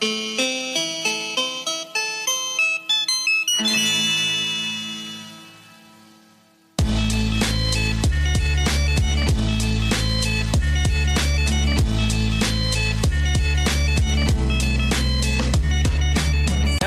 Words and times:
Now 0.00 0.06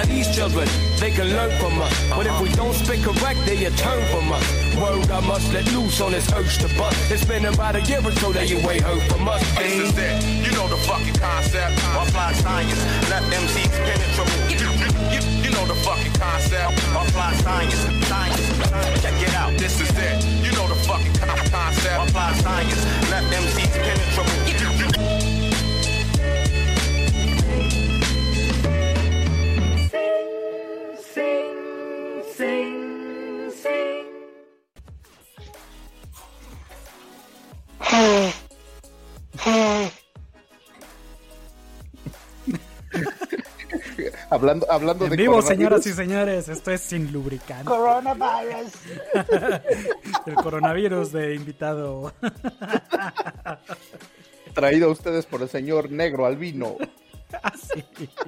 these 0.06 0.34
children, 0.34 0.68
they 1.00 1.12
can 1.12 1.28
learn 1.28 1.52
from 1.60 1.82
us. 1.82 2.10
But 2.10 2.28
if 2.28 2.42
we 2.42 2.48
don't 2.56 2.74
speak 2.74 3.04
correct, 3.04 3.46
they 3.46 3.70
turn 3.72 4.06
from 4.08 4.32
us. 4.32 4.76
Word 4.78 5.12
I 5.12 5.20
must 5.28 5.52
let 5.52 5.70
loose 5.74 6.00
on 6.00 6.14
this 6.14 6.32
urge 6.32 6.60
to 6.60 6.68
bust. 6.78 7.01
It's 7.22 7.30
been 7.30 7.46
about 7.46 7.76
a 7.76 7.82
year 7.82 8.02
or 8.04 8.12
so 8.18 8.34
that 8.34 8.50
you 8.50 8.58
ain't 8.66 8.82
heard 8.82 9.04
from 9.04 9.28
us. 9.30 9.46
This 9.54 9.78
is 9.78 9.94
it. 9.94 10.26
You 10.42 10.52
know 10.58 10.68
the 10.68 10.76
fucking 10.90 11.14
concept. 11.22 11.78
Apply 11.94 12.34
science. 12.34 12.82
Let 13.14 13.22
MCs 13.30 13.70
penetrate. 13.78 14.50
You, 14.50 14.66
you, 14.82 14.90
you, 15.14 15.22
you 15.46 15.50
know 15.54 15.62
the 15.70 15.78
fucking 15.86 16.14
concept. 16.18 16.74
Apply 16.98 17.34
science. 17.46 17.78
Science. 18.10 18.42
Check 19.06 19.22
it 19.22 19.36
out. 19.36 19.54
This 19.54 19.80
is 19.80 19.94
it. 20.02 20.26
You 20.42 20.52
know 20.58 20.66
the 20.66 20.74
fucking 20.90 21.14
con- 21.14 21.38
concept. 21.54 22.10
Apply 22.10 22.34
science. 22.42 22.82
Hablando, 44.42 44.72
hablando 44.72 45.06
En 45.06 45.12
de 45.12 45.18
vivo, 45.18 45.40
señoras 45.44 45.86
y 45.86 45.94
señores, 45.94 46.50
esto 46.50 46.72
es 46.72 46.82
sin 46.82 47.14
lubricante. 47.14 47.66
Coronavirus. 47.66 48.72
El 50.26 50.34
coronavirus 50.34 51.12
de 51.12 51.36
invitado. 51.36 52.12
traído 54.56 54.88
a 54.88 54.92
ustedes 54.92 55.28
por 55.28 55.44
el 55.44 55.50
señor 55.50 55.92
negro 55.92 56.26
albino. 56.26 56.76
Así. 57.44 57.86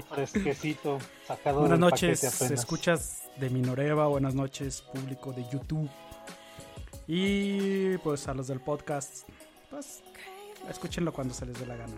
Fresquecito, 0.08 1.00
sacado 1.28 1.62
Buenas 1.62 1.80
del 1.80 1.90
noches, 1.90 2.42
escuchas 2.44 3.24
de 3.38 3.50
Minoreva, 3.50 4.06
buenas 4.06 4.36
noches, 4.36 4.84
público 4.84 5.34
de 5.34 5.44
YouTube. 5.52 5.90
Y 7.08 7.98
pues 7.98 8.28
a 8.28 8.36
los 8.36 8.50
del 8.50 8.60
podcast, 8.60 9.28
pues 9.72 10.04
escúchenlo 10.70 11.12
cuando 11.12 11.34
se 11.34 11.48
les 11.48 11.60
dé 11.60 11.66
la 11.66 11.76
gana. 11.76 11.96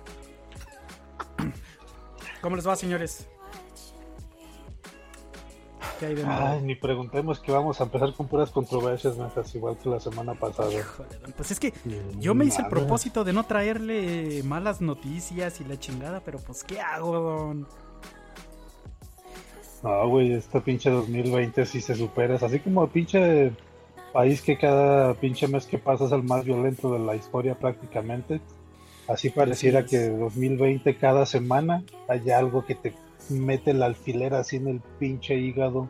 ¿Cómo 2.42 2.56
les 2.56 2.66
va, 2.66 2.78
señores? 2.78 3.28
¿Qué 6.00 6.08
hay 6.08 6.16
de 6.16 6.24
nuevo? 6.24 6.46
Ay, 6.46 6.62
ni 6.62 6.76
preguntemos 6.76 7.40
que 7.40 7.52
vamos 7.52 7.80
a 7.80 7.86
empezar 7.86 8.14
con 8.14 8.28
puras 8.28 8.52
controversias, 8.52 9.18
metas, 9.18 9.54
igual 9.56 9.78
que 9.78 9.90
la 9.90 10.00
semana 10.00 10.34
pasada. 10.34 10.72
Híjole, 10.72 11.10
Pues 11.36 11.52
es 11.52 11.60
que 11.60 11.74
yo 12.20 12.36
me 12.36 12.46
hice 12.46 12.62
el 12.62 12.68
propósito 12.68 13.24
de 13.24 13.34
no 13.34 13.44
traerle 13.46 14.42
malas 14.44 14.82
noticias 14.82 15.62
y 15.62 15.66
la 15.66 15.78
chingada, 15.80 16.22
pero 16.22 16.40
pues 16.40 16.64
¿qué 16.64 16.80
hago, 16.82 17.20
don? 17.20 17.68
No, 19.84 20.08
güey, 20.10 20.34
este 20.34 20.62
pinche 20.62 20.90
2020 20.90 21.66
si 21.66 21.80
se 21.82 21.96
supera. 21.96 22.36
Es 22.36 22.44
así 22.44 22.60
como 22.60 22.88
pinche 22.88 23.52
país 24.12 24.42
que 24.42 24.58
cada 24.58 25.14
pinche 25.14 25.48
mes 25.48 25.68
que 25.68 25.78
pasa 25.78 26.06
es 26.06 26.12
el 26.12 26.24
más 26.24 26.44
violento 26.44 26.92
de 26.94 27.00
la 27.00 27.16
historia 27.16 27.56
prácticamente. 27.56 28.42
Así 29.08 29.30
pareciera 29.30 29.82
Así 29.82 29.96
es. 29.96 30.10
que 30.10 30.18
2020 30.18 30.98
cada 30.98 31.26
semana 31.26 31.84
hay 32.08 32.32
algo 32.32 32.66
que 32.66 32.74
te 32.76 32.94
mete 33.30 33.72
el 33.72 33.84
alfiler 33.84 34.34
así 34.34 34.58
en 34.58 34.68
el 34.68 34.82
pinche 35.00 35.36
hígado 35.36 35.90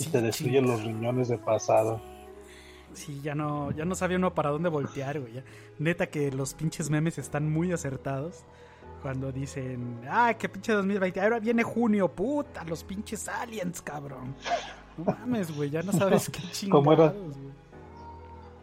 y 0.00 0.04
te 0.06 0.20
destruye 0.20 0.60
los 0.60 0.82
riñones 0.82 1.28
de 1.28 1.38
pasada. 1.38 2.00
Sí, 2.94 3.20
ya 3.22 3.34
no, 3.34 3.70
ya 3.72 3.84
no 3.84 3.94
sabía 3.94 4.16
uno 4.16 4.34
para 4.34 4.50
dónde 4.50 4.68
voltear, 4.68 5.20
güey. 5.20 5.42
Neta 5.78 6.06
que 6.06 6.32
los 6.32 6.54
pinches 6.54 6.90
memes 6.90 7.18
están 7.18 7.50
muy 7.50 7.72
acertados. 7.72 8.44
Cuando 9.02 9.30
dicen, 9.30 10.00
ah, 10.10 10.34
que 10.36 10.48
pinche 10.48 10.72
2020, 10.72 11.20
ahora 11.20 11.38
viene 11.38 11.62
junio, 11.62 12.08
puta, 12.08 12.64
los 12.64 12.82
pinches 12.82 13.28
aliens, 13.28 13.80
cabrón. 13.80 14.34
No 14.96 15.04
mames, 15.04 15.54
güey, 15.54 15.70
ya 15.70 15.82
no 15.82 15.92
sabes 15.98 16.28
qué 16.28 16.40
chingados, 16.50 16.84
¿Cómo 16.84 16.92
era? 16.92 17.08
güey. 17.10 17.52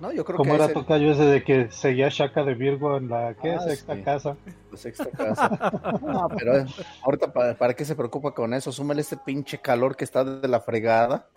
No, 0.06 0.12
yo 0.14 0.24
creo 0.24 0.38
Como 0.38 0.52
que 0.52 0.56
era 0.56 0.66
es 0.66 0.70
el- 0.70 0.74
tocayo 0.76 1.12
ese 1.12 1.24
de 1.26 1.44
que 1.44 1.72
seguía 1.72 2.10
Shaka 2.10 2.44
de 2.44 2.54
Virgo 2.54 2.96
en 2.98 3.10
la 3.10 3.34
¿qué? 3.42 3.54
Ah, 3.54 3.60
sexta 3.60 3.96
sí. 3.96 4.04
casa. 4.04 4.38
la 4.72 4.78
sexta 4.78 5.10
casa. 5.10 6.00
No, 6.02 6.28
pero 6.38 6.58
eh, 6.60 6.66
ahorita 7.04 7.34
para, 7.34 7.56
para 7.56 7.74
qué 7.74 7.86
se 7.86 7.96
preocupa 7.96 8.32
con 8.32 8.54
eso, 8.54 8.72
súmale 8.72 9.02
este 9.02 9.18
pinche 9.18 9.58
calor 9.60 9.96
que 9.96 10.04
está 10.04 10.24
de 10.24 10.48
la 10.48 10.60
fregada. 10.62 11.28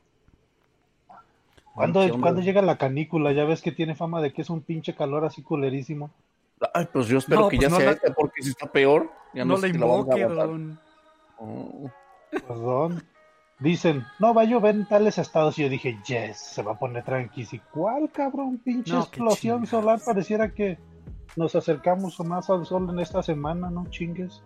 ¿Cuándo, 1.74 2.00
cuándo 2.20 2.40
llega 2.40 2.60
la 2.60 2.76
canícula? 2.76 3.32
Ya 3.32 3.44
ves 3.44 3.62
que 3.62 3.70
tiene 3.72 3.94
fama 3.94 4.20
de 4.20 4.32
que 4.32 4.42
es 4.42 4.50
un 4.50 4.62
pinche 4.62 4.94
calor 4.94 5.24
así 5.24 5.42
culerísimo. 5.42 6.10
Ay, 6.74 6.88
pues 6.92 7.06
yo 7.06 7.18
espero 7.18 7.42
No, 7.42 7.48
que 7.48 7.56
pues 7.56 7.68
ya 7.68 7.70
no 7.70 7.76
sea 7.76 7.86
la- 7.86 7.92
este, 7.92 8.10
porque 8.12 8.42
si 8.42 8.50
está 8.50 8.66
peor, 8.70 9.10
ya 9.32 9.44
no, 9.44 9.54
No 9.54 9.60
sé 9.60 9.68
le 9.68 9.72
si 9.74 9.78
la 9.78 9.86
vamos 9.86 10.08
a 10.10 10.18
invoque, 10.18 10.34
don. 10.34 10.80
Oh, 11.38 11.90
Perdón. 12.30 13.04
Dicen, 13.60 14.04
no 14.20 14.34
va 14.34 14.42
a 14.42 14.44
llover 14.44 14.74
en 14.76 14.86
tales 14.86 15.18
estados. 15.18 15.58
Y 15.58 15.62
yo 15.62 15.68
dije, 15.68 15.98
yes, 16.06 16.38
se 16.38 16.62
va 16.62 16.72
a 16.72 16.78
poner 16.78 17.04
tranqui. 17.04 17.46
¿Y 17.50 17.58
cuál, 17.58 18.08
cabrón? 18.12 18.58
Pinche 18.58 18.92
No, 18.92 19.00
explosión 19.00 19.66
solar. 19.66 19.98
Pareciera 20.04 20.50
que 20.54 20.78
nos 21.36 21.54
acercamos 21.56 22.18
más 22.20 22.48
al 22.50 22.64
sol 22.66 22.88
en 22.90 23.00
esta 23.00 23.22
semana, 23.22 23.68
¿no? 23.70 23.86
Chingues. 23.90 24.42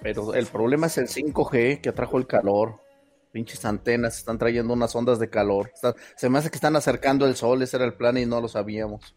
Pero 0.00 0.32
el 0.34 0.46
problema 0.46 0.86
es 0.86 0.96
el 0.96 1.08
5G 1.08 1.80
que 1.82 1.88
atrajo 1.90 2.16
el 2.16 2.26
calor. 2.26 2.78
Pinches 3.32 3.64
antenas 3.64 4.16
están 4.16 4.38
trayendo 4.38 4.72
unas 4.72 4.96
ondas 4.96 5.18
de 5.18 5.28
calor. 5.28 5.70
Está- 5.74 5.94
se 6.16 6.28
me 6.30 6.38
hace 6.38 6.50
que 6.50 6.56
están 6.56 6.74
acercando 6.76 7.26
el 7.26 7.36
sol, 7.36 7.62
ese 7.62 7.76
era 7.76 7.84
el 7.84 7.94
plan 7.94 8.16
y 8.16 8.24
no 8.26 8.40
lo 8.40 8.48
sabíamos. 8.48 9.14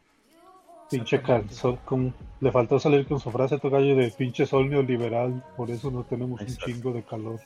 Pinche 0.91 1.21
cal- 1.21 1.49
sol, 1.49 1.79
con- 1.85 2.13
Le 2.41 2.51
faltó 2.51 2.77
salir 2.77 3.07
con 3.07 3.19
su 3.19 3.31
frase 3.31 3.57
tocayo 3.57 3.95
de 3.95 4.11
pinche 4.15 4.45
sol 4.45 4.69
neoliberal. 4.69 5.43
Por 5.55 5.71
eso 5.71 5.89
no 5.89 6.03
tenemos 6.03 6.41
Exacto. 6.41 6.65
un 6.67 6.73
chingo 6.73 6.91
de 6.91 7.03
calor. 7.03 7.39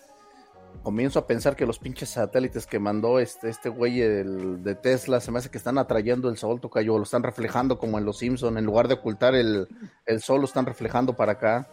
Comienzo 0.83 1.19
a 1.19 1.27
pensar 1.27 1.55
que 1.55 1.65
los 1.65 1.79
pinches 1.79 2.09
satélites 2.09 2.65
que 2.65 2.79
mandó 2.79 3.19
este, 3.19 3.49
este 3.49 3.67
güey 3.69 3.99
de 3.99 4.75
Tesla 4.75 5.19
se 5.19 5.31
me 5.31 5.39
hace 5.39 5.49
que 5.49 5.57
están 5.57 5.77
atrayendo 5.77 6.29
el 6.29 6.37
sol, 6.37 6.61
tocayo, 6.61 6.97
lo 6.97 7.03
están 7.03 7.23
reflejando 7.23 7.77
como 7.77 7.97
en 7.97 8.05
los 8.05 8.19
Simpson, 8.19 8.57
en 8.57 8.65
lugar 8.65 8.87
de 8.87 8.93
ocultar 8.93 9.35
el, 9.35 9.67
el 10.05 10.21
sol, 10.21 10.39
lo 10.39 10.45
están 10.45 10.65
reflejando 10.65 11.13
para 11.13 11.33
acá. 11.33 11.67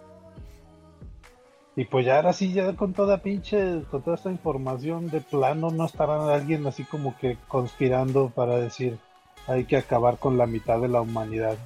Y 1.76 1.84
pues 1.86 2.06
ya 2.06 2.16
ahora 2.16 2.32
sí, 2.32 2.52
ya 2.52 2.74
con 2.74 2.92
toda 2.92 3.18
pinche, 3.18 3.82
con 3.90 4.02
toda 4.02 4.16
esta 4.16 4.30
información 4.30 5.08
de 5.10 5.20
plano, 5.20 5.70
no 5.70 5.86
estará 5.86 6.32
alguien 6.34 6.66
así 6.66 6.84
como 6.84 7.16
que 7.18 7.36
conspirando 7.48 8.30
para 8.30 8.56
decir 8.56 8.98
hay 9.46 9.64
que 9.64 9.76
acabar 9.76 10.18
con 10.18 10.38
la 10.38 10.46
mitad 10.46 10.80
de 10.80 10.88
la 10.88 11.00
humanidad. 11.00 11.58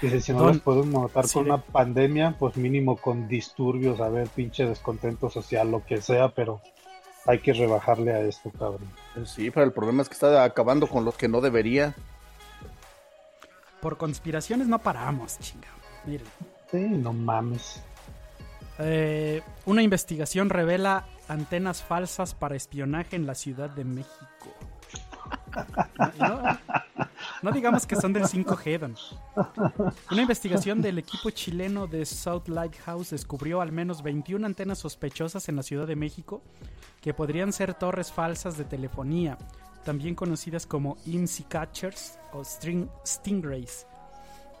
Dice, 0.00 0.20
si 0.20 0.32
no 0.32 0.38
Don, 0.38 0.48
los 0.48 0.60
podemos 0.60 1.02
matar 1.02 1.26
sí, 1.26 1.34
con 1.34 1.46
una 1.46 1.58
pandemia, 1.58 2.36
pues 2.38 2.56
mínimo 2.56 2.96
con 2.96 3.28
disturbios, 3.28 4.00
a 4.00 4.08
ver, 4.08 4.28
pinche 4.28 4.66
descontento 4.66 5.30
social, 5.30 5.70
lo 5.70 5.84
que 5.84 6.00
sea, 6.00 6.28
pero 6.30 6.60
hay 7.26 7.38
que 7.38 7.52
rebajarle 7.52 8.12
a 8.12 8.20
esto, 8.20 8.50
cabrón. 8.50 8.90
Sí, 9.26 9.50
pero 9.50 9.64
el 9.64 9.72
problema 9.72 10.02
es 10.02 10.08
que 10.08 10.14
está 10.14 10.44
acabando 10.44 10.86
con 10.86 11.04
los 11.04 11.16
que 11.16 11.28
no 11.28 11.40
debería. 11.40 11.94
Por 13.80 13.96
conspiraciones 13.96 14.66
no 14.66 14.78
paramos, 14.78 15.38
chinga. 15.38 15.68
Miren. 16.04 16.26
Sí, 16.70 16.80
no 16.80 17.12
mames. 17.12 17.82
Eh, 18.78 19.42
una 19.66 19.82
investigación 19.82 20.50
revela 20.50 21.04
antenas 21.28 21.82
falsas 21.82 22.34
para 22.34 22.56
espionaje 22.56 23.16
en 23.16 23.26
la 23.26 23.34
Ciudad 23.34 23.70
de 23.70 23.84
México. 23.84 24.16
No, 26.18 26.42
no 27.44 27.52
digamos 27.52 27.86
que 27.86 27.94
son 27.94 28.14
del 28.14 28.24
5G, 28.24 28.78
don. 28.78 28.96
Una 30.10 30.22
investigación 30.22 30.80
del 30.80 30.98
equipo 30.98 31.28
chileno 31.28 31.86
de 31.86 32.06
South 32.06 32.48
Lighthouse 32.48 33.10
descubrió 33.10 33.60
al 33.60 33.70
menos 33.70 34.02
21 34.02 34.46
antenas 34.46 34.78
sospechosas 34.78 35.50
en 35.50 35.56
la 35.56 35.62
Ciudad 35.62 35.86
de 35.86 35.94
México 35.94 36.40
que 37.02 37.12
podrían 37.12 37.52
ser 37.52 37.74
torres 37.74 38.10
falsas 38.10 38.56
de 38.56 38.64
telefonía, 38.64 39.36
también 39.84 40.14
conocidas 40.14 40.64
como 40.64 40.96
IMSI 41.04 41.42
Catchers 41.44 42.18
o 42.32 42.42
Stingrays. 42.42 43.86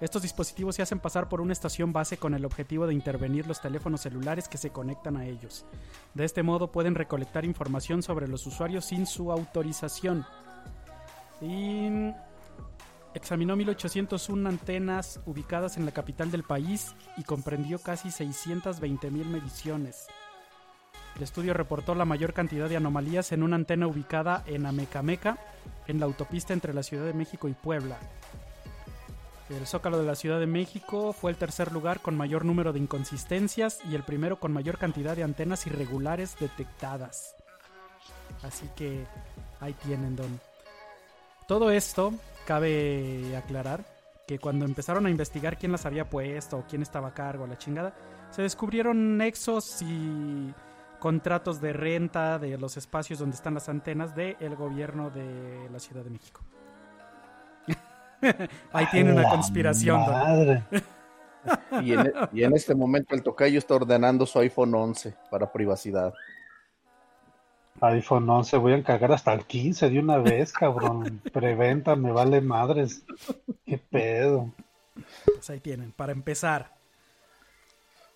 Estos 0.02 0.20
dispositivos 0.20 0.76
se 0.76 0.82
hacen 0.82 1.00
pasar 1.00 1.30
por 1.30 1.40
una 1.40 1.54
estación 1.54 1.90
base 1.90 2.18
con 2.18 2.34
el 2.34 2.44
objetivo 2.44 2.86
de 2.86 2.92
intervenir 2.92 3.46
los 3.46 3.62
teléfonos 3.62 4.02
celulares 4.02 4.46
que 4.46 4.58
se 4.58 4.68
conectan 4.68 5.16
a 5.16 5.24
ellos. 5.24 5.64
De 6.12 6.26
este 6.26 6.42
modo 6.42 6.70
pueden 6.70 6.94
recolectar 6.94 7.46
información 7.46 8.02
sobre 8.02 8.28
los 8.28 8.46
usuarios 8.46 8.84
sin 8.84 9.06
su 9.06 9.32
autorización. 9.32 10.26
Y 11.40 12.12
examinó 13.14 13.56
1801 13.56 14.48
antenas 14.48 15.20
ubicadas 15.24 15.76
en 15.76 15.86
la 15.86 15.92
capital 15.92 16.30
del 16.30 16.42
país 16.42 16.94
y 17.16 17.22
comprendió 17.22 17.78
casi 17.78 18.10
620 18.10 19.10
mil 19.10 19.26
mediciones. 19.26 20.06
El 21.16 21.22
estudio 21.22 21.54
reportó 21.54 21.94
la 21.94 22.04
mayor 22.04 22.32
cantidad 22.32 22.68
de 22.68 22.76
anomalías 22.76 23.30
en 23.32 23.44
una 23.44 23.56
antena 23.56 23.86
ubicada 23.86 24.42
en 24.46 24.66
Amecameca, 24.66 25.38
en 25.86 26.00
la 26.00 26.06
autopista 26.06 26.52
entre 26.52 26.74
la 26.74 26.82
Ciudad 26.82 27.04
de 27.04 27.14
México 27.14 27.48
y 27.48 27.52
Puebla. 27.52 27.98
El 29.48 29.66
Zócalo 29.66 29.98
de 29.98 30.06
la 30.06 30.16
Ciudad 30.16 30.40
de 30.40 30.46
México 30.46 31.12
fue 31.12 31.30
el 31.30 31.36
tercer 31.36 31.70
lugar 31.70 32.00
con 32.00 32.16
mayor 32.16 32.44
número 32.44 32.72
de 32.72 32.80
inconsistencias 32.80 33.78
y 33.88 33.94
el 33.94 34.02
primero 34.02 34.40
con 34.40 34.52
mayor 34.52 34.78
cantidad 34.78 35.14
de 35.14 35.22
antenas 35.22 35.66
irregulares 35.66 36.36
detectadas. 36.40 37.36
Así 38.42 38.68
que 38.74 39.06
ahí 39.60 39.74
tienen, 39.84 40.16
don. 40.16 40.40
Todo 41.46 41.70
esto 41.70 42.14
cabe 42.46 43.36
aclarar 43.36 43.84
que 44.26 44.38
cuando 44.38 44.64
empezaron 44.64 45.06
a 45.06 45.10
investigar 45.10 45.58
quién 45.58 45.72
las 45.72 45.84
había 45.84 46.08
puesto 46.08 46.58
o 46.58 46.64
quién 46.68 46.82
estaba 46.82 47.08
a 47.08 47.14
cargo, 47.14 47.46
la 47.46 47.58
chingada, 47.58 47.94
se 48.30 48.42
descubrieron 48.42 49.18
nexos 49.18 49.82
y 49.82 50.54
contratos 50.98 51.60
de 51.60 51.74
renta 51.74 52.38
de 52.38 52.56
los 52.56 52.78
espacios 52.78 53.18
donde 53.18 53.36
están 53.36 53.54
las 53.54 53.68
antenas 53.68 54.14
del 54.14 54.56
gobierno 54.56 55.10
de 55.10 55.68
la 55.70 55.78
Ciudad 55.78 56.02
de 56.02 56.10
México. 56.10 56.40
Ahí 58.72 58.86
tiene 58.90 59.12
una 59.12 59.28
conspiración. 59.28 60.00
Madre. 60.00 60.64
Y 61.82 61.92
en, 61.92 62.12
y 62.32 62.42
en 62.42 62.54
este 62.54 62.74
momento 62.74 63.14
el 63.14 63.22
tocayo 63.22 63.58
está 63.58 63.74
ordenando 63.74 64.24
su 64.24 64.38
iPhone 64.38 64.74
11 64.74 65.14
para 65.30 65.52
privacidad. 65.52 66.14
iPhone 67.80 68.28
11, 68.28 68.56
voy 68.58 68.72
a 68.72 68.76
encargar 68.76 69.12
hasta 69.12 69.32
el 69.32 69.44
15 69.44 69.90
de 69.90 69.98
una 69.98 70.18
vez, 70.18 70.52
cabrón. 70.52 71.20
Preventa, 71.32 71.96
me 71.96 72.12
vale 72.12 72.40
madres. 72.40 73.02
Qué 73.66 73.78
pedo. 73.78 74.50
Pues 75.26 75.50
ahí 75.50 75.60
tienen, 75.60 75.92
para 75.92 76.12
empezar. 76.12 76.74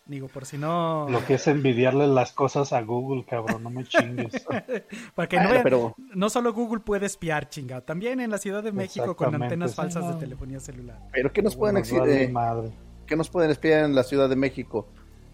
Digo, 0.07 0.29
por 0.29 0.47
si 0.47 0.57
no... 0.57 1.07
Lo 1.11 1.23
que 1.27 1.35
es 1.35 1.47
envidiarle 1.49 2.07
las 2.07 2.33
cosas 2.33 2.73
a 2.73 2.81
Google, 2.81 3.27
cabrón, 3.27 3.63
no 3.63 3.69
me 3.69 3.85
chingues. 3.85 4.43
Para 5.15 5.29
que 5.29 5.37
no 5.37 5.49
Bueno, 5.49 5.61
pero 5.63 5.95
no 6.15 6.31
solo 6.31 6.55
Google 6.55 6.81
puede 6.81 7.05
espiar, 7.05 7.51
chinga. 7.51 7.83
También 7.83 8.19
en 8.21 8.31
la 8.31 8.39
Ciudad 8.39 8.63
de 8.63 8.73
México 8.73 9.15
con 9.17 9.35
antenas 9.35 9.73
sí, 9.73 9.77
falsas 9.77 10.09
de 10.09 10.19
telefonía 10.19 10.61
celular. 10.61 10.99
pero 11.13 11.31
¿qué 11.31 11.43
nos 11.43 11.57
pueden 11.57 11.75
Nos 11.75 11.93
exi- 11.93 11.99
vale 11.99 12.25
eh, 12.25 12.29
madre. 12.29 12.71
¿Qué 13.07 13.17
nos 13.17 13.29
pueden 13.29 13.51
espiar 13.51 13.85
en 13.85 13.95
la 13.95 14.03
Ciudad 14.03 14.31
de 14.31 14.37
México? 14.37 14.89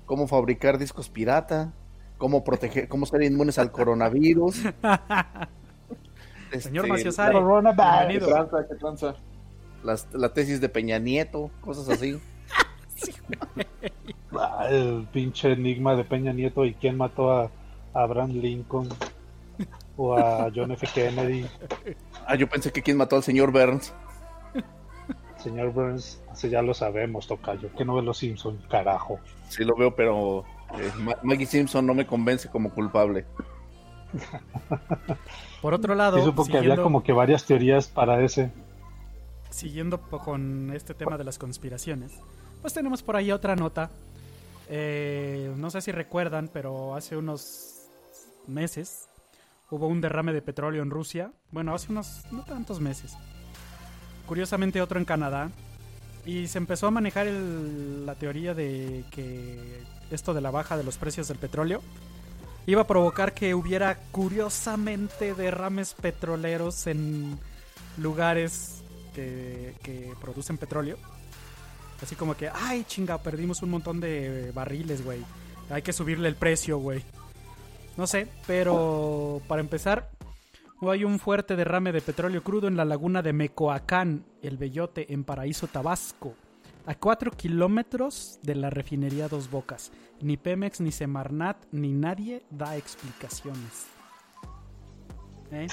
¿Cómo 0.06 0.26
fabricar 0.26 0.76
discos 0.76 1.08
pirata? 1.08 1.72
¿Cómo 2.24 2.42
proteger, 2.42 2.88
cómo 2.88 3.04
ser 3.04 3.22
inmunes 3.22 3.58
al 3.58 3.70
coronavirus? 3.70 4.54
Señor 4.56 6.52
Este, 6.52 6.82
Maciosari, 6.88 7.34
Coronavirus. 7.34 7.84
¿Qué 7.84 8.08
bienvenido. 8.08 8.26
tranza? 8.48 8.66
¿Qué 8.66 8.74
tranza? 8.76 9.14
Las- 9.82 10.08
la 10.14 10.32
tesis 10.32 10.58
de 10.62 10.70
Peña 10.70 10.98
Nieto, 10.98 11.50
cosas 11.60 11.86
así. 11.90 12.18
Ah, 14.40 14.68
el 14.70 15.06
pinche 15.12 15.52
enigma 15.52 15.94
de 15.96 16.04
Peña 16.04 16.32
Nieto 16.32 16.64
y 16.64 16.72
quién 16.72 16.96
mató 16.96 17.30
a 17.30 17.50
Abraham 17.92 18.30
Lincoln 18.32 18.88
o 19.98 20.16
a 20.16 20.50
John 20.54 20.72
F. 20.72 20.86
Kennedy, 20.94 21.44
Ah, 22.26 22.36
yo 22.36 22.48
pensé 22.48 22.72
que 22.72 22.80
quién 22.82 22.96
mató 22.96 23.16
al 23.16 23.22
señor 23.22 23.52
Burns. 23.52 23.92
señor 25.36 25.72
Burns, 25.74 26.22
ese 26.32 26.48
ya 26.48 26.62
lo 26.62 26.72
sabemos, 26.72 27.26
tocayo. 27.26 27.70
Que 27.76 27.84
no 27.84 27.96
ve 27.96 28.00
los 28.02 28.16
Simpson, 28.16 28.56
carajo. 28.70 29.20
Sí 29.50 29.62
lo 29.62 29.76
veo, 29.76 29.94
pero 29.94 30.44
eh, 30.78 30.92
Ma- 30.98 31.16
Maggie 31.22 31.46
Simpson 31.46 31.86
no 31.86 31.94
me 31.94 32.06
convence 32.06 32.48
como 32.48 32.70
culpable. 32.70 33.24
Por 35.62 35.74
otro 35.74 35.94
lado, 35.94 36.18
Sí, 36.18 36.24
supo 36.24 36.44
que 36.44 36.52
había 36.52 36.60
siguiendo, 36.62 36.82
como 36.82 37.02
que 37.02 37.12
varias 37.12 37.44
teorías 37.44 37.88
para 37.88 38.22
ese. 38.22 38.50
siguiendo 39.50 40.00
con 40.00 40.72
este 40.74 40.94
tema 40.94 41.16
de 41.16 41.24
las 41.24 41.38
conspiraciones, 41.38 42.12
pues 42.60 42.74
tenemos 42.74 43.02
por 43.02 43.16
ahí 43.16 43.30
otra 43.32 43.56
nota. 43.56 43.90
Eh, 44.68 45.52
no 45.56 45.70
sé 45.70 45.80
si 45.80 45.92
recuerdan, 45.92 46.48
pero 46.52 46.94
hace 46.94 47.16
unos 47.16 47.86
meses 48.46 49.08
hubo 49.70 49.86
un 49.88 50.00
derrame 50.00 50.32
de 50.32 50.42
petróleo 50.42 50.82
en 50.82 50.90
Rusia. 50.90 51.32
Bueno, 51.50 51.74
hace 51.74 51.90
unos 51.92 52.24
no 52.30 52.44
tantos 52.44 52.80
meses. 52.80 53.16
Curiosamente 54.26 54.80
otro 54.80 54.98
en 54.98 55.04
Canadá. 55.04 55.50
Y 56.26 56.46
se 56.46 56.56
empezó 56.58 56.86
a 56.86 56.90
manejar 56.90 57.26
el- 57.26 58.06
la 58.06 58.14
teoría 58.14 58.54
de 58.54 59.04
que 59.10 59.82
esto 60.10 60.34
de 60.34 60.40
la 60.40 60.50
baja 60.50 60.76
de 60.76 60.84
los 60.84 60.96
precios 60.96 61.28
del 61.28 61.38
petróleo 61.38 61.82
iba 62.66 62.82
a 62.82 62.86
provocar 62.86 63.34
que 63.34 63.54
hubiera 63.54 63.96
curiosamente 64.10 65.34
derrames 65.34 65.94
petroleros 65.94 66.86
en 66.86 67.38
lugares 67.98 68.82
que, 69.14 70.12
producen 70.20 70.58
petróleo. 70.58 70.96
Así 72.02 72.16
como 72.16 72.36
que, 72.36 72.48
ay 72.52 72.84
chinga, 72.84 73.18
perdimos 73.18 73.62
un 73.62 73.70
montón 73.70 74.00
de 74.00 74.50
barriles, 74.52 75.04
güey. 75.04 75.20
Hay 75.70 75.82
que 75.82 75.92
subirle 75.92 76.28
el 76.28 76.36
precio, 76.36 76.78
güey. 76.78 77.02
No 77.96 78.06
sé, 78.06 78.26
pero 78.46 79.40
para 79.46 79.60
empezar, 79.60 80.10
hay 80.90 81.04
un 81.04 81.18
fuerte 81.18 81.56
derrame 81.56 81.92
de 81.92 82.00
petróleo 82.00 82.42
crudo 82.42 82.66
en 82.66 82.76
la 82.76 82.84
laguna 82.84 83.22
de 83.22 83.32
Mecoacán, 83.32 84.24
el 84.42 84.56
Bellote, 84.56 85.12
en 85.12 85.24
Paraíso, 85.24 85.66
Tabasco. 85.68 86.34
A 86.86 86.94
4 86.94 87.30
kilómetros 87.30 88.38
de 88.42 88.54
la 88.54 88.68
refinería 88.70 89.28
Dos 89.28 89.50
Bocas. 89.50 89.90
Ni 90.20 90.36
Pemex, 90.36 90.80
ni 90.80 90.92
Semarnat, 90.92 91.56
ni 91.72 91.92
nadie 91.92 92.42
da 92.50 92.76
explicaciones. 92.76 93.86
¿Eh? 95.50 95.66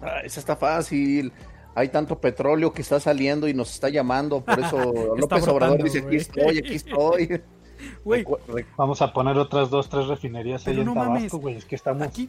Ah, 0.00 0.20
esa 0.24 0.40
está 0.40 0.56
fácil. 0.56 1.32
Hay 1.74 1.90
tanto 1.90 2.18
petróleo 2.18 2.72
que 2.72 2.82
está 2.82 2.98
saliendo 2.98 3.46
y 3.48 3.54
nos 3.54 3.70
está 3.72 3.88
llamando. 3.88 4.40
Por 4.40 4.58
eso 4.58 4.76
López 5.16 5.18
brotando, 5.44 5.52
Obrador 5.52 5.82
dice. 5.84 5.98
Aquí 6.00 6.16
estoy, 6.16 6.58
aquí 6.58 6.74
estoy. 6.74 7.42
Rec- 8.06 8.66
Vamos 8.76 9.02
a 9.02 9.12
poner 9.12 9.36
otras 9.36 9.68
dos, 9.70 9.88
tres 9.88 10.06
refinerías 10.06 10.64
Pero 10.64 10.76
ahí 10.76 10.80
en 10.80 10.86
no 10.86 10.94
Tabasco, 10.94 11.12
mames. 11.14 11.32
güey. 11.32 11.56
Es 11.56 11.64
que 11.66 11.74
estamos 11.76 12.02
aquí 12.02 12.28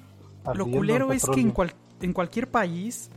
lo 0.53 0.65
culero 0.65 1.07
en 1.11 1.17
es 1.17 1.25
que 1.25 1.39
en, 1.39 1.51
cual- 1.51 1.73
en 2.01 2.13
cualquier 2.13 2.49
país 2.49 3.09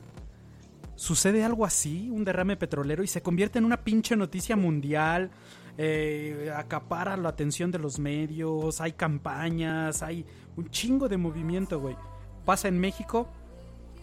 sucede 1.01 1.43
algo 1.45 1.65
así, 1.65 2.11
un 2.11 2.25
derrame 2.25 2.59
petrolero, 2.59 3.03
y 3.03 3.07
se 3.07 3.23
convierte 3.23 3.59
en 3.59 3.65
una 3.65 3.79
pinche 3.85 4.17
noticia 4.17 4.55
mundial. 4.55 5.31
eh, 5.79 6.53
acapara 6.55 7.17
la 7.17 7.31
atención 7.31 7.71
de 7.71 7.79
los 7.79 7.99
medios, 7.99 8.83
hay 8.83 8.93
campañas, 8.93 10.03
hay 10.03 10.27
un 10.57 10.69
chingo 10.69 11.09
de 11.09 11.17
movimiento, 11.17 11.81
güey. 11.81 11.97
Pasa 12.45 12.69
en 12.69 12.79
México, 12.79 13.29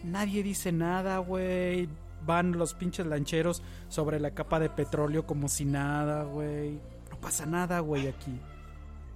nadie 0.02 0.42
dice 0.42 0.72
nada, 0.72 1.18
güey. 1.18 1.88
Van 2.26 2.58
los 2.58 2.74
pinches 2.74 3.06
lancheros 3.06 3.62
sobre 3.88 4.18
la 4.18 4.32
capa 4.32 4.58
de 4.58 4.70
petróleo 4.70 5.24
como 5.24 5.46
si 5.46 5.64
nada, 5.66 6.24
güey. 6.24 6.80
No 7.12 7.20
pasa 7.20 7.46
nada, 7.46 7.78
güey, 7.78 8.08
aquí. 8.08 8.40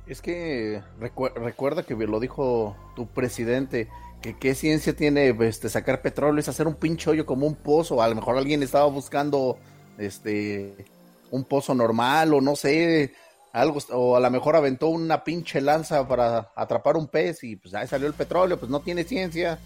Es 0.06 0.22
que 0.22 0.82
recu- 1.00 1.32
recuerda 1.34 1.82
que 1.82 1.94
lo 1.96 2.20
dijo 2.20 2.76
tu 2.94 3.08
presidente, 3.08 3.88
que 4.22 4.38
qué 4.38 4.54
ciencia 4.54 4.94
tiene 4.94 5.36
este, 5.40 5.68
sacar 5.68 6.00
petróleo, 6.00 6.40
es 6.40 6.48
hacer 6.48 6.66
un 6.66 6.76
pinche 6.76 7.10
hoyo 7.10 7.26
como 7.26 7.46
un 7.46 7.56
pozo, 7.56 8.00
a 8.00 8.08
lo 8.08 8.14
mejor 8.14 8.38
alguien 8.38 8.62
estaba 8.62 8.86
buscando 8.86 9.58
este 9.98 10.86
un 11.30 11.44
pozo 11.44 11.74
normal 11.74 12.32
o 12.34 12.40
no 12.40 12.56
sé, 12.56 13.14
algo, 13.52 13.80
o 13.90 14.16
a 14.16 14.20
lo 14.20 14.30
mejor 14.30 14.54
aventó 14.54 14.88
una 14.88 15.24
pinche 15.24 15.60
lanza 15.60 16.06
para 16.06 16.52
atrapar 16.54 16.96
un 16.96 17.08
pez 17.08 17.42
y 17.42 17.56
pues 17.56 17.74
ahí 17.74 17.86
salió 17.86 18.06
el 18.06 18.14
petróleo, 18.14 18.58
pues 18.58 18.70
no 18.70 18.80
tiene 18.80 19.04
ciencia. 19.04 19.58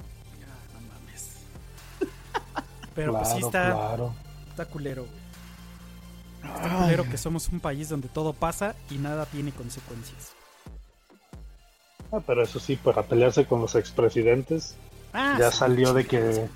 No 0.72 0.80
mames. 0.88 1.36
Pero 2.94 3.12
claro, 3.12 3.24
pues 3.24 3.38
sí 3.38 3.44
está, 3.44 3.72
claro. 3.72 4.14
está 4.48 4.64
culero. 4.64 5.04
güey. 5.04 5.26
Está 6.54 6.78
culero 6.78 7.04
que 7.10 7.18
somos 7.18 7.48
un 7.48 7.60
país 7.60 7.88
donde 7.88 8.08
todo 8.08 8.32
pasa 8.32 8.74
y 8.90 8.98
nada 8.98 9.26
tiene 9.26 9.50
consecuencias. 9.52 10.36
Ah, 12.16 12.22
pero 12.26 12.42
eso 12.42 12.58
sí, 12.58 12.76
para 12.76 13.02
pelearse 13.02 13.46
con 13.46 13.60
los 13.60 13.74
expresidentes, 13.74 14.76
Ah, 15.12 15.36
ya 15.38 15.50
salió 15.50 15.94
de 15.94 16.06
que, 16.06 16.46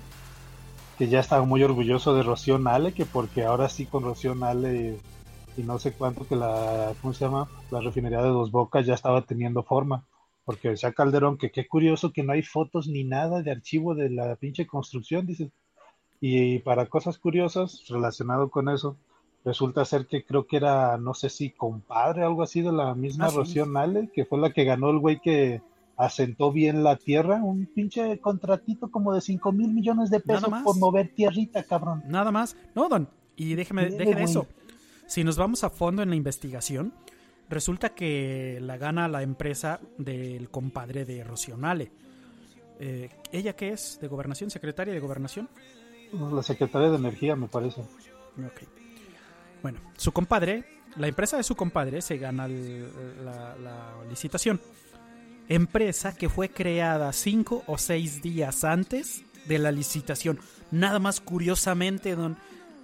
que 0.97 1.07
ya 1.07 1.19
estaba 1.19 1.45
muy 1.45 1.63
orgulloso 1.63 2.15
de 2.15 2.21
Rocío 2.21 2.59
Nale, 2.59 2.93
que 2.93 3.05
porque 3.05 3.43
ahora 3.43 3.69
sí 3.69 3.87
con 3.87 4.03
Rocío 4.03 4.35
Nale 4.35 4.97
y 5.57 5.63
no 5.63 5.79
sé 5.79 5.93
cuánto 5.93 6.27
que 6.27 6.35
la, 6.35 6.93
¿cómo 7.01 7.13
se 7.13 7.25
llama? 7.25 7.49
La 7.71 7.81
refinería 7.81 8.21
de 8.21 8.29
Dos 8.29 8.51
Bocas 8.51 8.85
ya 8.85 8.93
estaba 8.93 9.23
teniendo 9.23 9.63
forma. 9.63 10.05
Porque 10.45 10.69
decía 10.69 10.93
Calderón 10.93 11.37
que 11.37 11.51
qué 11.51 11.67
curioso 11.67 12.11
que 12.11 12.23
no 12.23 12.33
hay 12.33 12.43
fotos 12.43 12.87
ni 12.87 13.03
nada 13.03 13.41
de 13.41 13.51
archivo 13.51 13.95
de 13.95 14.09
la 14.09 14.35
pinche 14.35 14.67
construcción, 14.67 15.25
dice. 15.25 15.51
Y 16.19 16.59
para 16.59 16.85
cosas 16.85 17.17
curiosas 17.17 17.83
relacionado 17.89 18.49
con 18.49 18.69
eso, 18.69 18.95
resulta 19.43 19.85
ser 19.85 20.05
que 20.07 20.23
creo 20.23 20.45
que 20.45 20.57
era, 20.57 20.97
no 20.97 21.13
sé 21.13 21.29
si 21.29 21.49
compadre 21.51 22.23
o 22.23 22.27
algo 22.27 22.43
así 22.43 22.61
de 22.61 22.71
la 22.71 22.93
misma 22.95 23.25
Ah, 23.25 23.29
sí. 23.29 23.37
Rocío 23.37 23.65
Nale, 23.65 24.09
que 24.13 24.25
fue 24.25 24.39
la 24.39 24.51
que 24.51 24.63
ganó 24.65 24.89
el 24.91 24.99
güey 24.99 25.19
que 25.19 25.61
asentó 25.97 26.51
bien 26.51 26.83
la 26.83 26.95
tierra, 26.95 27.43
un 27.43 27.65
pinche 27.67 28.19
contratito 28.19 28.89
como 28.89 29.13
de 29.13 29.21
5 29.21 29.51
mil 29.51 29.71
millones 29.73 30.09
de 30.09 30.19
pesos 30.19 30.49
por 30.63 30.77
mover 30.77 31.09
tierrita, 31.13 31.63
cabrón. 31.63 32.03
Nada 32.07 32.31
más. 32.31 32.55
No, 32.75 32.89
Don. 32.89 33.07
Y 33.35 33.55
déjeme, 33.55 33.89
Dele, 33.89 34.13
güey. 34.13 34.23
eso. 34.23 34.47
Si 35.07 35.23
nos 35.23 35.37
vamos 35.37 35.63
a 35.63 35.69
fondo 35.69 36.01
en 36.01 36.09
la 36.09 36.15
investigación, 36.15 36.93
resulta 37.49 37.89
que 37.89 38.59
la 38.61 38.77
gana 38.77 39.07
la 39.07 39.21
empresa 39.23 39.79
del 39.97 40.49
compadre 40.49 41.05
de 41.05 41.23
Rocionale. 41.23 41.91
Eh, 42.79 43.09
¿Ella 43.31 43.53
qué 43.55 43.69
es? 43.69 43.99
¿De 44.01 44.07
gobernación? 44.07 44.49
¿Secretaria 44.49 44.93
de 44.93 44.99
gobernación? 44.99 45.49
La 46.31 46.41
secretaria 46.41 46.89
de 46.89 46.97
Energía, 46.97 47.35
me 47.35 47.47
parece. 47.47 47.81
Ok. 47.81 48.63
Bueno, 49.61 49.79
su 49.97 50.11
compadre, 50.11 50.63
la 50.95 51.07
empresa 51.07 51.37
de 51.37 51.43
su 51.43 51.55
compadre 51.55 52.01
se 52.01 52.17
gana 52.17 52.45
el- 52.45 52.89
la, 53.23 53.55
la 53.57 53.93
licitación. 54.09 54.59
Empresa 55.49 56.15
que 56.15 56.29
fue 56.29 56.49
creada 56.49 57.11
cinco 57.13 57.63
o 57.67 57.77
seis 57.77 58.21
días 58.21 58.63
antes 58.63 59.23
de 59.47 59.59
la 59.59 59.71
licitación. 59.71 60.39
Nada 60.71 60.99
más 60.99 61.19
curiosamente, 61.19 62.15
don, 62.15 62.37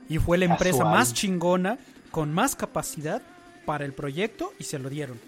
Y 0.09 0.19
fue 0.19 0.37
la 0.37 0.45
empresa 0.45 0.79
Casual. 0.79 0.93
más 0.97 1.13
chingona, 1.13 1.77
con 2.11 2.33
más 2.33 2.55
capacidad 2.55 3.21
para 3.65 3.83
el 3.83 3.91
proyecto 3.93 4.53
y 4.57 4.63
se 4.63 4.79
lo 4.79 4.89
dieron. 4.89 5.19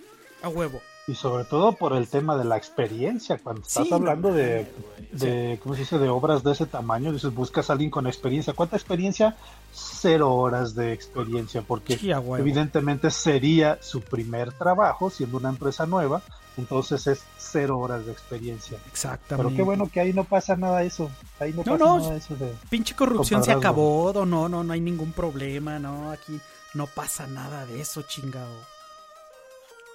A 0.41 0.47
huevo. 0.47 0.81
Y 1.09 1.15
sobre 1.15 1.43
todo 1.43 1.71
por 1.71 1.93
el 1.93 2.07
tema 2.07 2.37
de 2.37 2.43
la 2.45 2.55
experiencia. 2.55 3.39
Cuando 3.41 3.63
estás 3.63 3.87
Sí, 3.87 3.93
hablando 3.93 4.31
de, 4.31 4.71
de, 5.11 5.59
¿cómo 5.63 5.73
se 5.73 5.81
dice? 5.81 5.97
De 5.97 6.07
obras 6.07 6.43
de 6.43 6.51
ese 6.51 6.67
tamaño, 6.67 7.11
dices, 7.11 7.33
buscas 7.33 7.69
a 7.69 7.73
alguien 7.73 7.89
con 7.89 8.05
experiencia. 8.05 8.53
¿Cuánta 8.53 8.75
experiencia? 8.75 9.35
Cero 9.73 10.35
horas 10.35 10.75
de 10.75 10.93
experiencia, 10.93 11.63
porque 11.63 11.97
Sí, 11.97 12.11
evidentemente 12.11 13.09
sería 13.09 13.79
su 13.81 14.01
primer 14.01 14.51
trabajo, 14.53 15.09
siendo 15.09 15.37
una 15.37 15.49
empresa 15.49 15.87
nueva, 15.87 16.21
entonces 16.57 17.07
es 17.07 17.23
cero 17.37 17.79
horas 17.79 18.05
de 18.05 18.11
experiencia. 18.11 18.77
Exactamente. 18.91 19.49
Pero 19.49 19.55
qué 19.55 19.63
bueno 19.63 19.89
que 19.91 19.99
ahí 20.01 20.13
no 20.13 20.25
pasa 20.25 20.55
nada 20.57 20.79
de 20.81 20.87
eso. 20.87 21.09
Ahí 21.39 21.53
no, 21.53 21.63
No, 21.65 21.71
pasa 21.73 21.85
no. 21.85 21.99
nada 21.99 22.15
eso 22.17 22.35
de... 22.35 22.53
Pinche 22.69 22.95
corrupción 22.95 23.43
se 23.43 23.51
acabó, 23.51 24.13
no, 24.25 24.47
no, 24.47 24.63
no 24.63 24.73
hay 24.73 24.81
ningún 24.81 25.11
problema, 25.11 25.79
no, 25.79 26.11
aquí 26.11 26.39
no 26.75 26.85
pasa 26.85 27.25
nada 27.25 27.65
de 27.65 27.81
eso, 27.81 28.03
chingado. 28.03 28.53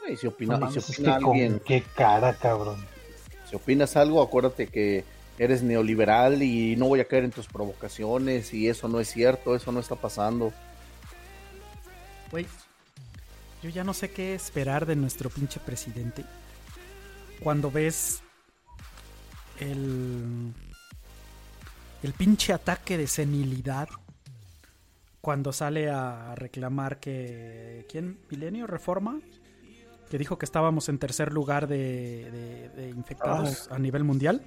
Y 0.08 0.16
si, 0.16 0.26
No 0.26 0.32
opina, 0.32 0.60
y 0.68 0.72
si 0.72 0.78
opina 0.78 1.16
alguien, 1.16 1.60
qué 1.64 1.82
cara, 1.94 2.34
cabrón. 2.34 2.84
si 3.48 3.56
opinas 3.56 3.96
algo, 3.96 4.22
acuérdate 4.22 4.66
que 4.66 5.04
eres 5.38 5.62
neoliberal 5.62 6.42
y 6.42 6.76
no 6.76 6.86
voy 6.86 7.00
a 7.00 7.06
caer 7.06 7.24
en 7.24 7.30
tus 7.30 7.46
provocaciones 7.46 8.54
y 8.54 8.68
eso 8.68 8.88
no 8.88 9.00
es 9.00 9.08
cierto, 9.10 9.56
eso 9.56 9.72
no 9.72 9.80
está 9.80 9.96
pasando. 9.96 10.52
Güey, 12.30 12.46
yo 13.62 13.70
ya 13.70 13.84
no 13.84 13.94
sé 13.94 14.10
qué 14.10 14.34
esperar 14.34 14.86
de 14.86 14.96
nuestro 14.96 15.30
pinche 15.30 15.60
presidente. 15.60 16.24
Cuando 17.40 17.70
ves 17.70 18.22
el, 19.60 20.52
el 22.02 22.12
pinche 22.12 22.52
ataque 22.52 22.98
de 22.98 23.06
senilidad. 23.06 23.88
Cuando 25.20 25.54
sale 25.54 25.88
a 25.88 26.34
reclamar 26.34 27.00
que... 27.00 27.86
¿Quién? 27.90 28.18
¿Milenio? 28.30 28.66
¿Reforma? 28.66 29.20
Que 30.14 30.18
dijo 30.18 30.38
que 30.38 30.44
estábamos 30.44 30.88
en 30.88 30.98
tercer 31.00 31.32
lugar 31.32 31.66
de, 31.66 32.30
de- 32.30 32.68
de 32.68 32.90
infectados 32.90 33.68
a 33.72 33.80
nivel 33.80 34.04
mundial. 34.04 34.42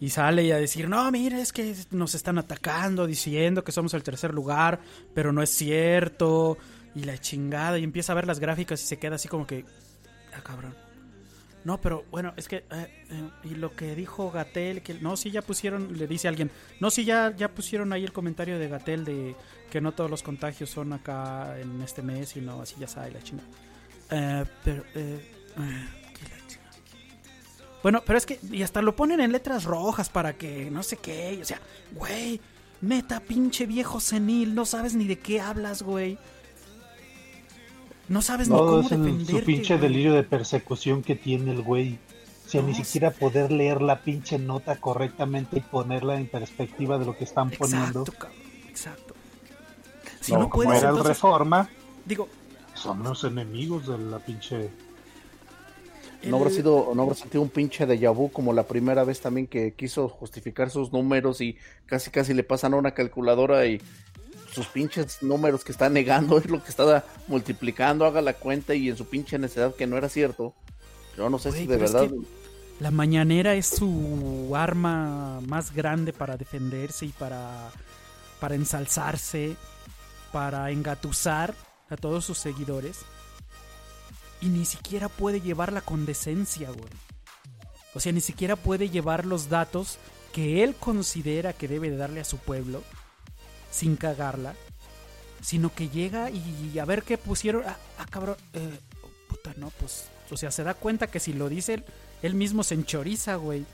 Y 0.00 0.10
sale 0.10 0.42
y 0.42 0.50
a 0.50 0.56
decir, 0.56 0.88
no, 0.88 1.08
mira, 1.12 1.38
es 1.38 1.52
que 1.52 1.72
nos 1.92 2.16
están 2.16 2.36
atacando, 2.36 3.06
diciendo 3.06 3.62
que 3.62 3.70
somos 3.70 3.94
el 3.94 4.02
tercer 4.02 4.34
lugar, 4.34 4.80
pero 5.14 5.32
no 5.32 5.40
es 5.40 5.50
cierto. 5.50 6.58
Y 6.96 7.04
la 7.04 7.16
chingada, 7.16 7.78
y 7.78 7.84
empieza 7.84 8.10
a 8.10 8.16
ver 8.16 8.26
las 8.26 8.40
gráficas 8.40 8.82
y 8.82 8.86
se 8.88 8.98
queda 8.98 9.14
así 9.14 9.28
como 9.28 9.46
que, 9.46 9.64
ah, 10.36 10.40
cabrón. 10.42 10.74
No, 11.62 11.80
pero 11.80 12.04
bueno, 12.10 12.32
es 12.36 12.48
que, 12.48 12.56
eh, 12.56 12.64
eh, 12.72 13.30
y 13.44 13.50
lo 13.50 13.76
que 13.76 13.94
dijo 13.94 14.32
Gatel, 14.32 14.82
que 14.82 14.94
no, 14.94 15.16
sí 15.16 15.30
ya 15.30 15.42
pusieron, 15.42 15.96
le 15.96 16.08
dice 16.08 16.26
alguien, 16.26 16.50
no, 16.80 16.90
sí 16.90 17.04
ya, 17.04 17.32
ya 17.36 17.54
pusieron 17.54 17.92
ahí 17.92 18.02
el 18.02 18.12
comentario 18.12 18.58
de 18.58 18.66
Gatel 18.68 19.04
de 19.04 19.36
que 19.70 19.80
no 19.80 19.92
todos 19.92 20.10
los 20.10 20.24
contagios 20.24 20.70
son 20.70 20.92
acá 20.92 21.56
en 21.60 21.80
este 21.82 22.02
mes, 22.02 22.30
sino 22.30 22.60
así 22.60 22.74
ya 22.80 22.88
sabe 22.88 23.12
la 23.12 23.22
chingada. 23.22 23.48
Eh, 24.10 24.44
pero, 24.64 24.84
chingada. 24.92 26.70
Bueno, 27.82 28.02
pero 28.04 28.18
es 28.18 28.26
que, 28.26 28.38
y 28.50 28.62
hasta 28.62 28.82
lo 28.82 28.94
ponen 28.96 29.20
en 29.20 29.32
letras 29.32 29.64
rojas 29.64 30.08
para 30.08 30.34
que 30.34 30.70
no 30.70 30.82
sé 30.82 30.96
qué, 30.96 31.38
o 31.40 31.44
sea, 31.44 31.60
güey, 31.92 32.40
neta, 32.80 33.20
pinche 33.20 33.66
viejo 33.66 34.00
senil, 34.00 34.54
no 34.54 34.66
sabes 34.66 34.94
ni 34.94 35.06
de 35.06 35.18
qué 35.18 35.40
hablas, 35.40 35.82
güey. 35.82 36.18
No 38.08 38.22
sabes 38.22 38.48
ni 38.48 38.56
Todo 38.56 38.66
cómo 38.66 38.76
el- 38.82 38.88
defenderte. 38.88 39.32
su 39.40 39.44
pinche 39.46 39.76
güey. 39.76 39.88
delirio 39.88 40.12
de 40.14 40.24
persecución 40.24 41.02
que 41.02 41.14
tiene 41.14 41.52
el 41.52 41.62
güey. 41.62 41.98
O 42.46 42.48
sea, 42.50 42.60
No, 42.62 42.66
ni 42.68 42.74
siquiera 42.74 43.12
poder 43.12 43.52
leer 43.52 43.80
la 43.80 44.00
pinche 44.00 44.36
nota 44.36 44.74
correctamente 44.80 45.58
y 45.58 45.60
ponerla 45.60 46.16
en 46.16 46.26
perspectiva 46.26 46.98
de 46.98 47.04
lo 47.06 47.16
que 47.16 47.22
están 47.22 47.50
poniendo. 47.50 48.00
Exacto, 48.00 48.12
cabrón, 48.18 48.38
exacto. 48.68 49.14
Si 50.20 50.32
No, 50.32 50.40
no, 50.40 50.50
como 50.50 50.64
puedes, 50.64 50.80
era 50.80 50.90
el 50.90 50.96
entonces, 50.96 51.16
Reforma, 51.16 51.70
digo, 52.04 52.28
son 52.80 53.02
los 53.02 53.24
enemigos 53.24 53.86
de 53.86 53.98
la 53.98 54.18
pinche... 54.18 54.70
No 56.24 56.36
habrá 56.36 56.50
sido, 56.50 56.92
no 56.94 57.02
habrá 57.02 57.14
sentido 57.14 57.40
un 57.40 57.48
pinche 57.48 57.86
déjà 57.86 58.12
vu 58.14 58.30
como 58.30 58.52
la 58.52 58.64
primera 58.64 59.04
vez 59.04 59.20
también 59.20 59.46
que 59.46 59.72
quiso 59.72 60.06
justificar 60.08 60.68
sus 60.68 60.92
números 60.92 61.40
y 61.40 61.56
casi 61.86 62.10
casi 62.10 62.34
le 62.34 62.42
pasan 62.42 62.74
a 62.74 62.76
una 62.76 62.92
calculadora 62.92 63.64
y 63.64 63.80
sus 64.52 64.66
pinches 64.66 65.22
números 65.22 65.64
que 65.64 65.72
está 65.72 65.88
negando 65.88 66.36
es 66.38 66.50
lo 66.50 66.62
que 66.62 66.68
está 66.68 67.04
multiplicando, 67.26 68.04
haga 68.04 68.20
la 68.20 68.34
cuenta 68.34 68.74
y 68.74 68.90
en 68.90 68.98
su 68.98 69.06
pinche 69.06 69.38
necedad 69.38 69.74
que 69.74 69.86
no 69.86 69.96
era 69.96 70.10
cierto. 70.10 70.54
Yo 71.16 71.30
no 71.30 71.38
sé 71.38 71.52
si 71.52 71.66
de 71.66 71.76
es 71.76 71.80
verdad. 71.80 72.10
que 72.10 72.16
La 72.80 72.90
mañanera 72.90 73.54
es 73.54 73.66
su 73.66 74.52
arma 74.54 75.40
más 75.40 75.72
grande 75.72 76.12
para 76.12 76.36
defenderse 76.36 77.06
y 77.06 77.12
para, 77.12 77.70
para 78.40 78.56
ensalzarse, 78.56 79.56
para 80.32 80.70
engatusar 80.70 81.54
a 81.90 81.96
todos 81.96 82.24
sus 82.24 82.38
seguidores. 82.38 83.00
Y 84.40 84.46
ni 84.46 84.64
siquiera 84.64 85.08
puede 85.08 85.40
llevarla 85.40 85.82
con 85.82 86.06
decencia, 86.06 86.70
güey. 86.70 86.90
O 87.94 88.00
sea, 88.00 88.12
ni 88.12 88.20
siquiera 88.20 88.56
puede 88.56 88.88
llevar 88.88 89.26
los 89.26 89.48
datos 89.48 89.98
que 90.32 90.62
él 90.62 90.74
considera 90.76 91.52
que 91.52 91.68
debe 91.68 91.90
de 91.90 91.96
darle 91.96 92.20
a 92.20 92.24
su 92.24 92.38
pueblo 92.38 92.82
sin 93.70 93.96
cagarla. 93.96 94.54
Sino 95.42 95.74
que 95.74 95.88
llega 95.88 96.30
y 96.30 96.78
a 96.78 96.84
ver 96.84 97.02
qué 97.02 97.18
pusieron. 97.18 97.64
Ah, 97.66 97.76
ah, 97.98 98.06
cabrón. 98.08 98.36
eh, 98.54 98.78
puta, 99.28 99.52
no, 99.56 99.70
pues. 99.70 100.06
O 100.30 100.36
sea, 100.36 100.50
se 100.50 100.62
da 100.62 100.74
cuenta 100.74 101.08
que 101.08 101.18
si 101.18 101.32
lo 101.32 101.48
dice 101.48 101.74
él, 101.74 101.84
él 102.22 102.34
mismo 102.34 102.62
se 102.62 102.74
enchoriza, 102.74 103.36
güey. 103.36 103.64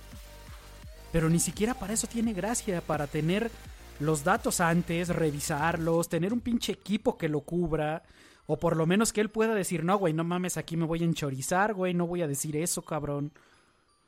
Pero 1.12 1.28
ni 1.28 1.40
siquiera 1.40 1.74
para 1.74 1.92
eso 1.92 2.06
tiene 2.06 2.32
gracia, 2.32 2.80
para 2.80 3.06
tener 3.06 3.50
los 4.00 4.24
datos 4.24 4.60
antes, 4.60 5.08
revisarlos, 5.08 6.08
tener 6.08 6.32
un 6.32 6.40
pinche 6.40 6.72
equipo 6.72 7.16
que 7.16 7.28
lo 7.28 7.40
cubra. 7.40 8.02
O 8.46 8.58
por 8.58 8.76
lo 8.76 8.86
menos 8.86 9.12
que 9.12 9.20
él 9.20 9.30
pueda 9.30 9.54
decir, 9.54 9.82
no, 9.82 9.98
güey, 9.98 10.12
no 10.12 10.22
mames, 10.22 10.56
aquí 10.56 10.76
me 10.76 10.86
voy 10.86 11.02
a 11.02 11.04
enchorizar, 11.04 11.74
güey, 11.74 11.94
no 11.94 12.06
voy 12.06 12.22
a 12.22 12.28
decir 12.28 12.56
eso, 12.56 12.82
cabrón. 12.82 13.32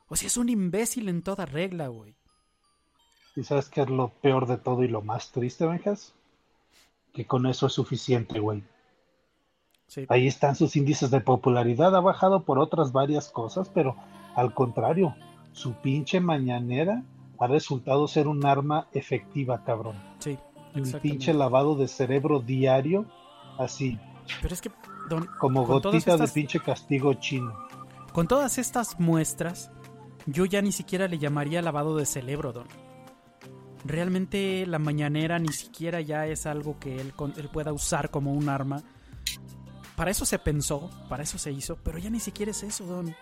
O 0.07 0.15
sea, 0.15 0.27
es 0.27 0.37
un 0.37 0.49
imbécil 0.49 1.09
en 1.09 1.21
toda 1.21 1.45
regla, 1.45 1.87
güey. 1.87 2.15
¿Y 3.35 3.43
sabes 3.43 3.69
qué 3.69 3.81
es 3.81 3.89
lo 3.89 4.09
peor 4.21 4.47
de 4.47 4.57
todo 4.57 4.83
y 4.83 4.87
lo 4.87 5.01
más 5.01 5.31
triste, 5.31 5.65
Benjas? 5.65 6.13
Que 7.13 7.25
con 7.25 7.45
eso 7.47 7.67
es 7.67 7.73
suficiente, 7.73 8.39
güey. 8.39 8.63
Sí. 9.87 10.05
Ahí 10.07 10.27
están 10.27 10.55
sus 10.55 10.75
índices 10.75 11.11
de 11.11 11.19
popularidad, 11.19 11.95
ha 11.95 11.99
bajado 11.99 12.43
por 12.43 12.59
otras 12.59 12.91
varias 12.91 13.29
cosas, 13.29 13.69
pero 13.69 13.95
al 14.35 14.53
contrario, 14.53 15.15
su 15.51 15.73
pinche 15.73 16.19
mañanera 16.19 17.03
ha 17.39 17.47
resultado 17.47 18.07
ser 18.07 18.27
un 18.27 18.45
arma 18.45 18.87
efectiva, 18.93 19.63
cabrón. 19.63 19.95
Sí, 20.19 20.37
Un 20.75 20.83
pinche 21.01 21.33
lavado 21.33 21.75
de 21.75 21.87
cerebro 21.87 22.39
diario, 22.41 23.05
así, 23.57 23.97
Pero 24.41 24.53
es 24.53 24.61
que, 24.61 24.71
don, 25.09 25.27
como 25.39 25.65
gotita 25.65 25.97
estas- 25.97 26.19
de 26.19 26.27
pinche 26.27 26.59
castigo 26.59 27.13
chino. 27.15 27.51
Con 28.13 28.27
todas 28.27 28.57
estas 28.59 28.99
muestras, 28.99 29.71
yo 30.27 30.45
ya 30.45 30.61
ni 30.61 30.71
siquiera 30.71 31.07
le 31.07 31.17
llamaría 31.17 31.61
lavado 31.63 31.95
de 31.97 32.05
cerebro, 32.05 32.53
Don. 32.53 32.67
Realmente 33.85 34.65
la 34.67 34.77
mañanera 34.77 35.39
ni 35.39 35.53
siquiera 35.53 36.01
ya 36.01 36.27
es 36.27 36.45
algo 36.45 36.77
que 36.79 36.99
él, 36.99 37.13
con- 37.13 37.33
él 37.37 37.49
pueda 37.49 37.71
usar 37.71 38.11
como 38.11 38.33
un 38.33 38.49
arma. 38.49 38.83
Para 39.95 40.11
eso 40.11 40.25
se 40.25 40.37
pensó, 40.39 40.89
para 41.09 41.23
eso 41.23 41.37
se 41.37 41.51
hizo, 41.51 41.77
pero 41.77 41.97
ya 41.97 42.09
ni 42.09 42.19
siquiera 42.19 42.51
es 42.51 42.61
eso, 42.63 42.85
Don. 42.85 43.15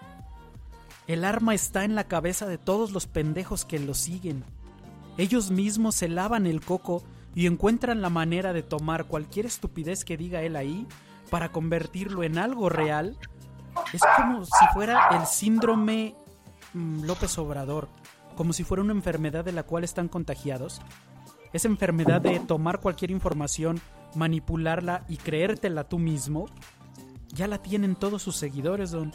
El 1.08 1.24
arma 1.24 1.54
está 1.54 1.84
en 1.86 1.96
la 1.96 2.06
cabeza 2.06 2.46
de 2.46 2.58
todos 2.58 2.92
los 2.92 3.08
pendejos 3.08 3.66
que 3.66 3.80
lo 3.80 3.94
siguen. 3.94 4.44
Ellos 5.18 5.52
mismos 5.52 5.96
se 5.96 6.10
lavan 6.10 6.46
el 6.46 6.62
coco 6.62 7.04
y 7.34 7.48
encuentran 7.48 8.02
la 8.02 8.10
manera 8.10 8.54
de 8.54 8.64
tomar 8.64 9.06
cualquier 9.06 9.46
estupidez 9.46 10.04
que 10.04 10.18
diga 10.18 10.42
él 10.42 10.56
ahí 10.56 10.88
para 11.30 11.52
convertirlo 11.52 12.24
en 12.24 12.38
algo 12.38 12.70
real 12.70 13.18
es 13.94 14.02
como 14.16 14.46
si 14.46 14.66
fuera 14.74 15.10
el 15.12 15.26
síndrome 15.26 16.16
mm, 16.74 17.04
López 17.04 17.38
Obrador, 17.38 17.90
como 18.36 18.54
si 18.54 18.64
fuera 18.64 18.84
una 18.84 18.94
enfermedad 18.94 19.46
de 19.46 19.52
la 19.52 19.64
cual 19.64 19.84
están 19.84 20.08
contagiados. 20.08 20.82
Esa 21.54 21.68
enfermedad 21.68 22.22
de 22.22 22.40
tomar 22.40 22.80
cualquier 22.80 23.12
información, 23.12 23.80
manipularla 24.16 25.06
y 25.08 25.18
creértela 25.18 25.86
tú 25.86 25.98
mismo, 25.98 26.48
ya 27.30 27.48
la 27.48 27.62
tienen 27.62 27.96
todos 27.96 28.22
sus 28.22 28.36
seguidores, 28.36 28.92
don. 28.92 29.14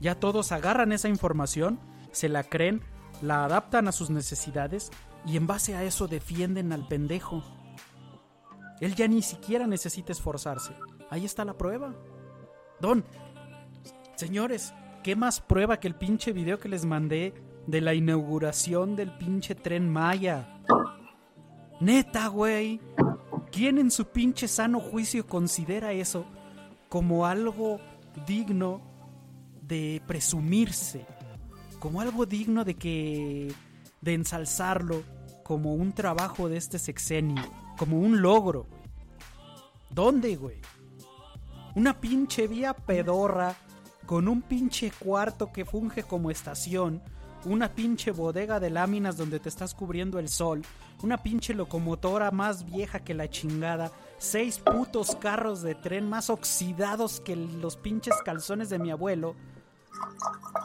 Ya 0.00 0.18
todos 0.18 0.52
agarran 0.52 0.92
esa 0.92 1.08
información, 1.08 1.78
se 2.10 2.28
la 2.28 2.42
creen, 2.44 2.82
la 3.22 3.44
adaptan 3.44 3.86
a 3.86 3.92
sus 3.92 4.10
necesidades 4.10 4.90
y 5.26 5.36
en 5.36 5.46
base 5.46 5.76
a 5.76 5.84
eso 5.84 6.08
defienden 6.08 6.72
al 6.72 6.88
pendejo. 6.88 7.42
Él 8.80 8.94
ya 8.94 9.06
ni 9.08 9.22
siquiera 9.22 9.66
necesita 9.66 10.12
esforzarse. 10.12 10.72
Ahí 11.10 11.24
está 11.24 11.44
la 11.44 11.58
prueba. 11.58 11.94
Don, 12.80 13.04
Señores, 14.20 14.74
¿qué 15.02 15.16
más 15.16 15.40
prueba 15.40 15.80
que 15.80 15.88
el 15.88 15.94
pinche 15.94 16.34
video 16.34 16.58
que 16.58 16.68
les 16.68 16.84
mandé 16.84 17.32
de 17.66 17.80
la 17.80 17.94
inauguración 17.94 18.94
del 18.94 19.16
pinche 19.16 19.54
tren 19.54 19.88
Maya? 19.88 20.60
Neta, 21.80 22.26
güey. 22.26 22.82
¿Quién 23.50 23.78
en 23.78 23.90
su 23.90 24.08
pinche 24.08 24.46
sano 24.46 24.78
juicio 24.78 25.26
considera 25.26 25.92
eso 25.92 26.26
como 26.90 27.24
algo 27.24 27.80
digno 28.26 28.82
de 29.70 30.02
presumirse? 30.06 31.06
Como 31.78 32.02
algo 32.02 32.26
digno 32.26 32.64
de 32.64 32.74
que. 32.74 33.54
de 34.02 34.14
ensalzarlo 34.14 35.02
como 35.42 35.74
un 35.74 35.92
trabajo 35.92 36.50
de 36.50 36.58
este 36.58 36.78
sexenio. 36.78 37.42
como 37.78 37.98
un 37.98 38.20
logro. 38.20 38.66
¿Dónde, 39.88 40.36
güey? 40.36 40.60
Una 41.74 41.98
pinche 41.98 42.46
vía 42.46 42.74
pedorra 42.74 43.56
con 44.04 44.28
un 44.28 44.42
pinche 44.42 44.90
cuarto 44.90 45.52
que 45.52 45.64
funge 45.64 46.02
como 46.02 46.30
estación, 46.30 47.00
una 47.44 47.68
pinche 47.68 48.10
bodega 48.10 48.60
de 48.60 48.70
láminas 48.70 49.16
donde 49.16 49.38
te 49.38 49.48
estás 49.48 49.72
cubriendo 49.72 50.18
el 50.18 50.28
sol, 50.28 50.62
una 51.02 51.22
pinche 51.22 51.54
locomotora 51.54 52.30
más 52.30 52.64
vieja 52.64 53.00
que 53.00 53.14
la 53.14 53.30
chingada, 53.30 53.92
seis 54.18 54.58
putos 54.58 55.16
carros 55.16 55.62
de 55.62 55.74
tren 55.74 56.08
más 56.08 56.28
oxidados 56.28 57.20
que 57.20 57.36
los 57.36 57.76
pinches 57.76 58.16
calzones 58.24 58.68
de 58.68 58.78
mi 58.78 58.90
abuelo, 58.90 59.36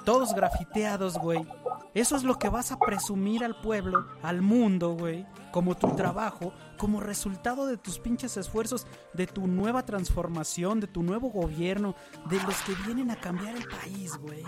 todos 0.06 0.34
grafiteados, 0.34 1.18
güey. 1.18 1.46
Eso 1.94 2.16
es 2.16 2.24
lo 2.24 2.38
que 2.38 2.50
vas 2.50 2.72
a 2.72 2.78
presumir 2.78 3.44
al 3.44 3.60
pueblo, 3.62 4.06
al 4.22 4.42
mundo, 4.42 4.92
güey, 4.94 5.26
como 5.52 5.76
tu 5.76 5.96
trabajo, 5.96 6.54
como 6.78 7.00
resultado 7.00 7.66
de 7.66 7.78
tus 7.78 8.00
pinches 8.00 8.36
esfuerzos, 8.38 8.86
de 9.14 9.28
tu 9.28 9.48
nueva 9.48 9.86
transformación, 9.86 10.80
de 10.80 10.88
tu 10.88 11.04
nuevo 11.04 11.30
gobierno, 11.30 11.96
de 12.30 12.42
los 12.44 12.56
que 12.62 12.76
vienen 12.86 13.12
a 13.12 13.16
cambiar 13.16 13.56
el 13.56 13.66
país, 13.68 14.18
güey. 14.18 14.44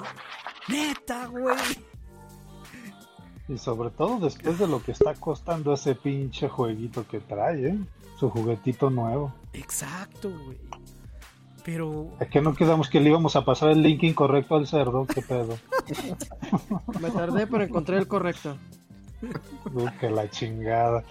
Neta, 0.67 1.27
güey. 1.27 1.55
Y 3.47 3.57
sobre 3.57 3.91
todo 3.91 4.19
después 4.19 4.59
de 4.59 4.67
lo 4.67 4.83
que 4.83 4.91
está 4.91 5.13
costando 5.15 5.73
ese 5.73 5.95
pinche 5.95 6.49
jueguito 6.49 7.07
que 7.07 7.21
trae, 7.21 7.69
¿eh? 7.69 7.79
Su 8.19 8.29
juguetito 8.29 8.89
nuevo. 8.89 9.33
Exacto, 9.53 10.29
güey. 10.29 10.57
Pero. 11.67 12.07
¿A 12.21 12.25
qué 12.25 12.39
no 12.39 12.55
quedamos 12.55 12.89
que 12.89 13.01
le 13.01 13.09
íbamos 13.09 13.35
a 13.35 13.43
pasar 13.43 13.71
el 13.71 13.81
link 13.81 14.01
incorrecto 14.03 14.55
al 14.55 14.67
cerdo? 14.67 15.05
¿Qué 15.05 15.21
pedo? 15.21 15.57
Me 17.01 17.11
tardé, 17.11 17.45
pero 17.45 17.61
encontré 17.61 17.97
el 17.97 18.07
correcto. 18.07 18.55
Uy, 19.73 19.91
que 19.99 20.09
la 20.09 20.29
chingada. 20.29 21.03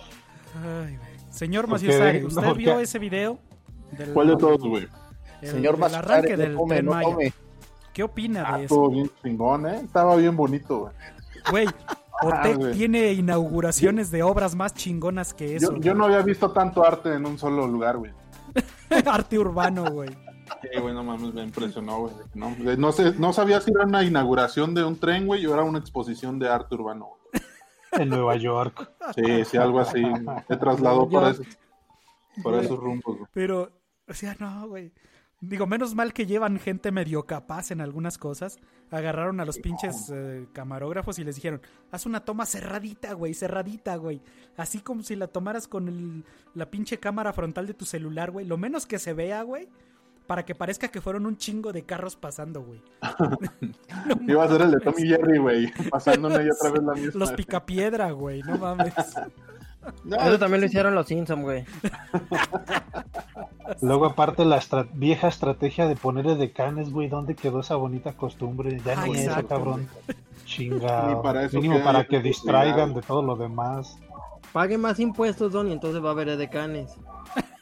Ay, 0.55 0.97
güey. 0.97 1.17
Señor 1.29 1.67
Maciosari, 1.69 2.23
no, 2.23 2.29
¿usted 2.29 2.55
vio 2.55 2.81
ese 2.81 2.99
video? 2.99 3.39
Del, 3.99 4.15
¿Cuál 4.15 4.29
de 4.29 4.37
todos, 4.39 4.59
güey? 4.63 4.89
Señor 5.43 5.77
del 5.77 5.95
arranque 5.95 6.39
del 6.39 6.55
no 6.55 6.61
come, 6.61 6.75
Tren 6.77 6.87
no 6.87 6.93
Maya. 6.93 7.05
come. 7.05 7.33
¿Qué 7.93 8.03
opina 8.03 8.45
Ah, 8.47 8.57
de 8.57 8.65
eso? 8.65 8.75
estuvo 8.75 8.91
bien 8.91 9.11
chingón, 9.23 9.67
¿eh? 9.67 9.81
Estaba 9.85 10.17
bien 10.17 10.35
bonito, 10.37 10.79
güey. 10.79 10.93
Güey, 11.51 11.67
Otec 12.23 12.57
güey. 12.57 12.73
tiene 12.73 13.13
inauguraciones 13.13 14.11
de 14.11 14.23
obras 14.23 14.55
más 14.55 14.73
chingonas 14.73 15.35
que 15.35 15.57
eso. 15.57 15.75
Yo, 15.75 15.81
yo 15.83 15.95
no 15.95 16.07
había 16.07 16.23
visto 16.23 16.51
tanto 16.53 16.83
arte 16.83 17.13
en 17.13 17.27
un 17.27 17.37
solo 17.39 17.67
lugar, 17.67 17.99
güey. 17.99 18.13
Arte 19.07 19.39
urbano, 19.39 19.85
güey. 19.91 20.09
Sí, 20.63 20.81
güey, 20.81 20.95
no 20.95 21.03
mames, 21.05 21.35
me 21.35 21.43
impresionó, 21.43 22.01
güey. 22.01 22.15
No, 22.35 22.55
no, 22.79 22.93
sé, 22.93 23.13
no 23.19 23.33
sabía 23.33 23.61
si 23.61 23.71
era 23.71 23.85
una 23.85 24.03
inauguración 24.05 24.75
de 24.75 24.85
un 24.85 24.97
tren, 24.99 25.27
güey, 25.27 25.45
o 25.47 25.53
era 25.55 25.63
una 25.63 25.79
exposición 25.79 26.39
de 26.39 26.49
arte 26.49 26.75
urbano. 26.75 27.07
güey. 27.33 27.43
En 28.03 28.09
Nueva 28.11 28.37
York. 28.37 28.91
Sí, 29.15 29.45
sí, 29.45 29.57
algo 29.57 29.81
así. 29.81 30.03
Se 30.49 30.57
trasladó 30.57 31.09
Yo- 31.09 31.29
esos, 31.29 31.47
por 32.43 32.55
esos 32.55 32.79
rumbos, 32.79 33.17
güey. 33.19 33.31
Pero, 33.33 33.71
o 34.07 34.13
sea, 34.15 34.37
no, 34.39 34.69
güey. 34.69 34.93
Digo, 35.41 35.67
menos 35.67 35.95
mal 35.95 36.13
que 36.15 36.25
llevan 36.27 36.59
gente 36.59 36.91
medio 36.91 37.25
capaz 37.27 37.71
en 37.71 37.81
algunas 37.83 38.17
cosas. 38.19 38.59
Agarraron 38.91 39.39
a 39.41 39.45
los 39.45 39.59
pinches 39.59 40.11
eh, 40.13 40.47
camarógrafos 40.53 41.19
y 41.19 41.25
les 41.25 41.37
dijeron, 41.37 41.61
haz 41.91 42.07
una 42.07 42.21
toma 42.25 42.47
cerradita, 42.47 43.13
güey, 43.13 43.35
cerradita, 43.35 43.97
güey. 43.97 44.23
Así 44.57 44.81
como 44.81 45.03
si 45.03 45.15
la 45.15 45.29
tomaras 45.29 45.69
con 45.69 45.89
el- 45.89 46.25
la 46.55 46.71
pinche 46.71 46.99
cámara 46.99 47.33
frontal 47.35 47.67
de 47.67 47.75
tu 47.75 47.85
celular, 47.85 48.31
güey. 48.31 48.47
Lo 48.47 48.57
menos 48.57 48.87
que 48.87 48.99
se 48.99 49.13
vea, 49.13 49.43
güey. 49.43 49.69
Para 50.27 50.45
que 50.45 50.55
parezca 50.55 50.89
que 50.89 51.01
fueron 51.01 51.25
un 51.27 51.37
chingo 51.37 51.73
de 51.73 51.85
carros 51.85 52.17
pasando, 52.17 52.63
güey. 52.63 52.81
Iba 54.29 54.45
a 54.45 54.49
ser 54.49 54.63
el 54.63 54.73
de 54.73 54.81
Tommy 54.81 55.07
Jerry, 55.09 55.39
güey, 55.39 55.73
pasando 55.91 56.29
una 56.29 56.43
y 56.43 56.49
otra 56.51 56.71
vez 56.71 56.83
la 56.83 56.95
misma. 56.95 57.13
Los 57.21 57.33
picapiedra, 57.33 58.11
güey, 58.11 58.43
no 58.43 58.57
mames. 58.59 58.95
No, 60.03 60.17
Eso 60.17 60.37
también 60.37 60.61
lo 60.63 60.67
hicieron 60.67 60.97
los 60.97 61.07
Simpsons, 61.07 61.43
güey. 61.45 61.65
Luego, 63.83 64.07
aparte, 64.07 64.45
la 64.45 64.57
estra- 64.57 64.89
vieja 64.93 65.29
estrategia 65.29 65.87
de 65.87 65.95
ponerle 65.95 66.35
decanes, 66.35 66.91
güey. 66.91 67.09
¿Dónde 67.09 67.37
quedó 67.37 67.61
esa 67.61 67.77
bonita 67.77 68.13
costumbre? 68.15 68.81
Ya 68.85 68.95
Ah, 69.01 69.07
no 69.07 69.15
es 69.15 69.21
eso, 69.21 69.31
exacto, 69.31 69.49
cabrón. 69.49 69.89
Chinga. 70.45 71.07
Ni 71.09 71.23
para 71.23 71.49
Mínimo 71.49 71.85
para 71.85 72.05
que 72.05 72.21
distraigan 72.21 72.95
de 72.95 73.03
todo 73.03 73.23
lo 73.23 73.37
demás. 73.37 73.97
Pague 74.53 74.77
más 74.77 74.99
impuestos, 74.99 75.53
Don, 75.53 75.69
y 75.69 75.73
entonces 75.73 76.03
va 76.05 76.09
a 76.09 76.13
haber 76.13 76.37
decanes. 76.37 76.93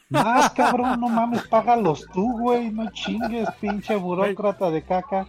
Más, 0.09 0.51
cabrón, 0.51 0.99
no 0.99 1.09
mames, 1.09 1.47
págalos 1.47 2.05
tú, 2.13 2.39
güey. 2.39 2.71
No 2.71 2.89
chingues, 2.91 3.49
pinche 3.59 3.95
burócrata 3.95 4.69
de 4.69 4.83
caca. 4.83 5.27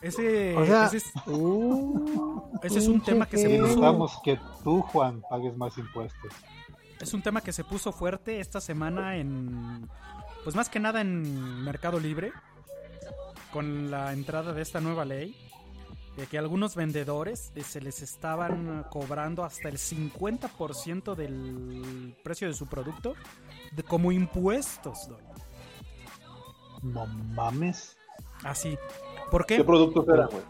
Ese, 0.00 0.56
O 0.56 0.64
sea, 0.64 0.86
ese 0.86 0.96
es, 0.96 1.12
uh, 1.26 2.58
ese 2.62 2.78
es 2.78 2.88
un 2.88 3.02
tema 3.02 3.26
que 3.26 3.36
se 3.36 3.50
puso 3.50 3.62
Necesitamos 3.62 4.18
que 4.24 4.40
tú, 4.64 4.80
Juan, 4.80 5.22
pagues 5.28 5.54
más 5.58 5.76
impuestos. 5.76 6.32
Es 6.98 7.12
un 7.12 7.22
tema 7.22 7.42
que 7.42 7.52
se 7.52 7.64
puso 7.64 7.92
fuerte 7.92 8.40
esta 8.40 8.60
semana 8.60 9.16
en. 9.16 9.88
Pues 10.44 10.56
más 10.56 10.70
que 10.70 10.80
nada 10.80 11.02
en 11.02 11.62
Mercado 11.64 12.00
Libre. 12.00 12.32
Con 13.52 13.90
la 13.90 14.12
entrada 14.12 14.52
de 14.52 14.62
esta 14.62 14.80
nueva 14.80 15.04
ley. 15.04 15.36
De 16.20 16.26
que 16.26 16.36
algunos 16.36 16.76
vendedores 16.76 17.50
eh, 17.54 17.62
se 17.62 17.80
les 17.80 18.02
estaban 18.02 18.84
cobrando 18.90 19.42
hasta 19.42 19.70
el 19.70 19.78
50% 19.78 21.14
del 21.14 22.14
precio 22.22 22.46
de 22.46 22.52
su 22.52 22.66
producto. 22.66 23.14
De, 23.72 23.82
como 23.82 24.12
impuestos, 24.12 25.08
don. 25.08 25.18
No 26.82 27.06
mames. 27.06 27.96
Así. 28.44 28.76
¿Por 29.30 29.46
qué? 29.46 29.56
¿Qué 29.56 29.64
productos 29.64 30.06
eran, 30.08 30.28
güey? 30.28 30.42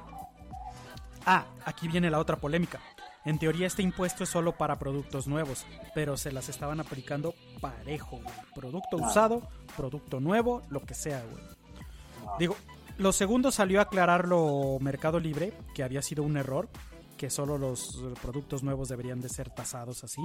Ah, 1.25 1.47
aquí 1.65 1.87
viene 1.87 2.11
la 2.11 2.19
otra 2.19 2.35
polémica. 2.35 2.81
En 3.25 3.39
teoría 3.39 3.69
este 3.69 3.83
impuesto 3.83 4.25
es 4.25 4.29
solo 4.29 4.51
para 4.57 4.77
productos 4.77 5.29
nuevos, 5.29 5.65
pero 5.95 6.17
se 6.17 6.33
las 6.33 6.49
estaban 6.49 6.81
aplicando 6.81 7.33
parejo, 7.61 8.17
güey. 8.17 8.35
Producto 8.57 8.97
usado, 8.97 9.49
producto 9.77 10.19
nuevo, 10.19 10.63
lo 10.69 10.81
que 10.81 10.95
sea, 10.95 11.23
güey. 11.31 11.45
Digo, 12.41 12.57
lo 13.01 13.13
segundo 13.13 13.51
salió 13.51 13.81
a 13.81 13.85
aclararlo 13.85 14.77
Mercado 14.81 15.19
Libre, 15.19 15.55
que 15.75 15.83
había 15.83 16.03
sido 16.03 16.23
un 16.23 16.37
error, 16.37 16.69
que 17.17 17.31
solo 17.31 17.57
los 17.57 17.99
productos 18.21 18.63
nuevos 18.63 18.91
deberían 18.91 19.23
de 19.23 19.31
ser 19.31 19.49
tasados 19.49 20.05
así. 20.05 20.21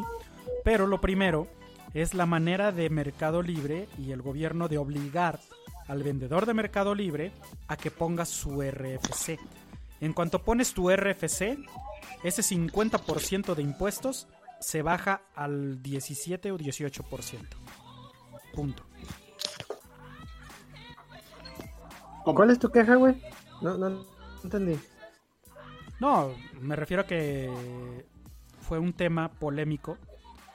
Pero 0.63 0.85
lo 0.85 0.99
primero 0.99 1.47
es 1.93 2.13
la 2.13 2.25
manera 2.25 2.73
de 2.73 2.89
Mercado 2.89 3.41
Libre 3.41 3.87
y 3.97 4.11
el 4.11 4.21
gobierno 4.21 4.67
de 4.67 4.77
obligar 4.77 5.39
al 5.87 6.03
vendedor 6.03 6.45
de 6.45 6.53
Mercado 6.53 6.93
Libre 6.93 7.31
a 7.69 7.77
que 7.77 7.91
ponga 7.91 8.25
su 8.25 8.61
RFC. 8.61 9.39
En 10.01 10.11
cuanto 10.11 10.43
pones 10.43 10.73
tu 10.73 10.91
RFC, 10.91 11.57
ese 12.23 12.41
50% 12.41 13.55
de 13.55 13.61
impuestos 13.61 14.27
se 14.59 14.81
baja 14.81 15.21
al 15.33 15.81
17 15.81 16.51
o 16.51 16.57
18%. 16.57 17.39
Punto. 18.53 18.83
¿Cuál 22.33 22.49
es 22.51 22.59
tu 22.59 22.69
queja, 22.69 22.95
güey? 22.95 23.21
No, 23.61 23.77
no, 23.77 23.89
no 23.89 24.05
entendí. 24.43 24.79
No, 25.99 26.31
me 26.59 26.75
refiero 26.75 27.03
a 27.03 27.05
que 27.05 27.49
fue 28.61 28.79
un 28.79 28.93
tema 28.93 29.29
polémico 29.29 29.97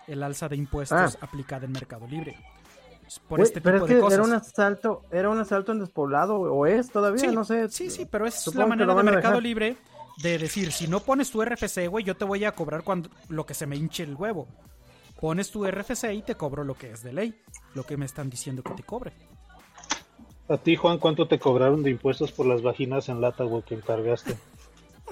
el 0.07 0.23
alza 0.23 0.49
de 0.49 0.57
impuestos 0.57 1.17
aplicada 1.21 1.65
en 1.67 1.73
Mercado 1.73 2.07
Libre. 2.07 2.37
Por 3.29 3.39
Güey, 3.39 3.49
este 3.49 3.61
pero 3.61 3.77
tipo 3.79 3.87
es 3.87 3.89
que 3.89 3.95
de 3.97 4.01
cosas. 4.03 4.19
era 4.19 4.27
un 4.29 4.33
asalto, 4.35 5.03
era 5.11 5.31
un 5.31 5.39
asalto 5.39 5.73
en 5.73 5.81
despoblado, 5.81 6.41
o 6.41 6.67
es 6.67 6.91
todavía, 6.91 7.19
Sí, 7.19 7.35
no 7.35 7.45
sé. 7.45 7.69
Sí, 7.69 7.91
sí, 7.91 8.07
pero 8.07 8.27
es 8.27 8.55
la 8.55 8.67
manera 8.67 8.95
de 8.95 9.03
Mercado 9.03 9.35
dejar. 9.35 9.43
Libre 9.43 9.77
de 10.23 10.39
decir, 10.39 10.71
si 10.71 10.87
no 10.87 11.01
pones 11.01 11.31
tu 11.31 11.43
RFC, 11.43 11.89
güey, 11.89 12.05
yo 12.05 12.17
te 12.17 12.25
voy 12.25 12.45
a 12.45 12.53
cobrar 12.53 12.83
cuando 12.85 13.09
lo 13.29 13.47
que 13.47 13.55
se 13.55 13.67
me 13.67 13.77
hinche 13.77 14.03
el 14.05 14.15
huevo. 14.15 14.47
Pones 15.21 15.51
tu 15.51 15.67
RFC 15.67 16.13
y 16.15 16.23
te 16.23 16.35
cobro 16.37 16.63
lo 16.63 16.75
que 16.75 16.93
es 16.93 17.03
de 17.03 17.13
ley, 17.13 17.41
lo 17.75 17.85
que 17.85 17.97
me 17.97 18.07
están 18.07 18.31
diciendo 18.31 18.63
que 18.63 18.75
te 18.75 18.83
cobre. 18.85 19.13
A 20.51 20.57
ti, 20.59 20.75
Juan, 20.77 20.99
¿cuánto 20.99 21.29
te 21.29 21.39
cobraron 21.39 21.83
de 21.83 21.91
impuestos 21.91 22.33
por 22.33 22.45
las 22.47 22.61
vaginas 22.63 23.09
en 23.09 23.21
lata, 23.21 23.45
güey, 23.45 23.63
que 23.63 23.75
encargaste? 23.77 24.37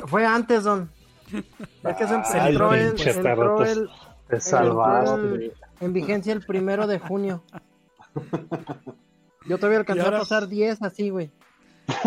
Fue 0.06 0.26
antes, 0.26 0.64
don. 0.64 0.90
Es 1.32 1.96
que 1.96 2.06
se 2.08 2.14
Ay, 2.38 2.50
entró, 2.52 2.74
en, 2.74 2.88
pinche 2.94 3.10
entró 3.10 3.22
perrotes. 3.22 3.76
el, 3.76 3.88
Te 4.28 4.40
salvaste. 4.40 5.14
el- 5.20 5.52
en 5.80 5.92
vigencia 5.92 6.32
el 6.32 6.44
primero 6.44 6.86
de 6.86 6.98
junio. 6.98 7.42
Yo 9.46 9.56
todavía 9.58 9.78
alcancé 9.78 10.02
ahora- 10.02 10.16
a 10.18 10.20
pasar 10.20 10.48
10 10.48 10.82
así, 10.82 11.10
güey. 11.10 11.30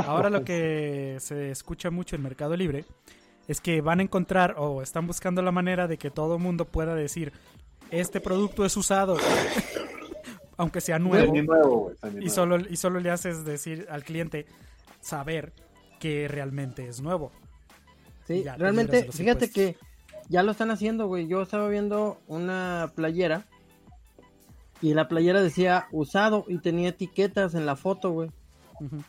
Ahora 0.06 0.30
lo 0.30 0.44
que 0.44 1.18
se 1.20 1.52
escucha 1.52 1.90
mucho 1.90 2.16
en 2.16 2.22
Mercado 2.24 2.56
Libre 2.56 2.86
es 3.48 3.62
que 3.62 3.82
van 3.82 4.00
a 4.00 4.04
encontrar 4.04 4.56
o 4.58 4.82
están 4.82 5.08
buscando 5.08 5.42
la 5.42 5.52
manera 5.52 5.88
de 5.88 5.98
que 5.98 6.12
todo 6.12 6.36
el 6.36 6.42
mundo 6.42 6.66
pueda 6.66 6.94
decir, 6.96 7.32
este 7.90 8.20
producto 8.22 8.64
es 8.66 8.76
usado, 8.78 9.18
aunque 10.62 10.80
sea 10.80 11.00
nuevo. 11.00 11.34
Y 12.22 12.30
solo, 12.30 12.58
y 12.60 12.76
solo 12.78 13.00
le 13.00 13.10
haces 13.10 13.44
decir 13.44 13.88
al 13.90 14.04
cliente 14.04 14.46
saber 15.00 15.54
que 16.00 16.28
realmente 16.28 16.88
es 16.88 17.02
nuevo. 17.02 17.32
Sí, 18.28 18.44
Ya, 18.44 18.56
realmente, 18.58 19.12
fíjate 19.12 19.46
impuestos. 19.46 19.50
que 19.50 19.78
ya 20.30 20.44
lo 20.44 20.52
están 20.52 20.70
haciendo, 20.70 21.08
güey. 21.08 21.28
Yo 21.28 21.42
estaba 21.42 21.68
viendo 21.68 22.20
una 22.28 22.92
playera 22.96 23.48
y 24.82 24.94
la 24.94 25.08
playera 25.08 25.42
decía 25.42 25.88
usado 25.92 26.46
y 26.48 26.60
tenía 26.60 26.90
etiquetas 26.90 27.56
en 27.56 27.66
la 27.66 27.76
foto, 27.76 28.12
güey. 28.12 28.30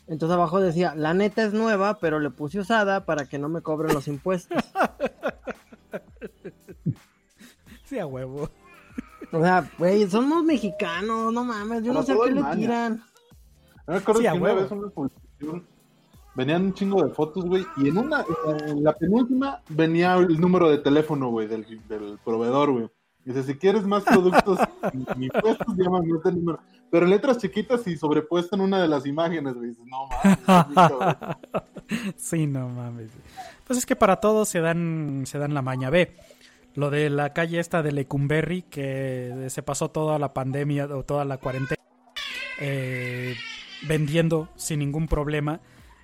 Entonces 0.06 0.34
abajo 0.34 0.58
decía, 0.60 0.94
la 0.94 1.12
neta 1.12 1.42
es 1.44 1.52
nueva, 1.52 1.98
pero 1.98 2.18
le 2.18 2.30
puse 2.30 2.60
usada 2.60 3.04
para 3.04 3.26
que 3.26 3.38
no 3.38 3.50
me 3.50 3.60
cobren 3.60 3.92
los 3.94 4.08
impuestos. 4.08 4.64
Sí, 7.84 7.98
a 7.98 8.06
huevo. 8.06 8.48
O 9.32 9.40
sea, 9.40 9.70
güey, 9.78 10.08
somos 10.10 10.44
mexicanos, 10.44 11.32
no 11.32 11.44
mames, 11.44 11.82
yo 11.82 11.92
no 11.92 12.02
sé 12.02 12.12
a 12.12 12.16
qué 12.24 12.30
le 12.32 12.40
maña. 12.40 12.54
tiran. 12.56 13.02
Me 13.86 13.96
acuerdo 13.96 14.20
Sí, 14.20 14.26
que 14.28 14.32
una 14.38 14.52
vez 14.54 14.70
una 14.70 14.88
publicación 14.90 15.66
venían 16.34 16.62
un 16.66 16.74
chingo 16.74 17.02
de 17.02 17.10
fotos, 17.14 17.44
güey, 17.44 17.66
y 17.78 17.88
en 17.88 17.98
una, 17.98 18.24
en 18.66 18.82
la 18.84 18.92
penúltima 18.94 19.60
venía 19.68 20.14
el 20.16 20.40
número 20.40 20.68
de 20.70 20.78
teléfono, 20.78 21.30
güey, 21.30 21.46
del, 21.46 21.66
del 21.88 22.18
proveedor, 22.24 22.72
güey. 22.72 22.90
Dice, 23.24 23.42
si 23.44 23.54
quieres 23.54 23.84
más 23.86 24.02
productos 24.02 24.58
ni 25.16 25.28
puestos, 25.30 25.76
llámame 25.76 26.08
este 26.16 26.32
número. 26.32 26.58
Pero 26.90 27.06
letras 27.06 27.38
chiquitas 27.38 27.86
y 27.86 27.96
sobrepuesta 27.96 28.56
en 28.56 28.62
una 28.62 28.82
de 28.82 28.88
las 28.88 29.06
imágenes, 29.06 29.54
güey. 29.54 29.68
Dices, 29.70 29.84
no 29.86 30.08
mames. 30.08 30.38
es 30.38 30.46
bien 30.66 30.74
cabrón". 30.74 31.16
sí, 32.16 32.46
no 32.46 32.68
mames. 32.68 33.10
Pues 33.66 33.78
es 33.78 33.86
que 33.86 33.94
para 33.96 34.16
todos 34.16 34.48
se 34.48 34.60
dan, 34.60 35.22
se 35.24 35.38
dan 35.38 35.54
la 35.54 35.62
maña. 35.62 35.88
Ve, 35.88 36.16
lo 36.74 36.90
de 36.90 37.10
la 37.10 37.32
calle 37.32 37.60
esta 37.60 37.82
de 37.82 37.92
Lecumberri, 37.92 38.62
que 38.62 39.46
se 39.48 39.62
pasó 39.62 39.90
toda 39.90 40.18
la 40.18 40.32
pandemia 40.32 40.86
o 40.86 41.04
toda 41.04 41.24
la 41.24 41.38
cuarentena 41.38 41.82
eh, 42.60 43.34
vendiendo 43.82 44.48
sin 44.56 44.78
ningún 44.78 45.08
problema. 45.08 45.60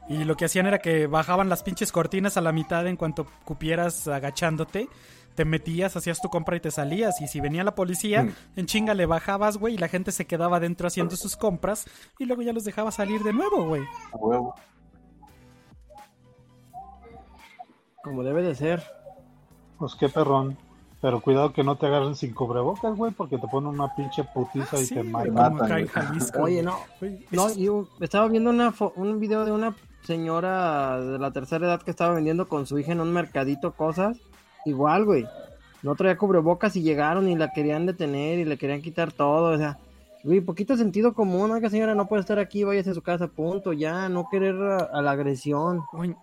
Y 0.08 0.24
lo 0.24 0.36
que 0.36 0.46
hacían 0.46 0.66
era 0.66 0.78
que 0.78 1.06
bajaban 1.06 1.48
las 1.48 1.62
pinches 1.62 1.92
cortinas 1.92 2.36
a 2.36 2.40
la 2.40 2.50
mitad 2.50 2.86
en 2.86 2.96
cuanto 2.96 3.26
cupieras 3.44 4.08
agachándote. 4.08 4.88
Te 5.34 5.44
metías, 5.44 5.96
hacías 5.96 6.20
tu 6.20 6.28
compra 6.28 6.56
y 6.56 6.60
te 6.60 6.70
salías. 6.70 7.20
Y 7.20 7.28
si 7.28 7.40
venía 7.40 7.62
la 7.62 7.74
policía, 7.74 8.26
en 8.56 8.66
chinga 8.66 8.94
le 8.94 9.06
bajabas, 9.06 9.58
güey, 9.58 9.74
y 9.74 9.78
la 9.78 9.86
gente 9.86 10.10
se 10.10 10.26
quedaba 10.26 10.58
dentro 10.58 10.88
haciendo 10.88 11.14
sus 11.14 11.36
compras. 11.36 11.84
Y 12.18 12.24
luego 12.24 12.42
ya 12.42 12.52
los 12.52 12.64
dejaba 12.64 12.90
salir 12.90 13.22
de 13.22 13.32
nuevo, 13.32 13.66
güey. 13.68 13.82
Como 18.02 18.24
debe 18.24 18.42
de 18.42 18.54
ser. 18.54 18.97
Pues 19.78 19.94
qué 19.94 20.08
perrón. 20.08 20.56
Pero 21.00 21.20
cuidado 21.20 21.52
que 21.52 21.62
no 21.62 21.76
te 21.76 21.86
agarren 21.86 22.16
sin 22.16 22.34
cubrebocas, 22.34 22.96
güey, 22.96 23.12
porque 23.12 23.38
te 23.38 23.46
ponen 23.46 23.68
una 23.70 23.94
pinche 23.94 24.24
putiza 24.24 24.80
y 24.80 24.84
Sí, 24.86 24.94
te 24.96 25.04
matan. 25.04 25.32
como 25.32 25.62
acá 25.62 25.78
en 25.78 25.84
güey. 25.84 25.88
Jalisco. 25.88 26.42
Oye, 26.42 26.62
no. 26.64 26.76
Güey, 27.00 27.24
No, 27.30 27.54
yo 27.54 27.86
estaba 28.00 28.26
viendo 28.26 28.50
una 28.50 28.72
fo- 28.72 28.92
un 28.96 29.20
video 29.20 29.44
de 29.44 29.52
una 29.52 29.76
señora 30.02 31.00
de 31.00 31.18
la 31.18 31.30
tercera 31.30 31.66
edad 31.66 31.82
que 31.82 31.92
estaba 31.92 32.14
vendiendo 32.14 32.48
con 32.48 32.66
su 32.66 32.78
hija 32.80 32.90
en 32.92 33.00
un 33.00 33.12
mercadito 33.12 33.72
cosas. 33.72 34.18
Igual, 34.64 35.04
güey. 35.04 35.26
No 35.84 35.94
traía 35.94 36.18
cubrebocas 36.18 36.74
y 36.74 36.82
llegaron 36.82 37.28
y 37.28 37.36
la 37.36 37.52
querían 37.52 37.86
detener 37.86 38.40
y 38.40 38.44
le 38.44 38.58
querían 38.58 38.82
quitar 38.82 39.12
todo. 39.12 39.54
O 39.54 39.56
sea, 39.56 39.78
güey, 40.24 40.40
poquito 40.40 40.76
sentido 40.76 41.12
común. 41.14 41.52
Oiga, 41.52 41.70
señora, 41.70 41.94
no 41.94 42.08
puede 42.08 42.22
estar 42.22 42.40
aquí, 42.40 42.64
váyase 42.64 42.90
a 42.90 42.94
su 42.94 43.02
casa, 43.02 43.28
punto. 43.28 43.72
Ya, 43.72 44.08
no 44.08 44.28
querer 44.28 44.56
a, 44.60 44.78
a 44.78 45.00
la 45.00 45.12
agresión. 45.12 45.82
Güey, 45.92 46.16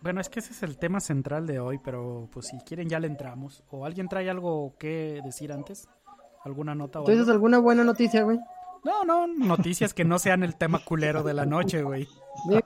Bueno, 0.00 0.20
es 0.20 0.28
que 0.28 0.38
ese 0.40 0.52
es 0.52 0.62
el 0.62 0.78
tema 0.78 1.00
central 1.00 1.46
de 1.46 1.58
hoy, 1.58 1.78
pero 1.78 2.28
pues 2.32 2.46
si 2.46 2.58
quieren 2.60 2.88
ya 2.88 3.00
le 3.00 3.08
entramos. 3.08 3.64
¿O 3.70 3.84
alguien 3.84 4.08
trae 4.08 4.30
algo 4.30 4.76
que 4.78 5.20
decir 5.24 5.52
antes? 5.52 5.88
¿Alguna 6.44 6.74
nota 6.74 7.00
o 7.00 7.02
Entonces, 7.02 7.22
algo? 7.22 7.32
¿alguna 7.32 7.58
buena 7.58 7.84
noticia, 7.84 8.22
güey? 8.22 8.38
No, 8.84 9.04
no, 9.04 9.26
noticias 9.26 9.92
que 9.92 10.04
no 10.04 10.18
sean 10.20 10.44
el 10.44 10.54
tema 10.56 10.78
culero 10.84 11.22
de 11.24 11.34
la 11.34 11.44
noche, 11.46 11.82
güey. 11.82 12.04
Sí. 12.48 12.60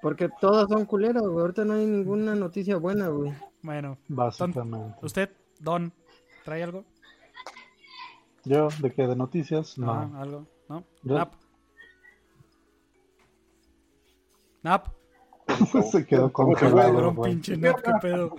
Porque 0.00 0.28
todas 0.40 0.68
son 0.68 0.84
culeras, 0.86 1.22
güey. 1.24 1.40
Ahorita 1.40 1.64
no 1.64 1.74
hay 1.74 1.86
ninguna 1.86 2.34
noticia 2.36 2.76
buena, 2.76 3.08
güey. 3.08 3.32
Bueno, 3.62 3.98
Básicamente. 4.08 4.98
usted, 5.02 5.30
Don, 5.60 5.92
¿trae 6.44 6.62
algo? 6.62 6.84
Yo, 8.44 8.68
¿de 8.80 8.92
qué? 8.92 9.06
¿De 9.06 9.14
noticias? 9.16 9.76
No. 9.78 9.92
Ajá, 9.92 10.20
¿Algo? 10.20 10.46
¿No? 10.68 10.84
Yo- 11.02 11.14
Nap. 11.16 11.34
Nap. 14.62 14.88
Se 15.92 16.06
quedó 16.06 16.32
¿Cómo 16.32 16.54
se 16.54 16.60
congelado, 16.60 16.92
Cabrón, 16.94 17.14
güey. 17.16 17.32
pinche 17.32 17.60
qué 17.60 17.92
pedo. 18.00 18.36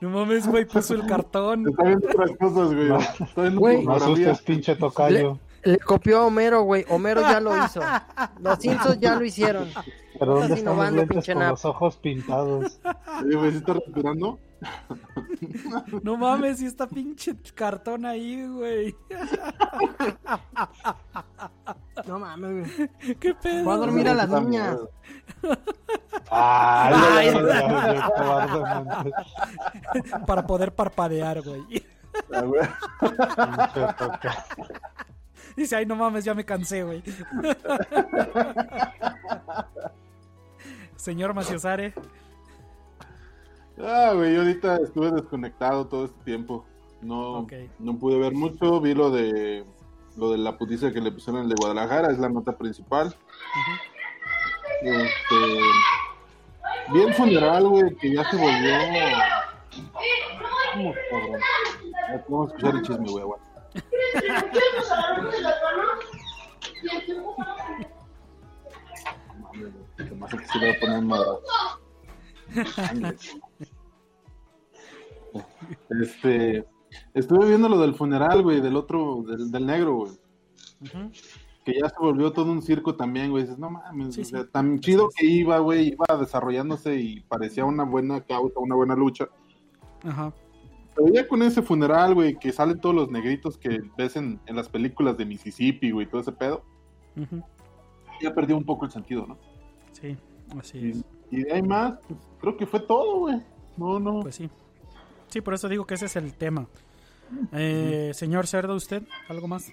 No 0.00 0.10
mames, 0.10 0.46
güey, 0.46 0.66
puso 0.66 0.94
el 0.94 1.06
cartón. 1.06 1.66
Está 1.68 1.82
viendo 1.84 2.08
otras 2.08 2.30
cosas, 2.38 2.74
güey. 2.74 2.92
Está 3.20 3.42
viendo 3.42 3.60
Güey. 3.60 3.84
No 3.84 3.92
asustes, 3.92 4.42
pinche 4.42 4.76
tocayo. 4.76 5.38
Le 5.66 5.78
copió 5.78 6.18
a 6.18 6.26
Homero, 6.26 6.62
güey. 6.62 6.84
Homero 6.88 7.22
ya 7.22 7.40
lo 7.40 7.64
hizo. 7.64 7.80
Los 8.40 8.60
Simpsons 8.60 9.00
ya 9.00 9.16
lo 9.16 9.24
hicieron. 9.24 9.68
Pero 10.16 10.38
¿dónde 10.38 10.54
están 10.54 10.76
los 10.76 10.92
lentes 10.92 11.26
con 11.26 11.38
nap. 11.40 11.50
los 11.50 11.64
ojos 11.64 11.96
pintados? 11.96 12.78
Oye, 13.22 13.36
güey, 13.36 13.50
¿sí 13.50 13.56
está 13.58 13.72
respirando? 13.74 14.38
No 16.02 16.16
mames, 16.16 16.62
y 16.62 16.66
está 16.66 16.86
pinche 16.86 17.34
cartón 17.54 18.06
ahí, 18.06 18.46
güey. 18.46 18.96
No 22.06 22.20
mames, 22.20 22.78
güey. 22.78 22.88
¿Qué 23.16 23.34
pedo? 23.34 23.64
Voy 23.64 23.74
a 23.74 23.76
dormir 23.76 24.08
a 24.08 24.14
las 24.14 24.30
niñas. 24.30 24.78
Ay, 26.30 27.28
Ay. 27.28 28.00
Para 30.26 30.46
poder 30.46 30.72
parpadear, 30.72 31.42
güey. 31.42 31.84
Güey. 35.56 35.64
Dice, 35.64 35.76
ay, 35.76 35.86
no 35.86 35.96
mames, 35.96 36.24
ya 36.24 36.34
me 36.34 36.44
cansé, 36.44 36.82
güey. 36.82 37.02
Señor 40.96 41.34
Maciosare. 41.34 41.94
Ah, 43.82 44.12
güey, 44.14 44.34
yo 44.34 44.40
ahorita 44.40 44.76
estuve 44.76 45.10
desconectado 45.10 45.86
todo 45.86 46.06
este 46.06 46.22
tiempo. 46.24 46.64
No, 47.02 47.46
no 47.78 47.98
pude 47.98 48.18
ver 48.18 48.32
mucho. 48.32 48.80
Vi 48.80 48.94
lo 48.94 49.10
de 49.10 49.64
lo 50.16 50.32
de 50.32 50.38
la 50.38 50.56
putiza 50.56 50.92
que 50.92 51.00
le 51.00 51.12
pusieron 51.12 51.42
al 51.42 51.48
de 51.48 51.54
Guadalajara, 51.56 52.10
es 52.10 52.18
la 52.18 52.28
nota 52.28 52.56
principal. 52.56 53.14
Este, 54.82 55.36
vi 56.92 57.02
el 57.02 57.14
funeral, 57.14 57.68
güey, 57.68 57.94
que 57.96 58.14
ya 58.14 58.24
se 58.30 58.36
volvió. 58.36 58.74
¿Cómo, 60.72 60.94
cabrón? 61.10 61.40
Ya, 62.08 62.24
Vamos 62.28 62.50
a 62.50 62.56
escuchar 62.56 62.74
el 62.76 62.82
chisme, 62.82 63.10
güey. 63.10 63.45
Que 70.52 70.58
le 70.58 70.70
a 70.70 70.80
poner 70.80 70.98
un 70.98 71.06
madrazo. 71.06 71.40
Este, 76.00 76.64
estuve 77.14 77.48
viendo 77.48 77.68
lo 77.68 77.78
del 77.78 77.94
funeral, 77.94 78.42
güey, 78.42 78.60
del 78.60 78.76
otro, 78.76 79.22
del, 79.26 79.50
del 79.50 79.66
negro, 79.66 79.94
güey. 79.96 80.12
Que 81.64 81.74
ya 81.80 81.88
se 81.88 81.96
volvió 81.98 82.32
todo 82.32 82.52
un 82.52 82.62
circo 82.62 82.94
también, 82.96 83.30
güey. 83.30 83.42
Dices, 83.42 83.58
no 83.58 83.70
mames, 83.70 84.14
Sí, 84.14 84.20
o 84.20 84.24
sea, 84.24 84.42
sí. 84.42 84.48
tan 84.52 84.78
chido 84.80 85.08
que 85.14 85.26
iba, 85.26 85.58
güey, 85.58 85.88
iba 85.88 86.16
desarrollándose 86.18 86.96
y 86.96 87.20
parecía 87.22 87.64
una 87.64 87.84
buena 87.84 88.20
causa, 88.20 88.60
una 88.60 88.76
buena 88.76 88.94
lucha. 88.94 89.28
Ajá. 90.04 90.32
Pero 90.96 91.12
ya 91.12 91.28
con 91.28 91.42
ese 91.42 91.62
funeral, 91.62 92.14
güey, 92.14 92.38
que 92.38 92.52
salen 92.52 92.80
todos 92.80 92.94
los 92.94 93.10
negritos 93.10 93.58
que 93.58 93.82
ves 93.98 94.16
en, 94.16 94.40
en 94.46 94.56
las 94.56 94.68
películas 94.68 95.18
de 95.18 95.26
Mississippi, 95.26 95.90
güey, 95.90 96.06
todo 96.06 96.22
ese 96.22 96.32
pedo, 96.32 96.64
ya 98.20 98.34
perdió 98.34 98.56
un 98.56 98.64
poco 98.64 98.86
el 98.86 98.90
sentido, 98.90 99.26
¿no? 99.26 99.36
Sí, 99.92 100.16
así 100.58 100.90
es. 100.90 101.04
Y, 101.30 101.36
y 101.38 101.42
de 101.44 101.52
ahí 101.52 101.62
más, 101.62 101.98
pues, 102.08 102.18
creo 102.40 102.56
que 102.56 102.66
fue 102.66 102.80
todo, 102.80 103.18
güey. 103.20 103.42
No, 103.76 104.00
no. 104.00 104.20
Pues 104.20 104.36
sí. 104.36 104.48
Sí, 105.28 105.40
por 105.40 105.54
eso 105.54 105.68
digo 105.68 105.86
que 105.86 105.94
ese 105.94 106.06
es 106.06 106.16
el 106.16 106.34
tema. 106.34 106.66
Eh, 107.52 108.12
señor 108.14 108.46
Cerdo, 108.46 108.74
¿usted? 108.74 109.02
¿Algo 109.28 109.48
más? 109.48 109.72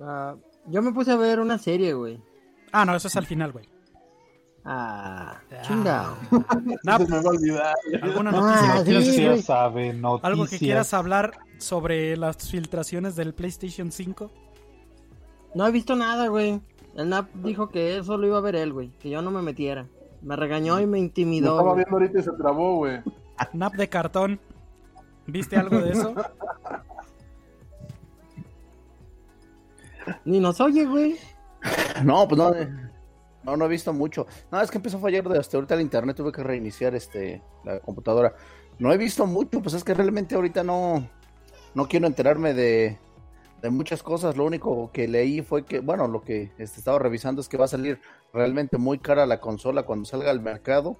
Ah, 0.00 0.36
yo 0.66 0.82
me 0.82 0.92
puse 0.92 1.10
a 1.10 1.16
ver 1.16 1.40
una 1.40 1.58
serie, 1.58 1.92
güey. 1.92 2.20
Ah, 2.72 2.84
no, 2.84 2.94
eso 2.96 3.08
es 3.08 3.16
al 3.16 3.26
final, 3.26 3.52
güey. 3.52 3.68
Ah, 4.66 5.36
Ah. 5.52 5.62
chingado. 5.62 6.16
Nap, 6.84 7.02
se 7.02 7.08
me 7.08 7.16
va 7.22 7.30
a 7.30 7.32
olvidar. 7.34 7.74
¿Alguna 8.02 8.30
Ah, 8.34 8.74
noticia 8.78 9.36
sí, 9.36 9.42
sabe. 9.42 10.00
¿Algo 10.22 10.46
que 10.46 10.58
quieras 10.58 10.94
hablar 10.94 11.32
sobre 11.58 12.16
las 12.16 12.50
filtraciones 12.50 13.14
del 13.16 13.34
PlayStation 13.34 13.92
5? 13.92 14.30
No 15.54 15.66
he 15.66 15.70
visto 15.70 15.94
nada, 15.96 16.28
güey. 16.28 16.60
El 16.96 17.10
Nap 17.10 17.28
dijo 17.34 17.68
que 17.68 17.98
eso 17.98 18.16
lo 18.16 18.26
iba 18.26 18.38
a 18.38 18.40
ver 18.40 18.56
él, 18.56 18.72
güey. 18.72 18.88
Que 18.98 19.10
yo 19.10 19.20
no 19.20 19.30
me 19.30 19.42
metiera. 19.42 19.86
Me 20.22 20.34
regañó 20.36 20.80
y 20.80 20.86
me 20.86 20.98
intimidó. 20.98 21.50
estaba 21.58 21.72
güey. 21.72 21.84
viendo 21.84 21.96
ahorita 21.96 22.18
y 22.20 22.22
se 22.22 22.32
trabó, 22.32 22.76
güey. 22.76 23.00
Nap 23.52 23.74
de 23.74 23.88
cartón. 23.88 24.40
¿Viste 25.26 25.56
algo 25.56 25.78
de 25.80 25.92
eso? 25.92 26.14
Ni 30.24 30.40
nos 30.40 30.60
oye, 30.60 30.84
güey. 30.86 31.16
No, 32.04 32.26
pues 32.28 32.38
no, 32.38 32.54
eh, 32.54 32.68
no, 33.44 33.56
no 33.56 33.64
he 33.64 33.68
visto 33.68 33.92
mucho. 33.92 34.26
No, 34.50 34.60
es 34.60 34.70
que 34.70 34.78
empezó 34.78 34.96
a 34.96 35.00
fallar 35.00 35.28
de 35.28 35.38
hasta 35.38 35.56
ahorita 35.56 35.74
el 35.74 35.80
internet, 35.80 36.16
tuve 36.16 36.32
que 36.32 36.42
reiniciar 36.42 36.94
este 36.94 37.42
la 37.64 37.80
computadora. 37.80 38.34
No 38.78 38.92
he 38.92 38.96
visto 38.96 39.26
mucho, 39.26 39.60
pues 39.60 39.74
es 39.74 39.84
que 39.84 39.94
realmente 39.94 40.34
ahorita 40.34 40.64
no, 40.64 41.08
no 41.74 41.88
quiero 41.88 42.06
enterarme 42.06 42.54
de, 42.54 42.98
de 43.62 43.70
muchas 43.70 44.02
cosas. 44.02 44.36
Lo 44.36 44.44
único 44.44 44.90
que 44.92 45.06
leí 45.06 45.42
fue 45.42 45.64
que, 45.64 45.80
bueno, 45.80 46.08
lo 46.08 46.22
que 46.22 46.52
este, 46.58 46.80
estaba 46.80 46.98
revisando 46.98 47.40
es 47.40 47.48
que 47.48 47.56
va 47.56 47.66
a 47.66 47.68
salir 47.68 48.00
realmente 48.32 48.78
muy 48.78 48.98
cara 48.98 49.26
la 49.26 49.40
consola 49.40 49.84
cuando 49.84 50.04
salga 50.04 50.30
al 50.30 50.40
mercado. 50.40 50.96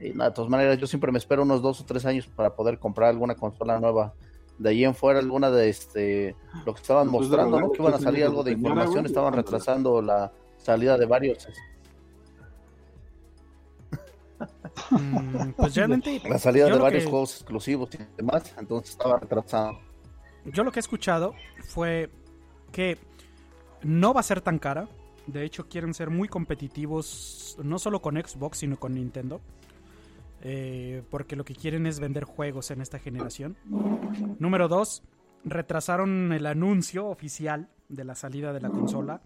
Y 0.00 0.10
nada, 0.10 0.30
de 0.30 0.34
todas 0.34 0.50
maneras, 0.50 0.78
yo 0.78 0.86
siempre 0.86 1.12
me 1.12 1.18
espero 1.18 1.42
unos 1.42 1.62
dos 1.62 1.80
o 1.80 1.84
tres 1.84 2.04
años 2.04 2.26
para 2.26 2.56
poder 2.56 2.78
comprar 2.78 3.10
alguna 3.10 3.36
consola 3.36 3.78
nueva. 3.78 4.12
De 4.58 4.70
ahí 4.70 4.84
en 4.84 4.94
fuera, 4.94 5.18
alguna 5.18 5.50
de 5.50 5.68
este, 5.68 6.36
lo 6.66 6.74
que 6.74 6.80
estaban 6.80 7.10
Pues 7.10 7.28
mostrando, 7.28 7.60
¿no? 7.60 7.72
Que 7.72 7.82
iban 7.82 7.94
a 7.94 7.98
salir 7.98 8.24
algo 8.24 8.42
de 8.42 8.52
información, 8.52 9.06
estaban 9.06 9.32
retrasando 9.32 10.02
la 10.02 10.32
salida 10.58 10.98
de 10.98 11.06
varios. 11.06 11.48
Mm, 14.90 15.50
pues 15.56 15.74
realmente. 15.74 16.20
La 16.28 16.38
salida 16.38 16.66
de 16.66 16.78
varios 16.78 17.04
que- 17.04 17.10
juegos 17.10 17.34
exclusivos 17.36 17.90
y 17.94 17.98
demás, 18.16 18.52
entonces 18.58 18.90
estaba 18.90 19.18
retrasado. 19.18 19.78
Yo 20.46 20.62
lo 20.64 20.72
que 20.72 20.78
he 20.78 20.82
escuchado 20.82 21.34
fue 21.68 22.10
que 22.72 22.98
no 23.82 24.12
va 24.12 24.20
a 24.20 24.24
ser 24.24 24.40
tan 24.40 24.58
cara. 24.58 24.88
De 25.26 25.44
hecho, 25.44 25.68
quieren 25.68 25.94
ser 25.94 26.10
muy 26.10 26.28
competitivos, 26.28 27.56
no 27.62 27.78
solo 27.78 28.02
con 28.02 28.16
Xbox, 28.16 28.58
sino 28.58 28.76
con 28.78 28.94
Nintendo. 28.94 29.40
Eh, 30.42 31.02
porque 31.10 31.36
lo 31.36 31.44
que 31.44 31.54
quieren 31.54 31.86
es 31.86 31.98
vender 32.00 32.24
juegos 32.24 32.70
en 32.70 32.82
esta 32.82 32.98
generación. 32.98 33.56
Número 34.38 34.68
dos, 34.68 35.02
retrasaron 35.44 36.32
el 36.32 36.44
anuncio 36.44 37.06
oficial 37.06 37.68
de 37.88 38.04
la 38.04 38.14
salida 38.14 38.52
de 38.52 38.60
la 38.60 38.68
consola 38.68 39.22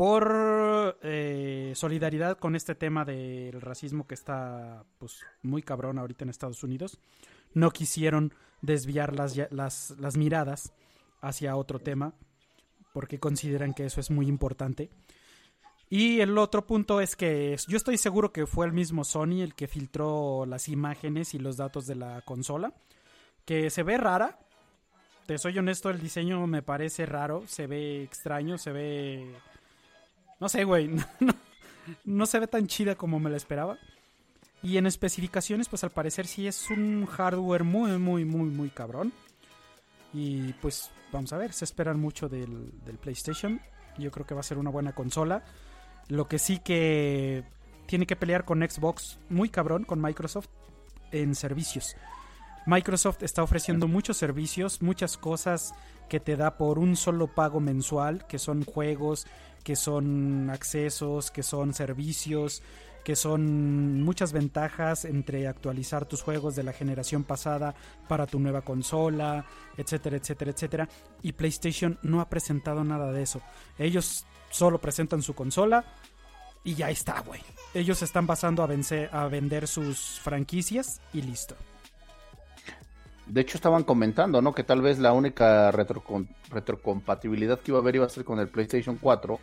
por 0.00 0.96
eh, 1.02 1.74
solidaridad 1.76 2.38
con 2.38 2.56
este 2.56 2.74
tema 2.74 3.04
del 3.04 3.60
racismo 3.60 4.06
que 4.06 4.14
está 4.14 4.82
pues 4.96 5.20
muy 5.42 5.62
cabrón 5.62 5.98
ahorita 5.98 6.24
en 6.24 6.30
Estados 6.30 6.64
Unidos. 6.64 6.98
No 7.52 7.70
quisieron 7.70 8.32
desviar 8.62 9.14
las, 9.14 9.36
las, 9.50 9.94
las 9.98 10.16
miradas 10.16 10.72
hacia 11.20 11.54
otro 11.54 11.80
tema 11.80 12.14
porque 12.94 13.20
consideran 13.20 13.74
que 13.74 13.84
eso 13.84 14.00
es 14.00 14.10
muy 14.10 14.26
importante. 14.26 14.88
Y 15.90 16.20
el 16.20 16.38
otro 16.38 16.66
punto 16.66 17.02
es 17.02 17.14
que 17.14 17.58
yo 17.68 17.76
estoy 17.76 17.98
seguro 17.98 18.32
que 18.32 18.46
fue 18.46 18.64
el 18.64 18.72
mismo 18.72 19.04
Sony 19.04 19.42
el 19.42 19.54
que 19.54 19.68
filtró 19.68 20.46
las 20.46 20.70
imágenes 20.70 21.34
y 21.34 21.38
los 21.38 21.58
datos 21.58 21.86
de 21.86 21.96
la 21.96 22.22
consola, 22.22 22.72
que 23.44 23.68
se 23.68 23.82
ve 23.82 23.98
rara. 23.98 24.38
Te 25.26 25.36
soy 25.36 25.58
honesto, 25.58 25.90
el 25.90 26.00
diseño 26.00 26.46
me 26.46 26.62
parece 26.62 27.04
raro, 27.04 27.42
se 27.46 27.66
ve 27.66 28.02
extraño, 28.02 28.56
se 28.56 28.72
ve... 28.72 29.49
No 30.40 30.48
sé, 30.48 30.64
güey, 30.64 30.90
no, 32.04 32.26
se 32.26 32.40
ve 32.40 32.46
tan 32.46 32.66
chida 32.66 32.96
como 32.96 33.20
me 33.20 33.30
la 33.30 33.36
esperaba. 33.36 33.78
Y 34.62 34.76
en 34.76 34.86
especificaciones, 34.86 35.68
pues 35.68 35.84
al 35.84 35.90
parecer 35.90 36.26
sí 36.26 36.46
es 36.46 36.70
un 36.70 37.06
hardware 37.06 37.64
muy, 37.64 37.98
muy, 37.98 38.24
muy, 38.24 38.48
muy 38.48 38.70
cabrón. 38.70 39.12
Y 40.12 40.52
pues 40.54 40.90
vamos 41.12 41.32
a 41.32 41.38
ver, 41.38 41.52
se 41.52 41.64
esperan 41.64 42.00
mucho 42.00 42.28
del 42.28 42.98
PlayStation. 43.00 43.60
Yo 43.98 44.10
creo 44.10 44.26
que 44.26 44.34
va 44.34 44.40
a 44.40 44.44
ser 44.44 44.58
una 44.58 44.70
buena 44.70 44.94
consola. 44.94 45.44
Lo 46.08 46.26
que 46.26 46.38
sí 46.38 46.58
que 46.58 47.44
tiene 47.86 48.06
que 48.06 48.16
pelear 48.16 48.44
con 48.44 48.60
Xbox 48.60 49.18
muy 49.28 49.48
cabrón, 49.48 49.84
con 49.84 50.00
Microsoft, 50.00 50.48
en 51.12 51.34
servicios. 51.34 51.96
Microsoft 52.66 53.22
está 53.22 53.42
ofreciendo 53.42 53.88
muchos 53.88 54.16
servicios, 54.16 54.82
muchas 54.82 55.16
cosas 55.16 55.72
que 56.08 56.20
te 56.20 56.36
da 56.36 56.56
por 56.56 56.78
un 56.78 56.96
solo 56.96 57.28
pago 57.28 57.60
mensual, 57.60 58.26
que 58.26 58.38
son 58.38 58.64
juegos, 58.64 59.26
que 59.62 59.76
son 59.76 60.50
accesos, 60.50 61.30
que 61.30 61.42
son 61.42 61.74
servicios, 61.74 62.62
que 63.04 63.16
son 63.16 64.02
muchas 64.02 64.32
ventajas 64.32 65.04
entre 65.04 65.48
actualizar 65.48 66.06
tus 66.06 66.22
juegos 66.22 66.54
de 66.54 66.62
la 66.62 66.72
generación 66.72 67.24
pasada 67.24 67.74
para 68.08 68.26
tu 68.26 68.38
nueva 68.38 68.62
consola, 68.62 69.46
etcétera, 69.76 70.16
etcétera, 70.16 70.50
etcétera. 70.50 70.88
Y 71.22 71.32
PlayStation 71.32 71.98
no 72.02 72.20
ha 72.20 72.28
presentado 72.28 72.84
nada 72.84 73.12
de 73.12 73.22
eso. 73.22 73.40
Ellos 73.78 74.26
solo 74.50 74.80
presentan 74.80 75.22
su 75.22 75.34
consola 75.34 75.84
y 76.62 76.74
ya 76.74 76.90
está, 76.90 77.20
güey. 77.20 77.40
Ellos 77.74 78.02
están 78.02 78.26
basando 78.26 78.62
a, 78.62 78.66
vencer, 78.66 79.08
a 79.12 79.26
vender 79.28 79.66
sus 79.66 80.20
franquicias 80.20 81.00
y 81.12 81.22
listo. 81.22 81.56
De 83.32 83.40
hecho, 83.42 83.56
estaban 83.56 83.84
comentando, 83.84 84.42
¿no? 84.42 84.52
Que 84.54 84.64
tal 84.64 84.82
vez 84.82 84.98
la 84.98 85.12
única 85.12 85.70
retrocompatibilidad 86.50 87.58
que 87.60 87.70
iba 87.70 87.78
a 87.78 87.82
haber 87.82 87.96
iba 87.96 88.06
a 88.06 88.08
ser 88.08 88.24
con 88.24 88.38
el 88.38 88.48
PlayStation 88.48 88.98
4 89.00 89.38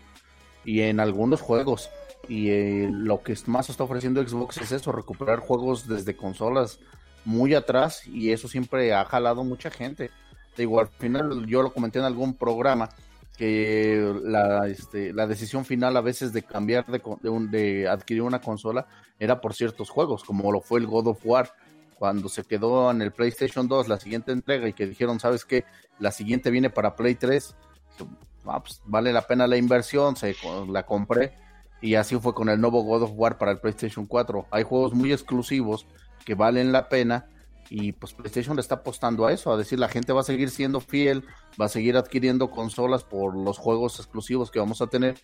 y 0.65 0.81
en 0.81 0.99
algunos 0.99 1.41
juegos. 1.41 1.89
Y 2.27 2.49
eh, 2.49 2.89
lo 2.91 3.21
que 3.21 3.35
más 3.45 3.69
está 3.69 3.83
ofreciendo 3.83 4.25
Xbox 4.27 4.57
es 4.57 4.71
eso, 4.71 4.91
recuperar 4.91 5.39
juegos 5.39 5.87
desde 5.87 6.15
consolas 6.17 6.79
muy 7.25 7.53
atrás 7.53 8.05
y 8.07 8.31
eso 8.31 8.47
siempre 8.47 8.93
ha 8.93 9.05
jalado 9.05 9.43
mucha 9.43 9.69
gente. 9.69 10.11
Igual, 10.57 10.87
al 10.87 10.99
final 10.99 11.45
yo 11.45 11.61
lo 11.61 11.71
comenté 11.71 11.99
en 11.99 12.05
algún 12.05 12.33
programa 12.33 12.89
que 13.37 14.13
la, 14.23 14.67
este, 14.67 15.13
la 15.13 15.27
decisión 15.27 15.63
final 15.63 15.95
a 15.95 16.01
veces 16.01 16.33
de 16.33 16.41
cambiar 16.41 16.87
de, 16.87 17.01
de, 17.21 17.29
un- 17.29 17.51
de 17.51 17.87
adquirir 17.87 18.23
una 18.23 18.41
consola 18.41 18.87
era 19.19 19.39
por 19.39 19.53
ciertos 19.53 19.89
juegos, 19.91 20.23
como 20.23 20.51
lo 20.51 20.59
fue 20.59 20.79
el 20.79 20.87
God 20.87 21.07
of 21.07 21.19
War 21.23 21.51
cuando 21.97 22.29
se 22.29 22.43
quedó 22.43 22.91
en 22.91 23.01
el 23.01 23.11
PlayStation 23.11 23.67
2 23.67 23.87
la 23.87 23.99
siguiente 23.99 24.31
entrega 24.31 24.67
y 24.67 24.73
que 24.73 24.85
dijeron, 24.85 25.19
¿sabes 25.19 25.45
qué? 25.45 25.65
La 25.99 26.11
siguiente 26.11 26.51
viene 26.51 26.69
para 26.69 26.95
Play 26.95 27.15
3, 27.15 27.55
dije, 27.97 28.11
"Ah, 28.45 28.61
pues, 28.61 28.81
vale 28.85 29.11
la 29.11 29.23
pena 29.23 29.47
la 29.47 29.57
inversión, 29.57 30.15
se, 30.15 30.35
la 30.69 30.85
compré 30.85 31.33
y 31.81 31.95
así 31.95 32.17
fue 32.19 32.33
con 32.33 32.49
el 32.49 32.59
nuevo 32.59 32.83
God 32.83 33.03
of 33.03 33.11
War 33.15 33.37
para 33.37 33.51
el 33.51 33.59
PlayStation 33.59 34.05
4. 34.05 34.47
Hay 34.51 34.63
juegos 34.63 34.93
muy 34.93 35.11
exclusivos 35.11 35.85
que 36.25 36.35
valen 36.35 36.71
la 36.71 36.89
pena 36.89 37.29
y 37.69 37.91
pues 37.91 38.13
PlayStation 38.13 38.55
le 38.55 38.61
está 38.61 38.75
apostando 38.75 39.25
a 39.25 39.33
eso, 39.33 39.51
a 39.51 39.57
decir 39.57 39.79
la 39.79 39.89
gente 39.89 40.13
va 40.13 40.21
a 40.21 40.23
seguir 40.23 40.49
siendo 40.49 40.79
fiel, 40.79 41.25
va 41.59 41.65
a 41.65 41.69
seguir 41.69 41.97
adquiriendo 41.97 42.49
consolas 42.49 43.03
por 43.03 43.35
los 43.35 43.57
juegos 43.57 43.99
exclusivos 43.99 44.51
que 44.51 44.59
vamos 44.59 44.81
a 44.81 44.87
tener. 44.87 45.15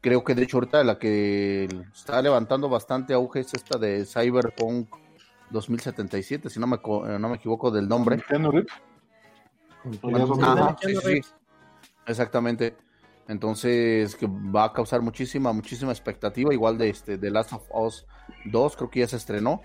Creo 0.00 0.24
que 0.24 0.34
de 0.34 0.42
hecho 0.42 0.58
ahorita 0.58 0.84
la 0.84 0.98
que 0.98 1.64
está 1.94 2.20
levantando 2.22 2.68
bastante 2.68 3.14
auge 3.14 3.40
es 3.40 3.54
esta 3.54 3.78
de 3.78 4.04
Cyberpunk 4.04 4.88
2077, 5.50 6.50
si 6.50 6.60
no 6.60 6.66
me, 6.66 6.76
eh, 6.76 7.18
no 7.18 7.28
me 7.28 7.36
equivoco 7.36 7.70
del 7.70 7.88
nombre. 7.88 8.22
Bueno, 8.30 8.50
Reeves. 10.26 10.76
sí, 10.80 10.96
sí. 10.96 11.20
Exactamente. 12.06 12.76
Entonces, 13.28 14.16
que 14.16 14.26
va 14.26 14.64
a 14.64 14.72
causar 14.72 15.00
muchísima, 15.00 15.52
muchísima 15.52 15.92
expectativa. 15.92 16.52
Igual 16.52 16.76
de 16.76 16.90
este, 16.90 17.16
de 17.16 17.30
Last 17.30 17.52
of 17.52 17.66
Us 17.72 18.06
2, 18.46 18.76
creo 18.76 18.90
que 18.90 19.00
ya 19.00 19.08
se 19.08 19.16
estrenó. 19.16 19.62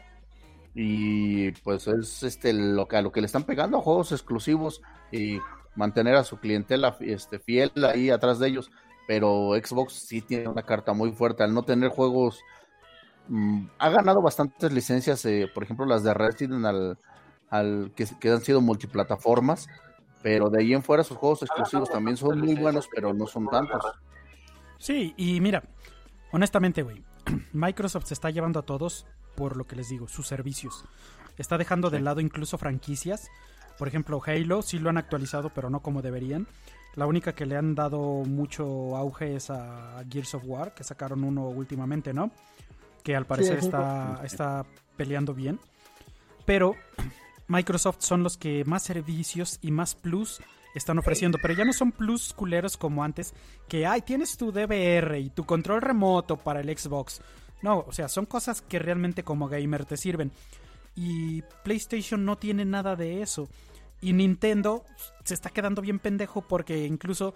Y 0.73 1.51
pues 1.63 1.87
es 1.87 2.23
este 2.23 2.53
lo 2.53 2.87
que 2.87 2.97
a 2.97 3.01
lo 3.01 3.11
que 3.11 3.21
le 3.21 3.25
están 3.25 3.43
pegando 3.43 3.79
a 3.79 3.81
juegos 3.81 4.11
exclusivos 4.11 4.81
y 5.11 5.39
mantener 5.75 6.15
a 6.15 6.23
su 6.23 6.37
clientela 6.39 6.95
este, 6.99 7.39
fiel 7.39 7.71
ahí 7.83 8.09
atrás 8.09 8.39
de 8.39 8.47
ellos. 8.47 8.71
Pero 9.07 9.51
Xbox 9.61 9.93
sí 9.93 10.21
tiene 10.21 10.47
una 10.47 10.63
carta 10.63 10.93
muy 10.93 11.11
fuerte 11.11 11.43
al 11.43 11.53
no 11.53 11.63
tener 11.63 11.89
juegos. 11.89 12.41
Mm, 13.29 13.67
ha 13.79 13.89
ganado 13.89 14.21
bastantes 14.21 14.71
licencias, 14.73 15.23
eh, 15.25 15.49
por 15.53 15.63
ejemplo, 15.63 15.85
las 15.85 16.03
de 16.03 16.13
Resident 16.13 16.65
al, 16.65 16.97
al 17.49 17.91
que, 17.95 18.05
que 18.19 18.29
han 18.29 18.41
sido 18.41 18.61
multiplataformas. 18.61 19.67
Pero 20.21 20.49
de 20.49 20.61
ahí 20.61 20.73
en 20.73 20.83
fuera 20.83 21.03
sus 21.03 21.17
juegos 21.17 21.43
exclusivos 21.43 21.89
también 21.89 22.17
son 22.17 22.39
muy 22.39 22.55
buenos, 22.55 22.89
pero 22.93 23.13
no 23.13 23.25
son 23.25 23.47
tantos. 23.47 23.81
Sí, 24.77 25.13
y 25.15 25.39
mira, 25.39 25.63
honestamente, 26.31 26.83
güey, 26.83 27.03
Microsoft 27.53 28.05
se 28.05 28.13
está 28.13 28.29
llevando 28.29 28.59
a 28.59 28.63
todos 28.63 29.05
por 29.35 29.55
lo 29.55 29.65
que 29.65 29.75
les 29.75 29.87
digo, 29.87 30.07
sus 30.07 30.27
servicios. 30.27 30.83
Está 31.37 31.57
dejando 31.57 31.89
de 31.89 32.01
lado 32.01 32.19
incluso 32.19 32.57
franquicias. 32.57 33.29
Por 33.77 33.87
ejemplo, 33.87 34.21
Halo 34.25 34.61
sí 34.61 34.79
lo 34.79 34.89
han 34.89 34.97
actualizado, 34.97 35.51
pero 35.55 35.69
no 35.69 35.81
como 35.81 36.01
deberían. 36.01 36.47
La 36.95 37.05
única 37.05 37.33
que 37.33 37.45
le 37.45 37.55
han 37.55 37.75
dado 37.75 37.99
mucho 38.25 38.97
auge 38.97 39.35
es 39.35 39.49
a 39.49 40.03
Gears 40.09 40.35
of 40.35 40.43
War, 40.45 40.73
que 40.73 40.83
sacaron 40.83 41.23
uno 41.23 41.47
últimamente, 41.47 42.13
¿no? 42.13 42.31
Que 43.09 43.15
al 43.15 43.25
parecer 43.25 43.57
está, 43.57 44.21
está 44.23 44.67
peleando 44.95 45.33
bien. 45.33 45.59
Pero 46.45 46.75
Microsoft 47.47 48.01
son 48.01 48.21
los 48.21 48.37
que 48.37 48.63
más 48.65 48.83
servicios 48.83 49.57
y 49.63 49.71
más 49.71 49.95
plus 49.95 50.39
están 50.75 50.99
ofreciendo, 50.99 51.39
pero 51.41 51.55
ya 51.55 51.65
no 51.65 51.73
son 51.73 51.91
plus 51.91 52.33
culeros 52.33 52.77
como 52.77 53.03
antes, 53.03 53.33
que 53.67 53.87
ay, 53.87 54.03
tienes 54.03 54.37
tu 54.37 54.51
DVR 54.51 55.17
y 55.17 55.31
tu 55.31 55.43
control 55.43 55.81
remoto 55.81 56.37
para 56.37 56.61
el 56.61 56.77
Xbox. 56.77 57.19
No, 57.63 57.79
o 57.79 57.91
sea, 57.91 58.09
son 58.09 58.27
cosas 58.27 58.61
que 58.61 58.77
realmente 58.77 59.23
como 59.23 59.47
gamer 59.47 59.85
te 59.85 59.97
sirven. 59.97 60.31
Y 60.95 61.41
PlayStation 61.63 62.23
no 62.23 62.37
tiene 62.37 62.63
nada 62.63 62.95
de 62.95 63.23
eso. 63.23 63.49
Y 64.01 64.13
Nintendo 64.13 64.85
se 65.23 65.33
está 65.33 65.49
quedando 65.49 65.81
bien 65.81 65.97
pendejo 65.97 66.41
porque 66.41 66.85
incluso 66.85 67.33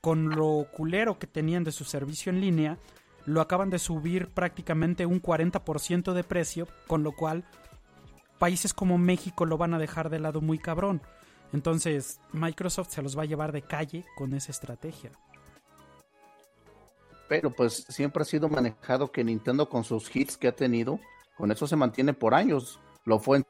con 0.00 0.30
lo 0.30 0.66
culero 0.72 1.18
que 1.18 1.26
tenían 1.26 1.62
de 1.62 1.72
su 1.72 1.84
servicio 1.84 2.32
en 2.32 2.40
línea, 2.40 2.78
lo 3.26 3.40
acaban 3.40 3.70
de 3.70 3.78
subir 3.78 4.28
prácticamente 4.28 5.06
un 5.06 5.22
40% 5.22 6.12
de 6.12 6.24
precio, 6.24 6.68
con 6.86 7.02
lo 7.02 7.12
cual 7.12 7.44
países 8.38 8.72
como 8.72 8.98
México 8.98 9.44
lo 9.46 9.58
van 9.58 9.74
a 9.74 9.78
dejar 9.78 10.10
de 10.10 10.18
lado 10.18 10.40
muy 10.40 10.58
cabrón. 10.58 11.02
Entonces, 11.52 12.20
Microsoft 12.32 12.90
se 12.90 13.02
los 13.02 13.16
va 13.16 13.22
a 13.22 13.26
llevar 13.26 13.52
de 13.52 13.62
calle 13.62 14.04
con 14.16 14.34
esa 14.34 14.52
estrategia. 14.52 15.10
Pero 17.28 17.50
pues 17.50 17.84
siempre 17.88 18.22
ha 18.22 18.24
sido 18.24 18.48
manejado 18.48 19.12
que 19.12 19.22
Nintendo 19.22 19.68
con 19.68 19.84
sus 19.84 20.14
hits 20.14 20.36
que 20.36 20.48
ha 20.48 20.56
tenido, 20.56 20.98
con 21.36 21.52
eso 21.52 21.66
se 21.66 21.76
mantiene 21.76 22.12
por 22.12 22.34
años. 22.34 22.80
Lo 23.04 23.18
fue 23.18 23.38
en 23.38 23.46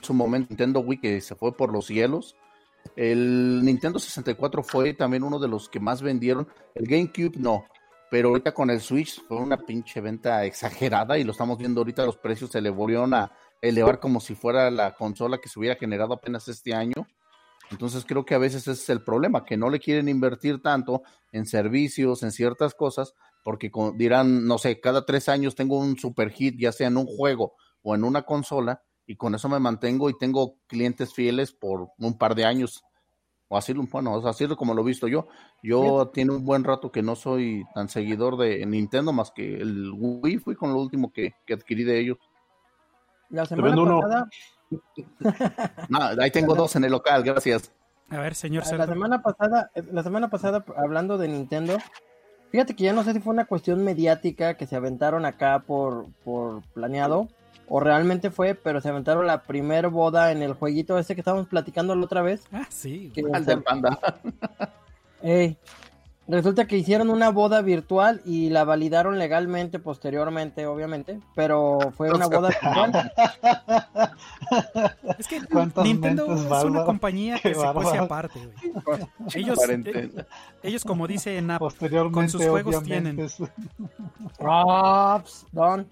su 0.00 0.14
momento 0.14 0.48
Nintendo 0.50 0.80
Wii 0.80 1.00
que 1.00 1.20
se 1.20 1.34
fue 1.34 1.54
por 1.54 1.72
los 1.72 1.86
cielos. 1.86 2.34
El 2.96 3.64
Nintendo 3.64 3.98
64 3.98 4.62
fue 4.62 4.94
también 4.94 5.22
uno 5.22 5.38
de 5.38 5.48
los 5.48 5.68
que 5.68 5.80
más 5.80 6.02
vendieron. 6.02 6.48
El 6.74 6.86
GameCube 6.86 7.36
no. 7.36 7.64
Pero 8.14 8.28
ahorita 8.28 8.54
con 8.54 8.70
el 8.70 8.80
Switch 8.80 9.20
fue 9.26 9.38
una 9.38 9.56
pinche 9.56 10.00
venta 10.00 10.44
exagerada 10.44 11.18
y 11.18 11.24
lo 11.24 11.32
estamos 11.32 11.58
viendo 11.58 11.80
ahorita 11.80 12.06
los 12.06 12.16
precios 12.16 12.48
se 12.48 12.60
le 12.60 12.70
volvieron 12.70 13.12
a 13.12 13.32
elevar 13.60 13.98
como 13.98 14.20
si 14.20 14.36
fuera 14.36 14.70
la 14.70 14.94
consola 14.94 15.38
que 15.38 15.48
se 15.48 15.58
hubiera 15.58 15.74
generado 15.74 16.12
apenas 16.12 16.46
este 16.46 16.72
año. 16.72 17.08
Entonces 17.72 18.04
creo 18.06 18.24
que 18.24 18.36
a 18.36 18.38
veces 18.38 18.68
ese 18.68 18.80
es 18.80 18.88
el 18.88 19.02
problema, 19.02 19.44
que 19.44 19.56
no 19.56 19.68
le 19.68 19.80
quieren 19.80 20.08
invertir 20.08 20.62
tanto 20.62 21.02
en 21.32 21.44
servicios, 21.44 22.22
en 22.22 22.30
ciertas 22.30 22.76
cosas, 22.76 23.14
porque 23.42 23.68
dirán, 23.96 24.46
no 24.46 24.58
sé, 24.58 24.78
cada 24.78 25.04
tres 25.04 25.28
años 25.28 25.56
tengo 25.56 25.76
un 25.76 25.98
super 25.98 26.30
hit, 26.30 26.54
ya 26.56 26.70
sea 26.70 26.86
en 26.86 26.98
un 26.98 27.06
juego 27.06 27.54
o 27.82 27.96
en 27.96 28.04
una 28.04 28.22
consola, 28.22 28.80
y 29.08 29.16
con 29.16 29.34
eso 29.34 29.48
me 29.48 29.58
mantengo 29.58 30.08
y 30.08 30.16
tengo 30.16 30.60
clientes 30.68 31.12
fieles 31.12 31.50
por 31.50 31.88
un 31.98 32.16
par 32.16 32.36
de 32.36 32.44
años. 32.44 32.84
O 33.48 33.56
así, 33.56 33.74
lo- 33.74 33.82
bueno, 33.84 34.16
así 34.26 34.46
como 34.56 34.74
lo 34.74 34.82
he 34.82 34.86
visto 34.86 35.06
yo. 35.06 35.26
Yo 35.62 36.08
tiene 36.12 36.32
un 36.32 36.44
buen 36.44 36.64
rato 36.64 36.90
que 36.90 37.02
no 37.02 37.14
soy 37.14 37.64
tan 37.74 37.88
seguidor 37.88 38.36
de 38.36 38.64
Nintendo, 38.66 39.12
más 39.12 39.30
que 39.30 39.56
el 39.56 39.92
Wii 39.94 40.38
fui 40.38 40.54
con 40.56 40.72
lo 40.72 40.80
último 40.80 41.12
que, 41.12 41.34
que 41.46 41.54
adquirí 41.54 41.84
de 41.84 42.00
ellos. 42.00 42.18
La 43.30 43.44
semana 43.46 43.68
vendo 43.68 43.82
uno. 43.82 44.00
pasada, 44.00 44.28
Ah, 45.92 46.14
ahí 46.20 46.30
tengo 46.30 46.54
dos 46.54 46.74
en 46.76 46.84
el 46.84 46.92
local, 46.92 47.22
gracias. 47.22 47.70
A 48.10 48.18
ver, 48.18 48.34
señor 48.34 48.64
la 48.64 48.68
Cerdo. 48.68 48.86
semana 48.86 49.22
pasada, 49.22 49.70
eh, 49.74 49.82
la 49.92 50.02
semana 50.02 50.28
pasada 50.28 50.64
hablando 50.76 51.16
de 51.18 51.28
Nintendo, 51.28 51.78
fíjate 52.50 52.74
que 52.76 52.84
ya 52.84 52.92
no 52.92 53.02
sé 53.02 53.12
si 53.12 53.20
fue 53.20 53.32
una 53.32 53.46
cuestión 53.46 53.82
mediática 53.84 54.56
que 54.56 54.66
se 54.66 54.76
aventaron 54.76 55.24
acá 55.26 55.60
por, 55.66 56.06
por 56.24 56.62
planeado 56.74 57.28
o 57.68 57.80
realmente 57.80 58.30
fue, 58.30 58.54
pero 58.54 58.80
se 58.80 58.88
aventaron 58.88 59.26
la 59.26 59.42
primer 59.42 59.88
boda 59.88 60.32
en 60.32 60.42
el 60.42 60.54
jueguito 60.54 60.98
ese 60.98 61.14
que 61.14 61.20
estábamos 61.20 61.48
platicando 61.48 61.94
la 61.94 62.04
otra 62.04 62.22
vez. 62.22 62.44
Ah, 62.52 62.66
sí. 62.68 63.10
que 63.14 63.22
Al 63.32 63.44
del 63.44 63.62
panda. 63.62 63.98
Ey, 65.22 65.56
resulta 66.28 66.66
que 66.66 66.76
hicieron 66.76 67.08
una 67.10 67.30
boda 67.30 67.62
virtual 67.62 68.20
y 68.26 68.50
la 68.50 68.64
validaron 68.64 69.18
legalmente 69.18 69.78
posteriormente, 69.78 70.66
obviamente, 70.66 71.20
pero 71.34 71.78
fue 71.96 72.10
una 72.10 72.26
boda 72.26 72.48
virtual. 72.62 73.12
Es 75.18 75.26
que 75.28 75.40
¿Cuántas 75.46 75.84
Nintendo 75.84 76.26
es 76.34 76.64
una 76.64 76.84
compañía 76.84 77.36
Qué 77.42 77.50
que 77.50 77.54
se 77.54 77.60
bárbaro. 77.60 78.02
aparte, 78.04 78.40
güey. 78.40 79.00
Ellos, 79.34 79.56
Cuarentena. 79.56 80.22
eh, 80.22 80.26
ellos, 80.62 80.84
como 80.84 81.06
dice 81.06 81.42
Posteriormente, 81.58 82.14
con 82.14 82.28
sus 82.28 82.44
juegos 82.46 82.82
tienen. 82.82 83.16
Props, 84.38 85.46
Don. 85.52 85.86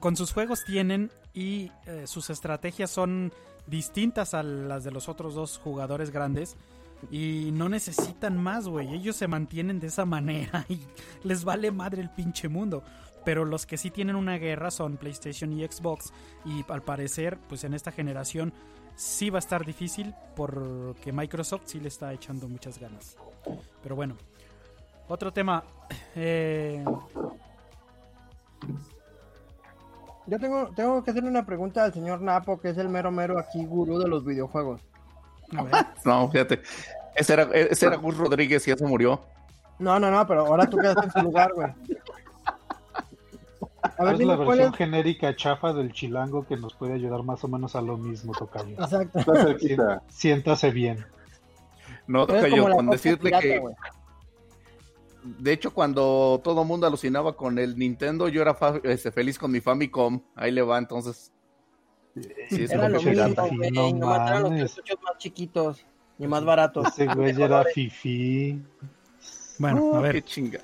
Con 0.00 0.16
sus 0.16 0.32
juegos 0.32 0.64
tienen 0.64 1.10
y 1.34 1.70
eh, 1.86 2.06
sus 2.06 2.30
estrategias 2.30 2.90
son 2.90 3.32
distintas 3.66 4.34
a 4.34 4.42
las 4.42 4.84
de 4.84 4.90
los 4.90 5.08
otros 5.08 5.34
dos 5.34 5.58
jugadores 5.58 6.10
grandes 6.10 6.56
y 7.10 7.50
no 7.52 7.68
necesitan 7.68 8.36
más, 8.42 8.66
güey. 8.66 8.94
Ellos 8.94 9.16
se 9.16 9.28
mantienen 9.28 9.78
de 9.80 9.86
esa 9.86 10.04
manera 10.04 10.64
y 10.68 10.80
les 11.22 11.44
vale 11.44 11.70
madre 11.70 12.02
el 12.02 12.10
pinche 12.10 12.48
mundo. 12.48 12.82
Pero 13.24 13.44
los 13.44 13.66
que 13.66 13.76
sí 13.76 13.90
tienen 13.90 14.16
una 14.16 14.38
guerra 14.38 14.70
son 14.70 14.96
PlayStation 14.96 15.52
y 15.52 15.66
Xbox 15.66 16.12
y 16.44 16.64
al 16.68 16.82
parecer, 16.82 17.38
pues 17.48 17.64
en 17.64 17.74
esta 17.74 17.92
generación 17.92 18.52
sí 18.96 19.30
va 19.30 19.38
a 19.38 19.40
estar 19.40 19.64
difícil 19.66 20.14
porque 20.34 21.12
Microsoft 21.12 21.62
sí 21.66 21.78
le 21.78 21.88
está 21.88 22.12
echando 22.12 22.48
muchas 22.48 22.78
ganas. 22.78 23.16
Pero 23.82 23.96
bueno, 23.96 24.16
otro 25.08 25.32
tema. 25.32 25.64
eh, 26.14 26.84
Yo 30.28 30.38
tengo, 30.38 30.68
tengo 30.76 31.02
que 31.02 31.10
hacerle 31.10 31.30
una 31.30 31.46
pregunta 31.46 31.84
al 31.84 31.94
señor 31.94 32.20
Napo, 32.20 32.60
que 32.60 32.68
es 32.68 32.78
el 32.78 32.90
mero 32.90 33.10
mero 33.10 33.38
aquí 33.38 33.64
gurú 33.64 33.98
de 33.98 34.08
los 34.08 34.24
videojuegos. 34.26 34.82
a 35.56 35.62
ver, 35.62 35.72
No, 36.04 36.28
fíjate. 36.30 36.60
Ese 37.14 37.32
era, 37.32 37.44
ese 37.54 37.86
era 37.86 37.96
Gus 37.96 38.16
Rodríguez 38.16 38.66
y 38.68 38.70
ya 38.70 38.76
se 38.76 38.86
murió. 38.86 39.20
No, 39.78 39.98
no, 39.98 40.10
no, 40.10 40.26
pero 40.26 40.46
ahora 40.46 40.66
tú 40.68 40.76
quedaste 40.76 41.06
en 41.06 41.12
su 41.12 41.20
lugar, 41.20 41.52
güey. 41.54 41.72
A 43.96 44.04
ver, 44.04 44.14
es 44.14 44.20
la 44.20 44.36
versión 44.36 44.72
es. 44.72 44.76
genérica 44.76 45.34
chafa 45.34 45.72
del 45.72 45.92
chilango 45.92 46.46
que 46.46 46.56
nos 46.56 46.74
puede 46.74 46.94
ayudar 46.94 47.22
más 47.22 47.42
o 47.44 47.48
menos 47.48 47.74
a 47.74 47.80
lo 47.80 47.96
mismo, 47.96 48.32
Tocayo. 48.32 48.76
Exacto. 48.78 49.20
Siéntase 50.08 50.70
bien. 50.70 51.06
No, 52.06 52.26
Tocayo, 52.26 52.70
con 52.70 52.90
decirle 52.90 53.18
pirata, 53.18 53.42
que. 53.42 53.62
De 55.22 55.52
hecho, 55.52 55.72
cuando 55.72 56.40
todo 56.44 56.62
el 56.62 56.68
mundo 56.68 56.86
alucinaba 56.86 57.36
con 57.36 57.58
el 57.58 57.76
Nintendo, 57.78 58.28
yo 58.28 58.42
era 58.42 58.54
fa- 58.54 58.80
este, 58.84 59.10
feliz 59.12 59.38
con 59.38 59.50
mi 59.50 59.60
Famicom. 59.60 60.20
Ahí 60.36 60.50
le 60.52 60.62
va, 60.62 60.78
entonces. 60.78 61.32
Sí, 62.50 62.64
es 62.64 62.70
Era 62.70 62.86
un 62.86 62.92
lo 62.94 63.02
mismo, 63.02 63.46
güey. 63.56 63.70
no 63.92 64.06
mataron 64.06 64.58
los 64.58 64.74
cartuchos 64.74 64.98
más 65.04 65.18
chiquitos 65.18 65.84
y 66.18 66.26
más 66.26 66.44
baratos. 66.44 66.88
Ese 66.88 67.06
güey 67.06 67.40
era 67.40 67.64
fifí. 67.64 68.60
bueno, 69.58 69.94
a 69.94 69.98
Oh, 69.98 70.02
ver. 70.02 70.14
qué 70.14 70.22
chinga. 70.22 70.60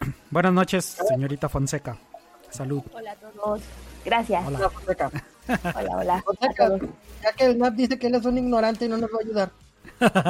Buenas 0.30 0.52
noches, 0.52 0.84
señorita 1.08 1.48
Fonseca. 1.48 1.96
Salud. 2.50 2.82
Hola 2.92 3.12
a 3.12 3.16
todos. 3.16 3.60
Gracias. 4.04 4.46
Hola. 4.46 4.58
Hola, 4.58 4.70
Fonseca. 4.70 5.10
Hola, 5.78 5.96
hola. 5.96 6.22
Fonseca, 6.22 6.78
ya 7.22 7.32
que 7.32 7.44
el 7.46 7.54
Snap 7.56 7.74
dice 7.74 7.98
que 7.98 8.06
él 8.08 8.14
es 8.14 8.24
un 8.26 8.36
ignorante 8.38 8.84
y 8.84 8.88
no 8.88 8.96
nos 8.98 9.10
va 9.10 9.16
a 9.18 9.24
ayudar. 9.24 9.50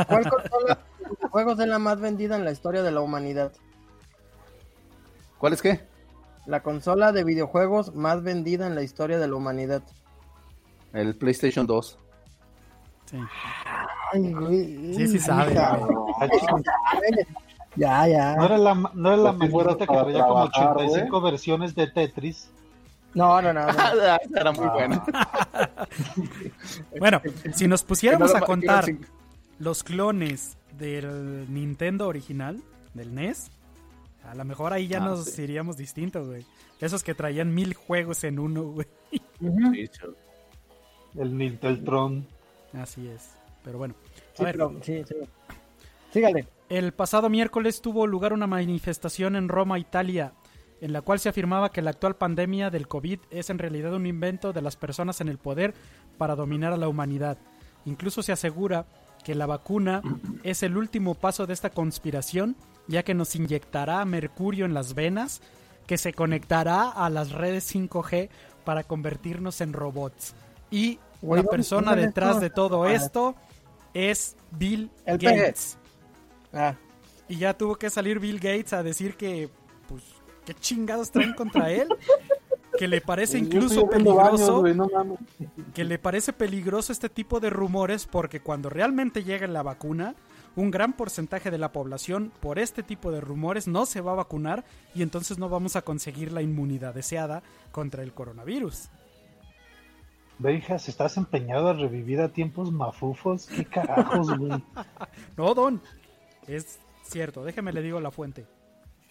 ¿Cuál 0.08 0.28
consola 0.30 0.78
de 1.20 1.28
juegos 1.28 1.58
es 1.60 1.66
la 1.66 1.78
más 1.78 2.00
vendida 2.00 2.36
en 2.36 2.44
la 2.44 2.52
historia 2.52 2.82
de 2.82 2.90
la 2.92 3.00
humanidad? 3.00 3.52
¿Cuál 5.38 5.52
es 5.52 5.62
qué? 5.62 5.80
La 6.46 6.62
consola 6.62 7.12
de 7.12 7.24
videojuegos 7.24 7.94
más 7.94 8.22
vendida 8.22 8.66
en 8.66 8.74
la 8.74 8.82
historia 8.82 9.18
de 9.18 9.28
la 9.28 9.36
humanidad. 9.36 9.82
El 10.92 11.14
PlayStation 11.14 11.66
2. 11.66 11.98
Sí. 13.06 13.18
Ay, 14.12 14.32
güey. 14.32 14.94
Sí, 14.94 15.08
sí 15.08 15.18
sabe. 15.18 15.54
Ya, 17.76 18.08
ya. 18.08 18.34
No 18.36 18.44
era 18.46 18.58
la, 18.58 18.74
no 18.74 19.12
era 19.12 19.16
la 19.22 19.32
Pues 19.36 19.52
maquinita 19.52 19.78
que 19.78 19.86
traía 19.86 20.26
como 20.26 20.50
trabajar, 20.50 20.76
85 20.76 21.20
versiones 21.20 21.74
de 21.74 21.86
Tetris. 21.86 22.50
No, 23.14 23.40
no, 23.40 23.52
no. 23.52 23.66
no. 23.66 23.72
Ah, 23.78 24.18
era 24.34 24.52
muy 24.52 24.66
buena. 24.66 25.04
Bueno, 26.98 27.22
si 27.54 27.68
nos 27.68 27.82
pusiéramos 27.82 28.34
a 28.34 28.40
contar 28.40 28.86
los 29.58 29.84
clones 29.84 30.56
del 30.78 31.52
Nintendo 31.52 32.08
original, 32.08 32.62
del 32.94 33.14
NES, 33.14 33.50
a 34.30 34.34
lo 34.34 34.44
mejor 34.44 34.72
ahí 34.72 34.86
ya 34.88 34.98
Ah, 35.02 35.06
nos 35.06 35.24
sí. 35.24 35.42
iríamos 35.42 35.76
distintos, 35.76 36.26
güey. 36.28 36.44
Esos 36.80 37.02
que 37.02 37.14
traían 37.14 37.54
mil 37.54 37.74
juegos 37.74 38.24
en 38.24 38.38
uno, 38.38 38.62
güey. 38.64 38.86
El 41.14 41.36
Ninteltron. 41.36 42.26
Así 42.72 43.08
es. 43.08 43.30
Pero 43.64 43.78
bueno. 43.78 43.94
A 43.94 44.36
Sí, 44.36 44.44
ver, 44.44 44.52
pero, 44.54 44.74
sí, 44.82 45.02
sí. 45.06 45.14
Sígale. 46.12 46.46
El 46.68 46.92
pasado 46.92 47.28
miércoles 47.28 47.80
tuvo 47.80 48.06
lugar 48.06 48.32
una 48.32 48.46
manifestación 48.46 49.34
en 49.36 49.48
Roma, 49.48 49.78
Italia, 49.78 50.32
en 50.80 50.92
la 50.92 51.00
cual 51.02 51.18
se 51.18 51.28
afirmaba 51.28 51.70
que 51.72 51.82
la 51.82 51.90
actual 51.90 52.16
pandemia 52.16 52.70
del 52.70 52.86
COVID 52.86 53.18
es 53.30 53.50
en 53.50 53.58
realidad 53.58 53.94
un 53.94 54.06
invento 54.06 54.52
de 54.52 54.62
las 54.62 54.76
personas 54.76 55.20
en 55.20 55.28
el 55.28 55.38
poder 55.38 55.74
para 56.18 56.36
dominar 56.36 56.72
a 56.72 56.76
la 56.76 56.88
humanidad. 56.88 57.38
Incluso 57.84 58.22
se 58.22 58.32
asegura 58.32 58.86
que 59.24 59.34
la 59.34 59.46
vacuna 59.46 60.02
es 60.44 60.62
el 60.62 60.76
último 60.76 61.14
paso 61.14 61.46
de 61.46 61.54
esta 61.54 61.70
conspiración, 61.70 62.54
ya 62.88 63.02
que 63.04 63.14
nos 63.14 63.34
inyectará 63.36 64.04
mercurio 64.04 64.64
en 64.64 64.74
las 64.74 64.94
venas, 64.94 65.40
que 65.86 65.96
se 65.98 66.12
conectará 66.12 66.88
a 66.90 67.08
las 67.10 67.30
redes 67.32 67.64
5G 67.74 68.28
para 68.64 68.82
convertirnos 68.84 69.60
en 69.60 69.72
robots. 69.72 70.34
Y 70.70 70.98
la 71.22 71.36
¿dónde 71.36 71.44
persona 71.44 71.94
detrás 71.94 72.40
de 72.40 72.50
todo 72.50 72.82
Ah. 72.84 72.92
esto 72.92 73.34
es 73.94 74.36
Bill 74.50 74.90
El. 75.06 75.18
Gates. 75.18 75.78
Ah, 76.52 76.74
Y 77.28 77.36
ya 77.36 77.52
tuvo 77.56 77.76
que 77.76 77.90
salir 77.90 78.20
Bill 78.20 78.36
Gates 78.40 78.72
a 78.72 78.82
decir 78.82 79.14
que, 79.16 79.48
pues, 79.86 80.02
qué 80.46 80.54
chingados 80.54 81.10
traen 81.10 81.34
contra 81.34 81.70
él. 81.70 81.88
Que 82.78 82.86
le 82.88 83.00
parece 83.00 83.38
incluso 83.38 83.88
peligroso. 83.88 84.62
no. 84.74 84.88
Que 85.74 85.84
le 85.84 85.98
parece 85.98 86.32
peligroso 86.32 86.92
este 86.92 87.08
tipo 87.08 87.40
de 87.40 87.50
rumores 87.50 88.06
porque 88.06 88.40
cuando 88.40 88.68
realmente 88.70 89.24
llegue 89.24 89.48
la 89.48 89.62
vacuna, 89.62 90.14
un 90.58 90.72
gran 90.72 90.92
porcentaje 90.92 91.52
de 91.52 91.58
la 91.58 91.70
población 91.70 92.32
por 92.40 92.58
este 92.58 92.82
tipo 92.82 93.12
de 93.12 93.20
rumores 93.20 93.68
no 93.68 93.86
se 93.86 94.00
va 94.00 94.12
a 94.12 94.16
vacunar 94.16 94.64
y 94.92 95.02
entonces 95.02 95.38
no 95.38 95.48
vamos 95.48 95.76
a 95.76 95.82
conseguir 95.82 96.32
la 96.32 96.42
inmunidad 96.42 96.94
deseada 96.94 97.44
contra 97.70 98.02
el 98.02 98.12
coronavirus. 98.12 98.88
Veijas, 100.40 100.88
¿estás 100.88 101.16
empeñado 101.16 101.68
a 101.68 101.74
revivir 101.74 102.20
a 102.20 102.28
tiempos 102.28 102.72
mafufos? 102.72 103.46
¿Qué 103.46 103.64
carajos, 103.64 104.36
güey? 104.36 104.62
No, 105.36 105.54
Don. 105.54 105.80
Es 106.48 106.80
cierto, 107.04 107.44
déjeme 107.44 107.72
le 107.72 107.82
digo 107.82 108.00
la 108.00 108.10
fuente. 108.10 108.44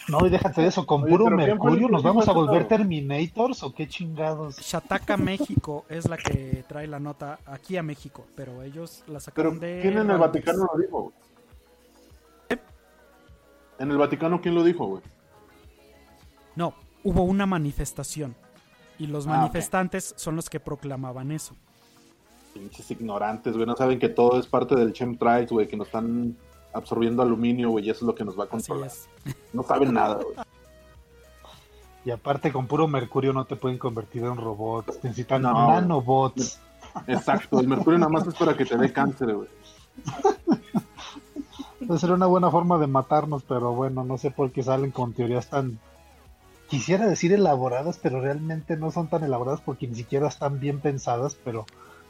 No, 0.09 0.25
y 0.25 0.29
déjate 0.29 0.61
de 0.61 0.67
eso, 0.67 0.85
con 0.85 1.03
Oye, 1.03 1.11
puro 1.11 1.25
pero 1.25 1.37
¿quién 1.37 1.57
fue 1.57 1.71
el 1.71 1.75
mercurio 1.75 1.89
nos 1.89 2.03
vamos 2.03 2.27
a 2.27 2.33
volver 2.33 2.67
Terminators 2.67 3.63
o 3.63 3.73
qué 3.73 3.87
chingados. 3.87 4.57
Shataka 4.57 5.17
México 5.17 5.85
es 5.89 6.09
la 6.09 6.17
que 6.17 6.63
trae 6.67 6.87
la 6.87 6.99
nota 6.99 7.39
aquí 7.45 7.77
a 7.77 7.83
México, 7.83 8.25
pero 8.35 8.63
ellos 8.63 8.99
la 9.01 9.05
Pero 9.05 9.19
sacaron 9.19 9.59
de. 9.59 9.79
¿quién 9.81 9.97
en 9.97 10.11
el. 10.11 10.17
Vaticano 10.17 10.69
lo 10.73 10.79
dijo? 10.79 11.13
En 13.79 13.91
el 13.91 13.97
Vaticano, 13.97 14.41
¿quién 14.41 14.55
lo 14.55 14.63
dijo, 14.63 14.85
güey? 14.85 15.01
No, 16.55 16.73
hubo 17.03 17.23
una 17.23 17.45
manifestación. 17.45 18.35
Y 18.99 19.07
los 19.07 19.27
Ah, 19.27 19.31
manifestantes 19.37 20.13
son 20.17 20.35
los 20.35 20.49
que 20.49 20.59
proclamaban 20.59 21.31
eso. 21.31 21.55
Pinches 22.53 22.89
ignorantes, 22.89 23.53
güey. 23.53 23.67
No 23.67 23.75
saben 23.75 23.99
que 23.99 24.09
todo 24.09 24.39
es 24.39 24.47
parte 24.47 24.75
del 24.75 24.93
chemtrails, 24.93 25.51
güey. 25.51 25.67
Que 25.67 25.77
nos 25.77 25.87
están 25.87 26.35
absorbiendo 26.73 27.21
aluminio, 27.21 27.69
güey. 27.69 27.85
Y 27.85 27.89
eso 27.91 27.99
es 28.05 28.07
lo 28.07 28.15
que 28.15 28.25
nos 28.25 28.35
va 28.37 28.43
a 28.43 28.47
Así 28.47 28.51
controlar. 28.51 28.87
es. 28.87 29.07
No 29.53 29.61
saben 29.61 29.93
nada, 29.93 30.15
güey. 30.15 30.35
Y 32.05 32.09
aparte, 32.11 32.51
con 32.51 32.65
puro 32.67 32.87
mercurio 32.87 33.33
no 33.33 33.45
te 33.45 33.55
pueden 33.57 33.77
convertir 33.77 34.23
en 34.23 34.37
robots. 34.37 34.97
Necesitan 35.03 35.41
No. 35.43 35.67
nanobots. 35.69 36.59
Exacto. 37.05 37.59
El 37.59 37.67
mercurio 37.67 37.99
nada 37.99 38.11
más 38.11 38.25
es 38.25 38.33
para 38.33 38.55
que 38.57 38.65
te 38.65 38.77
dé 38.77 38.91
cáncer, 38.91 39.35
güey. 39.35 39.49
Puede 41.87 41.99
ser 42.01 42.11
una 42.11 42.25
buena 42.25 42.51
forma 42.51 42.77
de 42.77 42.87
matarnos, 42.87 43.43
pero 43.43 43.73
bueno, 43.73 44.03
no 44.03 44.17
sé 44.17 44.29
por 44.29 44.51
qué 44.51 44.61
salen 44.61 44.91
con 44.91 45.13
teorías 45.13 45.49
tan... 45.49 45.79
Quisiera 46.69 47.07
decir 47.07 47.31
elaboradas, 47.31 47.97
pero 47.97 48.19
realmente 48.19 48.75
no 48.75 48.91
son 48.91 49.07
tan 49.07 49.23
elaboradas 49.23 49.61
porque 49.61 49.87
ni 49.87 49.95
siquiera 49.95 50.27
están 50.27 50.59
bien 50.59 50.81
pensadas, 50.81 51.37
pero 51.45 51.65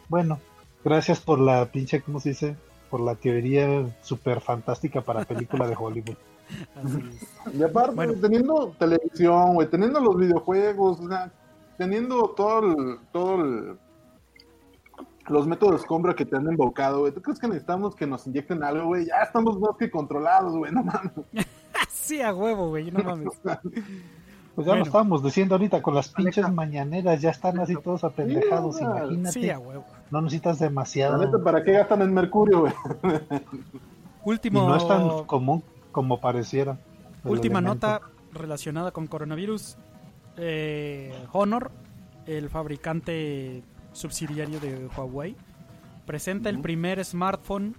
bueno, 0.09 0.39
gracias 0.83 1.19
por 1.19 1.39
la 1.39 1.65
pinche, 1.67 2.01
¿cómo 2.01 2.19
se 2.19 2.29
dice? 2.29 2.55
Por 2.89 3.01
la 3.01 3.13
teoría 3.13 3.85
súper 4.01 4.41
fantástica 4.41 5.01
para 5.01 5.25
película 5.25 5.67
de 5.67 5.75
Hollywood. 5.77 6.15
Y 7.53 7.61
aparte, 7.61 7.95
Bueno. 7.95 8.13
teniendo 8.19 8.73
televisión, 8.79 9.53
güey, 9.53 9.69
teniendo 9.69 9.99
los 9.99 10.15
videojuegos, 10.17 10.99
o 11.01 11.07
sea, 11.07 11.31
teniendo 11.77 12.29
todo 12.29 12.59
el, 12.59 12.99
todo 13.11 13.35
el, 13.35 13.77
los 15.29 15.47
métodos 15.47 15.81
de 15.81 15.87
compra 15.87 16.13
que 16.15 16.25
te 16.25 16.35
han 16.37 16.47
embaucado, 16.47 17.01
güey. 17.01 17.11
¿Tú 17.13 17.21
crees 17.21 17.39
que 17.39 17.47
necesitamos 17.47 17.95
que 17.95 18.07
nos 18.07 18.25
inyecten 18.27 18.63
algo, 18.63 18.87
güey? 18.87 19.05
Ya 19.05 19.21
estamos 19.23 19.59
más 19.59 19.71
que 19.77 19.89
controlados, 19.91 20.55
güey, 20.55 20.71
no 20.71 20.83
mames. 20.83 21.11
Sí, 21.89 22.21
a 22.21 22.33
huevo, 22.33 22.69
güey, 22.69 22.89
no 22.91 23.03
mames. 23.03 23.29
Pues 24.55 24.65
ya 24.65 24.71
Bueno. 24.71 24.85
lo 24.85 24.85
estábamos 24.87 25.23
diciendo 25.23 25.53
ahorita 25.53 25.83
con 25.83 25.93
las 25.93 26.09
pinches 26.09 26.51
mañaneras, 26.51 27.21
ya 27.21 27.29
están 27.29 27.59
así 27.59 27.75
todos 27.75 28.03
apendejados, 28.03 28.77
Sí, 28.77 28.83
imagínate. 28.83 29.39
Sí, 29.39 29.49
a 29.51 29.59
huevo. 29.59 29.85
No 30.09 30.19
necesitas 30.21 30.59
La 30.59 30.65
demasiado. 30.67 31.17
neta, 31.23 31.37
¿para 31.43 31.63
qué 31.63 31.73
gastan 31.73 32.01
en 32.01 32.11
mercurio, 32.11 32.61
güey? 32.61 32.73
Y 34.25 34.29
Último, 34.29 34.67
no 34.67 34.75
es 34.75 34.87
tan 34.87 35.25
común 35.25 35.63
como 35.91 36.19
pareciera. 36.19 36.79
última 37.23 37.59
elemento. 37.59 37.87
nota 37.87 38.01
relacionada 38.33 38.89
con 38.91 39.05
coronavirus. 39.05 39.77
Eh, 40.37 41.13
Honor, 41.33 41.69
el 42.25 42.49
fabricante 42.49 43.61
subsidiario 43.97 44.59
de 44.59 44.87
Huawei, 44.95 45.35
presenta 46.05 46.49
el 46.49 46.59
primer 46.59 47.03
smartphone 47.03 47.75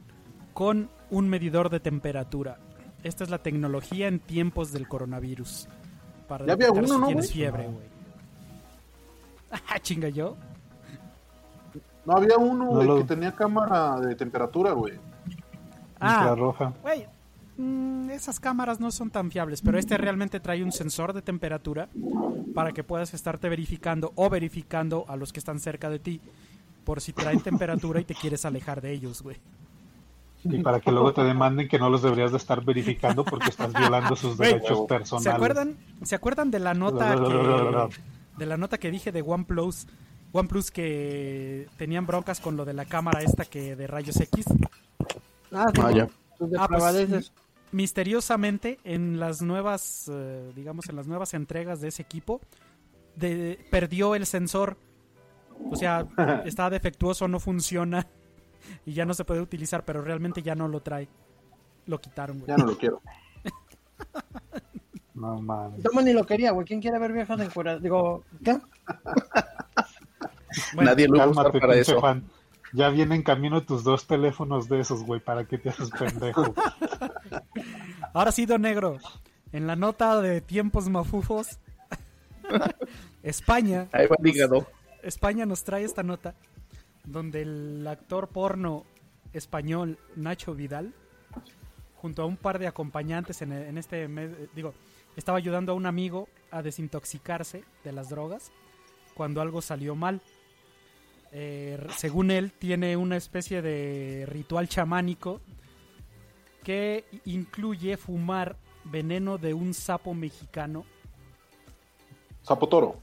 con 0.52 0.90
un 1.10 1.28
medidor 1.28 1.70
de 1.70 1.80
temperatura. 1.80 2.58
Esta 3.04 3.24
es 3.24 3.30
la 3.30 3.38
tecnología 3.38 4.08
en 4.08 4.18
tiempos 4.18 4.72
del 4.72 4.88
coronavirus. 4.88 5.68
Para 6.26 6.44
Ya 6.46 6.52
había 6.54 6.70
uno, 6.72 6.86
si 6.86 6.98
¿no, 6.98 7.06
tienes 7.06 7.32
fiebre, 7.32 7.64
güey. 7.68 7.86
Ah, 9.68 9.78
chinga 9.80 10.08
yo. 10.10 10.36
No 12.04 12.16
había 12.16 12.36
uno, 12.36 12.64
No 12.64 12.70
güey, 12.72 12.86
lo- 12.88 12.96
que 12.98 13.04
tenía 13.04 13.32
cámara 13.32 13.98
de 14.00 14.14
temperatura, 14.14 14.72
güey. 14.72 14.94
Ah, 16.00 16.18
Infrarroja. 16.20 16.72
Güey, 16.82 17.06
mm, 17.58 18.10
esas 18.10 18.40
cámaras 18.40 18.80
no 18.80 18.90
son 18.90 19.10
tan 19.10 19.30
fiables, 19.30 19.60
pero 19.60 19.78
este 19.78 19.98
realmente 19.98 20.40
trae 20.40 20.64
un 20.64 20.72
sensor 20.72 21.12
de 21.12 21.20
temperatura 21.22 21.88
para 22.54 22.72
que 22.72 22.82
puedas 22.84 23.12
estarte 23.14 23.48
verificando 23.48 24.12
o 24.14 24.30
verificando 24.30 25.04
a 25.08 25.16
los 25.16 25.32
que 25.32 25.38
están 25.40 25.60
cerca 25.60 25.90
de 25.90 25.98
ti 25.98 26.20
por 26.84 27.00
si 27.02 27.12
traen 27.12 27.40
temperatura 27.40 28.00
y 28.00 28.04
te 28.04 28.14
quieres 28.14 28.44
alejar 28.46 28.80
de 28.80 28.92
ellos, 28.92 29.22
güey. 29.22 29.36
Y 30.44 30.62
para 30.62 30.80
que 30.80 30.92
luego 30.92 31.12
te 31.12 31.22
demanden 31.22 31.68
que 31.68 31.78
no 31.78 31.90
los 31.90 32.00
deberías 32.02 32.30
de 32.30 32.38
estar 32.38 32.64
verificando 32.64 33.24
porque 33.24 33.50
estás 33.50 33.74
violando 33.74 34.14
sus 34.16 34.36
Güey, 34.36 34.54
derechos 34.54 34.86
personales. 34.88 35.24
¿Se 35.24 35.30
acuerdan? 35.30 35.76
¿Se 36.04 36.14
acuerdan 36.14 36.50
de 36.50 36.60
la 36.60 36.74
nota 36.74 37.14
que 37.28 37.98
de 38.38 38.46
la 38.46 38.56
nota 38.56 38.78
que 38.78 38.90
dije 38.90 39.12
de 39.12 39.20
OnePlus? 39.22 39.86
OnePlus 40.32 40.70
que 40.70 41.66
tenían 41.76 42.06
broncas 42.06 42.40
con 42.40 42.56
lo 42.56 42.64
de 42.64 42.72
la 42.72 42.84
cámara 42.84 43.22
esta 43.22 43.44
que 43.44 43.74
de 43.76 43.86
rayos 43.86 44.16
X. 44.20 44.46
Ah, 45.52 45.64
sí, 45.74 45.80
Ah, 45.82 45.90
ya. 45.90 46.08
sus 46.38 46.50
Ah, 46.56 46.68
pues. 46.68 47.32
Misteriosamente 47.72 48.78
en 48.84 49.18
las 49.20 49.42
nuevas 49.42 50.10
eh, 50.12 50.52
digamos 50.54 50.88
en 50.88 50.96
las 50.96 51.06
nuevas 51.06 51.34
entregas 51.34 51.80
de 51.80 51.88
ese 51.88 52.02
equipo 52.02 52.40
de- 53.16 53.58
perdió 53.70 54.14
el 54.14 54.26
sensor 54.26 54.76
o 55.70 55.76
sea 55.76 56.06
está 56.44 56.70
defectuoso 56.70 57.28
no 57.28 57.40
funciona 57.40 58.06
y 58.86 58.92
ya 58.92 59.04
no 59.04 59.14
se 59.14 59.24
puede 59.24 59.40
utilizar 59.40 59.84
pero 59.84 60.02
realmente 60.02 60.42
ya 60.42 60.54
no 60.54 60.68
lo 60.68 60.80
trae 60.80 61.08
lo 61.86 62.00
quitaron 62.00 62.38
güey. 62.38 62.48
Ya 62.48 62.56
no 62.56 62.66
lo 62.66 62.76
quiero. 62.78 63.00
No 65.14 65.40
mames. 65.42 65.82
Tomo 65.82 66.00
ni 66.00 66.12
lo 66.12 66.24
quería, 66.24 66.52
güey. 66.52 66.64
¿Quién 66.64 66.80
quiere 66.80 66.96
ver 67.00 67.12
viejas 67.12 67.40
encueradas? 67.40 67.82
Digo, 67.82 68.22
¿qué? 68.44 68.56
Bueno, 70.74 70.90
Nadie 70.90 71.08
lo 71.08 71.18
va 71.18 71.24
a 71.24 71.28
usar 71.28 71.44
Cálmate, 71.46 71.60
para 71.60 71.74
eso. 71.76 71.98
Juan. 72.00 72.22
Ya 72.72 72.90
vienen 72.90 73.18
en 73.18 73.22
camino 73.22 73.62
tus 73.62 73.84
dos 73.84 74.06
teléfonos 74.06 74.68
de 74.68 74.80
esos, 74.80 75.04
güey. 75.04 75.20
¿Para 75.20 75.46
qué 75.46 75.58
te 75.58 75.70
haces 75.70 75.90
pendejo? 75.90 76.54
ahora 78.12 78.32
sí 78.32 78.46
don 78.46 78.62
negro 78.62 78.98
en 79.52 79.66
la 79.66 79.76
nota 79.76 80.20
de 80.20 80.40
tiempos 80.40 80.88
mafufos 80.88 81.58
España 83.22 83.88
Ahí 83.92 84.06
va. 84.06 84.16
España 85.02 85.46
nos 85.46 85.64
trae 85.64 85.84
esta 85.84 86.02
nota 86.02 86.34
donde 87.04 87.42
el 87.42 87.86
actor 87.86 88.28
porno 88.28 88.84
español 89.32 89.98
Nacho 90.16 90.54
Vidal, 90.54 90.94
junto 91.96 92.22
a 92.22 92.26
un 92.26 92.36
par 92.36 92.58
de 92.58 92.66
acompañantes 92.66 93.40
en, 93.42 93.52
en 93.52 93.78
este 93.78 94.08
mes, 94.08 94.30
digo, 94.54 94.74
estaba 95.16 95.38
ayudando 95.38 95.72
a 95.72 95.74
un 95.74 95.86
amigo 95.86 96.28
a 96.50 96.62
desintoxicarse 96.62 97.64
de 97.84 97.92
las 97.92 98.08
drogas 98.08 98.52
cuando 99.14 99.40
algo 99.40 99.62
salió 99.62 99.94
mal. 99.94 100.20
Eh, 101.32 101.78
según 101.96 102.30
él, 102.30 102.52
tiene 102.52 102.96
una 102.96 103.16
especie 103.16 103.62
de 103.62 104.24
ritual 104.26 104.68
chamánico 104.68 105.40
que 106.64 107.04
incluye 107.24 107.96
fumar 107.96 108.56
veneno 108.84 109.38
de 109.38 109.54
un 109.54 109.74
sapo 109.74 110.14
mexicano 110.14 110.84
Zapotoro. 112.48 112.96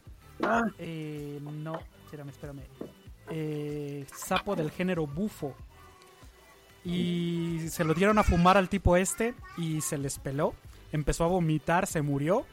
eh, 0.80 1.40
no, 1.40 1.80
espérame, 2.04 2.30
espérame. 2.30 2.62
Eh, 3.30 4.06
sapo 4.14 4.56
del 4.56 4.72
género 4.72 5.06
bufo. 5.06 5.56
Y 6.84 7.68
se 7.70 7.84
lo 7.84 7.94
dieron 7.94 8.18
a 8.18 8.24
fumar 8.24 8.58
al 8.58 8.70
tipo 8.70 8.98
este 8.98 9.34
y 9.58 9.82
se 9.82 9.98
les 9.98 10.20
peló. 10.20 10.54
Empezó 10.92 11.24
a 11.26 11.28
vomitar, 11.28 11.88
se 11.88 12.02
murió. 12.02 12.46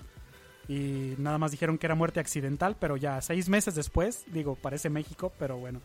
Y 0.73 1.14
nada 1.18 1.37
más 1.37 1.51
dijeron 1.51 1.77
que 1.77 1.87
era 1.87 1.95
muerte 1.95 2.18
accidental, 2.18 2.77
pero 2.81 2.97
ya 2.97 3.20
seis 3.20 3.51
meses 3.51 3.75
después, 3.75 4.25
digo, 4.33 4.55
parece 4.55 4.89
México, 4.89 5.31
pero 5.39 5.59
bueno, 5.59 5.83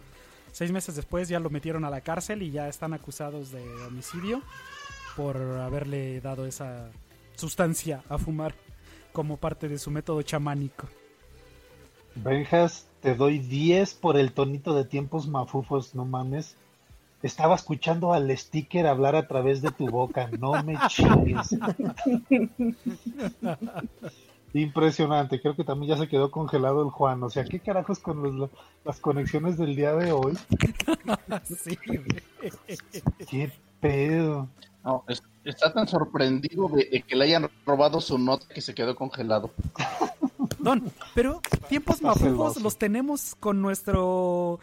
seis 0.53 0.71
meses 0.71 0.95
después 0.95 1.27
ya 1.27 1.41
lo 1.41 1.49
metieron 1.49 1.83
a 1.83 1.89
la 1.89 1.99
cárcel 1.99 2.41
y 2.41 2.51
ya 2.51 2.69
están 2.69 2.93
acusados 2.93 3.51
de 3.51 3.61
homicidio 3.85 4.41
por 5.17 5.35
haberle 5.35 6.21
dado 6.21 6.45
esa 6.45 6.89
sustancia 7.35 8.01
a 8.07 8.17
fumar 8.17 8.55
como 9.11 9.35
parte 9.35 9.67
de 9.67 9.77
su 9.77 9.91
método 9.91 10.21
chamánico. 10.21 10.87
Benjas, 12.15 12.87
te 13.01 13.13
doy 13.13 13.39
10 13.39 13.93
por 13.95 14.15
el 14.15 14.31
tonito 14.31 14.73
de 14.73 14.85
tiempos 14.85 15.27
mafufos, 15.27 15.95
no 15.95 16.05
mames. 16.05 16.55
Estaba 17.21 17.55
escuchando 17.55 18.13
al 18.13 18.35
sticker 18.37 18.87
hablar 18.87 19.17
a 19.17 19.27
través 19.27 19.61
de 19.61 19.71
tu 19.71 19.89
boca, 19.89 20.29
no 20.39 20.63
me 20.63 20.77
chingues. 20.87 21.57
Impresionante, 24.61 25.39
creo 25.41 25.55
que 25.55 25.63
también 25.63 25.91
ya 25.95 25.97
se 26.01 26.07
quedó 26.07 26.31
congelado 26.31 26.81
el 26.83 26.89
Juan. 26.89 27.21
O 27.23 27.29
sea, 27.29 27.43
¿qué 27.45 27.59
carajos 27.59 27.99
con 27.99 28.39
los- 28.39 28.49
las 28.83 28.99
conexiones 28.99 29.57
del 29.57 29.75
día 29.75 29.93
de 29.93 30.11
hoy? 30.11 30.37
Sí, 31.45 31.77
güey. 31.85 32.05
¿Qué 33.29 33.51
pedo? 33.79 34.47
No, 34.83 35.03
es- 35.07 35.21
está 35.43 35.71
tan 35.73 35.87
sorprendido 35.87 36.69
de, 36.69 36.85
de 36.85 37.01
que 37.01 37.15
le 37.15 37.25
hayan 37.25 37.49
robado 37.65 38.01
su 38.01 38.17
nota 38.17 38.45
que 38.53 38.61
se 38.61 38.73
quedó 38.73 38.95
congelado. 38.95 39.51
Don, 40.59 40.91
pero 41.13 41.41
tiempos 41.69 42.01
mafufos 42.01 42.61
los 42.61 42.77
tenemos 42.77 43.35
con 43.35 43.61
nuestro, 43.61 44.59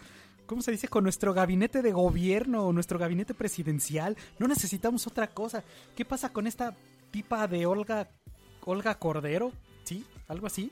¿cómo 0.47 0.63
se 0.63 0.73
dice? 0.73 0.89
Con 0.89 1.05
nuestro 1.05 1.33
gabinete 1.35 1.83
de 1.83 1.93
gobierno, 1.93 2.73
nuestro 2.73 2.99
gabinete 2.99 3.33
presidencial. 3.35 4.17
No 4.39 4.49
necesitamos 4.49 5.07
otra 5.07 5.29
cosa. 5.29 5.63
¿Qué 5.95 6.05
pasa 6.05 6.31
con 6.31 6.47
esta 6.47 6.75
tipa 7.11 7.47
de 7.47 7.67
Olga, 7.67 8.09
Olga 8.65 8.95
Cordero? 8.99 9.53
¿Sí? 9.85 10.05
Algo 10.29 10.47
así. 10.47 10.71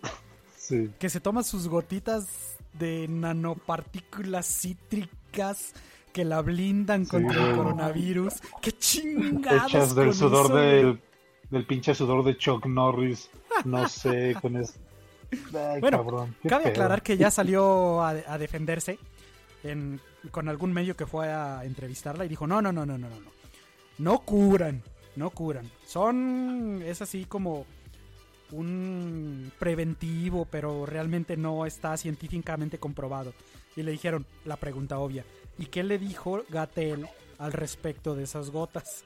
Sí. 0.57 0.91
Que 0.99 1.09
se 1.11 1.21
toma 1.21 1.43
sus 1.43 1.69
gotitas 1.69 2.57
de 2.73 3.07
nanopartículas 3.09 4.47
cítricas 4.47 5.73
que 6.13 6.25
la 6.25 6.41
blindan 6.43 7.07
contra 7.07 7.49
el 7.51 7.57
coronavirus. 7.57 8.35
¡Qué 8.61 8.73
chingados! 8.73 9.71
Hechas 9.73 9.95
del 9.95 10.13
sudor 10.15 10.47
eso, 10.47 10.57
del, 10.57 11.01
del 11.51 11.67
pinche 11.67 11.95
sudor 11.95 12.25
de 12.25 12.37
Chuck 12.37 12.67
Norris. 12.67 13.31
No 13.65 13.89
sé, 13.89 14.35
con 14.41 14.57
eso. 14.57 14.75
Ay, 15.55 15.81
Bueno, 15.81 15.99
cabrón. 15.99 16.37
Cabe 16.47 16.65
pedo. 16.65 16.73
aclarar 16.73 17.03
que 17.03 17.17
ya 17.17 17.31
salió 17.31 18.03
a, 18.03 18.11
a 18.11 18.39
defenderse 18.39 18.99
en- 19.65 20.01
con 20.31 20.49
algún 20.49 20.73
medio 20.73 20.95
que 20.97 21.07
fue 21.07 21.31
a 21.33 21.65
entrevistarla 21.65 22.25
y 22.25 22.29
dijo, 22.29 22.47
no, 22.47 22.61
no, 22.63 22.73
no, 22.73 22.85
no, 22.87 22.97
no, 22.99 23.09
no, 23.09 23.17
no. 23.21 23.31
No 23.99 24.19
curan, 24.21 24.83
no 25.17 25.31
curan. 25.31 25.71
Son, 25.87 26.81
es 26.85 27.03
así 27.03 27.25
como 27.25 27.67
un 28.53 29.53
preventivo, 29.59 30.47
pero 30.51 30.87
realmente 30.87 31.37
no 31.37 31.67
está 31.67 31.97
científicamente 31.97 32.79
comprobado. 32.79 33.33
Y 33.77 33.83
le 33.83 33.93
dijeron 33.93 34.27
la 34.45 34.57
pregunta 34.57 34.99
obvia. 34.99 35.25
¿Y 35.59 35.67
qué 35.67 35.83
le 35.83 35.99
dijo 35.99 36.43
Gatel 36.49 37.09
al 37.39 37.53
respecto 37.53 38.15
de 38.15 38.25
esas 38.25 38.51
gotas? 38.51 39.05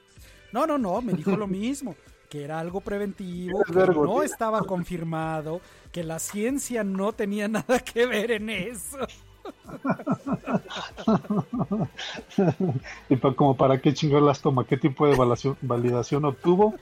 No, 0.53 0.67
no, 0.67 0.79
no, 0.79 1.01
me 1.01 1.13
dijo 1.13 1.37
lo 1.37 1.47
mismo, 1.63 1.95
que 2.29 2.45
era 2.45 2.59
algo 2.59 2.81
preventivo, 2.81 3.63
que 3.65 3.75
no 3.75 4.23
estaba 4.23 4.63
confirmado, 4.63 5.61
que 5.93 6.03
la 6.03 6.19
ciencia 6.19 6.85
no 6.85 7.13
tenía 7.13 7.49
nada 7.49 7.79
que 7.81 8.07
ver 8.07 8.33
en 8.33 8.51
eso. 8.51 8.99
y 13.09 13.17
como 13.17 13.57
para 13.57 13.81
qué 13.81 13.95
chingar 13.95 14.23
las 14.23 14.41
toma, 14.41 14.67
qué 14.67 14.77
tipo 14.77 15.07
de 15.07 15.17
validación 15.63 16.25
obtuvo. 16.25 16.75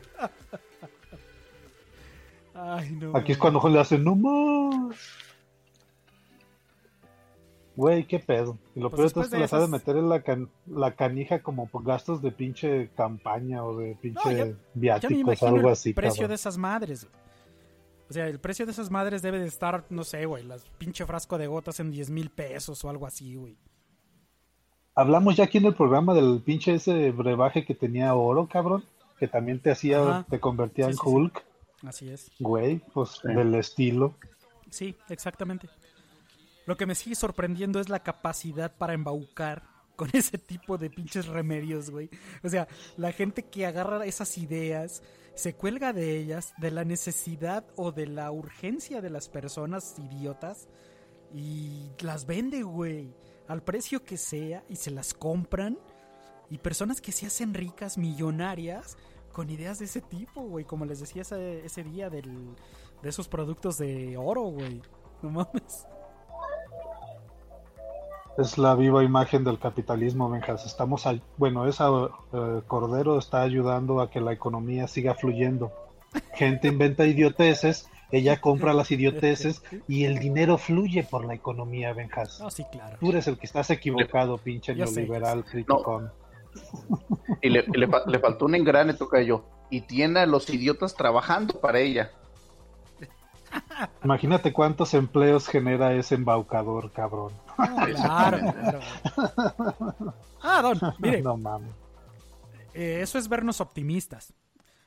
Ay, 2.66 2.90
no. 2.92 3.16
Aquí 3.16 3.32
es 3.32 3.38
cuando 3.38 3.66
le 3.68 3.78
hacen 3.80 4.02
no 4.04 4.14
más. 4.16 4.96
Güey, 7.76 8.06
qué 8.06 8.20
pedo. 8.20 8.56
Y 8.76 8.80
lo 8.80 8.88
Pues 8.88 9.12
peor 9.12 9.24
es 9.24 9.30
que 9.30 9.36
de 9.36 9.40
la 9.42 9.48
sabe 9.48 9.64
esas- 9.64 9.70
meter 9.70 9.96
en 9.96 10.08
la, 10.08 10.22
can- 10.22 10.48
la 10.66 10.94
canija 10.94 11.40
como 11.42 11.66
por 11.66 11.82
gastos 11.84 12.22
de 12.22 12.30
pinche 12.30 12.88
campaña 12.96 13.64
o 13.64 13.76
de 13.76 13.96
pinche 14.00 14.20
No, 14.24 14.30
me 14.46 14.54
viáticos, 14.74 15.16
imagino 15.18 15.48
algo 15.56 15.68
el 15.68 15.72
así. 15.72 15.92
precio 15.92 16.14
cabrón. 16.18 16.28
de 16.28 16.34
esas 16.36 16.56
madres. 16.56 17.08
O 18.08 18.12
sea, 18.12 18.28
el 18.28 18.38
precio 18.38 18.64
de 18.64 18.72
esas 18.72 18.90
madres 18.90 19.22
debe 19.22 19.40
de 19.40 19.46
estar, 19.48 19.84
no 19.90 20.04
sé, 20.04 20.24
güey, 20.26 20.44
las 20.44 20.64
pinche 20.78 21.04
frasco 21.04 21.36
de 21.36 21.48
gotas 21.48 21.80
en 21.80 21.90
10 21.90 22.10
mil 22.10 22.30
pesos 22.30 22.84
o 22.84 22.90
algo 22.90 23.06
así, 23.06 23.34
güey. 23.34 23.56
Hablamos 24.94 25.34
ya 25.34 25.44
aquí 25.44 25.58
en 25.58 25.64
el 25.64 25.74
programa 25.74 26.14
del 26.14 26.40
pinche 26.44 26.74
ese 26.74 27.10
brebaje 27.10 27.64
que 27.64 27.74
tenía 27.74 28.14
oro, 28.14 28.46
cabrón. 28.46 28.84
Que 29.18 29.26
también 29.26 29.58
te 29.58 29.70
hacía, 29.72 30.00
Ajá. 30.00 30.26
te 30.30 30.38
convertía 30.38 30.84
Sí, 30.84 30.90
en 30.92 30.96
sí, 30.96 31.00
sí. 31.02 31.04
Así 31.86 32.08
es. 32.10 32.30
Güey, 32.38 32.80
pues 32.92 33.20
del 33.22 33.54
estilo. 33.54 34.16
Sí, 34.70 34.96
exactamente. 35.08 35.68
Lo 36.66 36.76
que 36.76 36.86
me 36.86 36.94
sigue 36.94 37.14
sorprendiendo 37.14 37.80
es 37.80 37.88
la 37.88 38.02
capacidad 38.02 38.74
para 38.74 38.94
embaucar 38.94 39.62
con 39.96 40.10
ese 40.12 40.38
tipo 40.38 40.78
de 40.78 40.90
pinches 40.90 41.26
remedios, 41.26 41.90
güey. 41.90 42.10
O 42.42 42.48
sea, 42.48 42.68
la 42.96 43.12
gente 43.12 43.44
que 43.44 43.66
agarra 43.66 44.04
esas 44.06 44.36
ideas, 44.38 45.02
se 45.34 45.54
cuelga 45.54 45.92
de 45.92 46.18
ellas, 46.18 46.54
de 46.58 46.70
la 46.70 46.84
necesidad 46.84 47.64
o 47.76 47.92
de 47.92 48.06
la 48.06 48.30
urgencia 48.30 49.00
de 49.00 49.10
las 49.10 49.28
personas 49.28 49.96
idiotas 49.98 50.68
y 51.34 51.90
las 52.00 52.26
vende, 52.26 52.62
güey, 52.62 53.12
al 53.48 53.62
precio 53.62 54.04
que 54.04 54.16
sea 54.16 54.64
y 54.68 54.76
se 54.76 54.90
las 54.90 55.14
compran. 55.14 55.78
Y 56.50 56.58
personas 56.58 57.00
que 57.00 57.10
se 57.10 57.26
hacen 57.26 57.54
ricas, 57.54 57.98
millonarias, 57.98 58.96
con 59.34 59.50
ideas 59.50 59.78
de 59.80 59.84
ese 59.84 60.00
tipo, 60.00 60.40
güey. 60.40 60.64
Como 60.64 60.86
les 60.86 61.00
decía 61.00 61.20
ese, 61.22 61.66
ese 61.66 61.82
día 61.82 62.08
del, 62.08 62.54
de 63.02 63.08
esos 63.10 63.28
productos 63.28 63.76
de 63.76 64.16
oro, 64.16 64.44
güey. 64.44 64.80
No 65.20 65.30
mames. 65.30 65.86
Es 68.36 68.58
la 68.58 68.74
viva 68.74 69.04
imagen 69.04 69.44
del 69.44 69.58
capitalismo, 69.58 70.28
Benjas. 70.28 70.66
Estamos, 70.66 71.06
al- 71.06 71.22
bueno, 71.36 71.66
esa 71.68 71.88
eh, 72.32 72.62
Cordero 72.66 73.18
está 73.18 73.42
ayudando 73.42 74.00
a 74.00 74.10
que 74.10 74.20
la 74.20 74.32
economía 74.32 74.88
siga 74.88 75.14
fluyendo. 75.14 75.72
Gente 76.34 76.68
inventa 76.68 77.06
idioteces, 77.06 77.88
ella 78.10 78.40
compra 78.40 78.72
las 78.74 78.90
idioteces 78.90 79.62
y 79.88 80.04
el 80.04 80.18
dinero 80.18 80.58
fluye 80.58 81.04
por 81.04 81.24
la 81.24 81.34
economía, 81.34 81.92
Benjas. 81.92 82.40
No, 82.40 82.50
sí, 82.50 82.64
claro. 82.72 82.96
Tú 83.00 83.10
eres 83.10 83.26
el 83.28 83.38
que 83.38 83.46
estás 83.46 83.70
equivocado, 83.70 84.38
pinche 84.38 84.74
neoliberal, 84.74 85.44
criticón. 85.44 86.12
Y 87.42 87.50
le, 87.50 87.62
le 87.74 87.88
le 88.06 88.18
faltó 88.18 88.44
un 88.46 88.54
engrane, 88.54 88.94
toca 88.94 89.20
yo. 89.22 89.44
Y 89.70 89.82
tiene 89.82 90.20
a 90.20 90.26
los 90.26 90.48
idiotas 90.50 90.94
trabajando 90.94 91.60
para 91.60 91.80
ella. 91.80 92.10
Imagínate 94.02 94.52
cuántos 94.52 94.94
empleos 94.94 95.46
genera 95.46 95.92
ese 95.94 96.14
embaucador, 96.16 96.90
cabrón. 96.92 97.32
Claro, 97.56 98.38
claro. 98.38 98.80
Ah, 100.42 100.60
Don, 100.62 100.78
mire, 100.98 101.22
No 101.22 101.36
mames. 101.36 101.70
eh, 102.74 102.98
eso 103.00 103.16
es 103.18 103.28
vernos 103.28 103.60
optimistas. 103.60 104.32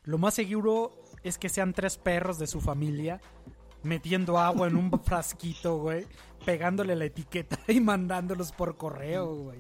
Lo 0.04 0.18
más 0.18 0.34
seguro 0.34 0.92
es 1.24 1.38
que 1.38 1.50
sean 1.50 1.74
tres 1.74 1.98
perros 1.98 2.40
de 2.40 2.48
su 2.48 2.62
familia 2.62 3.20
metiendo 3.84 4.38
agua 4.38 4.68
en 4.68 4.76
un 4.76 4.92
frasquito, 5.04 5.78
güey, 5.78 6.06
pegándole 6.46 6.96
la 6.96 7.06
etiqueta 7.06 7.58
y 7.68 7.80
mandándolos 7.80 8.52
por 8.52 8.76
correo, 8.78 9.34
güey. 9.36 9.60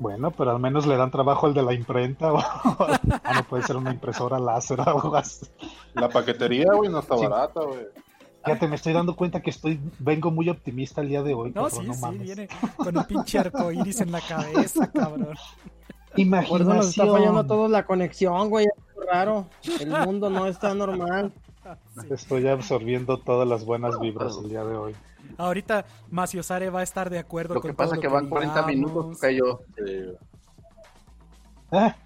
Bueno, 0.00 0.30
pero 0.32 0.50
al 0.50 0.58
menos 0.58 0.86
le 0.86 0.96
dan 0.96 1.10
trabajo 1.10 1.46
al 1.46 1.54
de 1.54 1.62
la 1.62 1.72
imprenta. 1.72 2.32
o- 2.32 2.38
ah, 3.24 3.32
no 3.34 3.44
puede 3.48 3.62
ser 3.62 3.76
una 3.76 3.92
impresora 3.92 4.38
láser 4.38 4.80
o 4.80 4.82
algo 4.88 5.14
así. 5.16 5.46
La 5.94 6.08
paquetería, 6.08 6.66
güey, 6.74 6.90
no 6.90 6.98
está 7.00 7.16
Sí. 7.16 7.26
barata, 7.26 7.60
güey. 7.60 7.86
Fíjate, 8.44 8.68
me 8.68 8.76
estoy 8.76 8.92
dando 8.92 9.16
cuenta 9.16 9.40
que 9.40 9.48
estoy, 9.50 9.80
vengo 9.98 10.30
muy 10.30 10.50
optimista 10.50 11.00
el 11.00 11.08
día 11.08 11.22
de 11.22 11.32
hoy. 11.32 11.48
No, 11.54 11.62
cabrón, 11.62 11.80
sí, 11.80 11.86
no 11.88 11.94
sí, 11.94 12.00
mames. 12.02 12.22
viene 12.22 12.48
con 12.76 12.96
el 12.96 13.04
pinche 13.06 13.38
arco 13.38 13.72
iris 13.72 14.00
en 14.02 14.12
la 14.12 14.20
cabeza, 14.20 14.90
cabrón. 14.92 15.28
Por 16.48 16.60
eso 16.60 16.74
nos 16.74 16.88
está 16.90 17.02
fallando 17.06 17.16
a 17.16 17.20
Imaginación. 17.22 17.46
todos 17.46 17.70
la 17.70 17.86
conexión, 17.86 18.50
güey. 18.50 18.66
Es 18.66 19.06
raro. 19.10 19.46
El 19.80 19.90
mundo 20.06 20.28
no 20.30 20.46
está 20.46 20.74
normal. 20.74 21.32
Estoy 22.10 22.46
absorbiendo 22.48 23.16
todas 23.18 23.48
las 23.48 23.64
buenas 23.64 23.98
vibras 23.98 24.36
el 24.42 24.50
día 24.50 24.64
de 24.64 24.76
hoy. 24.76 24.94
Ahorita 25.38 25.84
Maciosare 26.10 26.70
va 26.70 26.80
a 26.80 26.82
estar 26.84 27.10
de 27.10 27.18
acuerdo 27.18 27.54
Lo 27.54 27.60
con 27.60 27.70
que 27.70 27.76
pasa 27.76 27.90
todo 27.90 27.94
es 27.96 28.00
que 28.02 28.08
lo 28.08 28.14
van 28.14 28.28
40 28.28 28.54
digamos. 28.66 28.74
minutos, 28.74 29.16
toca 29.18 29.30
yo. 29.30 29.60
Sí. 29.76 30.12
Ah, 31.72 31.96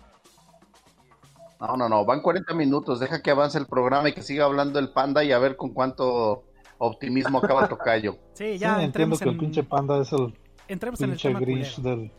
No, 1.61 1.76
no, 1.76 1.89
no, 1.89 2.05
van 2.05 2.20
40 2.22 2.55
minutos. 2.55 3.01
Deja 3.01 3.20
que 3.20 3.31
avance 3.31 3.59
el 3.59 3.66
programa 3.66 4.09
y 4.09 4.14
que 4.14 4.22
siga 4.22 4.45
hablando 4.45 4.79
el 4.79 4.91
panda 4.93 5.24
y 5.24 5.33
a 5.33 5.39
ver 5.39 5.57
con 5.57 5.70
cuánto 5.74 6.45
optimismo 6.79 7.39
acaba 7.39 7.68
Tocayo. 7.68 8.16
Sí, 8.35 8.53
sí, 8.55 8.59
ya 8.59 8.83
entiendo 8.83 9.16
entremos 9.16 9.18
que 9.18 9.24
el 9.29 9.31
en, 9.35 9.39
pinche 9.41 9.62
panda 9.64 9.99
es 10.01 10.12
el 10.12 10.35
entremos 10.68 11.01
en 11.01 11.05
el 11.07 11.11
pinche 11.12 11.29
tema 11.29 11.41
Grinch 11.41 11.74
culero. 11.76 11.97
del... 11.97 12.12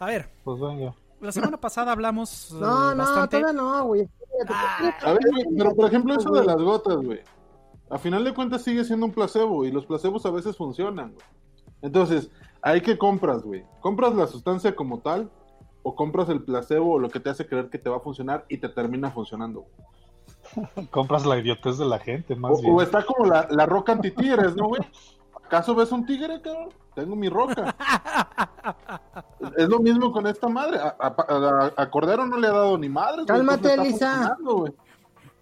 A 0.00 0.06
ver, 0.06 0.28
Pues 0.42 0.60
venga. 0.60 0.94
la 1.20 1.30
semana 1.30 1.56
pasada 1.58 1.92
hablamos 1.92 2.50
eh, 2.50 2.54
No, 2.58 2.90
no, 2.94 2.96
bastante. 3.04 3.38
todavía 3.38 3.52
no, 3.62 3.84
güey. 3.84 4.08
A 5.04 5.12
ver, 5.12 5.20
güey, 5.30 5.44
pero 5.56 5.74
por 5.76 5.86
ejemplo, 5.86 6.14
eso 6.16 6.30
de 6.32 6.44
las 6.44 6.56
gotas, 6.56 6.96
güey. 6.96 7.20
A 7.92 7.98
final 7.98 8.24
de 8.24 8.32
cuentas 8.34 8.62
sigue 8.62 8.84
siendo 8.84 9.06
un 9.06 9.12
placebo 9.12 9.64
y 9.64 9.70
los 9.70 9.86
placebos 9.86 10.24
a 10.26 10.30
veces 10.30 10.56
funcionan, 10.56 11.12
güey. 11.12 11.26
Entonces, 11.82 12.30
¿hay 12.62 12.80
que 12.80 12.96
compras, 12.96 13.42
güey? 13.42 13.64
¿Compras 13.80 14.14
la 14.14 14.26
sustancia 14.26 14.74
como 14.74 15.00
tal? 15.00 15.30
¿O 15.82 15.94
compras 15.94 16.28
el 16.28 16.42
placebo 16.42 16.92
o 16.94 16.98
lo 16.98 17.08
que 17.10 17.20
te 17.20 17.28
hace 17.30 17.46
creer 17.46 17.68
que 17.68 17.78
te 17.78 17.90
va 17.90 17.96
a 17.98 18.00
funcionar 18.00 18.44
y 18.48 18.58
te 18.58 18.68
termina 18.68 19.10
funcionando? 19.10 19.62
güey? 20.54 20.88
Compras 20.90 21.26
la 21.26 21.38
idiotez 21.38 21.78
de 21.78 21.84
la 21.86 21.98
gente, 21.98 22.34
más 22.36 22.52
O, 22.52 22.62
bien. 22.62 22.74
o 22.74 22.82
está 22.82 23.04
como 23.04 23.26
la, 23.26 23.46
la 23.50 23.66
roca 23.66 23.92
antitigres, 23.92 24.54
¿no, 24.56 24.68
güey? 24.68 24.82
¿Acaso 25.44 25.74
ves 25.74 25.90
un 25.92 26.06
tigre, 26.06 26.40
cabrón? 26.40 26.68
Tengo 26.94 27.16
mi 27.16 27.28
roca. 27.28 27.74
es 29.56 29.68
lo 29.68 29.80
mismo 29.80 30.12
con 30.12 30.26
esta 30.26 30.48
madre. 30.48 30.78
A, 30.78 30.94
a- 30.98 31.14
a- 31.18 31.72
a 31.76 31.90
Cordero 31.90 32.26
no 32.26 32.38
le 32.38 32.46
ha 32.48 32.52
dado 32.52 32.78
ni 32.78 32.88
madre. 32.88 33.24
Cálmate, 33.26 33.74
Elisa. 33.74 34.36
güey. 34.40 34.72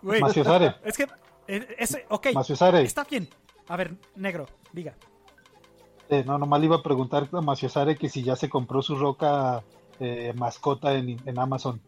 Güey, 0.03 0.23
es 0.85 0.97
que 0.97 1.07
ese, 1.79 2.07
ok, 2.09 2.29
Maciosare. 2.35 2.83
está 2.83 3.05
bien. 3.05 3.29
A 3.69 3.77
ver, 3.77 3.95
negro, 4.17 4.47
diga. 4.73 4.95
Eh, 6.09 6.25
no, 6.27 6.39
nomás 6.39 6.61
le 6.61 6.67
iba 6.67 6.77
a 6.77 6.83
preguntar 6.83 7.29
a 7.33 7.41
Maciosare 7.41 7.97
que 7.97 8.09
si 8.09 8.23
ya 8.23 8.35
se 8.37 8.49
compró 8.49 8.83
su 8.83 8.97
roca 8.97 9.63
eh, 10.01 10.33
mascota 10.37 10.95
en, 10.95 11.17
en 11.25 11.39
Amazon. 11.39 11.81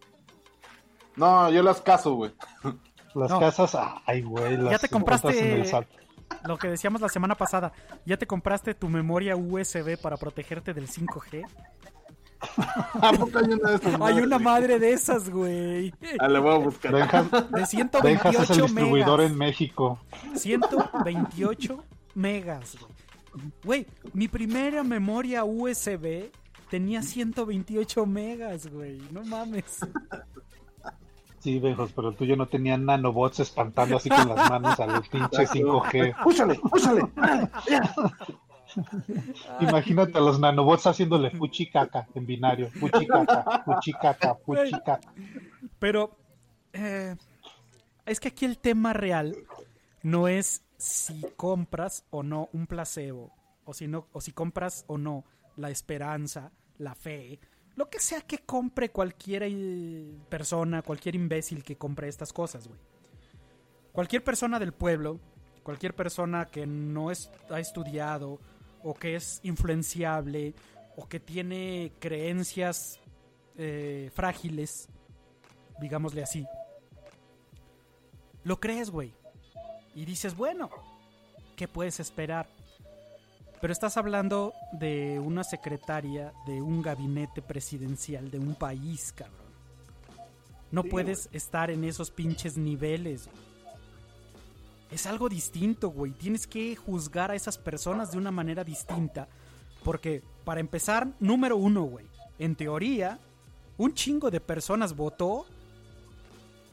No, 1.17 1.51
yo 1.51 1.63
las 1.63 1.81
caso, 1.81 2.15
güey. 2.15 2.33
Las 3.15 3.31
No. 3.31 3.41
casas, 3.41 3.77
ay, 4.07 4.23
güey, 4.23 4.57
las 4.57 4.81
te 4.81 4.87
encuentras 4.87 5.23
compraste- 5.23 5.39
en 5.39 5.51
el 5.61 5.67
sal- 5.67 5.87
Lo 6.47 6.57
que 6.57 6.69
decíamos 6.69 7.03
la 7.03 7.11
semana 7.11 7.35
pasada, 7.35 7.71
¿ya 8.07 8.17
te 8.17 8.27
compraste 8.27 8.73
tu 8.75 8.89
memoria 8.89 9.37
USB 9.37 10.01
para 10.01 10.17
protegerte 10.17 10.73
del 10.73 10.89
5G? 10.89 11.47
¿A 13.01 13.13
poco 13.13 13.39
hay 13.39 13.45
una 13.53 13.71
de 13.71 13.77
esas 13.77 13.93
Hay 13.95 13.99
madres, 13.99 14.27
una 14.27 14.37
güey? 14.37 14.45
madre 14.45 14.79
de 14.79 14.93
esas, 14.93 15.31
güey. 15.31 15.95
Ah, 16.19 16.29
la 16.29 16.41
voy 16.41 16.55
a 16.55 16.59
buscar. 16.59 16.93
De 16.93 16.99
Benjas 17.01 17.69
128 17.71 18.43
es 18.43 18.51
el 18.51 18.63
distribuidor 18.63 19.19
megas. 19.19 19.33
en 19.33 19.39
México. 19.39 19.99
128 20.35 21.85
megas, 22.15 22.77
güey. 22.81 22.93
Güey, 23.65 23.87
mi 24.13 24.29
primera 24.29 24.83
memoria 24.83 25.45
USB 25.45 26.31
tenía 26.69 27.03
128 27.03 28.07
megas, 28.07 28.67
güey. 28.67 29.01
No 29.11 29.23
mames. 29.25 29.79
Sí, 31.39 31.59
Benjas, 31.59 31.91
pero 31.95 32.11
el 32.11 32.17
tuyo 32.17 32.37
no 32.37 32.47
tenía 32.47 32.77
nanobots 32.77 33.41
espantando 33.41 33.97
así 33.97 34.09
con 34.09 34.29
las 34.29 34.49
manos 34.51 34.79
al 34.79 35.03
pinche 35.03 35.47
5G. 35.47 36.23
Púchale, 36.23 36.55
púchale. 36.57 37.03
Imagínate 39.61 40.19
a 40.19 40.21
los 40.21 40.39
nanobots 40.41 40.87
haciéndole 40.87 41.31
fuchi 41.31 41.71
caca 41.71 42.07
en 42.15 42.27
binario. 42.27 42.71
Fuchi 42.71 43.07
caca, 43.07 43.63
fuchi 43.65 43.93
caca, 43.93 44.35
fuchi 44.47 44.71
caca. 44.73 45.01
Pero 45.79 46.17
eh, 46.73 47.17
es 48.07 48.21
que 48.21 48.29
aquí 48.29 48.45
el 48.45 48.59
tema 48.59 48.93
real 48.93 49.37
no 50.03 50.29
es 50.29 50.63
si 50.77 51.25
compras 51.37 52.05
o 52.11 52.23
no 52.23 52.49
un 52.53 52.67
placebo, 52.67 53.33
o 53.65 53.73
si 53.75 53.87
no, 53.89 54.09
o 54.13 54.21
si 54.21 54.33
compras 54.33 54.85
o 54.89 54.99
no 54.99 55.25
la 55.57 55.71
esperanza, 55.71 56.51
la 56.79 56.95
fe, 56.95 57.39
lo 57.77 57.89
que 57.89 58.01
sea 58.01 58.23
que 58.23 58.39
compre 58.39 58.91
cualquier 58.91 59.45
eh, 59.47 60.19
persona, 60.29 60.83
cualquier 60.83 61.15
imbécil 61.15 61.63
que 61.63 61.77
compre 61.77 62.09
estas 62.09 62.33
cosas, 62.33 62.67
güey. 62.67 62.81
Cualquier 63.93 64.25
persona 64.25 64.59
del 64.59 64.73
pueblo, 64.73 65.21
cualquier 65.63 65.95
persona 65.95 66.47
que 66.47 66.67
no 66.67 67.11
es- 67.11 67.31
ha 67.51 67.61
estudiado 67.61 68.41
o 68.83 68.95
que 68.95 69.17
es 69.17 69.41
influenciable 69.43 70.55
o 70.97 71.09
que 71.09 71.21
tiene 71.21 71.93
creencias 71.99 73.01
eh, 73.57 74.11
frágiles, 74.15 74.89
digámosle 75.81 76.23
así. 76.23 76.47
Lo 78.45 78.59
crees, 78.61 78.91
güey. 78.91 79.15
Y 79.95 80.05
dices, 80.05 80.37
bueno, 80.37 80.71
¿qué 81.57 81.69
puedes 81.69 82.01
esperar? 82.01 82.49
Pero 83.61 83.73
estás 83.73 83.97
hablando 83.97 84.55
de 84.73 85.21
una 85.21 85.45
secretaria 85.45 86.33
de 86.47 86.61
un 86.61 86.83
gabinete 86.83 87.43
presidencial 87.43 88.31
de 88.31 88.39
un 88.39 88.55
país, 88.55 89.13
cabrón. 89.13 89.53
No 90.73 90.83
puedes 90.85 91.29
estar 91.33 91.71
en 91.71 91.85
esos 91.85 92.11
pinches 92.11 92.57
niveles. 92.57 93.27
güey. 93.27 93.52
Es 94.93 95.07
algo 95.07 95.29
distinto, 95.29 95.89
güey. 95.89 96.13
Tienes 96.13 96.47
que 96.47 96.77
juzgar 96.77 97.31
a 97.31 97.35
esas 97.35 97.57
personas 97.57 98.13
de 98.13 98.19
una 98.19 98.31
manera 98.31 98.63
distinta. 98.63 99.27
Porque, 99.83 100.23
para 100.45 100.61
empezar, 100.61 101.09
número 101.19 101.57
uno, 101.57 101.83
güey. 101.85 102.07
En 102.39 102.55
teoría, 102.55 103.19
un 103.79 103.95
chingo 103.95 104.31
de 104.31 104.41
personas 104.41 104.95
votó 104.95 105.47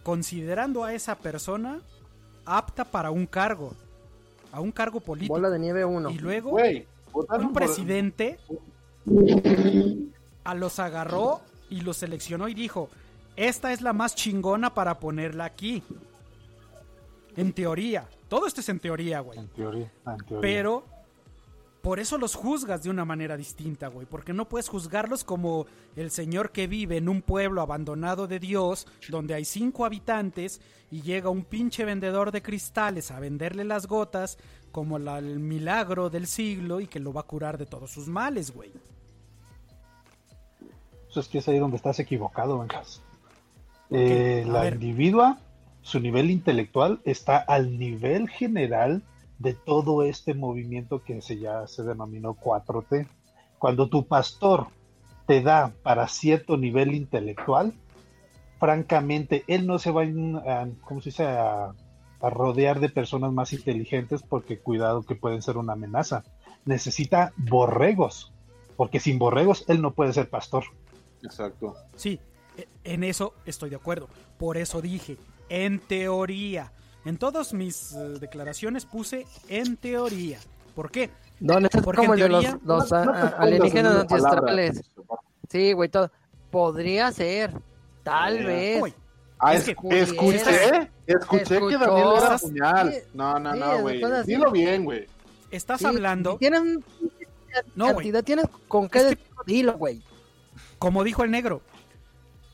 considerando 0.03 0.83
a 0.83 0.93
esa 0.93 1.15
persona 1.15 1.81
apta 2.45 2.83
para 2.83 3.09
un 3.09 3.25
cargo. 3.25 3.73
A 4.51 4.59
un 4.59 4.71
cargo 4.71 4.99
político. 4.99 5.33
Bola 5.33 5.49
de 5.49 5.59
nieve 5.59 5.85
1. 5.85 6.09
Y 6.09 6.17
luego, 6.17 6.51
Güey, 6.51 6.85
un 7.13 7.53
presidente 7.53 8.39
a 10.43 10.55
los 10.55 10.79
agarró 10.79 11.41
y 11.69 11.81
los 11.81 11.97
seleccionó 11.97 12.47
y 12.47 12.53
dijo, 12.53 12.89
esta 13.35 13.71
es 13.71 13.81
la 13.81 13.93
más 13.93 14.15
chingona 14.15 14.73
para 14.73 14.99
ponerla 14.99 15.45
aquí. 15.45 15.83
En 17.35 17.53
teoría. 17.53 18.07
Todo 18.27 18.47
esto 18.47 18.61
es 18.61 18.69
en 18.69 18.79
teoría, 18.79 19.19
güey. 19.21 19.39
En 19.39 19.47
teoría, 19.49 19.91
en 20.05 20.17
teoría. 20.25 20.41
Pero 20.41 20.83
por 21.81 21.99
eso 21.99 22.17
los 22.17 22.35
juzgas 22.35 22.83
de 22.83 22.89
una 22.89 23.05
manera 23.05 23.37
distinta, 23.37 23.87
güey. 23.87 24.05
Porque 24.05 24.33
no 24.33 24.49
puedes 24.49 24.67
juzgarlos 24.67 25.23
como 25.23 25.65
el 25.95 26.11
señor 26.11 26.51
que 26.51 26.67
vive 26.67 26.97
en 26.97 27.07
un 27.07 27.21
pueblo 27.21 27.61
abandonado 27.61 28.27
de 28.27 28.39
Dios, 28.39 28.87
donde 29.09 29.33
hay 29.35 29.45
cinco 29.45 29.85
habitantes 29.85 30.59
y 30.91 31.01
llega 31.01 31.29
un 31.29 31.43
pinche 31.45 31.85
vendedor 31.85 32.31
de 32.31 32.41
cristales 32.41 33.11
a 33.11 33.19
venderle 33.19 33.63
las 33.63 33.87
gotas 33.87 34.37
como 34.71 34.99
la- 34.99 35.19
el 35.19 35.39
milagro 35.39 36.09
del 36.09 36.27
siglo 36.27 36.81
y 36.81 36.87
que 36.87 36.99
lo 36.99 37.13
va 37.13 37.21
a 37.21 37.25
curar 37.27 37.57
de 37.57 37.65
todos 37.65 37.89
sus 37.91 38.07
males, 38.07 38.51
güey. 38.53 38.71
Eso 41.09 41.19
es 41.21 41.27
que 41.27 41.39
es 41.39 41.47
ahí 41.47 41.57
donde 41.57 41.77
estás 41.77 41.99
equivocado, 41.99 42.59
Vegas. 42.59 43.01
qué? 43.89 44.41
Eh, 44.41 44.45
la 44.45 44.61
ver. 44.61 44.73
individua, 44.75 45.39
su 45.81 45.99
nivel 45.99 46.29
intelectual 46.29 46.99
está 47.05 47.37
al 47.37 47.77
nivel 47.77 48.29
general 48.29 49.03
de 49.37 49.53
todo 49.53 50.03
este 50.03 50.33
movimiento 50.33 51.03
que 51.03 51.21
se 51.21 51.37
ya 51.39 51.65
se 51.67 51.83
denominó 51.83 52.35
4T. 52.35 53.07
Cuando 53.57 53.89
tu 53.89 54.05
pastor 54.05 54.67
te 55.25 55.41
da 55.41 55.71
para 55.83 56.07
cierto 56.07 56.57
nivel 56.57 56.93
intelectual, 56.93 57.73
francamente, 58.59 59.43
él 59.47 59.65
no 59.65 59.79
se 59.79 59.91
va 59.91 60.03
a, 60.03 60.67
¿cómo 60.83 61.01
se 61.01 61.09
dice? 61.09 61.25
a, 61.25 61.73
a 62.21 62.29
rodear 62.29 62.79
de 62.79 62.89
personas 62.89 63.31
más 63.31 63.53
inteligentes 63.53 64.21
porque 64.21 64.59
cuidado 64.59 65.03
que 65.03 65.15
pueden 65.15 65.41
ser 65.41 65.57
una 65.57 65.73
amenaza. 65.73 66.23
Necesita 66.65 67.33
borregos, 67.37 68.33
porque 68.75 68.99
sin 68.99 69.17
borregos 69.19 69.63
él 69.67 69.81
no 69.81 69.91
puede 69.91 70.13
ser 70.13 70.29
pastor. 70.29 70.65
Exacto. 71.23 71.75
Sí, 71.95 72.19
e- 72.57 72.67
en 72.83 73.03
eso 73.03 73.33
estoy 73.45 73.69
de 73.69 73.77
acuerdo. 73.77 74.09
Por 74.37 74.57
eso 74.57 74.81
dije, 74.81 75.17
en 75.49 75.79
teoría. 75.79 76.71
En 77.05 77.17
todas 77.17 77.53
mis 77.53 77.93
eh, 77.93 77.97
declaraciones 78.19 78.85
puse 78.85 79.25
en 79.47 79.77
teoría. 79.77 80.39
¿Por 80.75 80.91
qué? 80.91 81.09
¿Dónde 81.39 81.67
estás 81.67 81.83
Porque 81.83 82.01
como 82.01 82.13
en 82.15 82.19
el 82.21 82.23
de 82.23 82.29
los, 82.29 82.43
teoría- 82.43 82.59
los 82.65 82.91
No- 82.91 82.97
a- 82.97 83.05
no 83.05 83.11
te 83.11 83.17
a- 83.17 83.21
pongas 83.21 83.39
alienígenas 83.39 83.95
ancestrales? 83.95 84.81
Sí, 85.49 85.73
güey, 85.73 85.89
todo. 85.89 86.11
Podría 86.51 87.11
ser. 87.11 87.53
Tal 88.03 88.43
vez. 88.45 88.83
Ah, 89.39 89.53
Es 89.53 89.59
es- 89.59 89.65
que- 89.65 89.71
escuché, 90.01 90.01
escuché 91.07 91.59
que. 91.59 91.77
Daniel 91.77 92.07
era 92.17 92.37
puñal. 92.37 92.93
sí, 92.93 92.99
No, 93.13 93.39
no, 93.39 93.53
sí, 93.53 93.59
no, 93.59 93.79
güey. 93.81 94.01
Dilo 94.25 94.51
bien, 94.51 94.83
güey. 94.83 95.07
estás 95.51 95.79
Sí, 95.79 95.85
hablando, 95.85 96.33
Si 96.33 96.37
tienes 96.39 96.61
No, 97.75 97.87
cantidad, 97.87 98.23
tienes 98.23 98.45
con 98.67 98.89
qué 98.89 98.97
Es 98.99 99.03
que- 99.05 99.09
decirlo, 99.15 99.43
dilo, 99.45 99.77
güey. 99.77 100.01
como 100.77 101.03
dijo 101.03 101.23
el 101.23 101.31
negro, 101.31 101.61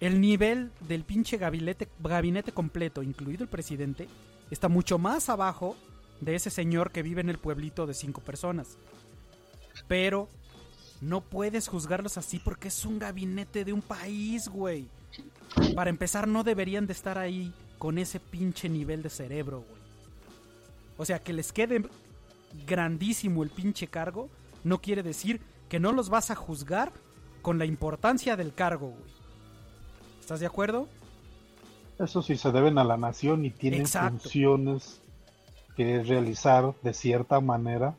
el 0.05 0.21
nivel 0.21 0.71
del 0.81 1.03
pinche 1.03 1.37
gabinete, 1.37 2.51
completo, 2.51 3.01
incluido 3.01 3.43
el 3.43 3.49
presidente, 3.49 4.07
está 4.51 4.69
mucho 4.69 4.99
más 4.99 5.29
abajo 5.29 5.75
de 6.21 6.35
ese 6.35 6.49
señor 6.49 6.91
que 6.91 7.01
vive 7.01 7.21
en 7.21 7.29
el 7.29 7.39
pueblito 7.39 7.87
de 7.87 7.93
cinco 7.93 8.21
personas. 8.21 8.77
Pero 9.87 10.29
no 11.01 11.21
puedes 11.21 11.67
juzgarlos 11.67 12.17
así 12.17 12.39
porque 12.39 12.67
es 12.67 12.85
un 12.85 12.99
gabinete 12.99 13.65
de 13.65 13.73
un 13.73 13.81
país, 13.81 14.47
güey. 14.47 14.87
Para 15.73 15.89
empezar, 15.89 16.27
no 16.27 16.43
deberían 16.43 16.85
de 16.85 16.93
estar 16.93 17.17
ahí 17.17 17.51
con 17.79 17.97
ese 17.97 18.19
pinche 18.19 18.69
nivel 18.69 19.01
de 19.01 19.09
cerebro, 19.09 19.61
güey. 19.67 19.81
O 20.97 21.05
sea, 21.05 21.19
que 21.19 21.33
les 21.33 21.51
quede 21.51 21.83
grandísimo 22.67 23.43
el 23.43 23.49
pinche 23.49 23.87
cargo, 23.87 24.29
no 24.63 24.81
quiere 24.81 25.03
decir 25.03 25.41
que 25.67 25.79
no 25.79 25.91
los 25.91 26.09
vas 26.09 26.31
a 26.31 26.35
juzgar 26.35 26.93
con 27.41 27.57
la 27.57 27.65
importancia 27.65 28.35
del 28.35 28.53
cargo, 28.53 28.89
güey. 28.89 29.14
¿Estás 30.25 30.39
de 30.39 30.47
acuerdo? 30.47 30.87
Eso 31.99 32.23
sí 32.23 32.35
se 32.35 32.51
deben 32.51 32.79
a 32.79 32.83
la 32.83 32.97
nación 32.97 33.45
y 33.45 33.51
tienen 33.51 33.81
Exacto. 33.81 34.21
funciones 34.21 34.99
que 35.75 36.01
realizar 36.01 36.73
de 36.81 36.95
cierta 36.95 37.39
manera 37.41 37.93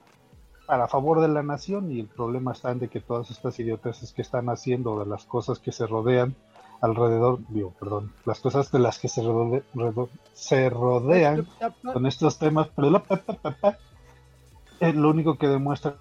para 0.67 0.89
favor 0.89 1.21
de 1.21 1.29
la 1.29 1.45
nación 1.45 1.93
y 1.93 2.01
el 2.01 2.09
problema 2.09 2.51
está 2.51 2.73
en 2.73 2.81
de 2.81 2.89
que 2.89 2.99
todas 2.99 3.31
estas 3.31 3.57
idioteces 3.61 4.13
que 4.13 4.23
están 4.23 4.49
haciendo 4.49 4.99
de 4.99 5.07
las 5.07 5.23
cosas 5.25 5.61
que 5.61 5.71
se 5.71 5.87
rodean 5.87 6.35
alrededor, 6.81 7.39
digo, 7.49 7.73
perdón, 7.79 8.13
las 8.25 8.41
cosas 8.41 8.73
de 8.73 8.81
las 8.81 8.99
que 8.99 9.07
se, 9.07 9.23
rode- 9.23 9.63
redo- 9.73 10.09
se 10.33 10.69
rodean 10.69 11.47
con 11.93 12.07
estos 12.07 12.41
temas, 12.41 12.71
eh, 14.81 14.93
lo 14.95 15.11
único 15.11 15.39
que 15.39 15.47
demuestra 15.47 15.95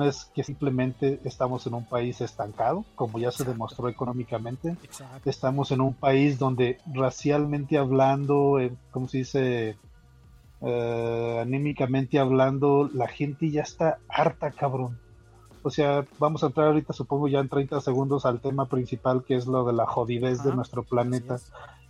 es 0.00 0.26
que 0.34 0.42
simplemente 0.42 1.20
estamos 1.24 1.66
en 1.66 1.74
un 1.74 1.84
país 1.84 2.20
estancado, 2.20 2.84
como 2.94 3.18
ya 3.18 3.30
se 3.30 3.44
demostró 3.44 3.88
económicamente, 3.88 4.76
estamos 5.24 5.70
en 5.70 5.80
un 5.80 5.94
país 5.94 6.38
donde 6.38 6.78
racialmente 6.92 7.78
hablando, 7.78 8.58
eh, 8.58 8.72
¿cómo 8.90 9.08
se 9.08 9.18
dice? 9.18 9.76
Eh, 10.62 11.38
anímicamente 11.42 12.18
hablando, 12.18 12.88
la 12.94 13.08
gente 13.08 13.50
ya 13.50 13.62
está 13.62 13.98
harta, 14.08 14.52
cabrón. 14.52 14.98
O 15.64 15.70
sea, 15.70 16.04
vamos 16.18 16.42
a 16.42 16.46
entrar 16.46 16.68
ahorita, 16.68 16.92
supongo, 16.92 17.28
ya 17.28 17.40
en 17.40 17.48
30 17.48 17.80
segundos 17.80 18.26
al 18.26 18.40
tema 18.40 18.66
principal, 18.66 19.24
que 19.24 19.36
es 19.36 19.46
lo 19.46 19.64
de 19.64 19.72
la 19.72 19.86
jodidez 19.86 20.42
de 20.42 20.54
nuestro 20.54 20.82
planeta 20.82 21.38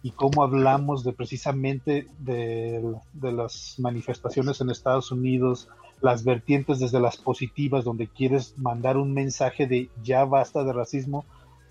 y 0.02 0.10
cómo 0.10 0.42
hablamos 0.42 1.04
de 1.04 1.12
precisamente 1.12 2.08
de, 2.18 2.96
de 3.12 3.32
las 3.32 3.76
manifestaciones 3.78 4.60
en 4.60 4.70
Estados 4.70 5.12
Unidos, 5.12 5.68
las 6.02 6.24
vertientes 6.24 6.80
desde 6.80 7.00
las 7.00 7.16
positivas, 7.16 7.84
donde 7.84 8.08
quieres 8.08 8.58
mandar 8.58 8.96
un 8.96 9.14
mensaje 9.14 9.66
de 9.66 9.88
ya 10.02 10.24
basta 10.24 10.64
de 10.64 10.72
racismo, 10.72 11.24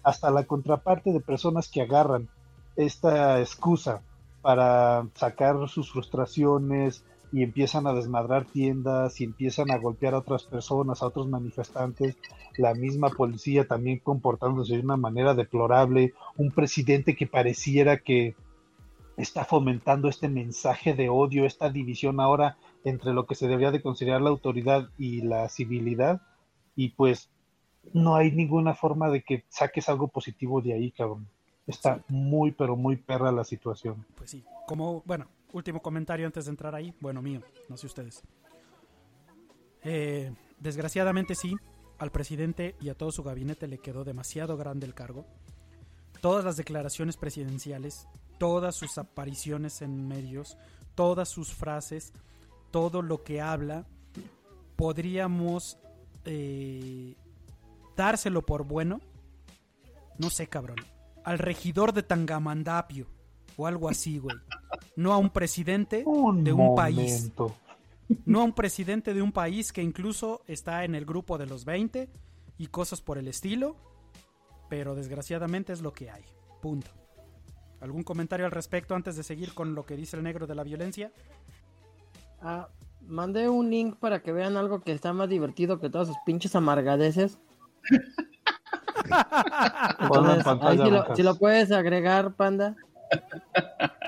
hasta 0.04 0.32
la 0.32 0.46
contraparte 0.46 1.12
de 1.12 1.20
personas 1.20 1.70
que 1.70 1.82
agarran 1.82 2.30
esta 2.76 3.40
excusa 3.40 4.02
para 4.42 5.06
sacar 5.16 5.68
sus 5.68 5.92
frustraciones 5.92 7.04
y 7.32 7.44
empiezan 7.44 7.88
a 7.88 7.94
desmadrar 7.94 8.46
tiendas 8.46 9.20
y 9.22 9.26
empiezan 9.26 9.70
a 9.70 9.78
golpear 9.78 10.14
a 10.16 10.20
otras 10.20 10.44
personas, 10.44 11.02
a 11.02 11.08
otros 11.08 11.28
manifestantes, 11.28 12.18
la 12.58 12.74
misma 12.74 13.10
policía 13.10 13.68
también 13.68 14.00
comportándose 14.00 14.76
de 14.76 14.82
una 14.82 14.98
manera 14.98 15.34
deplorable, 15.34 16.14
un 16.38 16.52
presidente 16.52 17.16
que 17.16 17.28
pareciera 17.28 17.98
que 17.98 18.36
está 19.18 19.46
fomentando 19.46 20.10
este 20.10 20.30
mensaje 20.30 20.94
de 20.94 21.10
odio, 21.10 21.46
esta 21.46 21.70
división 21.70 22.20
ahora 22.20 22.58
entre 22.84 23.14
lo 23.14 23.26
que 23.26 23.36
se 23.36 23.48
debería 23.48 23.72
de 23.72 23.82
considerar 23.82 24.22
la 24.22 24.30
autoridad 24.30 24.90
y 24.98 25.22
la 25.22 25.48
civilidad, 25.50 26.22
y 26.76 26.90
pues 26.90 27.30
no 27.94 28.16
hay 28.16 28.32
ninguna 28.32 28.74
forma 28.74 29.10
de 29.10 29.24
que 29.24 29.46
saques 29.50 29.90
algo 29.90 30.08
positivo 30.08 30.62
de 30.62 30.74
ahí, 30.74 30.92
cabrón. 30.92 31.28
Está 31.68 32.04
muy, 32.08 32.52
pero 32.52 32.76
muy 32.76 32.96
perra 32.96 33.32
la 33.32 33.44
situación. 33.44 34.06
Pues 34.16 34.32
sí. 34.32 34.44
Como, 34.68 35.04
bueno, 35.06 35.28
último 35.54 35.82
comentario 35.82 36.26
antes 36.26 36.46
de 36.46 36.52
entrar 36.52 36.76
ahí. 36.76 36.94
Bueno, 37.00 37.22
mío, 37.22 37.42
no 37.70 37.78
sé 37.78 37.88
ustedes. 37.88 38.24
Eh, 39.84 40.32
desgraciadamente 40.60 41.36
sí, 41.36 41.56
al 41.98 42.12
presidente 42.12 42.76
y 42.80 42.90
a 42.90 42.96
todo 42.96 43.12
su 43.12 43.24
gabinete 43.24 43.68
le 43.68 43.80
quedó 43.80 44.04
demasiado 44.04 44.58
grande 44.58 44.86
el 44.86 44.94
cargo. 44.94 45.26
Todas 46.20 46.46
las 46.46 46.58
declaraciones 46.58 47.18
presidenciales, 47.18 48.08
todas 48.38 48.76
sus 48.76 48.98
apariciones 48.98 49.82
en 49.82 50.08
medios, 50.08 50.58
todas 50.96 51.30
sus 51.30 51.54
frases, 51.54 52.14
todo 52.72 53.02
lo 53.02 53.24
que 53.24 53.42
habla, 53.42 53.86
podríamos 54.76 55.78
eh, 56.26 57.16
dárselo 57.96 58.46
por 58.46 58.64
bueno. 58.66 59.02
No 60.18 60.30
sé, 60.30 60.48
cabrón. 60.48 60.78
Al 61.24 61.38
regidor 61.38 61.94
de 61.94 62.04
Tangamandapio 62.04 63.08
o 63.58 63.68
algo 63.68 63.90
así, 63.90 64.18
güey. 64.18 64.38
No 64.96 65.14
a 65.14 65.18
un 65.18 65.30
presidente 65.30 66.04
Un 66.06 66.44
de 66.44 66.54
un 66.54 66.76
país. 66.76 67.32
No 68.26 68.42
a 68.42 68.44
un 68.44 68.54
presidente 68.54 69.14
de 69.14 69.22
un 69.22 69.32
país 69.32 69.72
que 69.72 69.84
incluso 69.84 70.42
está 70.48 70.84
en 70.84 70.96
el 70.96 71.06
grupo 71.06 71.38
de 71.38 71.46
los 71.46 71.66
20 71.66 72.10
y 72.58 72.68
cosas 72.68 73.02
por 73.02 73.18
el 73.18 73.28
estilo. 73.28 73.76
Pero 74.70 74.96
desgraciadamente 74.96 75.74
es 75.74 75.82
lo 75.82 75.94
que 75.94 76.10
hay. 76.10 76.24
Punto. 76.62 76.92
¿Algún 77.82 78.04
comentario 78.04 78.46
al 78.46 78.52
respecto 78.52 78.96
antes 78.96 79.16
de 79.16 79.24
seguir 79.24 79.54
con 79.54 79.74
lo 79.74 79.86
que 79.86 79.96
dice 79.96 80.16
el 80.16 80.24
negro 80.24 80.46
de 80.46 80.56
la 80.56 80.64
violencia? 80.64 81.12
Ah, 82.42 82.68
mandé 83.08 83.50
un 83.50 83.70
link 83.70 83.96
para 83.98 84.22
que 84.22 84.32
vean 84.32 84.58
algo 84.58 84.82
que 84.82 84.92
está 84.92 85.14
más 85.14 85.30
divertido 85.30 85.80
que 85.80 85.89
todas 85.89 86.08
sus 86.08 86.18
pinches 86.26 86.56
amargadeces. 86.56 87.38
Entonces, 90.00 90.46
ahí 90.62 90.78
si, 90.78 90.84
lo, 90.89 90.98
Lucas. 91.00 91.18
si 91.18 91.24
lo 91.24 91.36
puedes 91.36 91.72
agregar, 91.72 92.34
panda. 92.34 92.76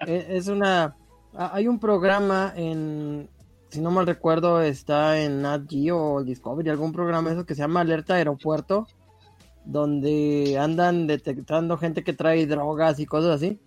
Eh, 0.08 0.28
es 0.30 0.48
una. 0.48 0.96
ah, 1.36 1.52
Hay 1.54 1.68
un 1.68 1.80
programa 1.80 2.54
en. 2.56 3.30
Si 3.70 3.82
no 3.82 3.90
mal 3.90 4.06
recuerdo, 4.06 4.62
está 4.62 5.20
en 5.20 5.42
Nat 5.42 5.64
Geo 5.68 5.98
o 5.98 6.24
Discovery, 6.24 6.70
algún 6.70 6.94
programa 6.94 7.32
eso 7.32 7.46
que 7.46 7.56
se 7.56 7.62
llama 7.62 7.82
Alerta 7.82 8.14
Aeropuerto, 8.14 8.88
donde 9.66 10.60
andan 10.60 11.08
detectando 11.08 11.76
gente 11.78 12.04
que 12.04 12.14
trae 12.14 12.46
drogas 12.46 13.00
y 13.00 13.08
cosas 13.08 13.32
así. 13.32 13.60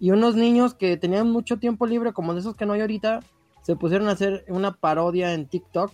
Y 0.00 0.10
unos 0.10 0.34
niños 0.34 0.74
que 0.74 0.96
tenían 0.96 1.30
mucho 1.30 1.58
tiempo 1.58 1.86
libre, 1.86 2.12
como 2.12 2.34
de 2.34 2.40
esos 2.40 2.56
que 2.56 2.66
no 2.66 2.72
hay 2.72 2.80
ahorita, 2.80 3.20
se 3.64 3.76
pusieron 3.76 4.08
a 4.08 4.12
hacer 4.12 4.44
una 4.48 4.72
parodia 4.72 5.32
en 5.32 5.48
TikTok. 5.48 5.90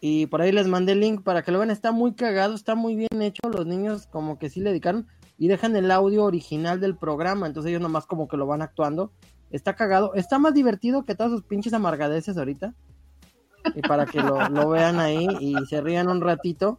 Y 0.00 0.26
por 0.26 0.40
ahí 0.40 0.50
les 0.50 0.66
mandé 0.66 0.92
el 0.92 1.00
link 1.00 1.22
para 1.22 1.42
que 1.42 1.52
lo 1.52 1.58
vean. 1.58 1.70
Está 1.70 1.92
muy 1.92 2.14
cagado, 2.14 2.54
está 2.54 2.74
muy 2.74 2.96
bien 2.96 3.20
hecho. 3.20 3.50
Los 3.50 3.66
niños 3.66 4.06
como 4.06 4.38
que 4.38 4.48
sí 4.48 4.60
le 4.60 4.70
dedicaron 4.70 5.06
y 5.36 5.48
dejan 5.48 5.76
el 5.76 5.90
audio 5.90 6.24
original 6.24 6.80
del 6.80 6.96
programa. 6.96 7.46
Entonces 7.46 7.68
ellos 7.68 7.82
nomás 7.82 8.06
como 8.06 8.28
que 8.28 8.38
lo 8.38 8.46
van 8.46 8.62
actuando. 8.62 9.12
Está 9.50 9.74
cagado. 9.74 10.14
Está 10.14 10.38
más 10.38 10.54
divertido 10.54 11.04
que 11.04 11.14
todas 11.14 11.32
sus 11.32 11.42
pinches 11.42 11.74
amargadeces 11.74 12.38
ahorita. 12.38 12.74
Y 13.74 13.82
para 13.82 14.06
que 14.06 14.20
lo, 14.20 14.70
vean 14.70 15.00
ahí 15.00 15.28
y 15.38 15.54
se 15.66 15.82
rían 15.82 16.08
un 16.08 16.22
ratito. 16.22 16.78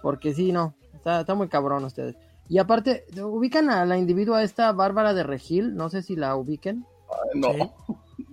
Porque 0.00 0.32
sí, 0.32 0.52
no. 0.52 0.76
Está, 0.94 1.20
está 1.20 1.34
muy 1.34 1.48
cabrón 1.48 1.84
ustedes. 1.84 2.16
Y 2.48 2.58
aparte, 2.58 3.04
ubican 3.20 3.68
a 3.68 3.84
la 3.84 3.98
individua 3.98 4.44
esta 4.44 4.70
Bárbara 4.70 5.12
de 5.12 5.24
Regil. 5.24 5.74
No 5.74 5.88
sé 5.88 6.02
si 6.02 6.14
la 6.14 6.36
ubiquen. 6.36 6.86
No. 7.34 7.52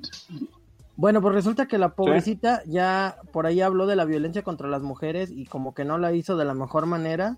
Sí. 0.01 0.47
Bueno, 0.95 1.21
pues 1.21 1.33
resulta 1.33 1.65
que 1.67 1.77
la 1.77 1.89
pobrecita 1.95 2.61
ya 2.65 3.17
por 3.31 3.45
ahí 3.45 3.61
habló 3.61 3.87
de 3.87 3.95
la 3.95 4.03
violencia 4.05 4.43
contra 4.43 4.67
las 4.67 4.81
mujeres 4.81 5.31
y 5.31 5.45
como 5.45 5.73
que 5.73 5.85
no 5.85 5.97
la 5.97 6.11
hizo 6.11 6.35
de 6.35 6.43
la 6.45 6.53
mejor 6.53 6.85
manera. 6.87 7.37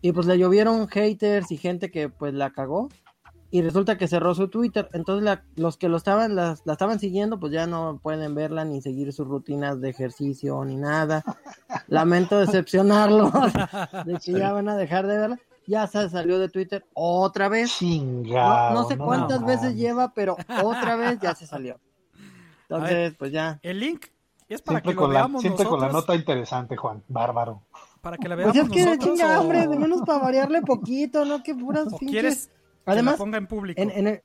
Y 0.00 0.12
pues 0.12 0.26
le 0.26 0.38
llovieron 0.38 0.86
haters 0.88 1.50
y 1.50 1.56
gente 1.56 1.90
que 1.90 2.08
pues 2.08 2.34
la 2.34 2.50
cagó. 2.50 2.88
Y 3.50 3.62
resulta 3.62 3.98
que 3.98 4.06
cerró 4.06 4.32
su 4.36 4.46
Twitter. 4.46 4.88
Entonces 4.92 5.24
la- 5.24 5.42
los 5.56 5.76
que 5.76 5.88
lo 5.88 5.96
estaban, 5.96 6.36
las- 6.36 6.62
la, 6.64 6.74
estaban 6.74 7.00
siguiendo 7.00 7.40
pues 7.40 7.52
ya 7.52 7.66
no 7.66 7.98
pueden 8.00 8.34
verla 8.36 8.64
ni 8.64 8.80
seguir 8.80 9.12
sus 9.12 9.26
rutinas 9.26 9.80
de 9.80 9.90
ejercicio 9.90 10.64
ni 10.64 10.76
nada. 10.76 11.24
Lamento 11.88 12.38
decepcionarlos 12.38 13.32
de 14.06 14.18
que 14.24 14.32
ya 14.38 14.52
van 14.52 14.68
a 14.68 14.76
dejar 14.76 15.08
de 15.08 15.18
verla. 15.18 15.38
Ya 15.70 15.86
se 15.86 16.08
salió 16.08 16.38
de 16.40 16.48
Twitter 16.48 16.84
otra 16.94 17.48
vez. 17.48 17.70
Chingado. 17.78 18.74
No, 18.74 18.82
no 18.82 18.88
sé 18.88 18.98
cuántas 18.98 19.44
veces 19.46 19.76
lleva, 19.76 20.12
pero 20.12 20.36
otra 20.64 20.96
vez 20.96 21.20
ya 21.20 21.34
se 21.36 21.46
salió. 21.46 21.78
Entonces, 22.68 23.14
pues 23.16 23.30
ya. 23.30 23.60
El 23.62 23.78
link 23.78 24.06
es 24.48 24.62
para 24.62 24.78
Siempre, 24.80 24.90
que 24.90 24.94
lo 24.96 25.00
con 25.02 25.12
la, 25.12 25.20
veamos 25.20 25.40
siempre 25.42 25.64
con 25.64 25.78
la 25.80 25.86
nosotros. 25.86 26.02
nota 26.08 26.14
interesante, 26.18 26.76
Juan. 26.76 27.02
Bárbaro. 27.06 27.62
Para 28.00 28.16
que 28.16 28.28
la 28.28 28.34
Pues 28.36 28.52
veamos 28.52 28.70
es 28.70 28.76
que 28.76 28.84
nosotros. 28.84 29.18
chinga, 29.18 29.38
o- 29.38 29.42
hombre, 29.42 29.66
de 29.68 29.78
menos 29.78 30.02
para 30.02 30.18
variarle 30.18 30.62
poquito, 30.62 31.24
¿no? 31.24 31.42
Que 31.42 31.54
puras 31.54 31.86
o 31.92 31.98
pinches. 31.98 32.10
quieres 32.10 32.46
que 32.48 32.90
Además, 32.90 33.14
la 33.14 33.18
ponga 33.18 33.38
en 33.38 33.46
público. 33.46 33.80
en, 33.80 33.90
en 33.90 34.06
el- 34.08 34.22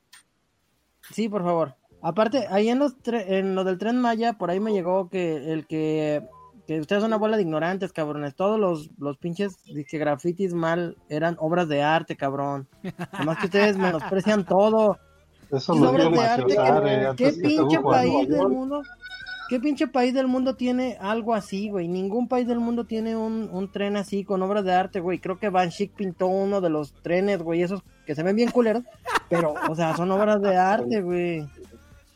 Sí, 1.12 1.28
por 1.28 1.44
favor. 1.44 1.76
Aparte, 2.02 2.46
ahí 2.50 2.68
en, 2.68 2.78
los 2.80 2.98
tre- 2.98 3.24
en 3.28 3.54
lo 3.54 3.62
del 3.64 3.78
tren 3.78 4.00
Maya, 4.00 4.32
por 4.34 4.50
ahí 4.50 4.58
me 4.58 4.72
llegó 4.72 5.08
que 5.08 5.52
el 5.52 5.66
que, 5.66 6.26
que 6.66 6.80
ustedes 6.80 7.00
son 7.02 7.10
una 7.10 7.16
bola 7.18 7.36
de 7.36 7.42
ignorantes, 7.42 7.92
cabrones. 7.92 8.34
Todos 8.34 8.58
los, 8.58 8.90
los 8.98 9.16
pinches 9.18 9.62
disque 9.64 9.98
grafitis 9.98 10.52
mal 10.52 10.96
eran 11.08 11.36
obras 11.38 11.68
de 11.68 11.82
arte, 11.82 12.16
cabrón. 12.16 12.66
Además 13.12 13.38
que 13.38 13.46
ustedes 13.46 13.76
menosprecian 13.76 14.44
todo. 14.44 14.98
Eso 15.50 15.74
lo 15.76 15.90
obras 15.90 16.10
de 16.10 16.18
arte 16.20 16.46
que- 16.46 16.58
Maciosare 16.58 17.08
¿Qué 17.16 17.24
que 17.24 17.32
pinche 17.34 17.80
país 17.80 18.28
del 18.28 18.48
mundo? 18.48 18.82
¿Qué 19.48 19.60
pinche 19.60 19.86
país 19.86 20.12
del 20.12 20.26
mundo 20.26 20.56
tiene 20.56 20.96
algo 21.00 21.32
así, 21.32 21.70
güey? 21.70 21.86
Ningún 21.86 22.26
país 22.26 22.48
del 22.48 22.58
mundo 22.58 22.84
tiene 22.84 23.14
un, 23.14 23.48
un 23.52 23.70
tren 23.70 23.96
así 23.96 24.24
con 24.24 24.42
obras 24.42 24.64
de 24.64 24.72
arte, 24.74 24.98
güey. 24.98 25.20
Creo 25.20 25.38
que 25.38 25.50
Van 25.50 25.70
Schick 25.70 25.92
pintó 25.94 26.26
uno 26.26 26.60
de 26.60 26.68
los 26.68 26.92
trenes, 26.94 27.40
güey, 27.40 27.62
esos 27.62 27.84
que 28.06 28.16
se 28.16 28.24
ven 28.24 28.34
bien 28.34 28.50
culeros. 28.50 28.82
Pero, 29.28 29.54
o 29.68 29.74
sea, 29.76 29.96
son 29.96 30.10
obras 30.10 30.42
de 30.42 30.56
arte, 30.56 31.00
güey. 31.00 31.46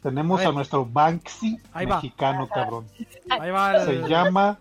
Tenemos 0.03 0.41
A 0.41 0.53
nuestro 0.53 0.87
Banksy 0.87 1.59
Ahí 1.73 1.87
va. 1.87 1.97
mexicano, 1.97 2.49
cabrón. 2.49 2.87
Ahí 3.29 3.51
va 3.51 3.77
el, 3.77 3.87
Se 4.03 4.09
llama 4.09 4.59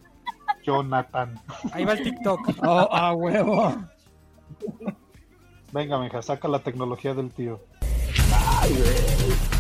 Jonathan. 0.66 1.40
ahí 1.72 1.86
va 1.86 1.94
el 1.94 2.04
TikTok. 2.04 2.40
Oh, 2.62 2.90
a 2.94 3.14
huevo. 3.14 3.76
Venga, 5.72 6.00
meja, 6.00 6.22
saca 6.22 6.48
la 6.48 6.60
tecnología 6.60 7.14
del 7.14 7.32
tío. 7.32 7.62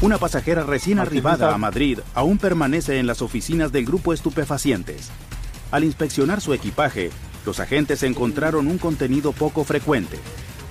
Una 0.02 0.18
pasajera 0.18 0.64
recién 0.64 0.98
Martín 0.98 1.14
arribada 1.14 1.54
a 1.54 1.58
Madrid 1.58 2.00
aún 2.14 2.38
permanece 2.38 3.00
en 3.00 3.08
las 3.08 3.22
oficinas 3.22 3.72
del 3.72 3.86
grupo 3.86 4.14
estupefacientes. 4.14 5.10
Al 5.72 5.84
inspeccionar 5.84 6.42
su 6.42 6.54
equipaje, 6.54 7.12
los 7.46 7.60
agentes 7.60 8.04
encontraron 8.04 8.68
un 8.68 8.78
contenido 8.78 9.32
poco 9.32 9.64
frecuente, 9.64 10.18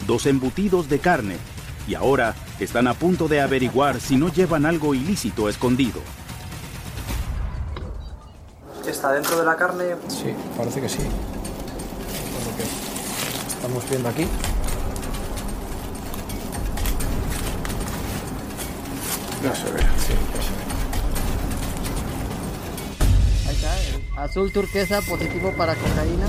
dos 0.06 0.26
embutidos 0.26 0.88
de 0.88 0.98
carne, 0.98 1.36
y 1.88 1.94
ahora 1.94 2.34
están 2.60 2.86
a 2.86 2.94
punto 2.94 3.26
de 3.28 3.40
averiguar 3.40 3.98
si 4.00 4.16
no 4.16 4.28
llevan 4.28 4.66
algo 4.66 4.94
ilícito 4.94 5.48
escondido. 5.48 6.00
¿Está 8.86 9.12
dentro 9.12 9.38
de 9.38 9.44
la 9.44 9.56
carne? 9.56 9.96
Sí, 10.08 10.34
parece 10.56 10.80
que 10.82 10.88
sí. 10.88 10.98
Por 10.98 12.46
lo 12.46 12.56
que 12.56 12.64
estamos 13.48 13.88
viendo 13.88 14.08
aquí. 14.08 14.26
Ya 19.42 19.54
se 19.54 19.70
ve, 19.70 19.80
sí, 19.80 20.14
ya 20.34 20.42
se 20.42 20.50
ve. 20.50 20.58
Ahí 23.48 23.54
está, 23.54 23.80
el 23.80 24.02
azul 24.18 24.52
turquesa 24.52 25.00
positivo 25.02 25.54
para 25.56 25.74
cocaína. 25.74 26.26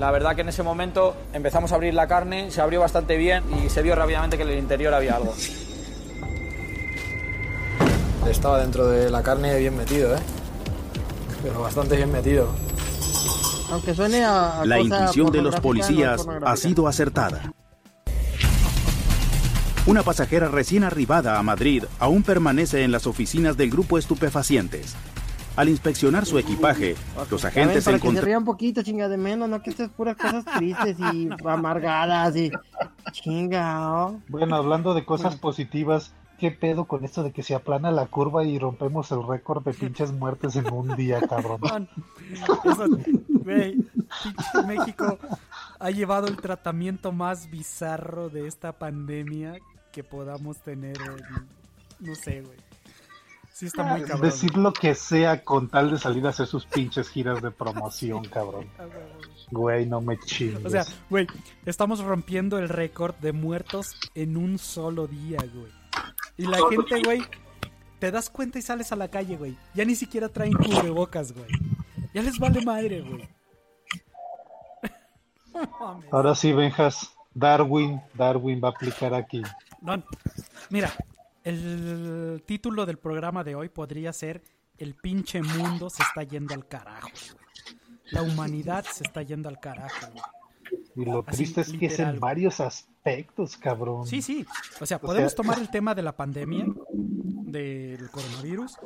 La 0.00 0.10
verdad 0.10 0.34
que 0.34 0.40
en 0.40 0.48
ese 0.48 0.62
momento 0.62 1.14
empezamos 1.34 1.72
a 1.72 1.74
abrir 1.74 1.92
la 1.92 2.08
carne, 2.08 2.50
se 2.50 2.62
abrió 2.62 2.80
bastante 2.80 3.18
bien 3.18 3.44
y 3.62 3.68
se 3.68 3.82
vio 3.82 3.94
rápidamente 3.94 4.38
que 4.38 4.44
en 4.44 4.48
el 4.48 4.58
interior 4.58 4.94
había 4.94 5.16
algo. 5.16 5.34
Estaba 8.26 8.60
dentro 8.60 8.88
de 8.88 9.10
la 9.10 9.22
carne 9.22 9.58
bien 9.58 9.76
metido, 9.76 10.16
¿eh? 10.16 10.20
Pero 11.42 11.60
bastante 11.60 11.96
bien 11.96 12.10
metido. 12.10 12.48
Aunque 13.70 13.94
suene 13.94 14.24
a, 14.24 14.62
a 14.62 14.64
La 14.64 14.80
intuición 14.80 15.30
de 15.32 15.42
los 15.42 15.56
no 15.56 15.60
policías 15.60 16.26
ha 16.46 16.56
sido 16.56 16.88
acertada. 16.88 17.52
Una 19.84 20.02
pasajera 20.02 20.48
recién 20.48 20.82
arribada 20.82 21.38
a 21.38 21.42
Madrid 21.42 21.84
aún 21.98 22.22
permanece 22.22 22.84
en 22.84 22.92
las 22.92 23.06
oficinas 23.06 23.58
del 23.58 23.70
grupo 23.70 23.98
estupefacientes. 23.98 24.96
Al 25.56 25.68
inspeccionar 25.68 26.24
su 26.26 26.38
equipaje, 26.38 26.96
los 27.30 27.44
agentes 27.44 27.84
para 27.84 27.96
que 27.98 28.02
se 28.02 28.08
encontraron... 28.08 28.38
un 28.38 28.44
poquito, 28.44 28.82
chinga 28.82 29.08
de 29.08 29.16
menos, 29.16 29.48
no 29.48 29.62
que 29.62 29.70
estas 29.70 29.90
puras 29.90 30.16
cosas 30.16 30.44
tristes 30.56 30.96
y 31.12 31.28
amargadas 31.44 32.34
y 32.36 32.50
chingao. 33.12 34.20
Bueno, 34.28 34.56
hablando 34.56 34.94
de 34.94 35.04
cosas 35.04 35.36
positivas, 35.36 36.12
¿qué 36.38 36.50
pedo 36.50 36.84
con 36.86 37.04
esto 37.04 37.22
de 37.22 37.32
que 37.32 37.42
se 37.42 37.54
aplana 37.54 37.90
la 37.90 38.06
curva 38.06 38.44
y 38.44 38.58
rompemos 38.58 39.10
el 39.12 39.26
récord 39.26 39.62
de 39.64 39.74
pinches 39.74 40.12
muertes 40.12 40.56
en 40.56 40.72
un 40.72 40.96
día, 40.96 41.20
cabrón? 41.28 41.60
Man, 41.60 41.88
eso, 42.64 42.86
güey, 43.28 43.74
pinche 43.76 44.66
México 44.66 45.18
ha 45.78 45.90
llevado 45.90 46.28
el 46.28 46.36
tratamiento 46.36 47.12
más 47.12 47.50
bizarro 47.50 48.28
de 48.30 48.46
esta 48.46 48.72
pandemia 48.72 49.58
que 49.92 50.04
podamos 50.04 50.58
tener. 50.58 50.96
en- 50.96 51.48
no 52.08 52.14
sé, 52.14 52.40
güey. 52.40 52.56
Sí 53.52 53.66
está 53.66 53.82
muy 53.82 54.02
cabrón. 54.02 54.22
Decir 54.22 54.56
lo 54.56 54.72
que 54.72 54.94
sea 54.94 55.44
con 55.44 55.68
tal 55.68 55.90
de 55.90 55.98
salir 55.98 56.26
a 56.26 56.30
hacer 56.30 56.46
sus 56.46 56.64
pinches 56.66 57.08
giras 57.08 57.42
de 57.42 57.50
promoción, 57.50 58.24
cabrón. 58.32 58.68
Güey, 59.50 59.86
no 59.86 60.00
me 60.00 60.18
chingues. 60.18 60.64
O 60.64 60.70
sea, 60.70 60.84
güey, 61.08 61.26
estamos 61.66 62.00
rompiendo 62.00 62.58
el 62.58 62.68
récord 62.68 63.14
de 63.16 63.32
muertos 63.32 63.96
en 64.14 64.36
un 64.36 64.58
solo 64.58 65.06
día, 65.06 65.38
güey. 65.52 65.72
Y 66.36 66.46
la 66.46 66.58
gente, 66.70 67.02
güey, 67.04 67.22
te 67.98 68.10
das 68.10 68.30
cuenta 68.30 68.58
y 68.58 68.62
sales 68.62 68.92
a 68.92 68.96
la 68.96 69.08
calle, 69.08 69.36
güey. 69.36 69.56
Ya 69.74 69.84
ni 69.84 69.94
siquiera 69.94 70.28
traen 70.28 70.52
cubrebocas, 70.52 71.32
güey. 71.32 71.48
Ya 72.14 72.22
les 72.22 72.38
vale 72.38 72.64
madre, 72.64 73.02
güey. 73.02 73.28
Ahora 76.10 76.34
sí, 76.34 76.52
Benjas, 76.52 77.12
Darwin, 77.34 78.00
Darwin 78.14 78.60
va 78.62 78.68
a 78.68 78.70
aplicar 78.70 79.14
aquí. 79.14 79.42
No, 79.82 80.02
mira, 80.70 80.92
el 81.44 82.42
título 82.46 82.86
del 82.86 82.98
programa 82.98 83.44
de 83.44 83.54
hoy 83.54 83.68
podría 83.68 84.12
ser 84.12 84.42
El 84.78 84.94
pinche 84.94 85.42
mundo 85.42 85.90
se 85.90 86.02
está 86.02 86.22
yendo 86.22 86.54
al 86.54 86.66
carajo. 86.68 87.08
güey. 87.08 87.40
La 88.12 88.22
humanidad 88.22 88.84
se 88.84 89.04
está 89.04 89.22
yendo 89.22 89.48
al 89.48 89.60
carajo. 89.60 90.06
güey. 90.12 90.22
Y 90.96 91.04
lo 91.04 91.24
Así, 91.26 91.44
triste 91.44 91.60
es 91.62 91.72
que 91.72 91.86
es 91.86 91.98
en 92.00 92.18
varios 92.20 92.60
aspectos, 92.60 93.56
cabrón. 93.56 94.06
Sí, 94.06 94.20
sí. 94.22 94.44
O 94.80 94.86
sea, 94.86 94.96
O 94.98 95.00
podemos 95.00 95.32
sea- 95.32 95.36
tomar 95.36 95.58
el 95.58 95.70
tema 95.70 95.94
de 95.94 96.02
la 96.02 96.16
pandemia, 96.16 96.66
del 96.92 98.10
coronavirus, 98.10 98.76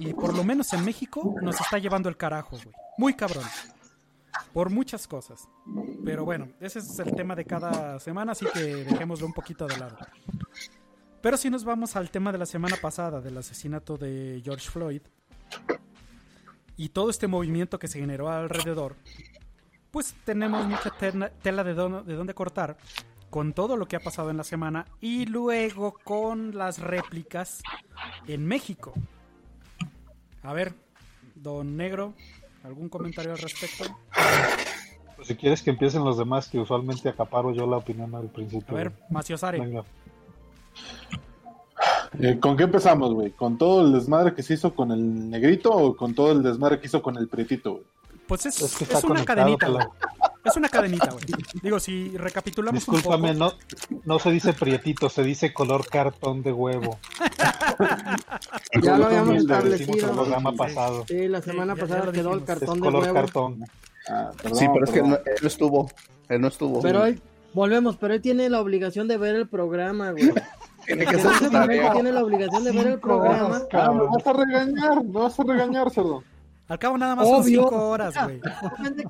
y 0.00 0.12
por 0.14 0.34
lo 0.36 0.44
menos 0.44 0.72
en 0.72 0.84
México 0.84 1.34
nos 1.42 1.60
está 1.60 1.78
llevando 1.78 2.08
el 2.08 2.16
carajo, 2.16 2.56
güey. 2.62 2.74
Muy 2.98 3.14
cabrón. 3.14 3.44
Por 4.52 4.70
muchas 4.70 5.06
cosas. 5.06 5.48
Pero 6.04 6.24
bueno, 6.24 6.48
ese 6.60 6.78
es 6.80 6.98
el 6.98 7.14
tema 7.14 7.34
de 7.36 7.44
cada 7.44 7.98
semana, 8.00 8.32
así 8.32 8.46
que 8.52 8.60
dejémoslo 8.84 9.26
un 9.26 9.32
poquito 9.32 9.66
de 9.66 9.76
lado. 9.78 9.96
Pero 11.24 11.38
si 11.38 11.48
nos 11.48 11.64
vamos 11.64 11.96
al 11.96 12.10
tema 12.10 12.32
de 12.32 12.36
la 12.36 12.44
semana 12.44 12.76
pasada, 12.76 13.22
del 13.22 13.38
asesinato 13.38 13.96
de 13.96 14.42
George 14.44 14.68
Floyd, 14.68 15.00
y 16.76 16.90
todo 16.90 17.08
este 17.08 17.28
movimiento 17.28 17.78
que 17.78 17.88
se 17.88 17.98
generó 17.98 18.28
alrededor, 18.28 18.94
pues 19.90 20.14
tenemos 20.26 20.66
mucha 20.66 20.90
tela, 20.90 21.64
de, 21.64 21.72
don- 21.72 22.04
de 22.04 22.14
dónde 22.14 22.34
cortar 22.34 22.76
con 23.30 23.54
todo 23.54 23.78
lo 23.78 23.86
que 23.88 23.96
ha 23.96 24.00
pasado 24.00 24.28
en 24.28 24.36
la 24.36 24.44
semana 24.44 24.84
y 25.00 25.24
luego 25.24 25.94
con 26.04 26.58
las 26.58 26.78
réplicas 26.78 27.62
en 28.26 28.44
México. 28.44 28.92
A 30.42 30.52
ver, 30.52 30.74
don 31.36 31.74
Negro, 31.74 32.12
¿algún 32.64 32.90
comentario 32.90 33.32
al 33.32 33.38
respecto? 33.38 33.84
Pues 35.16 35.26
si 35.28 35.36
quieres 35.36 35.62
que 35.62 35.70
empiecen 35.70 36.04
los 36.04 36.18
demás, 36.18 36.48
que 36.48 36.58
usualmente 36.58 37.08
acaparo 37.08 37.54
yo 37.54 37.66
la 37.66 37.78
opinión 37.78 38.14
al 38.14 38.28
principio. 38.28 38.74
A 38.76 38.78
ver, 38.78 38.92
Maciosare. 39.08 39.58
Venga. 39.58 39.84
Eh, 42.20 42.38
¿Con 42.40 42.56
qué 42.56 42.64
empezamos, 42.64 43.12
güey? 43.12 43.32
¿Con 43.32 43.58
todo 43.58 43.82
el 43.84 43.92
desmadre 43.92 44.34
que 44.34 44.42
se 44.42 44.54
hizo 44.54 44.74
con 44.74 44.92
el 44.92 45.28
negrito 45.30 45.70
o 45.72 45.96
con 45.96 46.14
todo 46.14 46.32
el 46.32 46.42
desmadre 46.42 46.78
que 46.80 46.86
hizo 46.86 47.02
con 47.02 47.16
el 47.16 47.28
prietito, 47.28 47.72
güey? 47.72 47.84
Pues 48.28 48.46
es, 48.46 48.60
Es 48.62 48.76
que 48.76 48.84
es 48.84 48.90
está 48.90 49.06
una 49.06 49.24
cadenita, 49.24 49.68
güey. 49.68 49.84
Es 50.44 50.56
una 50.56 50.68
cadenita, 50.68 51.10
güey. 51.10 51.24
Digo, 51.62 51.78
si 51.80 52.16
recapitulamos 52.16 52.86
un 52.88 52.94
Discúlpame, 52.94 53.34
poco... 53.34 53.56
no, 53.90 53.98
no 54.04 54.18
se 54.18 54.30
dice 54.30 54.52
prietito, 54.54 55.10
se 55.10 55.22
dice 55.22 55.52
color 55.52 55.86
cartón 55.88 56.42
de 56.42 56.52
huevo. 56.52 56.98
Ya 58.82 58.98
lo 58.98 59.06
habíamos 59.06 59.36
establecido. 59.36 60.08
el 60.08 60.14
programa 60.14 60.52
pasado. 60.52 61.04
Sí, 61.08 61.28
la 61.28 61.40
semana 61.42 61.74
Sí, 61.74 61.80
ya- 61.80 61.86
ya 61.86 61.94
pasada 61.94 62.12
quedó 62.12 62.34
el 62.34 62.44
cartón 62.44 62.68
Es 62.68 62.74
de 62.74 62.80
color 62.80 63.02
huevo. 63.02 63.14
cartón. 63.14 63.64
Ah, 64.08 64.30
perdón, 64.42 64.58
Sí, 64.58 64.66
pero 64.72 64.84
es 64.84 64.90
que 64.90 65.02
no, 65.02 65.14
él 65.16 65.22
no 65.42 65.48
estuvo. 65.48 65.90
Él 66.28 66.40
no 66.40 66.48
estuvo. 66.48 66.82
Pero 66.82 67.02
hoy 67.02 67.20
volvemos, 67.54 67.96
pero 67.96 68.14
él 68.14 68.20
tiene 68.20 68.48
la 68.50 68.60
obligación 68.60 69.08
de 69.08 69.16
ver 69.16 69.34
el 69.36 69.48
programa, 69.48 70.10
güey. 70.10 70.32
Tiene 70.86 71.06
que 71.06 71.16
tarea. 71.50 71.92
tiene 71.92 72.12
la 72.12 72.22
obligación 72.22 72.62
de 72.62 72.72
ver 72.72 72.86
el 72.86 72.92
Cinco 72.96 73.16
horas, 73.16 73.38
programa. 73.38 73.56
Ah, 73.56 73.68
cabrón. 73.70 74.10
vas 74.12 74.26
a 74.26 74.32
regañar, 74.34 75.02
vas 75.04 75.40
a 75.40 75.42
regañar, 75.42 75.90
cerdo. 75.90 76.22
Al 76.66 76.78
cabo 76.78 76.96
nada 76.96 77.14
más 77.14 77.28
son 77.28 77.44
cinco 77.44 77.90
horas, 77.90 78.14
güey. 78.24 78.40
Obviamente 78.62 79.04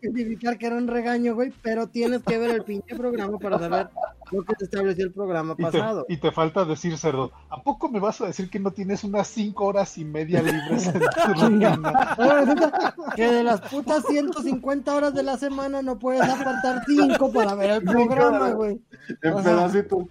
que 0.00 0.08
especificar 0.08 0.58
que 0.58 0.66
era 0.66 0.76
un 0.76 0.88
regaño, 0.88 1.34
güey, 1.34 1.52
pero 1.62 1.86
tienes 1.86 2.22
que 2.24 2.36
ver 2.36 2.50
el 2.50 2.64
pinche 2.64 2.96
programa 2.96 3.38
para 3.38 3.60
saber 3.60 3.90
lo 4.32 4.42
que 4.42 4.54
te 4.54 4.64
estableció 4.64 5.04
el 5.04 5.12
programa 5.12 5.52
Y 5.52 5.56
te, 5.56 5.62
pasado. 5.62 6.04
y 6.08 6.16
te 6.16 6.32
falta 6.32 6.64
decir, 6.64 6.98
cerdo, 6.98 7.30
¿a 7.48 7.62
poco 7.62 7.88
me 7.88 8.00
vas 8.00 8.20
a 8.20 8.26
decir 8.26 8.50
que 8.50 8.58
no 8.58 8.72
tienes 8.72 9.04
unas 9.04 9.28
cinco 9.28 9.66
horas 9.66 9.96
y 9.98 10.04
media 10.04 10.42
libres 10.42 10.88
en 10.88 10.94
tu 10.94 11.00
que 13.14 13.30
de 13.30 13.44
las 13.44 13.60
putas 13.60 14.04
150 14.06 14.94
horas 14.94 15.14
de 15.14 15.22
la 15.22 15.36
semana 15.36 15.80
no 15.80 15.98
puedes 16.00 16.22
apartar 16.22 16.82
5 16.86 17.32
para 17.32 17.54
ver 17.54 17.70
el 17.70 17.82
programa, 17.84 18.50
güey. 18.50 18.80
En 19.22 19.42
pedacitos. 19.44 20.04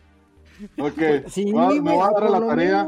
Ok, 0.80 1.28
Sí, 1.28 1.52
voy 1.52 1.62
a- 1.62 1.66
güey, 1.66 1.82
me 1.82 1.94
voy 1.94 2.08
a 2.08 2.12
dar 2.12 2.24
a 2.24 2.30
la 2.40 2.48
tarea. 2.48 2.88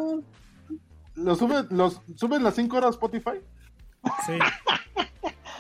¿Lo 1.16 1.36
sube, 1.36 1.66
los, 1.70 2.02
¿Suben 2.16 2.44
las 2.44 2.56
5 2.56 2.78
horas 2.78 2.88
a 2.88 2.92
Spotify? 2.92 3.42
Sí. 4.26 4.34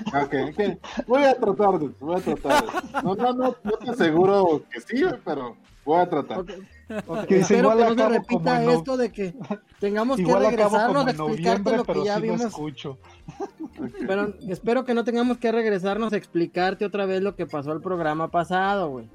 Ok, 0.07 0.33
ok. 0.49 1.07
Voy 1.07 1.23
a 1.23 1.33
tratar, 1.35 1.79
de- 1.79 1.87
voy 2.01 2.17
a 2.17 2.19
tratar. 2.21 2.65
de- 2.65 3.01
No, 3.01 3.15
no, 3.15 3.33
no, 3.33 3.55
no 3.63 3.71
te 3.77 3.89
aseguro 3.91 4.61
que 4.69 4.81
sí, 4.81 5.01
pero 5.23 5.55
voy 5.85 6.01
a 6.01 6.09
tratar. 6.09 6.39
Ok, 6.39 6.51
ok, 7.07 7.25
Que 7.27 7.35
dice, 7.37 7.53
Espero 7.55 7.71
igual 7.71 7.77
que 7.77 7.95
no 7.95 8.03
se 8.03 8.09
repita 8.09 8.59
no- 8.59 8.71
esto 8.71 8.97
de 8.97 9.11
que 9.13 9.33
tengamos 9.79 10.17
que 10.17 10.23
Igual 10.23 10.43
regresarnos 10.47 11.07
a 11.07 11.11
explicarte 11.11 11.77
lo 11.77 11.83
que 11.85 11.93
pero 11.93 12.03
ya 12.05 12.15
sí 12.17 12.21
vimos. 12.23 12.41
escucho. 12.41 12.97
Pero 14.05 14.33
espero 14.49 14.83
que 14.83 14.93
no 14.93 15.05
tengamos 15.05 15.37
que 15.37 15.51
regresarnos 15.53 16.11
a 16.11 16.17
explicarte 16.17 16.83
otra 16.83 17.05
vez 17.05 17.21
lo 17.21 17.37
que 17.37 17.45
pasó 17.45 17.71
el 17.71 17.79
programa 17.81 18.29
pasado, 18.29 18.89
güey. 18.89 19.09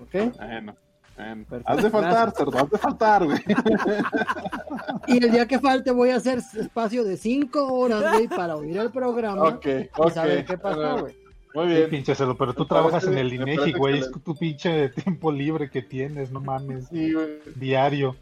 ¿Ok? 0.00 0.34
Bueno. 0.36 0.74
Perfecto, 1.16 1.62
Has 1.64 1.82
de 1.82 1.90
faltar, 1.90 2.12
gracias. 2.12 2.36
cerdo, 2.36 2.58
has 2.58 2.70
de 2.70 2.78
faltar, 2.78 3.24
güey. 3.24 3.38
Y 5.06 5.22
el 5.24 5.30
día 5.30 5.46
que 5.46 5.58
falte 5.60 5.90
voy 5.90 6.10
a 6.10 6.16
hacer 6.16 6.38
espacio 6.58 7.04
de 7.04 7.16
5 7.16 7.72
horas, 7.72 8.12
güey, 8.14 8.26
para 8.28 8.56
oír 8.56 8.76
el 8.78 8.90
programa 8.90 9.42
Ok, 9.44 9.66
y 9.66 9.88
ok. 9.96 10.12
saber 10.12 10.44
qué 10.44 10.58
pasó, 10.58 11.00
güey. 11.02 11.14
Muy 11.54 11.68
Sí, 11.68 11.74
bien. 11.74 11.90
pinche 11.90 12.14
cerdo, 12.16 12.36
pero 12.36 12.52
tú 12.52 12.62
Me 12.62 12.68
trabajas 12.68 13.04
parece- 13.04 13.12
en 13.20 13.26
el 13.26 13.32
INEGI, 13.32 13.72
güey. 13.74 13.98
Es 14.00 14.10
tu 14.24 14.34
pinche 14.34 14.88
tiempo 14.88 15.30
libre 15.30 15.70
que 15.70 15.82
tienes, 15.82 16.32
no 16.32 16.40
mames. 16.40 16.88
Sí, 16.88 17.12
güey. 17.12 17.38
Diario. 17.54 18.16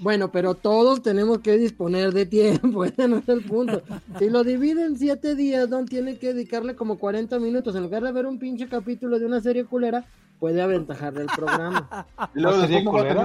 Bueno, 0.00 0.30
pero 0.32 0.54
todos 0.54 1.02
tenemos 1.02 1.38
que 1.38 1.56
disponer 1.56 2.12
de 2.12 2.26
tiempo, 2.26 2.84
ese 2.84 3.06
no 3.08 3.18
es 3.18 3.28
el 3.28 3.42
punto. 3.44 3.82
Si 4.18 4.28
lo 4.30 4.42
dividen 4.42 4.98
siete 4.98 5.34
días, 5.36 5.70
Don 5.70 5.86
tiene 5.86 6.18
que 6.18 6.34
dedicarle 6.34 6.74
como 6.74 6.98
40 6.98 7.38
minutos. 7.38 7.76
En 7.76 7.84
lugar 7.84 8.02
de 8.02 8.12
ver 8.12 8.26
un 8.26 8.38
pinche 8.38 8.68
capítulo 8.68 9.18
de 9.18 9.26
una 9.26 9.40
serie 9.40 9.64
culera, 9.64 10.04
puede 10.38 10.62
aventajarle 10.62 11.22
el 11.22 11.26
programa. 11.28 12.06
Y 12.34 12.40
luego 12.40 12.62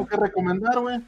que 0.07 0.17
recomendar, 0.17 0.79
güey. 0.79 0.99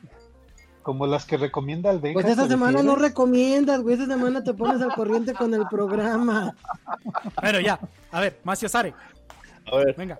Como 0.82 1.08
las 1.08 1.26
que 1.26 1.38
recomienda 1.38 1.90
el 1.92 2.00
Benja. 2.00 2.20
Pues 2.22 2.26
esa 2.34 2.44
¿te 2.44 2.50
semana 2.50 2.84
no 2.84 2.96
recomiendas, 2.96 3.82
güey. 3.82 3.96
Esa 3.96 4.06
semana 4.06 4.44
te 4.44 4.54
pones 4.54 4.82
al 4.82 4.94
corriente 4.94 5.34
con 5.34 5.54
el 5.54 5.66
programa. 5.70 6.54
Bueno, 7.42 7.60
ya. 7.62 7.80
A 8.12 8.20
ver, 8.20 8.40
Maciosare, 8.44 8.94
A 9.72 9.78
ver. 9.78 9.96
venga. 9.98 10.18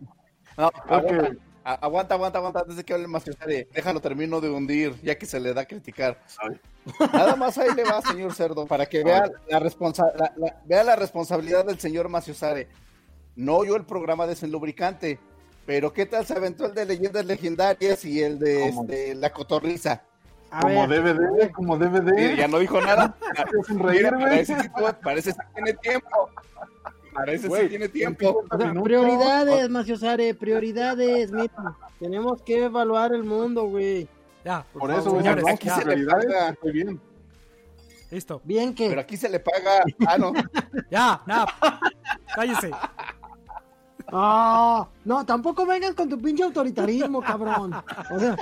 No, 0.58 0.72
aguanta, 0.88 1.38
aguanta, 1.64 2.16
aguanta, 2.16 2.38
aguanta, 2.38 2.60
antes 2.62 2.76
de 2.78 2.84
que 2.84 2.94
hable 2.94 3.08
más 3.08 3.24
Cesare. 3.24 3.68
Déjalo, 3.74 4.00
termino 4.02 4.40
de 4.42 4.50
hundir, 4.50 4.96
ya 5.02 5.18
que 5.18 5.26
se 5.26 5.40
le 5.40 5.54
da 5.54 5.62
a 5.62 5.66
criticar. 5.66 6.20
Nada 7.14 7.36
más 7.36 7.58
ahí 7.58 7.74
le 7.76 7.84
va, 7.84 8.02
señor 8.02 8.34
Cerdo, 8.34 8.66
para 8.66 8.86
que 8.86 9.04
vea 9.04 9.30
la, 9.50 9.60
responsa- 9.60 10.14
la- 10.18 10.34
la- 10.38 10.62
vea 10.66 10.84
la 10.84 10.96
responsabilidad 10.96 11.66
del 11.66 11.80
señor 11.80 12.08
Maciosare. 12.10 12.68
No 13.36 13.56
oyó 13.58 13.76
el 13.76 13.86
programa 13.86 14.28
de 14.28 14.36
Sin 14.36 14.52
Lubricante, 14.52 15.20
pero 15.66 15.94
¿qué 15.94 16.06
tal 16.06 16.26
se 16.26 16.34
aventó 16.34 16.66
el 16.66 16.74
de 16.74 16.86
Leyendas 16.86 17.26
Legendarias 17.26 18.04
y 18.06 18.22
el 18.22 18.40
de 18.40 18.68
este, 18.68 19.16
La 19.16 19.32
Cotorriza? 19.32 20.04
Como 20.62 20.88
DVD, 20.88 21.52
como 21.52 21.78
DVD. 21.78 22.36
ya 22.36 22.48
no 22.48 22.60
dijo 22.60 22.80
nada. 22.80 23.16
Mira, 23.70 24.12
parece, 24.12 24.56
que 24.56 24.70
tú- 24.70 24.86
parece 25.04 25.32
que 25.32 25.38
tiene 25.56 25.74
tiempo. 25.74 26.30
Parece 27.14 27.44
que 27.44 27.48
Güey, 27.48 27.70
tiene 27.70 27.90
tiempo. 27.90 28.44
o 28.52 28.58
sea, 28.58 28.74
prioridades, 28.84 29.70
Maciosare, 29.70 30.34
prioridades. 30.36 31.32
Mira, 31.32 31.76
tenemos 32.00 32.42
que 32.44 32.66
evaluar 32.66 33.14
el 33.14 33.24
mundo, 33.24 33.64
güey. 33.66 34.08
Ya, 34.46 34.64
Por 34.74 34.92
eso, 34.92 35.10
güey, 35.12 35.24
Señores, 35.24 35.46
aquí 35.48 35.68
ya. 35.68 35.76
se 35.78 35.86
le 35.86 36.06
paga. 36.06 36.50
estoy 36.50 36.72
bien. 36.72 37.02
listo. 38.12 38.42
Bien 38.44 38.76
Pero 38.78 38.94
que. 38.96 39.00
aquí 39.00 39.18
se 39.18 39.30
le 39.30 39.40
paga. 39.40 39.84
Ah, 40.08 40.18
no. 40.18 40.34
Ya, 40.92 41.22
nada. 41.26 41.48
Cállese. 42.36 42.70
Ah, 44.16 44.88
no, 45.06 45.26
tampoco 45.26 45.66
vengas 45.66 45.96
con 45.96 46.08
tu 46.08 46.20
pinche 46.22 46.44
autoritarismo, 46.44 47.22
cabrón. 47.22 47.74
O 48.14 48.20
sea, 48.20 48.36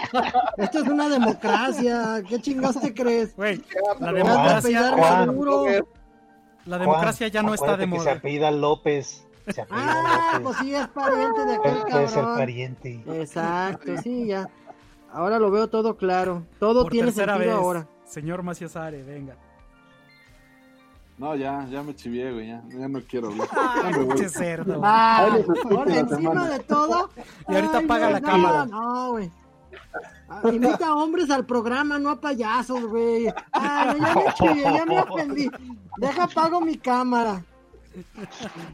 esto 0.57 0.80
es 0.80 0.88
una 0.89 1.07
democracia. 1.07 2.22
¿Qué 2.28 2.41
chingados 2.41 2.80
te 2.82 2.93
crees? 2.93 3.36
Güey, 3.38 3.63
la 3.99 4.11
democracia, 4.11 4.91
Juan. 4.97 5.30
seguro. 5.30 5.65
la 6.65 6.78
democracia 6.78 7.28
ya 7.30 7.41
no 7.41 7.53
está 7.53 7.78
de 7.78 7.86
que 7.86 7.91
Se 7.91 7.97
moda. 7.97 8.11
apellida 8.11 8.51
López. 8.51 9.26
Se 9.47 9.65
Ah, 9.72 10.32
López. 10.34 10.41
pues 10.43 10.57
sí, 10.57 10.76
es 10.76 10.88
pariente 10.89 11.45
de 11.45 11.55
aquel 11.55 11.72
Él 11.72 11.82
puede 11.89 12.07
ser 12.07 12.15
cabrón. 12.19 12.38
pariente. 12.38 13.03
Exacto, 13.07 13.97
sí, 14.03 14.28
ya. 14.28 14.49
Ahora 15.13 15.39
lo 15.39 15.51
veo 15.51 15.67
todo 15.69 15.95
claro. 15.97 16.43
Todo 16.59 16.84
Por 16.84 16.91
tiene 16.91 17.11
sentido 17.11 17.38
vez. 17.39 17.49
ahora. 17.51 17.88
Señor 18.05 18.43
Maciosare, 18.43 19.03
venga. 19.03 19.36
No, 21.22 21.36
ya, 21.36 21.67
ya 21.69 21.84
me 21.84 21.93
chivié, 21.95 22.32
güey. 22.34 22.47
Ya, 22.47 22.63
ya 22.67 22.88
no 22.88 22.99
quiero 23.07 23.28
hablar. 23.28 23.47
Ay, 23.84 23.93
pinche 23.93 24.28
cerdo. 24.28 24.82
Ah, 24.84 25.28
la 25.30 25.99
encima 25.99 26.17
semana. 26.17 26.47
de 26.49 26.59
todo. 26.61 27.11
Y 27.47 27.53
ahorita 27.55 27.78
Ay, 27.78 27.86
apaga 27.86 28.05
no, 28.07 28.13
la 28.13 28.19
no, 28.22 28.28
cámara. 28.28 28.65
No, 28.65 29.11
güey. 29.11 29.32
Ah, 30.28 30.41
Invita 30.51 30.88
a 30.88 30.95
hombres 30.95 31.30
al 31.30 31.45
programa, 31.45 31.99
no 31.99 32.09
a 32.09 32.19
payasos, 32.19 32.84
güey. 32.88 33.28
Ah, 33.53 33.93
no, 33.95 34.03
ya 34.07 34.15
me 34.15 34.34
chivé, 34.34 34.63
ya 34.63 34.86
me 34.88 34.99
ofendí. 35.09 35.51
Deja 35.97 36.24
apago 36.24 36.59
mi 36.59 36.76
cámara. 36.76 37.43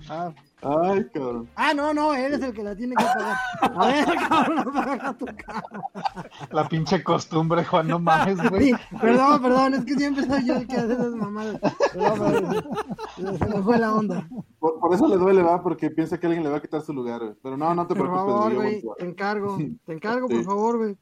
Ah, 0.09 0.31
Ay, 0.61 1.07
cabrón. 1.13 1.47
Ah, 1.55 1.71
no, 1.75 1.93
no, 1.93 2.13
eres 2.15 2.41
el 2.41 2.51
que 2.51 2.63
la 2.63 2.75
tiene 2.75 2.95
que 2.95 3.03
apagar. 3.03 3.37
A 3.61 3.87
ver, 3.87 4.05
cabrón, 4.29 4.59
apaga 4.59 5.13
tu 5.17 5.25
cámara. 5.27 6.29
la 6.51 6.67
pinche 6.67 7.03
costumbre, 7.03 7.63
Juan, 7.63 7.87
no 7.87 7.99
mames, 7.99 8.39
Sí, 8.39 8.47
güey. 8.49 8.71
perdón, 8.99 9.41
perdón, 9.43 9.73
es 9.75 9.85
que 9.85 9.93
siempre 9.93 10.25
soy 10.25 10.45
yo 10.47 10.55
el 10.55 10.67
que 10.67 10.75
hace 10.77 10.93
esas 10.93 11.13
mamadas. 11.13 11.59
Perdón, 11.93 12.19
perdón, 13.15 13.37
se 13.37 13.45
me 13.45 13.61
fue 13.61 13.77
la 13.77 13.93
onda. 13.93 14.27
Por, 14.57 14.79
por 14.79 14.93
eso 14.95 15.07
le 15.07 15.17
duele, 15.17 15.43
va, 15.43 15.61
porque 15.61 15.91
piensa 15.91 16.19
que 16.19 16.25
alguien 16.25 16.43
le 16.43 16.49
va 16.49 16.57
a 16.57 16.61
quitar 16.61 16.81
su 16.81 16.91
lugar, 16.91 17.19
güey. 17.21 17.35
Pero 17.43 17.55
no, 17.55 17.75
no 17.75 17.85
te 17.85 17.93
Por 17.93 18.07
preocupes, 18.07 18.33
favor, 18.33 18.51
yo 18.51 18.55
güey, 18.57 18.83
te 18.97 19.05
encargo, 19.05 19.57
te 19.85 19.93
encargo, 19.93 20.27
por 20.27 20.43
favor, 20.43 20.77
güey. 20.77 20.97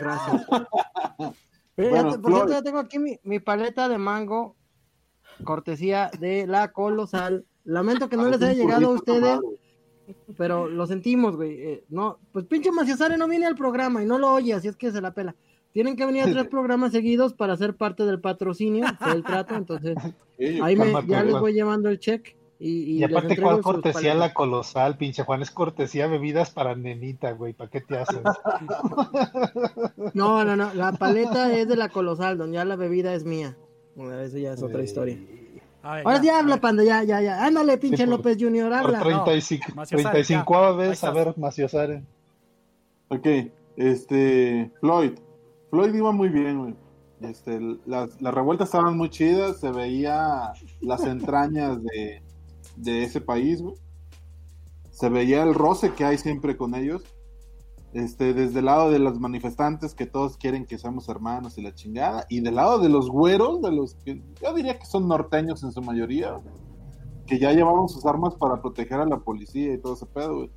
Gracias. 0.00 0.46
Pero 1.74 1.90
ya 1.90 2.02
Bueno, 2.02 2.12
te- 2.12 2.18
por 2.20 2.32
cierto, 2.34 2.52
ya 2.52 2.62
tengo 2.62 2.78
aquí 2.78 2.98
mi, 3.00 3.18
mi 3.24 3.40
paleta 3.40 3.88
de 3.88 3.98
mango, 3.98 4.54
cortesía 5.42 6.10
de 6.20 6.46
la 6.46 6.70
Colosal. 6.72 7.44
Lamento 7.64 8.08
que 8.08 8.16
no 8.16 8.28
les 8.28 8.40
haya 8.42 8.54
llegado 8.54 8.86
a 8.86 8.94
ustedes, 8.94 9.40
pero 10.36 10.68
lo 10.68 10.86
sentimos, 10.86 11.36
güey. 11.36 11.52
Eh, 11.60 11.84
no, 11.88 12.18
pues 12.32 12.46
pinche 12.46 12.72
Maciosare 12.72 13.16
no 13.16 13.28
viene 13.28 13.46
al 13.46 13.54
programa 13.54 14.02
y 14.02 14.06
no 14.06 14.18
lo 14.18 14.32
oye, 14.32 14.54
así 14.54 14.68
es 14.68 14.76
que 14.76 14.90
se 14.90 15.00
la 15.00 15.12
pela. 15.12 15.34
Tienen 15.72 15.96
que 15.96 16.06
venir 16.06 16.22
a 16.24 16.30
tres 16.30 16.46
programas 16.50 16.92
seguidos 16.92 17.34
para 17.34 17.56
ser 17.56 17.76
parte 17.76 18.04
del 18.04 18.20
patrocinio, 18.20 18.86
fue 18.98 19.12
el 19.12 19.22
trato, 19.22 19.54
entonces 19.54 19.96
ahí 20.62 20.76
me, 20.76 20.92
ya 21.06 21.22
les 21.22 21.38
voy 21.38 21.52
llevando 21.52 21.88
el 21.88 21.98
check. 21.98 22.36
Y, 22.58 22.68
y 22.68 22.96
Y 22.96 22.98
les 22.98 23.10
aparte, 23.10 23.40
¿cuál 23.40 23.62
cortesía 23.62 24.14
la 24.14 24.34
colosal, 24.34 24.98
pinche 24.98 25.22
Juan? 25.22 25.40
Es 25.40 25.50
cortesía 25.50 26.08
bebidas 26.08 26.50
para 26.50 26.74
nenita, 26.74 27.32
güey. 27.32 27.54
¿Para 27.54 27.70
qué 27.70 27.80
te 27.80 27.96
haces? 27.96 28.20
No, 30.12 30.44
no, 30.44 30.56
no, 30.56 30.74
la 30.74 30.92
paleta 30.92 31.56
es 31.56 31.68
de 31.68 31.76
la 31.76 31.88
Colosal, 31.88 32.36
don 32.36 32.52
ya 32.52 32.64
la 32.64 32.76
bebida 32.76 33.14
es 33.14 33.24
mía. 33.24 33.56
Bueno, 33.94 34.18
Eso 34.20 34.38
ya 34.38 34.52
es 34.52 34.62
otra 34.62 34.82
historia. 34.82 35.18
A 35.82 35.94
ver, 35.96 36.06
Ahora 36.06 36.22
ya, 36.22 36.36
a 36.36 36.38
habla, 36.40 36.60
panda, 36.60 36.84
ya, 36.84 37.02
ya, 37.04 37.20
ya. 37.22 37.44
Ándale, 37.44 37.78
pinche 37.78 38.04
por- 38.04 38.16
López 38.16 38.36
Junior, 38.38 38.68
Por 38.68 38.94
habla. 38.96 39.00
35, 39.24 39.64
Maciosare, 39.74 40.02
35 40.12 40.54
ya. 40.54 40.70
vez, 40.72 41.04
Ahí 41.04 41.10
a 41.10 41.12
ver, 41.12 41.38
Maciosare. 41.38 42.02
Ok, 43.08 43.26
este, 43.76 44.70
Floyd. 44.80 45.12
Floyd 45.70 45.94
iba 45.94 46.12
muy 46.12 46.28
bien, 46.28 46.58
güey. 46.58 46.74
Este, 47.22 47.60
las, 47.86 48.20
las 48.20 48.34
revueltas 48.34 48.68
estaban 48.68 48.96
muy 48.96 49.10
chidas, 49.10 49.58
se 49.60 49.70
veía 49.70 50.52
las 50.80 51.04
entrañas 51.04 51.82
de, 51.82 52.22
de 52.76 53.04
ese 53.04 53.20
país, 53.20 53.60
güey. 53.62 53.74
Se 54.90 55.08
veía 55.08 55.42
el 55.42 55.54
roce 55.54 55.92
que 55.94 56.04
hay 56.04 56.18
siempre 56.18 56.56
con 56.56 56.74
ellos. 56.74 57.02
Este, 57.92 58.34
desde 58.34 58.60
el 58.60 58.66
lado 58.66 58.90
de 58.90 59.00
los 59.00 59.18
manifestantes 59.18 59.94
que 59.94 60.06
todos 60.06 60.36
quieren 60.36 60.64
que 60.64 60.78
seamos 60.78 61.08
hermanos 61.08 61.58
y 61.58 61.62
la 61.62 61.74
chingada, 61.74 62.24
y 62.28 62.40
del 62.40 62.54
lado 62.54 62.78
de 62.78 62.88
los 62.88 63.10
güeros, 63.10 63.60
de 63.62 63.72
los 63.72 63.94
que 63.96 64.22
yo 64.40 64.54
diría 64.54 64.78
que 64.78 64.86
son 64.86 65.08
norteños 65.08 65.64
en 65.64 65.72
su 65.72 65.82
mayoría, 65.82 66.36
que 67.26 67.38
ya 67.40 67.52
llevaban 67.52 67.88
sus 67.88 68.06
armas 68.06 68.34
para 68.36 68.60
proteger 68.60 69.00
a 69.00 69.06
la 69.06 69.18
policía 69.18 69.74
y 69.74 69.78
todo 69.78 69.94
ese 69.94 70.06
pedo, 70.06 70.36
güey. 70.36 70.50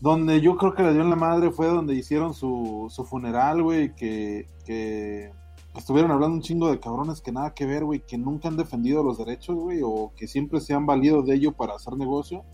Donde 0.00 0.40
yo 0.40 0.56
creo 0.56 0.74
que 0.74 0.82
le 0.82 0.92
dio 0.92 1.02
en 1.02 1.10
la 1.10 1.16
madre 1.16 1.50
fue 1.50 1.68
donde 1.68 1.94
hicieron 1.94 2.34
su, 2.34 2.88
su 2.90 3.04
funeral, 3.04 3.62
güey, 3.62 3.94
que, 3.94 4.48
que 4.66 5.32
estuvieron 5.76 6.10
hablando 6.10 6.36
un 6.36 6.42
chingo 6.42 6.70
de 6.70 6.80
cabrones 6.80 7.20
que 7.20 7.32
nada 7.32 7.54
que 7.54 7.66
ver, 7.66 7.84
güey, 7.84 8.00
que 8.00 8.18
nunca 8.18 8.48
han 8.48 8.56
defendido 8.56 9.02
los 9.02 9.18
derechos, 9.18 9.56
güey, 9.56 9.80
o 9.82 10.12
que 10.16 10.26
siempre 10.26 10.60
se 10.60 10.74
han 10.74 10.86
valido 10.86 11.22
de 11.22 11.36
ello 11.36 11.52
para 11.52 11.74
hacer 11.74 11.96
negocio. 11.96 12.44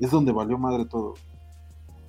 Es 0.00 0.10
donde 0.10 0.32
valió 0.32 0.58
madre 0.58 0.84
todo. 0.86 1.14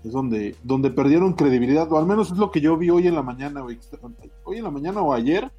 Es 0.06 0.12
donde, 0.12 0.56
donde 0.64 0.91
perdieron 0.91 1.34
credibilidad, 1.34 1.91
o 1.91 1.97
al 1.97 2.06
menos 2.06 2.32
es 2.32 2.38
lo 2.38 2.51
que 2.51 2.62
yo 2.62 2.78
vi 2.78 2.91
hoy 2.91 3.08
en 3.08 3.16
la 3.16 3.24
mañana, 3.24 3.62
güey. 3.62 3.80
Hoy 4.43 4.60
en 4.60 4.64
la 4.64 4.70
mañana 4.70 5.01
o 5.01 5.12
ayer 5.12 5.51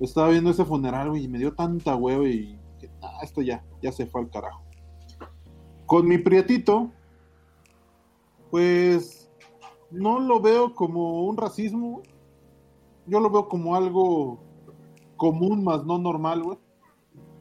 estaba 0.00 0.30
viendo 0.30 0.50
ese 0.50 0.64
funeral, 0.64 1.10
güey, 1.10 1.24
y 1.24 1.28
me 1.28 1.38
dio 1.38 1.52
tanta 1.52 1.94
hueva 1.94 2.26
y 2.26 2.58
esto 3.22 3.42
ya, 3.42 3.62
ya 3.82 3.92
se 3.92 4.06
fue 4.06 4.22
al 4.22 4.30
carajo. 4.30 4.62
Con 5.84 6.08
mi 6.08 6.16
prietito, 6.16 6.90
pues 8.50 9.30
no 9.90 10.18
lo 10.18 10.40
veo 10.40 10.74
como 10.74 11.24
un 11.24 11.36
racismo, 11.36 12.02
yo 13.06 13.20
lo 13.20 13.28
veo 13.28 13.48
como 13.48 13.76
algo 13.76 14.42
común, 15.16 15.62
más 15.62 15.84
no 15.84 15.98
normal, 15.98 16.42
güey. 16.42 16.58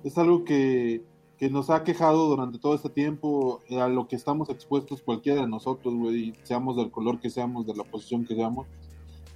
Es 0.03 0.17
algo 0.17 0.43
que, 0.43 1.05
que 1.39 1.49
nos 1.49 1.69
ha 1.69 1.85
quejado 1.85 2.27
durante 2.27 2.59
todo 2.59 2.75
este 2.75 2.89
tiempo, 2.89 3.61
eh, 3.69 3.79
a 3.79 3.87
lo 3.87 4.09
que 4.09 4.17
estamos 4.17 4.49
expuestos 4.49 5.01
cualquiera 5.01 5.41
de 5.41 5.47
nosotros, 5.47 5.95
güey, 5.95 6.33
seamos 6.43 6.75
del 6.75 6.91
color 6.91 7.21
que 7.21 7.29
seamos, 7.29 7.65
de 7.65 7.75
la 7.75 7.85
posición 7.85 8.25
que 8.25 8.35
seamos. 8.35 8.67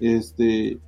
Este, 0.01 0.79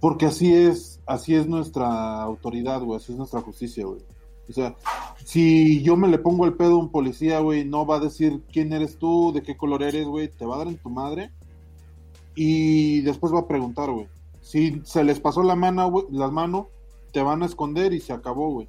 porque 0.00 0.26
así 0.26 0.54
es, 0.54 1.00
así 1.06 1.34
es 1.34 1.46
nuestra 1.46 2.22
autoridad, 2.22 2.82
güey, 2.82 2.98
así 2.98 3.12
es 3.12 3.18
nuestra 3.18 3.40
justicia, 3.40 3.86
güey. 3.86 4.02
O 4.50 4.52
sea, 4.52 4.76
si 5.24 5.82
yo 5.82 5.96
me 5.96 6.08
le 6.08 6.18
pongo 6.18 6.44
el 6.44 6.52
pedo 6.52 6.72
a 6.72 6.80
un 6.80 6.90
policía, 6.90 7.40
güey, 7.40 7.64
no 7.64 7.86
va 7.86 7.96
a 7.96 8.00
decir 8.00 8.42
quién 8.52 8.70
eres 8.74 8.98
tú, 8.98 9.32
de 9.32 9.42
qué 9.42 9.56
color 9.56 9.82
eres, 9.82 10.06
güey, 10.06 10.28
te 10.28 10.44
va 10.44 10.56
a 10.56 10.58
dar 10.58 10.68
en 10.68 10.76
tu 10.76 10.90
madre 10.90 11.32
y 12.34 13.00
después 13.00 13.32
va 13.32 13.40
a 13.40 13.48
preguntar, 13.48 13.90
güey. 13.90 14.08
Si 14.42 14.82
se 14.84 15.02
les 15.04 15.20
pasó 15.20 15.42
la 15.42 15.56
mano, 15.56 15.90
güey, 15.90 16.04
las 16.10 16.30
manos, 16.30 16.66
te 17.12 17.22
van 17.22 17.42
a 17.42 17.46
esconder 17.46 17.94
y 17.94 18.00
se 18.00 18.12
acabó, 18.12 18.50
güey. 18.50 18.68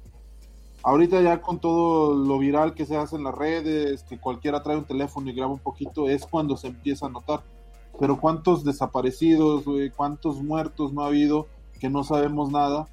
Ahorita 0.86 1.20
ya 1.20 1.42
con 1.42 1.58
todo 1.58 2.14
lo 2.14 2.38
viral 2.38 2.72
que 2.72 2.86
se 2.86 2.96
hace 2.96 3.16
en 3.16 3.24
las 3.24 3.34
redes, 3.34 4.04
que 4.04 4.20
cualquiera 4.20 4.62
trae 4.62 4.76
un 4.76 4.84
teléfono 4.84 5.28
y 5.28 5.34
graba 5.34 5.52
un 5.52 5.58
poquito, 5.58 6.08
es 6.08 6.24
cuando 6.24 6.56
se 6.56 6.68
empieza 6.68 7.06
a 7.06 7.08
notar. 7.08 7.42
Pero 7.98 8.20
cuántos 8.20 8.62
desaparecidos, 8.62 9.64
güey, 9.64 9.90
cuántos 9.90 10.40
muertos 10.40 10.92
no 10.92 11.02
ha 11.02 11.08
habido 11.08 11.48
que 11.80 11.90
no 11.90 12.04
sabemos 12.04 12.52
nada, 12.52 12.86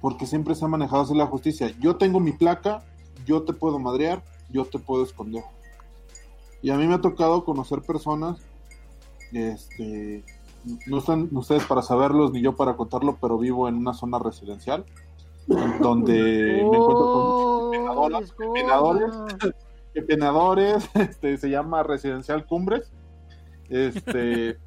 porque 0.00 0.26
siempre 0.26 0.56
se 0.56 0.64
ha 0.64 0.68
manejado 0.68 1.02
así 1.02 1.14
la 1.14 1.28
justicia. 1.28 1.72
Yo 1.78 1.94
tengo 1.94 2.18
mi 2.18 2.32
placa, 2.32 2.82
yo 3.24 3.44
te 3.44 3.52
puedo 3.52 3.78
madrear, 3.78 4.20
yo 4.50 4.64
te 4.64 4.80
puedo 4.80 5.04
esconder. 5.04 5.44
Y 6.62 6.70
a 6.70 6.76
mí 6.76 6.88
me 6.88 6.94
ha 6.94 7.00
tocado 7.00 7.44
conocer 7.44 7.82
personas, 7.82 8.40
este, 9.30 10.24
no 10.88 10.98
están 10.98 11.28
ustedes 11.30 11.62
para 11.62 11.82
saberlos 11.82 12.32
ni 12.32 12.42
yo 12.42 12.56
para 12.56 12.76
contarlo, 12.76 13.18
pero 13.20 13.38
vivo 13.38 13.68
en 13.68 13.76
una 13.76 13.94
zona 13.94 14.18
residencial 14.18 14.84
donde 15.46 16.12
me 16.12 16.60
encuentro 16.60 17.12
con 17.12 17.70
penadoras, 17.70 18.34
penadores, 18.54 19.14
que 19.92 20.02
penadores, 20.02 20.90
este, 20.94 21.36
se 21.36 21.50
llama 21.50 21.82
Residencial 21.82 22.46
Cumbres. 22.46 22.92
Este, 23.68 24.58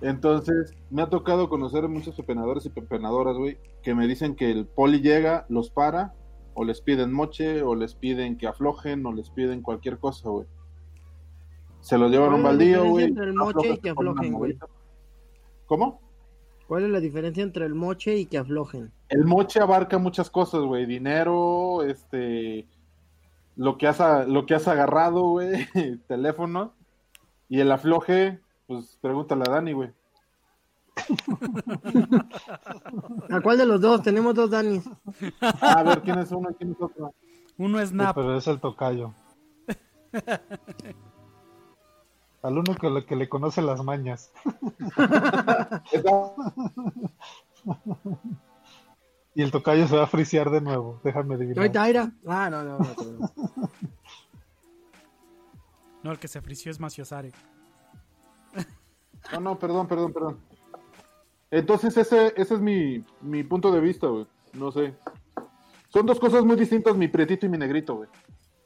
entonces, 0.00 0.74
me 0.90 1.02
ha 1.02 1.08
tocado 1.08 1.48
conocer 1.48 1.88
muchos 1.88 2.14
pepenadores 2.14 2.66
y 2.66 2.70
pepenadoras, 2.70 3.36
güey, 3.36 3.58
que 3.82 3.94
me 3.94 4.06
dicen 4.06 4.34
que 4.34 4.50
el 4.50 4.66
poli 4.66 5.00
llega, 5.00 5.46
los 5.48 5.70
para, 5.70 6.14
o 6.54 6.64
les 6.64 6.80
piden 6.80 7.12
moche, 7.12 7.62
o 7.62 7.74
les 7.74 7.94
piden 7.94 8.36
que 8.36 8.46
aflojen, 8.46 9.04
o 9.06 9.12
les 9.12 9.30
piden 9.30 9.62
cualquier 9.62 9.98
cosa, 9.98 10.28
güey. 10.28 10.46
Se 11.80 11.96
lo 11.96 12.08
llevan 12.08 12.32
a 12.32 12.34
un 12.36 12.42
¿Cuál 12.42 12.60
es 12.60 12.70
la 12.70 12.78
baldío, 12.78 12.90
güey. 12.90 14.58
¿Cómo? 15.66 16.00
¿Cuál 16.68 16.84
es 16.84 16.90
la 16.90 17.00
diferencia 17.00 17.42
entre 17.42 17.64
el 17.66 17.74
moche 17.74 18.16
y 18.16 18.26
que 18.26 18.38
aflojen? 18.38 18.92
El 19.08 19.24
moche 19.24 19.60
abarca 19.60 19.98
muchas 19.98 20.30
cosas, 20.30 20.60
güey. 20.60 20.86
Dinero, 20.86 21.82
este. 21.82 22.66
Lo 23.56 23.76
que 23.78 23.88
has, 23.88 24.00
a- 24.00 24.24
lo 24.24 24.46
que 24.46 24.54
has 24.54 24.68
agarrado, 24.68 25.22
güey. 25.30 25.66
Teléfono. 26.08 26.72
Y 27.48 27.60
el 27.60 27.72
afloje, 27.72 28.38
pues 28.66 28.98
pregúntale 29.00 29.44
a 29.48 29.52
Dani, 29.52 29.72
güey. 29.72 29.90
¿A 33.30 33.40
cuál 33.40 33.58
de 33.58 33.66
los 33.66 33.80
dos? 33.80 34.02
Tenemos 34.02 34.34
dos 34.34 34.50
Danis. 34.50 34.84
A 35.60 35.82
ver, 35.82 36.02
¿quién 36.02 36.18
es 36.18 36.30
uno 36.32 36.50
y 36.50 36.54
quién 36.54 36.72
es 36.72 36.76
otro? 36.80 37.14
Uno 37.56 37.80
es 37.80 37.90
Sí, 37.90 37.94
Nap. 37.94 38.14
pero 38.14 38.36
es 38.36 38.46
el 38.46 38.60
tocayo. 38.60 39.12
Al 42.42 42.56
uno 42.58 42.74
que 42.74 42.88
le, 42.88 43.04
que 43.04 43.16
le 43.16 43.28
conoce 43.28 43.60
las 43.62 43.82
mañas. 43.82 44.32
y 49.34 49.42
el 49.42 49.50
tocayo 49.50 49.88
se 49.88 49.96
va 49.96 50.04
a 50.04 50.08
frisear 50.08 50.50
de 50.50 50.60
nuevo. 50.60 51.00
Déjame 51.02 51.34
adivinar. 51.34 51.64
¿Ahí 51.64 51.70
Taira? 51.70 52.12
Ah, 52.26 52.48
no, 52.48 52.62
no, 52.62 52.78
no. 52.78 52.94
no. 53.18 53.30
No, 56.00 56.12
el 56.12 56.18
que 56.20 56.28
se 56.28 56.40
frició 56.40 56.70
es 56.70 56.78
Maciosare. 56.78 57.32
No, 59.32 59.40
no, 59.40 59.58
perdón, 59.58 59.88
perdón, 59.88 60.12
perdón. 60.12 60.38
Entonces, 61.50 61.96
ese, 61.96 62.32
ese 62.36 62.54
es 62.54 62.60
mi, 62.60 63.04
mi 63.20 63.42
punto 63.42 63.72
de 63.72 63.80
vista, 63.80 64.06
güey. 64.06 64.26
No 64.52 64.70
sé. 64.70 64.94
Son 65.88 66.06
dos 66.06 66.20
cosas 66.20 66.44
muy 66.44 66.56
distintas, 66.56 66.96
mi 66.96 67.08
prietito 67.08 67.46
y 67.46 67.48
mi 67.48 67.58
negrito, 67.58 67.96
güey. 67.96 68.08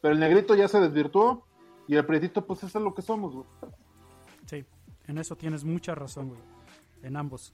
Pero 0.01 0.15
el 0.15 0.21
negrito 0.21 0.55
ya 0.55 0.69
se 0.69 0.81
desvirtuó 0.81 1.47
y 1.89 1.97
el 1.97 2.05
prietito, 2.07 2.45
pues, 2.47 2.63
eso 2.65 2.79
es 2.79 2.85
lo 2.85 2.95
que 2.95 3.03
somos, 3.03 3.35
güey. 3.35 3.47
Sí, 4.47 4.65
en 5.07 5.19
eso 5.19 5.37
tienes 5.37 5.65
mucha 5.65 5.95
razón, 5.95 6.29
güey. 6.29 6.41
En 7.03 7.17
ambos. 7.17 7.53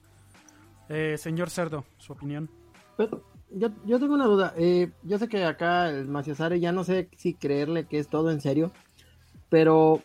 Eh, 0.89 1.15
señor 1.17 1.49
Cerdo, 1.49 1.85
su 1.97 2.13
opinión. 2.13 2.49
Pero 2.97 3.23
yo, 3.51 3.69
yo 3.85 3.99
tengo 3.99 4.13
una 4.15 4.25
duda. 4.25 4.53
Eh, 4.57 4.91
yo 5.03 5.17
sé 5.19 5.27
que 5.27 5.43
acá 5.43 5.89
el 5.89 6.07
Maciosare 6.07 6.59
ya 6.59 6.71
no 6.71 6.83
sé 6.83 7.09
si 7.15 7.33
creerle 7.33 7.85
que 7.85 7.99
es 7.99 8.07
todo 8.07 8.31
en 8.31 8.41
serio. 8.41 8.71
Pero, 9.49 10.01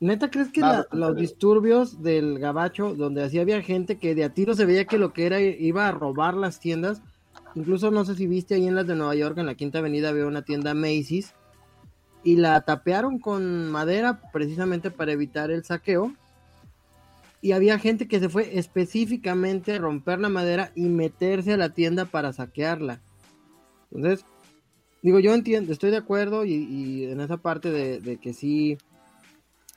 ¿neta 0.00 0.30
crees 0.30 0.50
que 0.52 0.60
Nada, 0.60 0.86
la- 0.92 1.08
los 1.08 1.16
disturbios 1.16 2.02
del 2.02 2.38
gabacho, 2.38 2.94
donde 2.94 3.22
así 3.24 3.38
había 3.38 3.62
gente 3.62 3.98
que 3.98 4.14
de 4.14 4.24
a 4.24 4.34
tiro 4.34 4.54
se 4.54 4.64
veía 4.66 4.84
que 4.86 4.98
lo 4.98 5.12
que 5.12 5.26
era 5.26 5.40
iba 5.40 5.88
a 5.88 5.92
robar 5.92 6.34
las 6.34 6.60
tiendas? 6.60 7.02
Incluso 7.54 7.90
no 7.90 8.04
sé 8.04 8.14
si 8.14 8.26
viste 8.26 8.54
ahí 8.54 8.66
en 8.68 8.74
las 8.76 8.86
de 8.86 8.94
Nueva 8.94 9.14
York, 9.14 9.38
en 9.38 9.46
la 9.46 9.54
Quinta 9.54 9.78
Avenida, 9.78 10.10
había 10.10 10.26
una 10.26 10.42
tienda 10.42 10.74
Macy's. 10.74 11.34
Y 12.22 12.36
la 12.36 12.60
tapearon 12.62 13.18
con 13.18 13.70
madera 13.70 14.20
precisamente 14.32 14.90
para 14.90 15.12
evitar 15.12 15.50
el 15.50 15.64
saqueo. 15.64 16.12
Y 17.40 17.52
había 17.52 17.78
gente 17.78 18.08
que 18.08 18.18
se 18.18 18.28
fue 18.28 18.58
específicamente 18.58 19.74
a 19.74 19.78
romper 19.78 20.18
la 20.18 20.28
madera 20.28 20.72
y 20.74 20.88
meterse 20.88 21.52
a 21.52 21.56
la 21.56 21.70
tienda 21.70 22.04
para 22.04 22.32
saquearla. 22.32 23.00
Entonces, 23.92 24.24
digo, 25.02 25.20
yo 25.20 25.34
entiendo, 25.34 25.72
estoy 25.72 25.90
de 25.90 25.98
acuerdo 25.98 26.44
y, 26.44 27.04
en 27.04 27.20
esa 27.20 27.36
parte 27.36 27.70
de, 27.70 28.00
de 28.00 28.16
que 28.16 28.34
sí, 28.34 28.76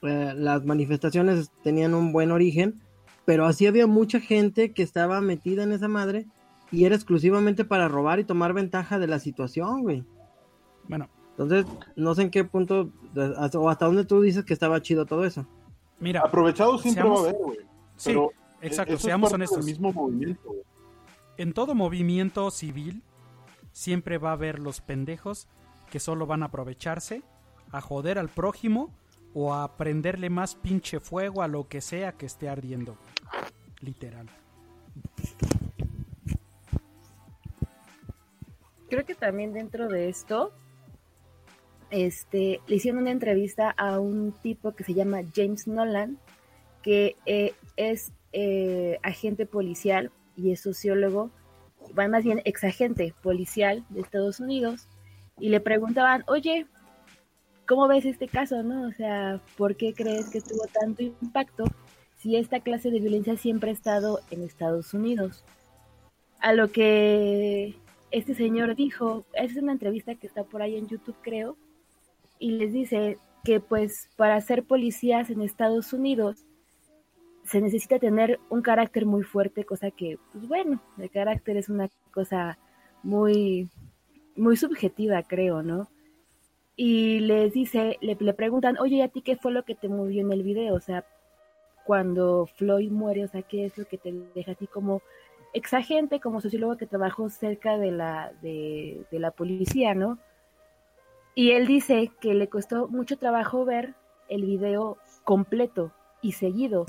eh, 0.02 0.34
las 0.36 0.64
manifestaciones 0.64 1.52
tenían 1.62 1.94
un 1.94 2.12
buen 2.12 2.32
origen, 2.32 2.80
pero 3.24 3.46
así 3.46 3.68
había 3.68 3.86
mucha 3.86 4.18
gente 4.18 4.72
que 4.72 4.82
estaba 4.82 5.20
metida 5.20 5.62
en 5.62 5.70
esa 5.70 5.86
madre 5.86 6.26
y 6.72 6.86
era 6.86 6.96
exclusivamente 6.96 7.64
para 7.64 7.86
robar 7.86 8.18
y 8.18 8.24
tomar 8.24 8.52
ventaja 8.52 8.98
de 8.98 9.06
la 9.06 9.20
situación, 9.20 9.82
güey. 9.82 10.04
Bueno, 10.88 11.08
Entonces, 11.32 11.66
no 11.96 12.14
sé 12.14 12.22
en 12.22 12.30
qué 12.30 12.44
punto 12.44 12.90
o 13.54 13.68
hasta 13.70 13.86
dónde 13.86 14.04
tú 14.04 14.20
dices 14.20 14.44
que 14.44 14.52
estaba 14.52 14.80
chido 14.82 15.06
todo 15.06 15.24
eso. 15.24 15.46
mira. 15.98 16.20
Aprovechado 16.20 16.78
siempre 16.78 17.02
seamos- 17.02 17.20
va 17.22 17.26
a 17.26 17.28
haber, 17.30 17.42
güey. 17.42 17.58
Sí, 17.96 18.16
exacto, 18.60 18.94
eso 18.94 18.98
es 18.98 19.02
seamos 19.02 19.30
del 19.30 19.34
honestos. 19.36 19.64
mismo 19.64 19.92
movimiento. 19.92 20.54
En 21.38 21.52
todo 21.52 21.74
movimiento 21.74 22.50
civil 22.50 23.02
siempre 23.72 24.18
va 24.18 24.30
a 24.30 24.32
haber 24.32 24.58
los 24.58 24.80
pendejos 24.80 25.48
que 25.90 26.00
solo 26.00 26.26
van 26.26 26.42
a 26.42 26.46
aprovecharse, 26.46 27.22
a 27.70 27.80
joder 27.80 28.18
al 28.18 28.28
prójimo 28.28 28.90
o 29.34 29.54
a 29.54 29.76
prenderle 29.78 30.28
más 30.28 30.54
pinche 30.56 31.00
fuego 31.00 31.42
a 31.42 31.48
lo 31.48 31.66
que 31.68 31.80
sea 31.80 32.12
que 32.12 32.26
esté 32.26 32.48
ardiendo. 32.50 32.96
Literal. 33.80 34.26
creo 38.88 39.06
que 39.06 39.14
también 39.14 39.52
dentro 39.54 39.88
de 39.88 40.08
esto, 40.10 40.52
este, 41.92 42.60
le 42.66 42.76
hicieron 42.76 43.02
una 43.02 43.10
entrevista 43.10 43.70
a 43.70 44.00
un 44.00 44.32
tipo 44.32 44.72
que 44.72 44.82
se 44.82 44.94
llama 44.94 45.20
James 45.34 45.68
Nolan, 45.68 46.18
que 46.82 47.16
eh, 47.26 47.54
es 47.76 48.12
eh, 48.32 48.98
agente 49.02 49.46
policial 49.46 50.10
y 50.34 50.52
es 50.52 50.60
sociólogo, 50.60 51.30
más 51.94 52.24
bien 52.24 52.40
exagente 52.46 53.14
policial 53.22 53.84
de 53.90 54.00
Estados 54.00 54.40
Unidos, 54.40 54.88
y 55.38 55.50
le 55.50 55.60
preguntaban, 55.60 56.24
oye, 56.28 56.66
¿cómo 57.68 57.88
ves 57.88 58.06
este 58.06 58.26
caso, 58.26 58.62
no? 58.62 58.88
O 58.88 58.92
sea, 58.92 59.40
¿por 59.58 59.76
qué 59.76 59.92
crees 59.92 60.30
que 60.30 60.40
tuvo 60.40 60.64
tanto 60.72 61.02
impacto 61.02 61.64
si 62.16 62.36
esta 62.36 62.60
clase 62.60 62.90
de 62.90 63.00
violencia 63.00 63.36
siempre 63.36 63.70
ha 63.70 63.74
estado 63.74 64.20
en 64.30 64.42
Estados 64.42 64.94
Unidos? 64.94 65.44
A 66.40 66.54
lo 66.54 66.72
que 66.72 67.76
este 68.10 68.34
señor 68.34 68.76
dijo, 68.76 69.26
es 69.34 69.56
una 69.56 69.72
entrevista 69.72 70.14
que 70.14 70.26
está 70.26 70.44
por 70.44 70.62
ahí 70.62 70.76
en 70.76 70.88
YouTube, 70.88 71.16
creo, 71.22 71.56
y 72.42 72.50
les 72.50 72.72
dice 72.72 73.18
que 73.44 73.60
pues 73.60 74.10
para 74.16 74.40
ser 74.40 74.64
policías 74.64 75.30
en 75.30 75.42
Estados 75.42 75.92
Unidos 75.92 76.44
se 77.44 77.60
necesita 77.60 78.00
tener 78.00 78.40
un 78.50 78.62
carácter 78.62 79.06
muy 79.06 79.22
fuerte, 79.22 79.64
cosa 79.64 79.92
que, 79.92 80.18
pues 80.32 80.48
bueno, 80.48 80.82
el 80.98 81.08
carácter 81.10 81.56
es 81.56 81.68
una 81.68 81.88
cosa 82.12 82.58
muy, 83.04 83.68
muy 84.36 84.56
subjetiva, 84.56 85.22
creo, 85.22 85.62
¿no? 85.62 85.88
Y 86.74 87.20
les 87.20 87.52
dice, 87.52 87.96
le, 88.00 88.16
le 88.18 88.34
preguntan, 88.34 88.76
oye, 88.78 88.96
¿y 88.96 89.02
a 89.02 89.08
ti 89.08 89.22
qué 89.22 89.36
fue 89.36 89.52
lo 89.52 89.64
que 89.64 89.76
te 89.76 89.88
movió 89.88 90.20
en 90.20 90.32
el 90.32 90.42
video? 90.42 90.74
O 90.74 90.80
sea, 90.80 91.04
cuando 91.84 92.46
Floyd 92.46 92.90
muere, 92.90 93.24
o 93.24 93.28
sea, 93.28 93.42
¿qué 93.42 93.66
es 93.66 93.78
lo 93.78 93.84
que 93.84 93.98
te 93.98 94.12
deja 94.34 94.52
a 94.52 94.56
ti 94.56 94.66
como 94.66 95.00
exagente, 95.52 96.18
como 96.18 96.40
sociólogo 96.40 96.76
que 96.76 96.86
trabajó 96.86 97.28
cerca 97.28 97.78
de 97.78 97.92
la, 97.92 98.32
de, 98.40 99.04
de 99.10 99.18
la 99.20 99.30
policía, 99.30 99.94
¿no? 99.94 100.18
Y 101.34 101.52
él 101.52 101.66
dice 101.66 102.10
que 102.20 102.34
le 102.34 102.48
costó 102.48 102.88
mucho 102.88 103.16
trabajo 103.16 103.64
ver 103.64 103.94
el 104.28 104.44
video 104.44 104.98
completo 105.24 105.92
y 106.20 106.32
seguido, 106.32 106.86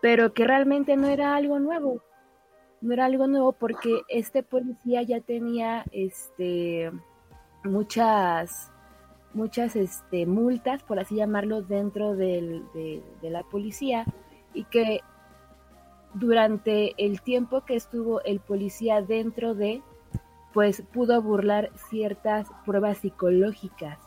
pero 0.00 0.32
que 0.32 0.46
realmente 0.46 0.96
no 0.96 1.08
era 1.08 1.36
algo 1.36 1.58
nuevo. 1.58 2.02
No 2.80 2.92
era 2.92 3.06
algo 3.06 3.26
nuevo 3.26 3.52
porque 3.52 4.02
este 4.08 4.42
policía 4.42 5.02
ya 5.02 5.20
tenía 5.20 5.84
este 5.92 6.92
muchas 7.64 8.70
muchas 9.34 9.76
este, 9.76 10.24
multas, 10.24 10.82
por 10.82 10.98
así 10.98 11.16
llamarlo, 11.16 11.60
dentro 11.60 12.16
de 12.16 13.02
la 13.22 13.42
policía 13.42 14.06
y 14.54 14.64
que 14.64 15.00
durante 16.14 16.94
el 16.96 17.20
tiempo 17.20 17.62
que 17.66 17.76
estuvo 17.76 18.22
el 18.22 18.40
policía 18.40 19.02
dentro 19.02 19.54
de, 19.54 19.82
pues 20.56 20.82
pudo 20.90 21.20
burlar 21.20 21.70
ciertas 21.90 22.48
pruebas 22.64 22.96
psicológicas 22.96 23.98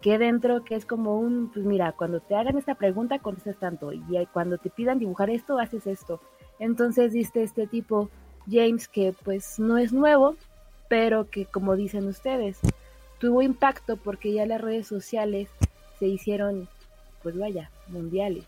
que 0.00 0.16
dentro 0.16 0.62
que 0.62 0.76
es 0.76 0.86
como 0.86 1.18
un, 1.18 1.50
pues 1.52 1.66
mira, 1.66 1.90
cuando 1.90 2.20
te 2.20 2.36
hagan 2.36 2.56
esta 2.56 2.76
pregunta 2.76 3.18
contestas 3.18 3.56
tanto 3.58 3.92
y 3.92 4.00
cuando 4.32 4.58
te 4.58 4.70
pidan 4.70 5.00
dibujar 5.00 5.28
esto 5.28 5.58
haces 5.58 5.88
esto. 5.88 6.20
Entonces 6.60 7.12
diste 7.12 7.42
este 7.42 7.66
tipo 7.66 8.10
James 8.48 8.86
que 8.86 9.12
pues 9.24 9.58
no 9.58 9.76
es 9.76 9.92
nuevo, 9.92 10.36
pero 10.88 11.28
que 11.30 11.46
como 11.46 11.74
dicen 11.74 12.06
ustedes, 12.06 12.60
tuvo 13.18 13.42
impacto 13.42 13.96
porque 13.96 14.32
ya 14.32 14.46
las 14.46 14.60
redes 14.60 14.86
sociales 14.86 15.48
se 15.98 16.06
hicieron, 16.06 16.68
pues 17.24 17.36
vaya, 17.36 17.72
mundiales. 17.88 18.44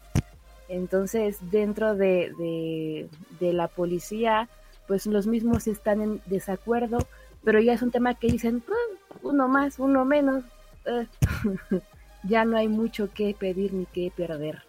Entonces 0.69 1.39
dentro 1.51 1.97
de, 1.97 2.33
de, 2.39 3.09
de 3.41 3.53
la 3.55 3.67
policía, 3.67 4.49
pues 4.89 5.07
los 5.07 5.27
mismos 5.27 5.69
están 5.69 6.01
en 6.01 6.23
desacuerdo, 6.27 6.99
pero 7.45 7.61
ya 7.61 7.75
es 7.75 7.83
un 7.83 7.93
tema 7.93 8.15
que 8.15 8.29
dicen, 8.29 8.65
"Ah, 8.69 8.99
uno 9.23 9.47
más, 9.47 9.79
uno 9.79 10.05
menos, 10.05 10.43
eh, 10.87 11.07
ya 12.25 12.45
no 12.45 12.57
hay 12.57 12.69
mucho 12.69 13.13
que 13.13 13.37
pedir 13.39 13.73
ni 13.75 13.87
que 13.87 14.11
perder. 14.17 14.63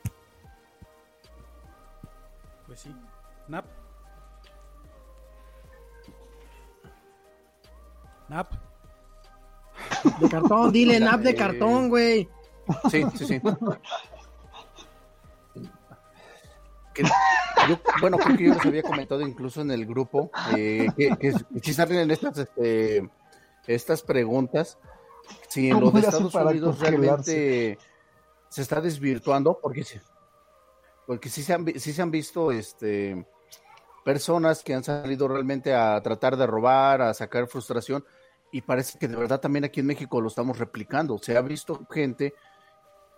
Pues 2.68 2.82
sí. 2.82 2.96
Nap. 3.48 3.66
Nap. 8.28 8.52
De 10.20 10.30
cartón, 10.30 10.72
dile, 10.72 11.00
nap 11.00 11.22
de 11.22 11.34
cartón, 11.34 11.90
güey. 11.90 12.30
Sí, 12.92 13.04
sí, 13.16 13.26
sí. 13.26 13.42
Que- 17.04 17.70
yo, 17.70 17.80
bueno, 18.02 18.18
creo 18.18 18.38
que 18.38 18.44
yo 18.46 18.54
les 18.54 18.66
había 18.66 18.84
comentado 18.84 19.22
incluso 19.22 19.62
en 19.62 19.72
el 19.72 19.86
grupo 19.86 20.32
eh, 20.56 20.88
que, 20.96 21.10
que, 21.18 21.34
que 21.34 21.60
si 21.62 21.74
salen 21.74 22.10
estas, 22.10 22.38
este, 22.38 23.10
estas 23.68 24.02
preguntas, 24.02 24.78
si 25.48 25.70
en 25.70 25.80
¿Cómo 25.80 25.92
los 25.92 26.04
Estados 26.04 26.34
Unidos 26.34 26.80
realmente 26.80 27.78
se 28.48 28.62
está 28.62 28.82
desvirtuando, 28.82 29.60
porque 29.62 29.84
sí, 29.84 30.00
porque 31.06 31.30
sí 31.30 31.44
se 31.44 31.54
han, 31.54 31.66
sí 31.80 31.94
se 31.94 32.02
han 32.02 32.12
visto 32.12 32.52
este, 32.52 33.26
personas 34.04 34.64
que 34.64 34.74
han 34.74 34.84
salido 34.84 35.28
realmente 35.28 35.74
a 35.74 36.02
tratar 36.02 36.38
de 36.38 36.48
robar, 36.48 37.02
a 37.02 37.14
sacar 37.14 37.48
frustración, 37.48 38.04
y 38.52 38.62
parece 38.62 38.98
que 38.98 39.08
de 39.08 39.16
verdad 39.16 39.40
también 39.40 39.66
aquí 39.66 39.82
en 39.82 39.86
México 39.86 40.22
lo 40.22 40.28
estamos 40.28 40.58
replicando. 40.58 41.20
Se 41.20 41.38
ha 41.38 41.42
visto 41.42 41.86
gente 41.92 42.34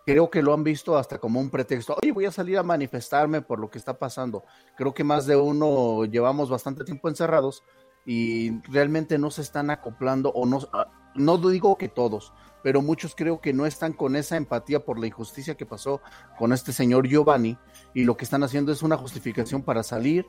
creo 0.04 0.30
que 0.30 0.42
lo 0.42 0.52
han 0.52 0.64
visto 0.64 0.96
hasta 0.96 1.18
como 1.18 1.40
un 1.40 1.50
pretexto. 1.50 1.96
Oye, 2.02 2.12
voy 2.12 2.26
a 2.26 2.32
salir 2.32 2.58
a 2.58 2.62
manifestarme 2.62 3.42
por 3.42 3.58
lo 3.58 3.70
que 3.70 3.78
está 3.78 3.98
pasando. 3.98 4.44
Creo 4.76 4.94
que 4.94 5.04
más 5.04 5.26
de 5.26 5.36
uno 5.36 6.04
llevamos 6.04 6.50
bastante 6.50 6.84
tiempo 6.84 7.08
encerrados 7.08 7.62
y 8.04 8.60
realmente 8.62 9.18
no 9.18 9.30
se 9.30 9.42
están 9.42 9.70
acoplando 9.70 10.30
o 10.30 10.46
no, 10.46 10.60
ah, 10.72 10.88
no 11.14 11.38
digo 11.38 11.76
que 11.76 11.88
todos, 11.88 12.32
pero 12.62 12.82
muchos 12.82 13.14
creo 13.14 13.40
que 13.40 13.52
no 13.52 13.66
están 13.66 13.92
con 13.92 14.16
esa 14.16 14.36
empatía 14.36 14.84
por 14.84 14.98
la 14.98 15.06
injusticia 15.06 15.56
que 15.56 15.66
pasó 15.66 16.00
con 16.38 16.52
este 16.52 16.72
señor 16.72 17.06
Giovanni 17.06 17.58
y 17.94 18.04
lo 18.04 18.16
que 18.16 18.24
están 18.24 18.42
haciendo 18.42 18.72
es 18.72 18.82
una 18.82 18.96
justificación 18.96 19.62
para 19.62 19.82
salir, 19.82 20.26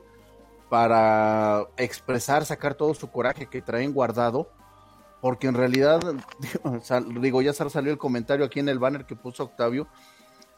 para 0.70 1.66
expresar, 1.76 2.44
sacar 2.44 2.74
todo 2.74 2.94
su 2.94 3.10
coraje 3.10 3.46
que 3.46 3.62
traen 3.62 3.92
guardado 3.92 4.50
porque 5.24 5.46
en 5.46 5.54
realidad, 5.54 6.00
digo, 7.22 7.40
ya 7.40 7.54
sal- 7.54 7.70
salió 7.70 7.90
el 7.90 7.96
comentario 7.96 8.44
aquí 8.44 8.60
en 8.60 8.68
el 8.68 8.78
banner 8.78 9.06
que 9.06 9.16
puso 9.16 9.44
Octavio, 9.44 9.88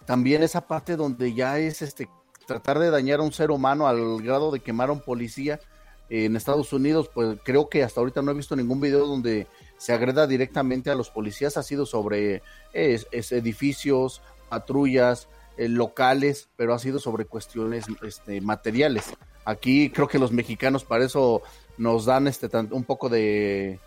también 0.06 0.42
esa 0.42 0.66
parte 0.66 0.96
donde 0.96 1.34
ya 1.34 1.60
es 1.60 1.82
este 1.82 2.08
tratar 2.48 2.80
de 2.80 2.90
dañar 2.90 3.20
a 3.20 3.22
un 3.22 3.30
ser 3.32 3.52
humano 3.52 3.86
al 3.86 4.20
grado 4.22 4.50
de 4.50 4.58
quemar 4.58 4.88
a 4.88 4.92
un 4.92 4.98
policía 5.02 5.60
en 6.08 6.34
Estados 6.34 6.72
Unidos, 6.72 7.08
pues 7.14 7.38
creo 7.44 7.68
que 7.68 7.84
hasta 7.84 8.00
ahorita 8.00 8.22
no 8.22 8.32
he 8.32 8.34
visto 8.34 8.56
ningún 8.56 8.80
video 8.80 9.06
donde 9.06 9.46
se 9.78 9.92
agreda 9.92 10.26
directamente 10.26 10.90
a 10.90 10.96
los 10.96 11.10
policías, 11.10 11.56
ha 11.56 11.62
sido 11.62 11.86
sobre 11.86 12.42
es- 12.72 13.06
edificios, 13.30 14.20
patrullas, 14.48 15.28
eh, 15.58 15.68
locales, 15.68 16.48
pero 16.56 16.74
ha 16.74 16.80
sido 16.80 16.98
sobre 16.98 17.24
cuestiones 17.26 17.84
este, 18.02 18.40
materiales. 18.40 19.04
Aquí 19.44 19.90
creo 19.90 20.08
que 20.08 20.18
los 20.18 20.32
mexicanos 20.32 20.84
para 20.84 21.04
eso 21.04 21.40
nos 21.78 22.04
dan 22.04 22.26
este 22.26 22.48
un 22.72 22.82
poco 22.82 23.08
de, 23.08 23.78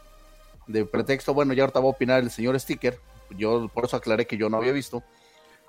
de 0.69 0.85
pretexto. 0.85 1.33
Bueno, 1.33 1.53
ya 1.53 1.63
ahorita 1.63 1.79
va 1.79 1.87
a 1.87 1.89
opinar 1.89 2.21
el 2.21 2.31
señor 2.31 2.57
Sticker. 2.59 2.99
Yo 3.37 3.67
por 3.73 3.85
eso 3.85 3.97
aclaré 3.97 4.25
que 4.25 4.37
yo 4.37 4.49
no 4.49 4.57
había 4.57 4.71
visto. 4.71 5.03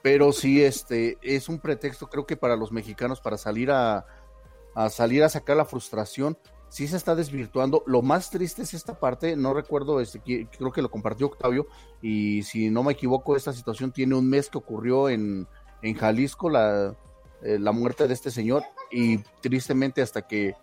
Pero 0.03 0.33
sí, 0.33 0.63
este 0.63 1.19
es 1.23 1.49
un 1.49 1.59
pretexto, 1.59 2.09
creo 2.09 2.27
que 2.27 2.37
para 2.37 2.57
los 2.57 2.73
mexicanos, 2.73 3.21
para 3.21 3.37
salir 3.37 3.71
a, 3.71 4.07
salir 4.89 5.23
a 5.25 5.29
sacar 5.29 5.57
la 5.57 5.65
frustración. 5.65 6.39
Sí 6.69 6.87
se 6.87 6.97
está 6.97 7.17
desvirtuando. 7.17 7.83
Lo 7.87 8.01
más 8.01 8.31
triste 8.31 8.63
es 8.63 8.75
esta 8.75 9.01
parte. 9.01 9.35
No 9.35 9.53
recuerdo, 9.53 10.01
este, 10.01 10.21
creo 10.21 10.71
que 10.71 10.83
lo 10.83 10.91
compartió 10.91 11.27
Octavio. 11.27 11.67
Y 12.01 12.45
si 12.45 12.71
no 12.71 12.85
me 12.85 12.93
equivoco, 12.93 13.37
esta 13.37 13.53
situación 13.53 13.91
tiene 13.91 14.15
un 14.15 14.29
mes 14.29 14.49
que 14.49 14.59
ocurrió 14.59 15.09
en, 15.09 15.49
en 15.83 15.95
Jalisco, 15.97 16.49
la, 16.49 16.95
eh, 17.43 17.59
la 17.59 17.73
muerte 17.73 18.07
de 18.07 18.15
este 18.15 18.31
señor. 18.31 18.63
Y 18.93 19.19
tristemente, 19.41 20.01
hasta 20.01 20.23
que, 20.23 20.55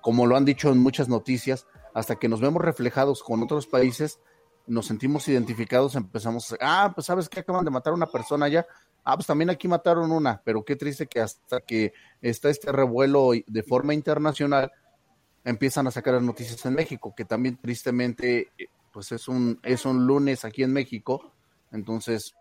como 0.00 0.26
lo 0.26 0.36
han 0.36 0.46
dicho 0.46 0.72
en 0.72 0.78
muchas 0.78 1.08
noticias, 1.08 1.66
hasta 1.94 2.16
que 2.16 2.28
nos 2.28 2.40
vemos 2.40 2.62
reflejados 2.62 3.22
con 3.22 3.42
otros 3.42 3.66
países, 3.66 4.18
nos 4.66 4.86
sentimos 4.86 5.26
identificados, 5.28 5.96
empezamos, 5.96 6.52
a, 6.52 6.56
ah, 6.60 6.92
pues 6.94 7.06
sabes 7.06 7.28
que 7.28 7.40
acaban 7.40 7.64
de 7.64 7.70
matar 7.70 7.92
a 7.92 7.96
una 7.96 8.06
persona 8.06 8.46
allá, 8.46 8.66
ah, 9.04 9.16
pues 9.16 9.26
también 9.26 9.50
aquí 9.50 9.66
mataron 9.68 10.12
una, 10.12 10.40
pero 10.44 10.64
qué 10.64 10.76
triste 10.76 11.06
que 11.06 11.20
hasta 11.20 11.60
que 11.60 11.92
está 12.20 12.50
este 12.50 12.70
revuelo 12.70 13.30
de 13.46 13.62
forma 13.62 13.94
internacional, 13.94 14.70
empiezan 15.44 15.86
a 15.86 15.90
sacar 15.90 16.14
las 16.14 16.22
noticias 16.22 16.64
en 16.66 16.74
México, 16.74 17.14
que 17.16 17.24
también 17.24 17.56
tristemente, 17.56 18.52
eh, 18.58 18.66
pues 18.92 19.10
es 19.12 19.26
un, 19.28 19.58
es 19.62 19.84
un 19.86 20.06
lunes 20.06 20.44
aquí 20.44 20.62
en 20.62 20.72
México, 20.72 21.32
entonces, 21.72 22.34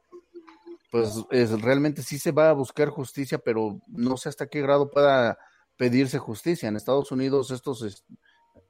pues 0.91 1.13
es, 1.31 1.61
realmente 1.61 2.01
sí 2.01 2.17
se 2.19 2.31
va 2.31 2.49
a 2.49 2.53
buscar 2.53 2.89
justicia, 2.89 3.37
pero 3.37 3.79
no 3.87 4.17
sé 4.17 4.29
hasta 4.29 4.47
qué 4.47 4.61
grado 4.61 4.89
pueda 4.89 5.37
pedirse 5.77 6.17
justicia. 6.17 6.67
En 6.67 6.75
Estados 6.75 7.11
Unidos 7.11 7.51
estos 7.51 7.83
es- 7.83 8.03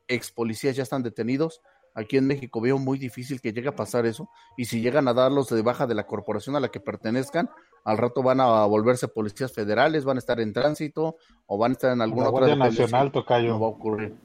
ex 0.09 0.31
policías 0.31 0.75
ya 0.75 0.83
están 0.83 1.03
detenidos. 1.03 1.61
Aquí 1.95 2.17
en 2.17 2.27
México 2.27 2.61
veo 2.61 2.77
muy 2.77 2.99
difícil 2.99 3.41
que 3.41 3.51
llegue 3.51 3.69
a 3.69 3.75
pasar 3.75 4.05
eso. 4.05 4.29
Y 4.57 4.65
si 4.65 4.81
llegan 4.81 5.07
a 5.07 5.13
darlos 5.13 5.49
de 5.49 5.61
baja 5.61 5.87
de 5.87 5.95
la 5.95 6.05
corporación 6.05 6.55
a 6.55 6.59
la 6.59 6.69
que 6.69 6.79
pertenezcan, 6.79 7.49
al 7.83 7.97
rato 7.97 8.21
van 8.21 8.41
a 8.41 8.65
volverse 8.65 9.07
policías 9.07 9.53
federales, 9.53 10.05
van 10.05 10.17
a 10.17 10.19
estar 10.19 10.39
en 10.39 10.53
tránsito 10.53 11.15
o 11.47 11.57
van 11.57 11.71
a 11.71 11.73
estar 11.73 11.91
en 11.91 12.01
alguna 12.01 12.25
La 12.25 12.29
otra 12.29 12.55
Guardia. 12.55 12.65
Nacional, 12.65 13.11
tocayo. 13.11 13.49
No 13.49 13.59
va 13.59 13.67
a 13.67 13.69
ocurrir. 13.69 14.15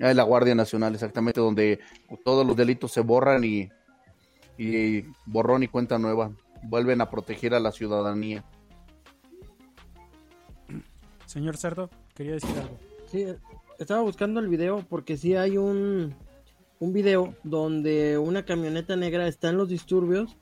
Ah, 0.00 0.12
la 0.12 0.24
Guardia 0.24 0.54
Nacional, 0.54 0.92
exactamente, 0.94 1.40
donde 1.40 1.78
todos 2.24 2.44
los 2.46 2.56
delitos 2.56 2.92
se 2.92 3.00
borran 3.00 3.44
y, 3.44 3.68
y 4.58 5.04
borrón 5.24 5.62
y 5.62 5.68
cuenta 5.68 5.98
nueva. 5.98 6.32
Vuelven 6.64 7.00
a 7.00 7.10
proteger 7.10 7.54
a 7.54 7.60
la 7.60 7.72
ciudadanía. 7.72 8.44
Señor 11.26 11.56
Cerdo, 11.56 11.90
quería 12.14 12.34
decir 12.34 12.56
algo. 12.58 12.78
Sí, 13.06 13.26
estaba 13.78 14.02
buscando 14.02 14.40
el 14.40 14.48
video 14.48 14.84
porque 14.88 15.16
sí 15.16 15.34
hay 15.34 15.56
un, 15.58 16.14
un 16.78 16.92
video 16.92 17.34
donde 17.42 18.18
una 18.18 18.44
camioneta 18.44 18.96
negra 18.96 19.26
está 19.26 19.48
en 19.50 19.56
los 19.58 19.68
disturbios 19.68 20.36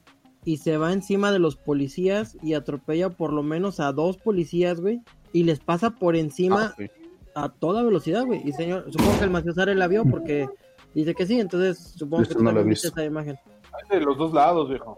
y 0.44 0.56
se 0.58 0.76
va 0.76 0.92
encima 0.92 1.30
de 1.32 1.38
los 1.38 1.56
policías 1.56 2.36
y 2.42 2.54
atropella 2.54 3.10
por 3.10 3.32
lo 3.32 3.42
menos 3.42 3.78
a 3.80 3.92
dos 3.92 4.16
policías, 4.16 4.80
güey, 4.80 5.00
y 5.32 5.44
les 5.44 5.60
pasa 5.60 5.90
por 5.90 6.16
encima 6.16 6.72
Ah, 6.72 6.74
sí. 6.76 6.90
a 7.34 7.48
toda 7.48 7.82
velocidad, 7.82 8.24
güey. 8.26 8.42
Y 8.46 8.52
señor, 8.52 8.86
supongo 8.90 9.18
que 9.18 9.24
el 9.24 9.30
Maciosare 9.30 9.74
la 9.74 9.86
vio 9.88 10.04
porque 10.04 10.48
dice 10.94 11.14
que 11.14 11.26
sí, 11.26 11.38
entonces 11.38 11.78
supongo 11.96 12.24
que 12.24 12.34
no 12.34 12.64
viste 12.64 12.88
esa 12.88 13.04
imagen. 13.04 13.38
Hay 13.72 13.98
de 13.98 14.04
los 14.04 14.18
dos 14.18 14.32
lados, 14.32 14.68
viejo. 14.68 14.96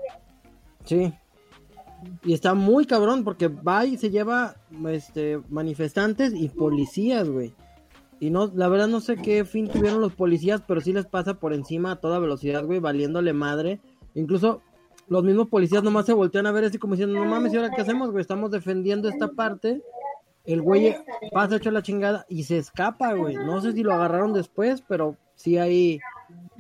Sí. 0.84 1.12
Y 2.24 2.32
está 2.34 2.54
muy 2.54 2.84
cabrón 2.86 3.22
porque 3.24 3.48
va 3.48 3.84
y 3.86 3.96
se 3.96 4.10
lleva 4.10 4.56
este 4.88 5.40
manifestantes 5.48 6.34
y 6.34 6.48
policías, 6.48 7.28
güey. 7.28 7.54
Y 8.24 8.30
no, 8.30 8.50
la 8.54 8.68
verdad 8.68 8.88
no 8.88 9.00
sé 9.00 9.16
qué 9.16 9.44
fin 9.44 9.68
tuvieron 9.68 10.00
los 10.00 10.14
policías, 10.14 10.62
pero 10.66 10.80
sí 10.80 10.94
les 10.94 11.04
pasa 11.04 11.34
por 11.34 11.52
encima 11.52 11.90
a 11.90 11.96
toda 11.96 12.18
velocidad, 12.18 12.64
güey, 12.64 12.80
valiéndole 12.80 13.34
madre. 13.34 13.80
Incluso 14.14 14.62
los 15.08 15.24
mismos 15.24 15.48
policías 15.48 15.82
nomás 15.82 16.06
se 16.06 16.14
voltean 16.14 16.46
a 16.46 16.52
ver 16.52 16.64
así 16.64 16.78
como 16.78 16.94
diciendo, 16.94 17.22
no 17.22 17.26
mames, 17.26 17.52
¿y 17.52 17.58
ahora 17.58 17.68
qué 17.68 17.82
hacemos, 17.82 18.10
güey? 18.10 18.22
Estamos 18.22 18.50
defendiendo 18.50 19.10
esta 19.10 19.28
parte. 19.28 19.82
El 20.46 20.62
güey 20.62 20.96
pasa 21.34 21.56
hecho 21.56 21.70
la 21.70 21.82
chingada 21.82 22.24
y 22.30 22.44
se 22.44 22.56
escapa, 22.56 23.12
güey. 23.12 23.36
No 23.36 23.60
sé 23.60 23.72
si 23.72 23.82
lo 23.82 23.92
agarraron 23.92 24.32
después, 24.32 24.82
pero 24.88 25.18
sí 25.34 25.58
hay 25.58 26.00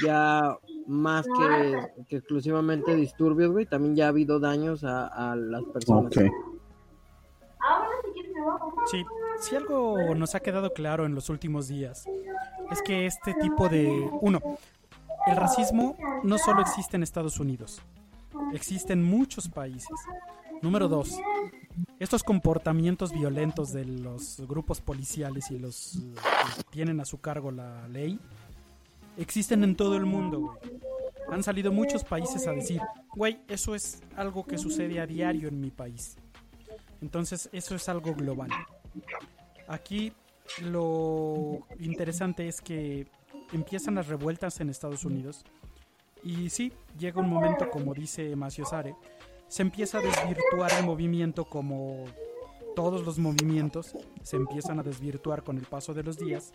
ya 0.04 0.58
más 0.86 1.24
que, 1.24 2.04
que 2.10 2.16
exclusivamente 2.16 2.94
disturbios, 2.94 3.52
güey. 3.52 3.64
También 3.64 3.96
ya 3.96 4.04
ha 4.04 4.08
habido 4.08 4.38
daños 4.38 4.84
a, 4.84 5.06
a 5.06 5.34
las 5.34 5.64
personas. 5.64 6.12
Sí, 6.12 9.02
si 9.44 9.56
algo 9.56 10.14
nos 10.14 10.34
ha 10.34 10.40
quedado 10.40 10.72
claro 10.72 11.04
en 11.04 11.14
los 11.14 11.28
últimos 11.28 11.68
días 11.68 12.06
es 12.70 12.82
que 12.82 13.06
este 13.06 13.34
tipo 13.34 13.68
de... 13.68 13.88
Uno, 14.20 14.40
el 15.26 15.36
racismo 15.36 15.96
no 16.22 16.38
solo 16.38 16.62
existe 16.62 16.96
en 16.96 17.02
Estados 17.02 17.38
Unidos, 17.38 17.82
existe 18.52 18.94
en 18.94 19.02
muchos 19.02 19.48
países. 19.48 19.96
Número 20.62 20.88
dos, 20.88 21.14
estos 21.98 22.22
comportamientos 22.22 23.12
violentos 23.12 23.72
de 23.72 23.84
los 23.84 24.40
grupos 24.48 24.80
policiales 24.80 25.50
y 25.50 25.58
los 25.58 25.98
que 26.56 26.64
tienen 26.70 27.00
a 27.00 27.04
su 27.04 27.20
cargo 27.20 27.50
la 27.50 27.86
ley 27.88 28.18
existen 29.18 29.62
en 29.62 29.76
todo 29.76 29.96
el 29.96 30.06
mundo. 30.06 30.58
Han 31.30 31.42
salido 31.42 31.70
muchos 31.70 32.02
países 32.02 32.46
a 32.46 32.52
decir, 32.52 32.80
güey, 33.14 33.40
eso 33.48 33.74
es 33.74 34.00
algo 34.16 34.44
que 34.44 34.56
sucede 34.56 35.00
a 35.00 35.06
diario 35.06 35.48
en 35.48 35.60
mi 35.60 35.70
país. 35.70 36.16
Entonces, 37.02 37.50
eso 37.52 37.74
es 37.74 37.88
algo 37.88 38.14
global. 38.14 38.50
Aquí 39.68 40.12
lo 40.62 41.60
interesante 41.78 42.48
es 42.48 42.60
que 42.60 43.06
empiezan 43.52 43.94
las 43.94 44.08
revueltas 44.08 44.60
en 44.60 44.70
Estados 44.70 45.04
Unidos 45.04 45.44
y 46.22 46.50
sí, 46.50 46.72
llega 46.98 47.20
un 47.20 47.28
momento, 47.28 47.70
como 47.70 47.94
dice 47.94 48.34
Macio 48.36 48.64
Sare, 48.64 48.94
se 49.48 49.62
empieza 49.62 49.98
a 49.98 50.00
desvirtuar 50.00 50.72
el 50.78 50.84
movimiento 50.84 51.44
como 51.44 52.04
todos 52.74 53.04
los 53.04 53.18
movimientos 53.18 53.94
se 54.22 54.36
empiezan 54.36 54.80
a 54.80 54.82
desvirtuar 54.82 55.44
con 55.44 55.58
el 55.58 55.64
paso 55.64 55.94
de 55.94 56.02
los 56.02 56.18
días 56.18 56.52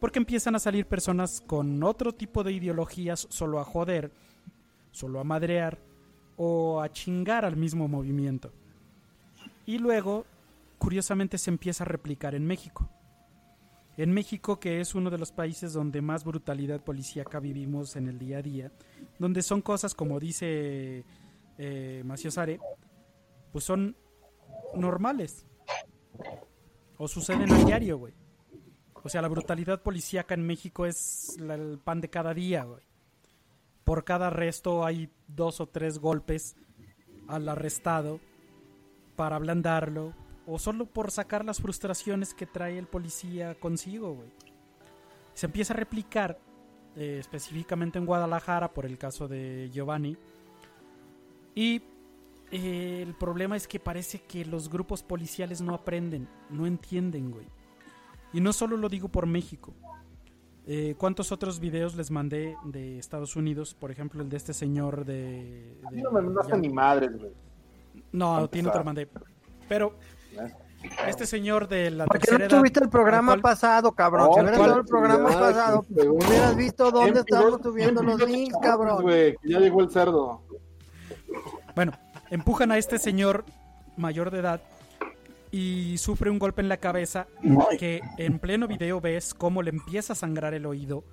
porque 0.00 0.18
empiezan 0.18 0.56
a 0.56 0.58
salir 0.58 0.86
personas 0.86 1.42
con 1.46 1.82
otro 1.82 2.12
tipo 2.12 2.42
de 2.42 2.52
ideologías 2.52 3.26
solo 3.30 3.60
a 3.60 3.64
joder, 3.64 4.10
solo 4.90 5.20
a 5.20 5.24
madrear 5.24 5.78
o 6.36 6.80
a 6.80 6.90
chingar 6.90 7.44
al 7.44 7.56
mismo 7.56 7.86
movimiento. 7.86 8.50
Y 9.66 9.78
luego, 9.78 10.24
curiosamente, 10.80 11.38
se 11.38 11.50
empieza 11.50 11.84
a 11.84 11.86
replicar 11.86 12.34
en 12.34 12.44
México. 12.44 12.90
En 13.96 14.12
México, 14.12 14.58
que 14.58 14.80
es 14.80 14.94
uno 14.94 15.10
de 15.10 15.18
los 15.18 15.30
países 15.30 15.72
donde 15.74 16.00
más 16.00 16.24
brutalidad 16.24 16.82
policíaca 16.82 17.38
vivimos 17.38 17.94
en 17.96 18.08
el 18.08 18.18
día 18.18 18.38
a 18.38 18.42
día, 18.42 18.72
donde 19.18 19.42
son 19.42 19.60
cosas 19.62 19.94
como 19.94 20.18
dice 20.18 21.04
eh, 21.58 22.02
Macio 22.04 22.30
Sare, 22.30 22.58
pues 23.52 23.62
son 23.64 23.94
normales. 24.74 25.46
O 26.96 27.08
suceden 27.08 27.52
a 27.52 27.64
diario, 27.64 27.98
güey. 27.98 28.14
O 29.02 29.08
sea, 29.08 29.22
la 29.22 29.28
brutalidad 29.28 29.82
policíaca 29.82 30.34
en 30.34 30.46
México 30.46 30.86
es 30.86 31.36
la- 31.38 31.54
el 31.54 31.78
pan 31.78 32.00
de 32.00 32.08
cada 32.10 32.32
día, 32.34 32.64
güey. 32.64 32.82
Por 33.84 34.04
cada 34.04 34.28
arresto 34.28 34.84
hay 34.84 35.10
dos 35.28 35.60
o 35.60 35.66
tres 35.66 35.98
golpes 35.98 36.56
al 37.28 37.48
arrestado 37.48 38.20
para 39.16 39.36
ablandarlo 39.36 40.14
o 40.52 40.58
solo 40.58 40.86
por 40.86 41.10
sacar 41.10 41.44
las 41.44 41.60
frustraciones 41.60 42.34
que 42.34 42.46
trae 42.46 42.78
el 42.78 42.86
policía 42.86 43.54
consigo, 43.54 44.14
güey. 44.14 44.28
Se 45.34 45.46
empieza 45.46 45.72
a 45.74 45.76
replicar 45.76 46.38
eh, 46.96 47.16
específicamente 47.20 47.98
en 47.98 48.06
Guadalajara 48.06 48.72
por 48.72 48.84
el 48.84 48.98
caso 48.98 49.28
de 49.28 49.70
Giovanni. 49.72 50.16
Y 51.54 51.82
eh, 52.50 53.02
el 53.06 53.14
problema 53.14 53.56
es 53.56 53.66
que 53.68 53.78
parece 53.80 54.20
que 54.22 54.44
los 54.44 54.68
grupos 54.68 55.02
policiales 55.02 55.60
no 55.60 55.74
aprenden, 55.74 56.28
no 56.50 56.66
entienden, 56.66 57.30
güey. 57.30 57.46
Y 58.32 58.40
no 58.40 58.52
solo 58.52 58.76
lo 58.76 58.88
digo 58.88 59.08
por 59.08 59.26
México. 59.26 59.72
Eh, 60.66 60.94
¿Cuántos 60.98 61.32
otros 61.32 61.58
videos 61.58 61.96
les 61.96 62.10
mandé 62.10 62.56
de 62.64 62.98
Estados 62.98 63.34
Unidos? 63.34 63.74
Por 63.74 63.90
ejemplo, 63.90 64.22
el 64.22 64.28
de 64.28 64.36
este 64.36 64.52
señor 64.52 65.04
de... 65.04 65.76
de- 65.90 66.02
No 66.02 66.12
me 66.12 66.20
mandaste 66.20 66.52
ya- 66.52 66.58
ni 66.58 66.68
madres, 66.68 67.16
güey. 67.18 67.32
No, 68.12 68.48
tiene 68.48 68.68
otro 68.68 68.84
mandé. 68.84 69.08
Pero 69.68 69.96
este 71.06 71.26
señor 71.26 71.68
de 71.68 71.90
la 71.90 72.06
Porque 72.06 72.20
tercera 72.20 72.38
no 72.38 72.44
edad, 72.46 72.58
tuviste 72.58 72.80
el 72.82 72.88
programa 72.88 73.32
cual- 73.32 73.40
pasado, 73.42 73.92
cabrón. 73.92 74.28
No, 74.28 74.34
si 74.34 74.40
hubieras 74.40 74.58
dado 74.58 74.80
el 74.80 74.86
programa 74.86 75.30
Ya, 75.30 75.38
pasado, 75.38 75.86
qué 75.94 76.08
hubieras 76.08 76.56
visto 76.56 76.90
dónde 76.90 77.20
estábamos 77.20 77.60
subiendo 77.62 78.02
los 78.02 78.28
links, 78.28 78.56
cabrón. 78.62 79.04
ya 79.44 79.58
llegó 79.58 79.80
el 79.82 79.90
cerdo. 79.90 80.42
Bueno, 81.74 81.92
empujan 82.30 82.72
a 82.72 82.78
este 82.78 82.98
señor 82.98 83.44
mayor 83.96 84.30
de 84.30 84.38
edad 84.38 84.60
y 85.52 85.98
sufre 85.98 86.30
un 86.30 86.38
golpe 86.38 86.62
en 86.62 86.68
la 86.68 86.76
cabeza 86.78 87.26
que 87.78 88.00
en 88.18 88.38
pleno 88.38 88.66
video 88.68 89.00
ves 89.00 89.34
cómo 89.34 89.62
le 89.62 89.70
empieza 89.70 90.12
a 90.14 90.16
sangrar 90.16 90.54
el 90.54 90.64
oído, 90.64 91.04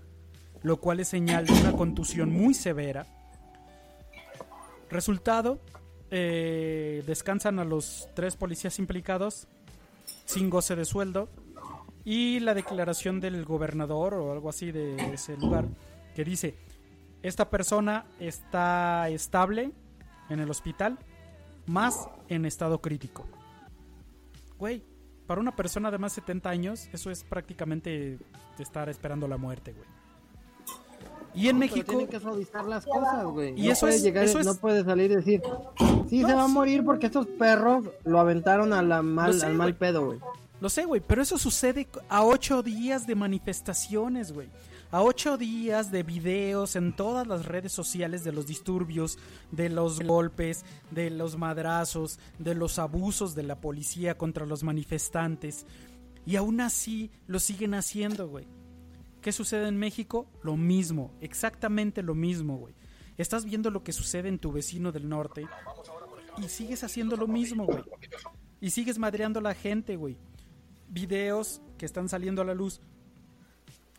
lo 0.62 0.78
cual 0.78 1.00
es 1.00 1.08
señal 1.10 1.46
de 1.46 1.54
una 1.54 1.72
contusión 1.74 2.32
muy 2.32 2.54
severa. 2.54 3.06
Resultado, 4.90 5.60
eh, 6.12 7.04
descansan 7.06 7.60
a 7.60 7.66
los 7.66 8.08
tres 8.14 8.36
policías 8.36 8.80
implicados 8.80 9.48
sin 10.26 10.50
goce 10.50 10.76
de 10.76 10.86
sueldo 10.86 11.30
y 12.06 12.40
la 12.40 12.54
declaración 12.54 13.20
del 13.20 13.44
gobernador 13.46 14.14
o 14.14 14.32
algo 14.32 14.50
así 14.50 14.72
de 14.72 14.96
ese 15.14 15.36
lugar 15.38 15.66
que 16.16 16.24
dice, 16.24 16.56
esta 17.22 17.50
persona 17.50 18.06
está 18.20 19.10
estable 19.10 19.72
en 20.30 20.40
el 20.40 20.50
hospital, 20.50 20.98
más 21.66 22.08
en 22.30 22.46
estado 22.46 22.82
crítico. 22.82 23.26
Güey, 24.58 24.84
para 25.28 25.42
una 25.42 25.56
persona 25.56 25.92
de 25.92 25.98
más 25.98 26.14
de 26.14 26.22
70 26.22 26.50
años, 26.50 26.90
eso 26.94 27.12
es 27.12 27.24
prácticamente 27.24 28.18
estar 28.58 28.90
esperando 28.90 29.28
la 29.28 29.38
muerte, 29.38 29.74
güey. 29.74 29.88
Y 31.38 31.50
en 31.50 31.60
Pero 31.60 31.72
México, 31.72 31.86
tienen 31.90 32.08
que 32.08 32.20
suavizar 32.20 32.66
las 32.66 32.86
cosas, 32.86 33.26
güey. 33.26 33.54
Y 33.60 33.68
no 33.68 33.72
eso 33.74 33.82
puede 33.82 33.96
es- 33.96 34.04
llegar, 34.04 34.24
eso 34.26 34.40
es- 34.40 34.46
no 34.46 34.56
puede 34.56 34.84
salir 34.84 35.12
y 35.12 35.16
decir, 35.16 35.42
sí, 36.10 36.22
se 36.24 36.34
va 36.34 36.44
a 36.46 36.48
morir 36.48 36.84
porque 36.84 37.06
estos 37.06 37.28
perros 37.28 37.86
lo 38.06 38.20
aventaron 38.20 38.74
a 38.74 38.82
la 38.82 39.02
mal, 39.02 39.40
sé, 39.40 39.46
al 39.46 39.54
mal 39.54 39.68
güey. 39.70 39.80
pedo, 39.80 40.06
güey. 40.08 40.20
Lo 40.60 40.70
sé, 40.70 40.86
güey, 40.86 41.02
pero 41.06 41.22
eso 41.22 41.38
sucede 41.38 41.88
a 42.10 42.24
ocho 42.24 42.64
días 42.64 43.06
de 43.06 43.14
manifestaciones, 43.16 44.32
güey. 44.32 44.48
A 44.90 45.04
ocho 45.04 45.38
días 45.38 45.92
de 45.92 46.02
videos 46.04 46.76
en 46.78 46.96
todas 46.96 47.28
las 47.28 47.46
redes 47.46 47.74
sociales 47.74 48.24
de 48.24 48.32
los 48.32 48.48
disturbios, 48.48 49.20
de 49.52 49.70
los 49.70 50.00
golpes, 50.00 50.64
de 50.92 51.10
los 51.10 51.38
madrazos, 51.38 52.20
de 52.40 52.56
los 52.56 52.80
abusos 52.80 53.36
de 53.36 53.44
la 53.44 53.58
policía 53.60 54.18
contra 54.18 54.46
los 54.46 54.64
manifestantes. 54.64 55.66
Y 56.26 56.38
aún 56.38 56.62
así 56.62 57.12
lo 57.28 57.40
siguen 57.40 57.74
haciendo, 57.74 58.28
güey. 58.30 58.46
¿Qué 59.22 59.32
sucede 59.32 59.68
en 59.68 59.78
México? 59.78 60.28
Lo 60.44 60.56
mismo, 60.58 61.14
exactamente 61.22 62.02
lo 62.04 62.16
mismo, 62.16 62.58
güey. 62.58 62.74
Estás 63.18 63.46
viendo 63.46 63.72
lo 63.72 63.84
que 63.84 63.92
sucede 63.92 64.30
en 64.30 64.40
tu 64.40 64.52
vecino 64.52 64.92
del 64.92 65.10
norte 65.10 65.48
y 66.38 66.48
sigues 66.50 66.84
haciendo 66.84 67.16
lo 67.16 67.28
mismo, 67.28 67.66
güey. 67.66 67.84
Y 68.62 68.70
sigues 68.70 69.00
madreando 69.00 69.40
a 69.40 69.44
la 69.44 69.54
gente, 69.54 69.96
güey. 69.96 70.18
Videos 70.88 71.62
que 71.78 71.86
están 71.86 72.10
saliendo 72.10 72.42
a 72.42 72.46
la 72.46 72.54
luz 72.54 72.82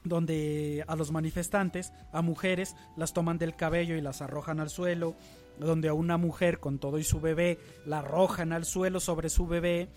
donde 0.04 0.84
a 0.86 0.96
los 0.96 1.10
manifestantes, 1.10 1.92
a 2.12 2.22
mujeres, 2.22 2.76
las 2.96 3.12
toman 3.12 3.38
del 3.38 3.56
cabello 3.56 3.96
y 3.96 4.00
las 4.00 4.22
arrojan 4.22 4.60
al 4.60 4.70
suelo, 4.70 5.14
donde 5.58 5.88
a 5.88 5.94
una 5.94 6.16
mujer 6.16 6.60
con 6.60 6.78
todo 6.78 6.98
y 6.98 7.04
su 7.04 7.20
bebé 7.20 7.58
la 7.84 7.98
arrojan 7.98 8.52
al 8.52 8.64
suelo 8.64 9.00
sobre 9.00 9.28
su 9.28 9.46
bebé, 9.46 9.88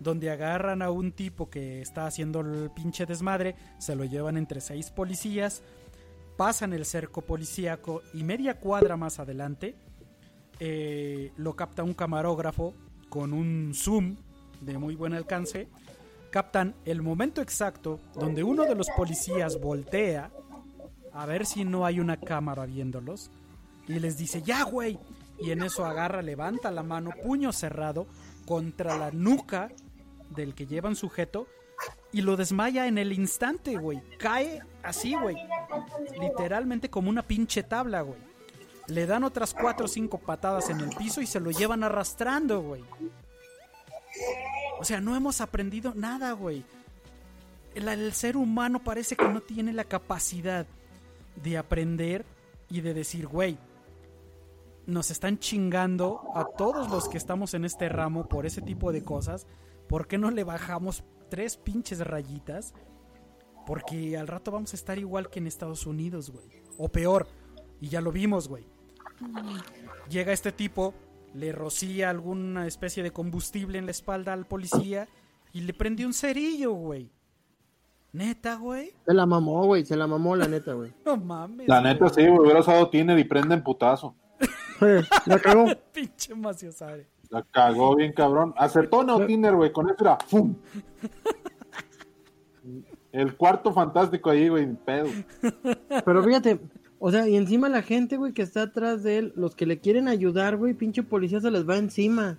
donde 0.00 0.30
agarran 0.30 0.82
a 0.82 0.90
un 0.90 1.12
tipo 1.12 1.48
que 1.48 1.80
está 1.80 2.06
haciendo 2.06 2.40
el 2.40 2.70
pinche 2.70 3.06
desmadre, 3.06 3.54
se 3.78 3.94
lo 3.94 4.04
llevan 4.04 4.36
entre 4.36 4.60
seis 4.60 4.90
policías, 4.90 5.62
pasan 6.36 6.72
el 6.72 6.84
cerco 6.84 7.22
policíaco 7.22 8.02
y 8.12 8.24
media 8.24 8.58
cuadra 8.58 8.96
más 8.96 9.20
adelante 9.20 9.76
eh, 10.62 11.32
lo 11.38 11.56
capta 11.56 11.82
un 11.82 11.94
camarógrafo 11.94 12.74
con 13.08 13.32
un 13.32 13.72
zoom 13.74 14.16
de 14.60 14.76
muy 14.76 14.94
buen 14.94 15.14
alcance. 15.14 15.68
Captan 16.30 16.74
el 16.84 17.00
momento 17.00 17.40
exacto 17.40 17.98
donde 18.14 18.44
uno 18.44 18.64
de 18.64 18.74
los 18.74 18.88
policías 18.94 19.58
voltea 19.58 20.30
a 21.12 21.26
ver 21.26 21.46
si 21.46 21.64
no 21.64 21.86
hay 21.86 21.98
una 21.98 22.18
cámara 22.18 22.66
viéndolos 22.66 23.30
y 23.88 23.98
les 23.98 24.18
dice, 24.18 24.42
ya, 24.42 24.62
güey. 24.64 24.98
Y 25.40 25.50
en 25.50 25.62
eso 25.62 25.86
agarra, 25.86 26.20
levanta 26.20 26.70
la 26.70 26.82
mano, 26.82 27.10
puño 27.24 27.52
cerrado, 27.52 28.06
contra 28.44 28.98
la 28.98 29.10
nuca 29.10 29.70
del 30.30 30.54
que 30.54 30.66
llevan 30.66 30.96
sujeto 30.96 31.46
y 32.12 32.22
lo 32.22 32.36
desmaya 32.36 32.86
en 32.86 32.98
el 32.98 33.12
instante, 33.12 33.76
güey. 33.76 34.00
Cae 34.18 34.62
así, 34.82 35.14
güey. 35.14 35.36
Literalmente 36.20 36.90
como 36.90 37.10
una 37.10 37.22
pinche 37.22 37.62
tabla, 37.62 38.02
güey. 38.02 38.18
Le 38.88 39.06
dan 39.06 39.24
otras 39.24 39.54
cuatro 39.54 39.84
o 39.84 39.88
cinco 39.88 40.18
patadas 40.18 40.68
en 40.70 40.80
el 40.80 40.90
piso 40.96 41.20
y 41.20 41.26
se 41.26 41.38
lo 41.38 41.50
llevan 41.50 41.84
arrastrando, 41.84 42.60
güey. 42.60 42.82
O 44.80 44.84
sea, 44.84 45.00
no 45.00 45.14
hemos 45.14 45.40
aprendido 45.40 45.92
nada, 45.94 46.32
güey. 46.32 46.64
El, 47.74 47.86
el 47.88 48.12
ser 48.12 48.36
humano 48.36 48.82
parece 48.82 49.14
que 49.14 49.28
no 49.28 49.40
tiene 49.40 49.72
la 49.72 49.84
capacidad 49.84 50.66
de 51.36 51.56
aprender 51.56 52.24
y 52.68 52.80
de 52.80 52.94
decir, 52.94 53.28
güey, 53.28 53.58
nos 54.86 55.10
están 55.10 55.38
chingando 55.38 56.32
a 56.34 56.44
todos 56.44 56.90
los 56.90 57.08
que 57.08 57.18
estamos 57.18 57.54
en 57.54 57.64
este 57.64 57.88
ramo 57.88 58.26
por 58.26 58.44
ese 58.46 58.60
tipo 58.60 58.90
de 58.90 59.04
cosas. 59.04 59.46
¿Por 59.90 60.06
qué 60.06 60.18
no 60.18 60.30
le 60.30 60.44
bajamos 60.44 61.02
tres 61.30 61.56
pinches 61.56 61.98
rayitas? 62.06 62.74
Porque 63.66 64.16
al 64.16 64.28
rato 64.28 64.52
vamos 64.52 64.72
a 64.72 64.76
estar 64.76 65.00
igual 65.00 65.28
que 65.30 65.40
en 65.40 65.48
Estados 65.48 65.84
Unidos, 65.84 66.30
güey. 66.30 66.46
O 66.78 66.88
peor. 66.88 67.26
Y 67.80 67.88
ya 67.88 68.00
lo 68.00 68.12
vimos, 68.12 68.46
güey. 68.46 68.64
Llega 70.08 70.32
este 70.32 70.52
tipo, 70.52 70.94
le 71.34 71.50
rocía 71.50 72.08
alguna 72.08 72.68
especie 72.68 73.02
de 73.02 73.10
combustible 73.10 73.78
en 73.78 73.86
la 73.86 73.90
espalda 73.90 74.32
al 74.32 74.46
policía 74.46 75.08
y 75.52 75.62
le 75.62 75.74
prende 75.74 76.06
un 76.06 76.14
cerillo, 76.14 76.70
güey. 76.70 77.10
Neta, 78.12 78.54
güey. 78.54 78.94
Se 79.04 79.12
la 79.12 79.26
mamó, 79.26 79.66
güey. 79.66 79.84
Se 79.84 79.96
la 79.96 80.06
mamó, 80.06 80.36
la 80.36 80.46
neta, 80.46 80.74
güey. 80.74 80.92
No 81.04 81.16
mames. 81.16 81.66
La 81.66 81.80
neta, 81.80 82.08
sí, 82.10 82.28
güey. 82.28 82.38
Hubiera 82.38 82.60
usado 82.60 82.88
Tiner 82.90 83.18
y 83.18 83.24
prende 83.24 83.56
en 83.56 83.64
putazo. 83.64 84.14
la 85.26 85.38
cagó. 85.40 85.64
Pinche 85.92 86.32
maciosare. 86.36 87.08
La 87.30 87.42
cagó 87.44 87.96
bien 87.96 88.12
cabrón. 88.12 88.52
Acetona 88.56 89.14
o 89.14 89.24
Tiner, 89.26 89.54
güey. 89.54 89.72
Con 89.72 89.88
eso 89.88 89.96
era 90.00 90.18
¡fum! 90.26 90.54
El 93.12 93.36
cuarto 93.36 93.72
fantástico 93.72 94.30
ahí, 94.30 94.48
güey. 94.48 94.66
Pedo. 94.84 95.08
Pero 96.04 96.22
fíjate, 96.22 96.60
o 96.98 97.10
sea, 97.10 97.28
y 97.28 97.36
encima 97.36 97.68
la 97.68 97.82
gente, 97.82 98.16
güey, 98.16 98.32
que 98.32 98.42
está 98.42 98.62
atrás 98.62 99.02
de 99.02 99.18
él, 99.18 99.32
los 99.36 99.54
que 99.56 99.66
le 99.66 99.78
quieren 99.78 100.06
ayudar, 100.06 100.56
güey, 100.56 100.74
pinche 100.74 101.02
policía 101.02 101.40
se 101.40 101.50
les 101.50 101.68
va 101.68 101.76
encima. 101.76 102.38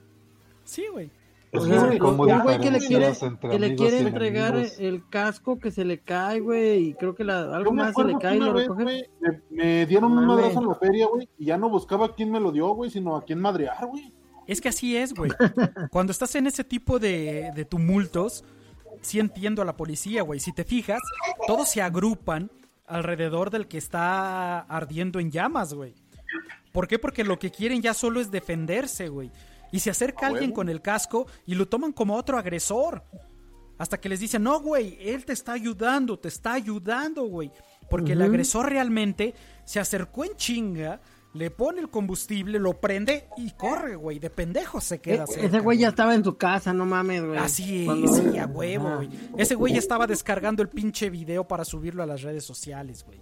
Sí, 0.63 0.85
güey. 0.91 1.09
O 1.53 1.57
Es 1.57 1.63
sea, 1.65 1.89
que 1.89 1.97
como 1.99 2.23
un 2.23 2.39
güey 2.43 2.59
que 2.59 2.71
le 2.71 2.79
quiere, 2.79 3.11
que 3.49 3.59
le 3.59 3.75
quiere 3.75 3.99
entregar 3.99 4.55
el 4.55 5.09
casco 5.09 5.59
que 5.59 5.71
se 5.71 5.83
le 5.83 5.99
cae, 5.99 6.39
güey, 6.39 6.89
y 6.89 6.93
creo 6.93 7.13
que 7.15 7.25
la, 7.25 7.53
algo 7.53 7.73
más 7.73 7.93
se 7.93 8.05
le 8.05 8.17
cae 8.19 8.37
y 8.37 8.39
lo 8.39 8.53
recoge. 8.53 8.85
me, 8.85 9.03
me 9.49 9.85
dieron 9.85 10.17
un 10.17 10.25
madrazo 10.25 10.61
en 10.61 10.67
la 10.67 10.75
feria, 10.75 11.07
güey, 11.07 11.27
y 11.37 11.45
ya 11.45 11.57
no 11.57 11.69
buscaba 11.69 12.13
quién 12.15 12.31
me 12.31 12.39
lo 12.39 12.53
dio, 12.53 12.69
güey, 12.69 12.89
sino 12.89 13.17
a 13.17 13.25
quién 13.25 13.41
madrear, 13.41 13.85
güey. 13.87 14.13
Es 14.51 14.59
que 14.59 14.67
así 14.67 14.97
es, 14.97 15.13
güey. 15.13 15.31
Cuando 15.91 16.11
estás 16.11 16.35
en 16.35 16.45
ese 16.45 16.65
tipo 16.65 16.99
de, 16.99 17.51
de 17.55 17.63
tumultos, 17.63 18.43
sí 19.01 19.17
entiendo 19.17 19.61
a 19.61 19.65
la 19.65 19.77
policía, 19.77 20.23
güey. 20.23 20.41
Si 20.41 20.51
te 20.51 20.65
fijas, 20.65 20.99
todos 21.47 21.69
se 21.69 21.81
agrupan 21.81 22.51
alrededor 22.85 23.49
del 23.49 23.69
que 23.69 23.77
está 23.77 24.59
ardiendo 24.59 25.21
en 25.21 25.31
llamas, 25.31 25.73
güey. 25.73 25.95
¿Por 26.73 26.89
qué? 26.89 26.99
Porque 26.99 27.23
lo 27.23 27.39
que 27.39 27.49
quieren 27.49 27.81
ya 27.81 27.93
solo 27.93 28.19
es 28.19 28.29
defenderse, 28.29 29.07
güey. 29.07 29.31
Y 29.71 29.79
se 29.79 29.89
acerca 29.89 30.27
alguien 30.27 30.51
con 30.51 30.67
el 30.67 30.81
casco 30.81 31.27
y 31.45 31.55
lo 31.55 31.69
toman 31.69 31.93
como 31.93 32.17
otro 32.17 32.37
agresor. 32.37 33.05
Hasta 33.77 34.01
que 34.01 34.09
les 34.09 34.19
dicen, 34.19 34.43
no, 34.43 34.59
güey, 34.59 34.97
él 34.99 35.23
te 35.23 35.31
está 35.31 35.53
ayudando, 35.53 36.19
te 36.19 36.27
está 36.27 36.51
ayudando, 36.51 37.23
güey. 37.23 37.53
Porque 37.89 38.11
el 38.11 38.21
agresor 38.21 38.69
realmente 38.69 39.33
se 39.63 39.79
acercó 39.79 40.25
en 40.25 40.35
chinga, 40.35 40.99
le 41.33 41.49
pone 41.49 41.79
el 41.79 41.89
combustible, 41.89 42.59
lo 42.59 42.73
prende 42.73 43.25
y 43.37 43.51
corre, 43.51 43.95
güey. 43.95 44.19
De 44.19 44.29
pendejo 44.29 44.81
se 44.81 44.99
queda 44.99 45.23
Eh, 45.23 45.27
cerca, 45.27 45.47
ese 45.47 45.59
güey 45.59 45.77
ya 45.77 45.89
estaba 45.89 46.13
en 46.13 46.23
su 46.23 46.35
casa, 46.35 46.73
no 46.73 46.85
mames, 46.85 47.23
güey. 47.23 47.37
Así 47.37 47.87
es, 47.87 48.15
sí, 48.15 48.37
a 48.37 48.45
huevo, 48.47 48.97
güey. 48.97 49.09
Ese 49.37 49.55
güey 49.55 49.73
ya 49.73 49.79
estaba 49.79 50.07
descargando 50.07 50.61
el 50.61 50.69
pinche 50.69 51.09
video 51.09 51.47
para 51.47 51.63
subirlo 51.63 52.03
a 52.03 52.05
las 52.05 52.21
redes 52.21 52.43
sociales, 52.43 53.05
güey. 53.05 53.21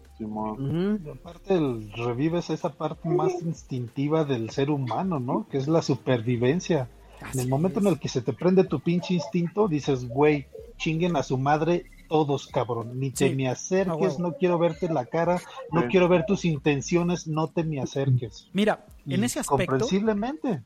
Aparte, 1.14 1.53
el, 1.56 1.91
revives 1.94 2.49
esa 2.49 2.69
parte 2.72 3.07
más 3.10 3.34
instintiva 3.41 4.26
del 4.26 4.49
ser 4.49 4.69
humano, 4.72 5.19
¿no? 5.19 5.48
Que 5.49 5.57
es 5.57 5.68
la 5.68 5.81
supervivencia. 5.81 6.90
en 7.34 7.40
el 7.40 7.48
momento 7.48 7.80
es. 7.80 7.86
en 7.86 7.91
el 7.94 7.99
que 7.99 8.10
se 8.10 8.22
te 8.22 8.34
prende 8.34 8.64
tu 8.64 8.80
pinche 8.80 9.14
instinto, 9.14 9.68
dices, 9.68 10.07
güey, 10.07 10.48
chinguen 10.77 11.15
a 11.15 11.23
su 11.23 11.38
madre 11.38 11.86
todos, 12.10 12.48
cabrón. 12.48 12.99
Ni 12.99 13.11
te 13.11 13.30
Sí, 13.30 13.36
me 13.36 13.48
a 13.48 13.53
acerques, 13.53 14.19
no 14.19 14.34
quiero 14.34 14.57
verte 14.60 14.90
la 14.90 15.06
cara, 15.06 15.40
no 15.72 15.84
Sí. 15.84 15.88
quiero 15.90 16.10
ver 16.10 16.26
tus 16.26 16.44
intenciones, 16.44 17.27
no 17.27 17.48
te 17.48 17.64
me 17.64 17.80
acerques. 17.80 18.49
Mira, 18.52 18.86
en 19.07 19.22
Y 19.22 19.26
ese 19.26 19.40
aspecto, 19.40 19.56
Comprensiblemente. 19.72 20.64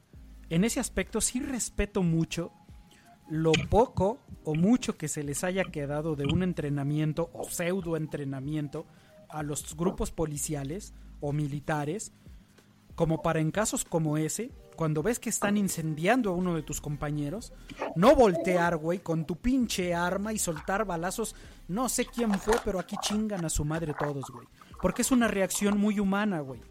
en 0.50 0.64
ese 0.64 0.80
aspecto 0.80 1.22
sí 1.22 1.40
respeto 1.40 2.02
mucho 2.02 2.52
lo 3.30 3.52
poco 3.70 4.20
o 4.44 4.56
mucho 4.56 4.98
que 4.98 5.08
se 5.08 5.24
les 5.24 5.44
haya 5.44 5.64
quedado 5.66 6.16
de 6.16 6.26
un 6.26 6.44
entrenamiento 6.44 7.30
o 7.34 7.44
pseudo 7.46 7.96
entrenamiento 7.98 8.86
a 9.30 9.44
los 9.44 9.76
grupos 9.76 10.12
policiales 10.12 10.94
o 11.22 11.32
militares, 11.32 12.12
como 12.96 13.22
para 13.22 13.40
en 13.40 13.52
casos 13.52 13.86
como 13.86 14.18
ese, 14.18 14.52
cuando 14.76 15.04
ves 15.04 15.20
que 15.20 15.30
están 15.30 15.58
incendiando 15.58 16.30
a 16.30 16.34
uno 16.34 16.56
de 16.56 16.64
tus 16.64 16.82
compañeros, 16.82 17.54
no 17.96 18.16
voltear, 18.16 18.78
güey, 18.78 19.00
con 19.00 19.26
tu 19.26 19.36
pinche 19.36 19.94
arma 19.94 20.34
y 20.34 20.40
soltar 20.40 20.86
balazos. 20.86 21.36
No 21.68 21.90
sé 21.90 22.06
quién 22.06 22.34
fue, 22.40 22.56
pero 22.64 22.80
aquí 22.80 22.96
chingan 23.02 23.46
a 23.46 23.50
su 23.50 23.66
madre 23.66 23.94
todos, 23.98 24.26
güey. 24.32 24.48
Porque 24.82 25.02
es 25.02 25.12
una 25.12 25.28
reacción 25.28 25.78
muy 25.78 26.00
humana, 26.00 26.42
güey. 26.42 26.62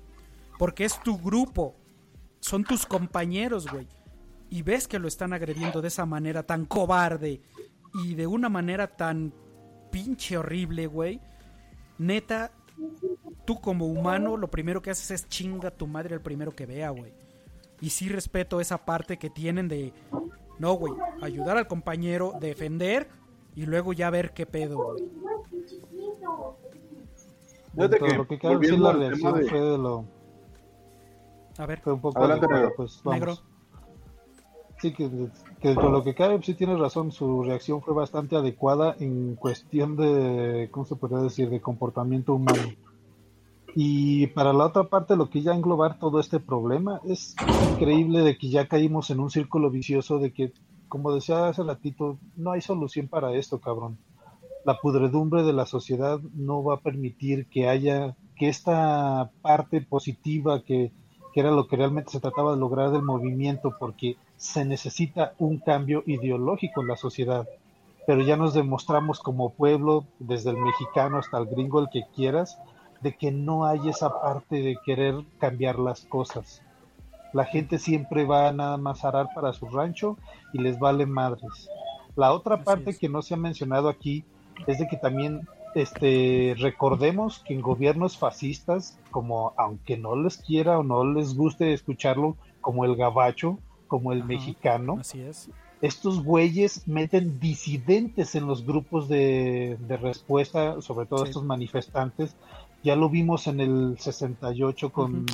Porque 0.58 0.84
es 0.84 1.00
tu 1.02 1.18
grupo, 1.18 1.76
son 2.40 2.64
tus 2.64 2.86
compañeros, 2.86 3.66
güey. 3.70 3.88
Y 4.50 4.62
ves 4.62 4.86
que 4.86 4.98
lo 4.98 5.08
están 5.08 5.32
agrediendo 5.32 5.80
de 5.80 5.88
esa 5.88 6.04
manera 6.04 6.42
tan 6.42 6.66
cobarde 6.66 7.40
y 8.04 8.14
de 8.14 8.26
una 8.26 8.48
manera 8.48 8.86
tan 8.86 9.32
pinche 9.90 10.36
horrible, 10.36 10.86
güey. 10.86 11.20
Neta, 11.98 12.52
tú 13.46 13.60
como 13.60 13.86
humano 13.86 14.36
lo 14.36 14.50
primero 14.50 14.82
que 14.82 14.90
haces 14.90 15.10
es 15.10 15.28
chinga 15.28 15.68
a 15.68 15.76
tu 15.76 15.86
madre 15.86 16.14
al 16.14 16.20
primero 16.20 16.54
que 16.54 16.66
vea, 16.66 16.90
güey. 16.90 17.12
Y 17.82 17.90
sí 17.90 18.08
respeto 18.08 18.60
esa 18.60 18.78
parte 18.78 19.18
que 19.18 19.28
tienen 19.28 19.68
de, 19.68 19.92
no, 20.58 20.74
güey, 20.74 20.94
ayudar 21.20 21.58
al 21.58 21.66
compañero, 21.66 22.32
defender 22.40 23.08
y 23.54 23.66
luego 23.66 23.92
ya 23.92 24.08
ver 24.08 24.32
qué 24.32 24.46
pedo, 24.46 24.76
güey. 24.78 25.04
Fíjate 27.74 27.88
Dentro 27.88 28.06
de 28.06 28.12
que, 28.12 28.18
lo 28.18 28.26
que 28.28 28.38
cabe, 28.38 28.54
sí, 28.54 28.56
volviendo 28.58 28.92
la 28.92 28.98
reacción 28.98 29.34
de- 29.40 29.48
fue 29.50 29.60
de 29.60 29.78
lo... 29.78 30.04
A 31.58 31.66
ver, 31.66 31.80
Fue 31.80 31.92
un 31.92 32.00
poco 32.00 32.18
Adelante, 32.18 32.46
adecuada, 32.46 32.62
negro. 32.62 32.76
pues, 32.76 33.00
vamos. 33.04 33.20
negro. 33.20 33.36
Sí, 34.80 34.92
que, 34.94 35.08
que 35.60 35.68
dentro 35.68 35.86
de 35.86 35.92
lo 35.92 36.02
que 36.04 36.14
cabe, 36.14 36.42
sí 36.42 36.54
tienes 36.54 36.78
razón, 36.78 37.12
su 37.12 37.42
reacción 37.42 37.82
fue 37.82 37.94
bastante 37.94 38.36
adecuada 38.36 38.96
en 39.00 39.34
cuestión 39.36 39.96
de, 39.96 40.68
¿cómo 40.70 40.86
se 40.86 40.96
podría 40.96 41.18
decir?, 41.18 41.50
de 41.50 41.60
comportamiento 41.60 42.34
humano. 42.34 42.62
Y 43.74 44.26
para 44.28 44.52
la 44.52 44.66
otra 44.66 44.84
parte, 44.84 45.16
lo 45.16 45.30
que 45.30 45.40
ya 45.40 45.54
englobar 45.54 45.98
todo 45.98 46.20
este 46.20 46.40
problema, 46.40 47.00
es 47.04 47.34
increíble 47.72 48.20
de 48.20 48.36
que 48.36 48.50
ya 48.50 48.68
caímos 48.68 49.10
en 49.10 49.20
un 49.20 49.30
círculo 49.30 49.70
vicioso 49.70 50.18
de 50.18 50.32
que, 50.32 50.52
como 50.88 51.14
decía 51.14 51.48
hace 51.48 51.62
ratito, 51.62 52.18
no 52.36 52.52
hay 52.52 52.60
solución 52.60 53.08
para 53.08 53.32
esto, 53.32 53.60
cabrón. 53.60 53.96
La 54.64 54.78
pudredumbre 54.78 55.42
de 55.42 55.54
la 55.54 55.64
sociedad 55.64 56.20
no 56.34 56.62
va 56.62 56.74
a 56.74 56.80
permitir 56.80 57.46
que 57.46 57.68
haya, 57.68 58.14
que 58.36 58.48
esta 58.48 59.30
parte 59.40 59.80
positiva 59.80 60.62
que, 60.62 60.92
que 61.32 61.40
era 61.40 61.50
lo 61.50 61.66
que 61.66 61.76
realmente 61.76 62.10
se 62.10 62.20
trataba 62.20 62.52
de 62.52 62.60
lograr 62.60 62.90
del 62.90 63.02
movimiento, 63.02 63.74
porque 63.80 64.16
se 64.36 64.66
necesita 64.66 65.32
un 65.38 65.58
cambio 65.58 66.02
ideológico 66.06 66.82
en 66.82 66.88
la 66.88 66.96
sociedad. 66.96 67.48
Pero 68.06 68.20
ya 68.20 68.36
nos 68.36 68.52
demostramos 68.52 69.20
como 69.20 69.50
pueblo, 69.54 70.04
desde 70.18 70.50
el 70.50 70.58
mexicano 70.58 71.18
hasta 71.18 71.38
el 71.38 71.46
gringo, 71.46 71.80
el 71.80 71.88
que 71.88 72.02
quieras, 72.14 72.58
de 73.02 73.14
que 73.16 73.30
no 73.32 73.64
hay 73.66 73.88
esa 73.88 74.20
parte 74.20 74.56
de 74.62 74.76
querer 74.84 75.14
cambiar 75.38 75.78
las 75.78 76.02
cosas. 76.02 76.62
La 77.32 77.44
gente 77.44 77.78
siempre 77.78 78.24
va 78.24 78.52
nada 78.52 78.76
más 78.76 79.04
a 79.04 79.08
arar 79.08 79.28
para 79.34 79.52
su 79.52 79.66
rancho 79.68 80.16
y 80.52 80.58
les 80.58 80.78
vale 80.78 81.06
madres. 81.06 81.68
La 82.14 82.32
otra 82.32 82.56
Así 82.56 82.64
parte 82.64 82.90
es. 82.90 82.98
que 82.98 83.08
no 83.08 83.22
se 83.22 83.34
ha 83.34 83.38
mencionado 83.38 83.88
aquí 83.88 84.24
es 84.66 84.78
de 84.78 84.86
que 84.86 84.96
también 84.98 85.48
este 85.74 86.54
recordemos 86.58 87.38
que 87.40 87.54
en 87.54 87.62
gobiernos 87.62 88.18
fascistas, 88.18 88.98
como 89.10 89.54
aunque 89.56 89.96
no 89.96 90.14
les 90.16 90.36
quiera 90.36 90.78
o 90.78 90.82
no 90.82 91.04
les 91.04 91.34
guste 91.34 91.72
escucharlo, 91.72 92.36
como 92.60 92.84
el 92.84 92.94
gabacho, 92.96 93.58
como 93.88 94.12
el 94.12 94.18
Ajá. 94.18 94.28
mexicano, 94.28 94.98
Así 95.00 95.22
es. 95.22 95.50
estos 95.80 96.22
güeyes 96.22 96.86
meten 96.86 97.40
disidentes 97.40 98.34
en 98.34 98.46
los 98.46 98.64
grupos 98.66 99.08
de, 99.08 99.78
de 99.80 99.96
respuesta, 99.96 100.80
sobre 100.82 101.06
todo 101.06 101.24
Sí. 101.24 101.30
estos 101.30 101.44
manifestantes. 101.44 102.36
Ya 102.84 102.96
lo 102.96 103.08
vimos 103.08 103.46
en 103.46 103.60
el 103.60 103.96
68 103.98 104.90
con, 104.90 105.26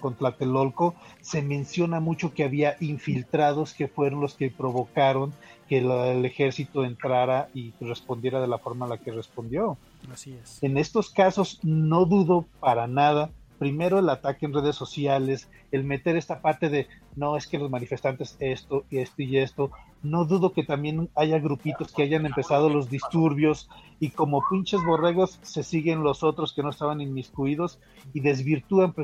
con 0.00 0.14
Tlatelolco. 0.14 0.94
Se 1.20 1.40
menciona 1.42 2.00
mucho 2.00 2.34
que 2.34 2.44
había 2.44 2.76
infiltrados 2.80 3.72
que 3.74 3.88
fueron 3.88 4.20
los 4.20 4.34
que 4.34 4.50
provocaron 4.50 5.32
que 5.68 5.80
la- 5.80 6.08
el 6.12 6.24
ejército 6.24 6.84
entrara 6.84 7.48
y 7.54 7.72
respondiera 7.80 8.40
de 8.40 8.48
la 8.48 8.58
forma 8.58 8.86
en 8.86 8.90
la 8.90 8.98
que 8.98 9.12
respondió. 9.12 9.78
Así 10.12 10.34
es. 10.34 10.62
En 10.62 10.76
estos 10.76 11.10
casos 11.10 11.58
no 11.62 12.04
dudo 12.04 12.44
para 12.60 12.86
nada, 12.86 13.30
primero 13.58 13.98
el 13.98 14.08
ataque 14.08 14.46
en 14.46 14.54
redes 14.54 14.76
sociales, 14.76 15.48
el 15.72 15.84
meter 15.84 16.16
esta 16.16 16.40
parte 16.40 16.68
de 16.68 16.88
no 17.14 17.36
es 17.36 17.46
que 17.46 17.58
los 17.58 17.70
manifestantes 17.70 18.36
esto 18.40 18.84
y 18.90 18.98
esto 18.98 19.22
y 19.22 19.38
esto, 19.38 19.70
no 20.02 20.24
dudo 20.24 20.52
que 20.52 20.62
también 20.62 21.08
haya 21.14 21.38
grupitos 21.38 21.92
que 21.92 22.02
hayan 22.02 22.26
empezado 22.26 22.68
los 22.68 22.90
disturbios 22.90 23.68
y 23.98 24.10
como 24.10 24.42
pinches 24.50 24.84
borregos 24.84 25.38
se 25.42 25.62
siguen 25.62 26.02
los 26.02 26.22
otros 26.22 26.52
que 26.52 26.62
no 26.62 26.70
estaban 26.70 27.00
inmiscuidos 27.00 27.78
y 28.12 28.20
desvirtúan 28.20 28.94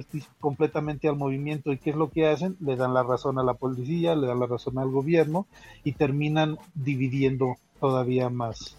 completamente 0.41 1.09
al 1.09 1.17
movimiento 1.17 1.73
y 1.73 1.79
qué 1.79 1.91
es 1.91 1.97
lo 1.97 2.11
que 2.11 2.29
hacen, 2.29 2.57
le 2.61 2.77
dan 2.77 2.95
la 2.95 3.03
razón 3.03 3.39
a 3.39 3.43
la 3.43 3.55
policía, 3.55 4.15
le 4.15 4.27
dan 4.27 4.41
la 4.41 4.47
razón 4.47 4.79
al 4.79 4.91
gobierno 4.91 5.47
y 5.85 5.93
terminan 5.93 6.59
dividiendo 6.75 7.57
todavía 7.81 8.29
más. 8.29 8.77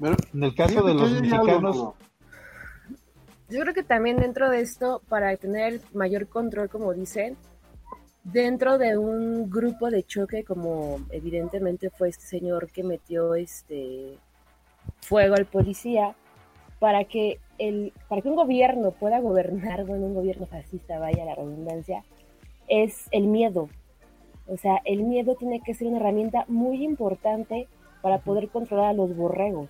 En 0.00 0.42
el 0.42 0.54
caso 0.54 0.82
de 0.82 0.94
los 0.94 1.12
algo, 1.12 1.20
mexicanos. 1.20 1.94
Yo 3.52 3.60
creo 3.60 3.74
que 3.74 3.82
también 3.82 4.16
dentro 4.16 4.48
de 4.48 4.60
esto, 4.62 5.02
para 5.10 5.36
tener 5.36 5.82
mayor 5.92 6.26
control, 6.26 6.70
como 6.70 6.94
dicen, 6.94 7.36
dentro 8.24 8.78
de 8.78 8.96
un 8.96 9.50
grupo 9.50 9.90
de 9.90 10.04
choque, 10.04 10.42
como 10.42 11.00
evidentemente 11.10 11.90
fue 11.90 12.08
este 12.08 12.24
señor 12.24 12.72
que 12.72 12.82
metió 12.82 13.34
este 13.34 14.16
fuego 15.02 15.34
al 15.34 15.44
policía, 15.44 16.14
para 16.78 17.04
que 17.04 17.40
el, 17.58 17.92
para 18.08 18.22
que 18.22 18.30
un 18.30 18.36
gobierno 18.36 18.92
pueda 18.92 19.20
gobernar, 19.20 19.84
bueno, 19.84 20.06
un 20.06 20.14
gobierno 20.14 20.46
fascista, 20.46 20.98
vaya 20.98 21.26
la 21.26 21.34
redundancia, 21.34 22.04
es 22.68 23.06
el 23.10 23.26
miedo. 23.26 23.68
O 24.46 24.56
sea, 24.56 24.80
el 24.86 25.02
miedo 25.02 25.34
tiene 25.34 25.60
que 25.60 25.74
ser 25.74 25.88
una 25.88 25.98
herramienta 25.98 26.46
muy 26.48 26.82
importante 26.82 27.68
para 28.00 28.16
poder 28.16 28.48
controlar 28.48 28.86
a 28.86 28.94
los 28.94 29.14
borregos. 29.14 29.68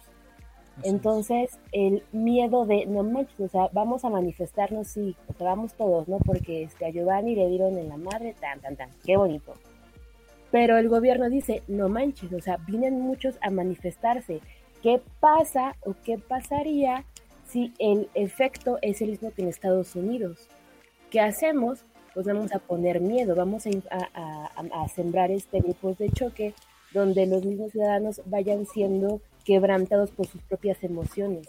Entonces, 0.82 1.58
el 1.72 2.02
miedo 2.12 2.66
de, 2.66 2.86
no 2.86 3.02
manches, 3.02 3.38
o 3.40 3.48
sea, 3.48 3.68
vamos 3.72 4.04
a 4.04 4.10
manifestarnos, 4.10 4.88
sí, 4.88 5.16
o 5.28 5.34
sea, 5.34 5.48
vamos 5.48 5.74
todos, 5.74 6.08
¿no? 6.08 6.18
Porque 6.18 6.64
este, 6.64 6.86
a 6.86 6.90
Giovanni 6.90 7.34
le 7.34 7.48
dieron 7.48 7.78
en 7.78 7.88
la 7.88 7.96
madre, 7.96 8.34
tan, 8.40 8.60
tan, 8.60 8.76
tan, 8.76 8.90
qué 9.04 9.16
bonito. 9.16 9.54
Pero 10.50 10.76
el 10.76 10.88
gobierno 10.88 11.28
dice, 11.30 11.62
no 11.68 11.88
manches, 11.88 12.32
o 12.32 12.40
sea, 12.40 12.58
vienen 12.58 13.00
muchos 13.00 13.36
a 13.40 13.50
manifestarse. 13.50 14.40
¿Qué 14.82 15.00
pasa 15.20 15.76
o 15.84 15.94
qué 16.04 16.18
pasaría 16.18 17.04
si 17.46 17.72
el 17.78 18.08
efecto 18.14 18.78
es 18.82 19.00
el 19.00 19.10
mismo 19.10 19.30
que 19.32 19.42
en 19.42 19.48
Estados 19.48 19.94
Unidos? 19.94 20.48
¿Qué 21.10 21.20
hacemos? 21.20 21.84
Pues 22.12 22.26
vamos 22.26 22.52
a 22.52 22.58
poner 22.58 23.00
miedo, 23.00 23.34
vamos 23.34 23.64
a, 23.66 24.88
sembrar 24.88 25.30
este 25.30 25.60
grupos 25.60 25.96
de 25.98 26.10
choque 26.10 26.54
donde 26.92 27.26
los 27.26 27.44
mismos 27.44 27.72
ciudadanos 27.72 28.20
vayan 28.26 28.66
siendo 28.66 29.22
quebrantados 29.44 30.10
por 30.10 30.26
sus 30.26 30.42
propias 30.42 30.82
emociones. 30.84 31.48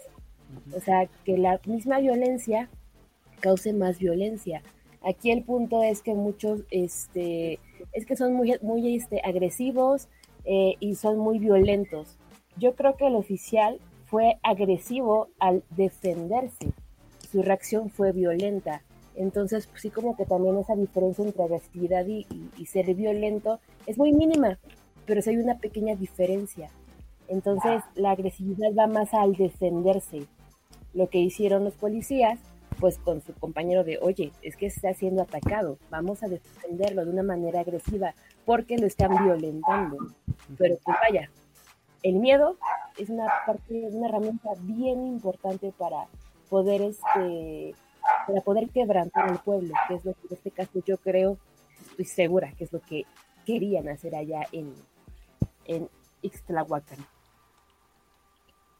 O 0.76 0.80
sea, 0.80 1.06
que 1.24 1.36
la 1.38 1.60
misma 1.66 1.98
violencia 1.98 2.68
cause 3.40 3.72
más 3.72 3.98
violencia. 3.98 4.62
Aquí 5.02 5.30
el 5.30 5.42
punto 5.42 5.82
es 5.82 6.00
que 6.02 6.14
muchos, 6.14 6.62
este, 6.70 7.58
es 7.92 8.06
que 8.06 8.16
son 8.16 8.32
muy, 8.34 8.56
muy 8.62 8.96
este, 8.96 9.20
agresivos 9.22 10.08
eh, 10.44 10.74
y 10.80 10.94
son 10.94 11.18
muy 11.18 11.38
violentos. 11.38 12.16
Yo 12.56 12.74
creo 12.74 12.96
que 12.96 13.06
el 13.08 13.14
oficial 13.16 13.80
fue 14.06 14.38
agresivo 14.42 15.28
al 15.38 15.62
defenderse. 15.70 16.72
Su 17.30 17.42
reacción 17.42 17.90
fue 17.90 18.12
violenta. 18.12 18.82
Entonces, 19.16 19.66
pues, 19.66 19.82
sí 19.82 19.90
como 19.90 20.16
que 20.16 20.24
también 20.24 20.56
esa 20.58 20.74
diferencia 20.74 21.24
entre 21.24 21.42
agresividad 21.44 22.06
y, 22.06 22.26
y- 22.30 22.50
y 22.56 22.66
ser 22.66 22.92
violento 22.94 23.60
es 23.86 23.98
muy 23.98 24.12
mínima, 24.12 24.58
pero 25.06 25.20
sí 25.20 25.30
hay 25.30 25.36
una 25.36 25.58
pequeña 25.58 25.94
diferencia. 25.96 26.70
Entonces, 27.28 27.82
la 27.94 28.12
agresividad 28.12 28.74
va 28.78 28.86
más 28.86 29.14
al 29.14 29.34
defenderse. 29.34 30.26
Lo 30.92 31.08
que 31.08 31.18
hicieron 31.18 31.64
los 31.64 31.74
policías, 31.74 32.38
pues 32.78 32.98
con 32.98 33.22
su 33.22 33.32
compañero 33.34 33.84
de, 33.84 33.98
oye, 34.00 34.32
es 34.42 34.56
que 34.56 34.66
está 34.66 34.92
siendo 34.94 35.22
atacado, 35.22 35.78
vamos 35.90 36.22
a 36.22 36.28
defenderlo 36.28 37.04
de 37.04 37.10
una 37.10 37.22
manera 37.22 37.60
agresiva 37.60 38.14
porque 38.44 38.78
lo 38.78 38.86
están 38.86 39.24
violentando. 39.24 39.96
Pero 40.58 40.76
pues 40.84 40.96
vaya, 41.02 41.30
el 42.02 42.16
miedo 42.16 42.56
es 42.98 43.08
una 43.08 43.26
parte, 43.46 43.88
una 43.90 44.08
herramienta 44.08 44.50
bien 44.60 45.06
importante 45.06 45.72
para 45.76 46.06
poder 46.48 46.82
este 46.82 47.74
para 48.26 48.40
poder 48.42 48.68
quebrantar 48.68 49.30
al 49.30 49.38
pueblo, 49.38 49.74
que 49.88 49.94
es 49.94 50.04
lo 50.04 50.12
que 50.12 50.26
en 50.28 50.34
este 50.34 50.50
caso 50.50 50.82
yo 50.84 50.98
creo, 50.98 51.38
estoy 51.90 52.04
segura 52.04 52.52
que 52.52 52.64
es 52.64 52.72
lo 52.72 52.80
que 52.80 53.04
querían 53.46 53.88
hacer 53.88 54.14
allá 54.14 54.42
en, 54.52 54.74
en 55.64 55.88
Ixtlahuacán. 56.22 56.98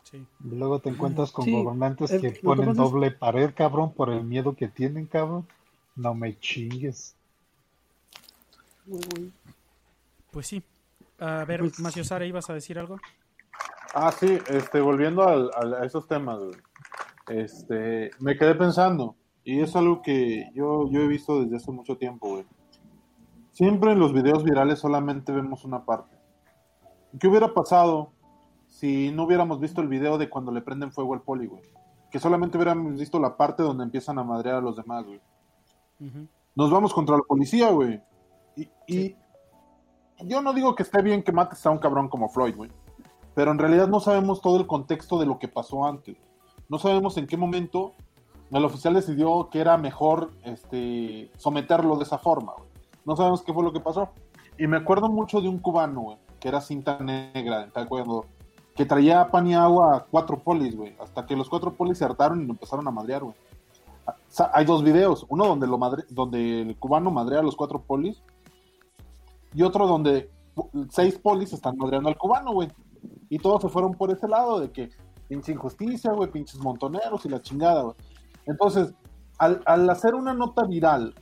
Sí. 0.05 0.25
y 0.45 0.55
luego 0.55 0.79
te 0.81 0.91
encuentras 0.91 1.33
con 1.33 1.45
Sí, 1.47 1.53
gobernantes 1.53 2.11
el- 2.13 2.21
que 2.21 2.31
ponen 2.43 2.69
es- 2.71 2.77
doble 2.77 3.11
pared, 3.11 3.53
cabrón, 3.55 3.93
por 3.93 4.11
el 4.11 4.23
miedo 4.23 4.55
que 4.55 4.69
tienen, 4.69 5.07
cabrón. 5.07 5.47
No 5.97 6.15
me 6.15 6.39
chingues. 6.39 7.17
Pues 10.31 10.47
sí. 10.47 10.63
A 11.19 11.45
ver, 11.45 11.61
Pues- 11.61 11.81
Macio 11.81 12.05
Sara, 12.05 12.27
¿ibas 12.27 12.51
a 12.51 12.55
decir 12.55 12.79
algo? 12.79 12.99
Ah, 13.95 14.13
sí, 14.13 14.39
este, 14.49 14.81
volviendo 14.81 15.23
al- 15.27 15.51
al- 15.55 15.75
a 15.75 15.85
esos 15.87 16.07
temas, 16.09 16.39
güey. 16.39 16.57
Este, 17.29 18.11
me 18.19 18.37
quedé 18.37 18.55
pensando, 18.55 19.15
y 19.45 19.61
es 19.61 19.75
algo 19.77 20.03
que 20.03 20.51
yo, 20.55 20.91
yo 20.91 21.01
he 21.01 21.07
visto 21.07 21.41
desde 21.43 21.57
hace 21.57 21.71
mucho 21.71 21.97
tiempo, 21.97 22.29
güey. 22.29 22.45
Siempre 23.53 23.93
en 23.93 24.01
los 24.01 24.13
videos 24.13 24.43
virales 24.43 24.81
solamente 24.81 25.33
vemos 25.33 25.65
una 25.65 25.85
parte. 25.85 26.17
¿Qué 27.19 27.29
hubiera 27.29 27.55
pasado 27.55 28.11
si 28.75 29.13
no 29.13 29.23
hubiéramos 29.23 29.61
visto 29.61 29.81
el 29.81 29.87
video 29.87 30.19
de 30.19 30.29
cuando 30.29 30.51
le 30.51 30.61
prenden 30.61 30.91
fuego 30.91 31.15
al 31.15 31.23
poli, 31.23 31.47
güey? 31.47 31.63
Que 32.11 32.19
solamente 32.19 32.57
hubiéramos 32.59 32.99
visto 32.99 33.21
la 33.21 33.37
parte 33.37 33.63
donde 33.63 33.85
empiezan 33.85 34.19
a 34.19 34.25
madrear 34.25 34.57
a 34.57 34.61
los 34.61 34.75
demás, 34.75 35.05
güey. 35.05 35.21
Nos 36.57 36.73
vamos 36.73 36.93
contra 36.93 37.17
la 37.17 37.23
policía, 37.23 37.71
güey. 37.71 38.03
Y, 38.57 38.69
y 38.89 39.17
yo 40.25 40.43
no 40.43 40.53
digo 40.53 40.75
que 40.75 40.83
esté 40.83 41.03
bien 41.03 41.23
que 41.23 41.31
mates 41.31 41.65
a 41.65 41.71
un 41.71 41.79
cabrón 41.79 42.09
como 42.09 42.29
Floyd, 42.29 42.57
güey. 42.57 42.71
Pero 43.37 43.53
en 43.53 43.59
realidad 43.59 43.87
no 43.87 44.01
sabemos 44.01 44.41
todo 44.41 44.57
el 44.57 44.67
contexto 44.67 45.21
de 45.21 45.27
lo 45.27 45.39
que 45.39 45.47
pasó 45.47 45.87
antes. 45.87 46.17
No 46.69 46.81
sabemos 46.81 47.17
en 47.17 47.29
qué 47.29 47.37
momento 47.37 47.93
el 48.51 48.65
oficial 48.65 48.95
decidió 48.95 49.51
que 49.51 49.61
era 49.61 49.77
mejor 49.77 50.33
este, 50.43 51.31
someterlo 51.37 51.97
de 51.97 52.03
esa 52.03 52.19
forma, 52.19 52.55
güey. 52.59 52.71
No 53.05 53.15
sabemos 53.15 53.43
qué 53.43 53.53
fue 53.53 53.63
lo 53.63 53.73
que 53.73 53.81
pasó. 53.81 54.11
Y 54.59 54.67
me 54.67 54.79
acuerdo 54.79 55.09
mucho 55.09 55.41
de 55.41 55.49
un 55.49 55.61
cubano, 55.61 56.01
güey, 56.01 56.19
que 56.41 56.49
era 56.49 56.61
cinta 56.61 56.99
negra, 56.99 57.71
¿te 57.71 57.81
acuerdas? 57.81 58.25
Que 58.75 58.85
traía 58.85 59.31
pan 59.31 59.47
y 59.47 59.55
agua 59.55 59.97
a 59.97 60.01
cuatro 60.05 60.39
polis, 60.39 60.77
güey. 60.77 60.97
Hasta 61.01 61.27
que 61.27 61.37
los 61.37 61.49
cuatro 61.49 61.75
polis 61.75 61.99
se 61.99 62.05
hartaron 62.05 62.43
y 62.43 62.47
lo 62.47 62.53
empezaron 62.53 62.87
a 62.89 62.91
madrear, 62.91 63.23
güey. 63.23 63.37
Hay 64.53 64.65
dos 64.65 64.83
videos. 64.83 65.25
Uno 65.29 65.47
donde, 65.47 65.67
lo 65.67 65.79
madre, 65.79 66.05
donde 66.11 66.63
el 66.63 66.77
cubano 66.77 67.11
madrea 67.11 67.41
a 67.41 67.43
los 67.43 67.57
cuatro 67.57 67.81
polis. 67.81 68.21
Y 69.55 69.63
otro 69.63 69.87
donde 69.87 70.31
seis 70.91 71.19
polis 71.19 71.53
están 71.53 71.77
madreando 71.77 72.09
al 72.09 72.19
cubano, 72.19 72.53
güey. 72.53 72.69
Y 73.29 73.39
todos 73.39 73.63
se 73.63 73.69
fueron 73.69 73.95
por 73.95 74.11
ese 74.11 74.27
lado 74.29 74.59
de 74.61 74.71
que 74.71 74.91
pinche 75.29 75.53
injusticia, 75.53 76.13
güey, 76.13 76.31
pinches 76.31 76.59
montoneros 76.59 77.25
y 77.25 77.29
la 77.29 77.41
chingada, 77.41 77.83
güey. 77.83 77.97
Entonces, 78.47 78.93
al, 79.39 79.63
al 79.67 79.89
hacer 79.89 80.15
una 80.15 80.35
nota 80.35 80.65
viral, 80.65 81.15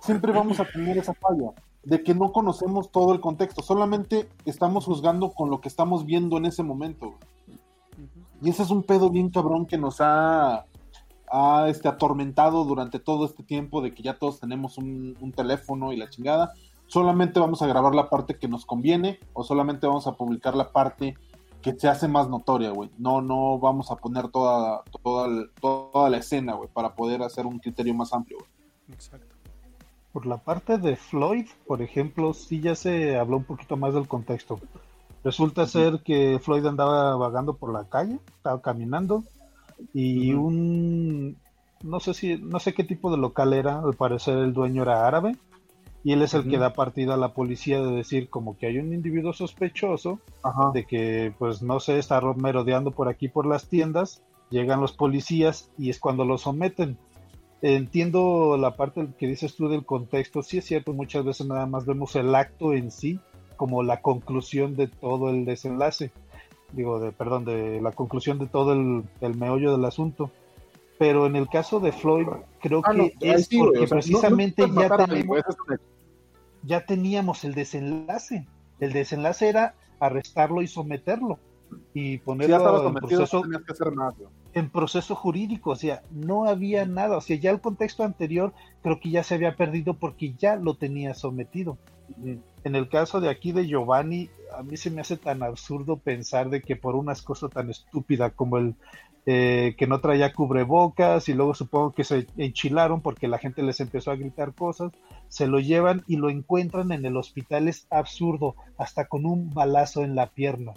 siempre 0.00 0.32
vamos 0.32 0.58
a 0.60 0.64
tener 0.64 0.98
esa 0.98 1.14
falla 1.14 1.52
de 1.84 2.02
que 2.02 2.14
no 2.14 2.32
conocemos 2.32 2.90
todo 2.90 3.12
el 3.12 3.20
contexto, 3.20 3.62
solamente 3.62 4.28
estamos 4.44 4.84
juzgando 4.84 5.32
con 5.32 5.50
lo 5.50 5.60
que 5.60 5.68
estamos 5.68 6.06
viendo 6.06 6.36
en 6.36 6.46
ese 6.46 6.62
momento. 6.62 7.14
Y 8.40 8.50
ese 8.50 8.62
es 8.62 8.70
un 8.70 8.82
pedo 8.82 9.10
bien 9.10 9.30
cabrón 9.30 9.66
que 9.66 9.78
nos 9.78 10.00
ha, 10.00 10.66
ha, 11.30 11.68
este, 11.68 11.88
atormentado 11.88 12.64
durante 12.64 12.98
todo 12.98 13.24
este 13.24 13.42
tiempo 13.42 13.80
de 13.80 13.94
que 13.94 14.02
ya 14.02 14.18
todos 14.18 14.40
tenemos 14.40 14.78
un, 14.78 15.16
un 15.20 15.32
teléfono 15.32 15.92
y 15.92 15.96
la 15.96 16.08
chingada. 16.08 16.52
Solamente 16.86 17.40
vamos 17.40 17.62
a 17.62 17.66
grabar 17.66 17.94
la 17.94 18.10
parte 18.10 18.36
que 18.36 18.48
nos 18.48 18.66
conviene 18.66 19.18
o 19.32 19.44
solamente 19.44 19.86
vamos 19.86 20.06
a 20.06 20.12
publicar 20.12 20.54
la 20.54 20.72
parte 20.72 21.14
que 21.62 21.78
se 21.78 21.88
hace 21.88 22.08
más 22.08 22.28
notoria, 22.28 22.70
güey. 22.70 22.90
No, 22.98 23.22
no 23.22 23.58
vamos 23.58 23.90
a 23.90 23.96
poner 23.96 24.28
toda, 24.28 24.82
toda, 25.02 25.28
toda 25.60 26.10
la 26.10 26.18
escena, 26.18 26.54
güey, 26.54 26.68
para 26.68 26.94
poder 26.94 27.22
hacer 27.22 27.46
un 27.46 27.60
criterio 27.60 27.94
más 27.94 28.12
amplio. 28.12 28.38
Exacto. 28.90 29.31
Por 30.12 30.26
la 30.26 30.36
parte 30.38 30.78
de 30.78 30.96
Floyd, 30.96 31.46
por 31.66 31.80
ejemplo, 31.82 32.34
sí 32.34 32.60
ya 32.60 32.74
se 32.74 33.16
habló 33.16 33.38
un 33.38 33.44
poquito 33.44 33.76
más 33.76 33.94
del 33.94 34.06
contexto. 34.08 34.60
Resulta 35.24 35.66
ser 35.66 36.00
que 36.04 36.38
Floyd 36.42 36.66
andaba 36.66 37.16
vagando 37.16 37.54
por 37.54 37.72
la 37.72 37.84
calle, 37.84 38.18
estaba 38.36 38.60
caminando 38.60 39.22
y 39.94 40.32
un 40.34 41.36
no 41.82 41.98
sé 42.00 42.14
si 42.14 42.36
no 42.36 42.58
sé 42.60 42.74
qué 42.74 42.84
tipo 42.84 43.10
de 43.10 43.16
local 43.16 43.52
era, 43.52 43.80
al 43.80 43.94
parecer 43.94 44.38
el 44.38 44.52
dueño 44.52 44.82
era 44.82 45.06
árabe 45.08 45.36
Y 46.04 46.12
él 46.12 46.22
es 46.22 46.34
el 46.34 46.48
que 46.48 46.58
da 46.58 46.72
partida 46.74 47.14
a 47.14 47.16
la 47.16 47.32
policía 47.32 47.80
de 47.80 47.92
decir 47.92 48.28
como 48.28 48.56
que 48.56 48.66
hay 48.66 48.78
un 48.78 48.92
individuo 48.92 49.32
sospechoso 49.32 50.18
Ajá. 50.42 50.70
de 50.74 50.84
que 50.84 51.32
pues 51.38 51.62
no 51.62 51.80
sé, 51.80 51.98
está 51.98 52.20
ro- 52.20 52.34
merodeando 52.34 52.90
por 52.90 53.08
aquí 53.08 53.28
por 53.28 53.46
las 53.46 53.68
tiendas, 53.68 54.20
llegan 54.50 54.80
los 54.80 54.92
policías 54.92 55.70
y 55.78 55.90
es 55.90 55.98
cuando 56.00 56.24
lo 56.24 56.38
someten. 56.38 56.98
Entiendo 57.62 58.56
la 58.58 58.74
parte 58.76 59.06
que 59.18 59.28
dices 59.28 59.54
tú 59.54 59.68
del 59.68 59.84
contexto, 59.86 60.42
sí 60.42 60.58
es 60.58 60.64
cierto, 60.64 60.92
muchas 60.92 61.24
veces 61.24 61.46
nada 61.46 61.64
más 61.66 61.86
vemos 61.86 62.16
el 62.16 62.34
acto 62.34 62.72
en 62.74 62.90
sí 62.90 63.20
como 63.56 63.84
la 63.84 64.00
conclusión 64.00 64.74
de 64.74 64.88
todo 64.88 65.30
el 65.30 65.44
desenlace, 65.44 66.10
digo, 66.72 66.98
de, 66.98 67.12
perdón, 67.12 67.44
de 67.44 67.80
la 67.80 67.92
conclusión 67.92 68.40
de 68.40 68.46
todo 68.48 68.72
el, 68.72 69.04
el 69.20 69.36
meollo 69.36 69.70
del 69.70 69.84
asunto. 69.84 70.30
Pero 70.98 71.26
en 71.26 71.36
el 71.36 71.48
caso 71.48 71.78
de 71.78 71.92
Floyd, 71.92 72.26
creo 72.60 72.82
Ah, 72.84 72.90
que 72.92 72.98
no, 72.98 73.08
es 73.20 73.46
sí, 73.46 73.58
porque 73.58 73.78
o 73.78 73.86
sea, 73.86 73.86
no- 73.86 73.86
no 73.86 73.90
precisamente 73.90 74.62
ya 74.62 74.86
hecho. 74.86 75.56
ya 76.64 76.84
teníamos 76.84 77.44
el 77.44 77.54
desenlace. 77.54 78.46
El 78.80 78.92
desenlace 78.92 79.48
era 79.48 79.74
arrestarlo 80.00 80.62
y 80.62 80.66
someterlo 80.66 81.38
y 81.94 82.18
ponerlo 82.18 82.88
en 82.88 82.94
proceso, 82.94 83.42
que 83.42 83.72
hacer 83.72 83.92
en 84.54 84.70
proceso 84.70 85.14
jurídico. 85.14 85.70
O 85.70 85.76
sea, 85.76 86.02
no 86.10 86.44
había 86.46 86.86
nada. 86.86 87.16
O 87.16 87.20
sea, 87.20 87.36
ya 87.36 87.50
el 87.50 87.60
contexto 87.60 88.04
anterior 88.04 88.52
creo 88.82 89.00
que 89.00 89.10
ya 89.10 89.22
se 89.22 89.34
había 89.34 89.56
perdido 89.56 89.94
porque 89.94 90.34
ya 90.38 90.56
lo 90.56 90.74
tenía 90.74 91.14
sometido. 91.14 91.78
En 92.64 92.76
el 92.76 92.88
caso 92.88 93.20
de 93.20 93.30
aquí 93.30 93.52
de 93.52 93.66
Giovanni, 93.66 94.28
a 94.56 94.62
mí 94.62 94.76
se 94.76 94.90
me 94.90 95.00
hace 95.00 95.16
tan 95.16 95.42
absurdo 95.42 95.96
pensar 95.96 96.50
de 96.50 96.60
que 96.60 96.76
por 96.76 96.94
unas 96.94 97.22
cosas 97.22 97.50
tan 97.50 97.70
estúpidas 97.70 98.32
como 98.34 98.58
el 98.58 98.74
eh, 99.24 99.76
que 99.78 99.86
no 99.86 100.00
traía 100.00 100.32
cubrebocas 100.32 101.28
y 101.28 101.34
luego 101.34 101.54
supongo 101.54 101.92
que 101.92 102.02
se 102.02 102.26
enchilaron 102.36 103.02
porque 103.02 103.28
la 103.28 103.38
gente 103.38 103.62
les 103.62 103.78
empezó 103.78 104.10
a 104.10 104.16
gritar 104.16 104.52
cosas, 104.52 104.90
se 105.28 105.46
lo 105.46 105.60
llevan 105.60 106.02
y 106.08 106.16
lo 106.16 106.28
encuentran 106.28 106.90
en 106.90 107.04
el 107.06 107.16
hospital, 107.16 107.68
es 107.68 107.86
absurdo, 107.88 108.56
hasta 108.76 109.06
con 109.06 109.24
un 109.24 109.54
balazo 109.54 110.02
en 110.02 110.16
la 110.16 110.26
pierna. 110.26 110.74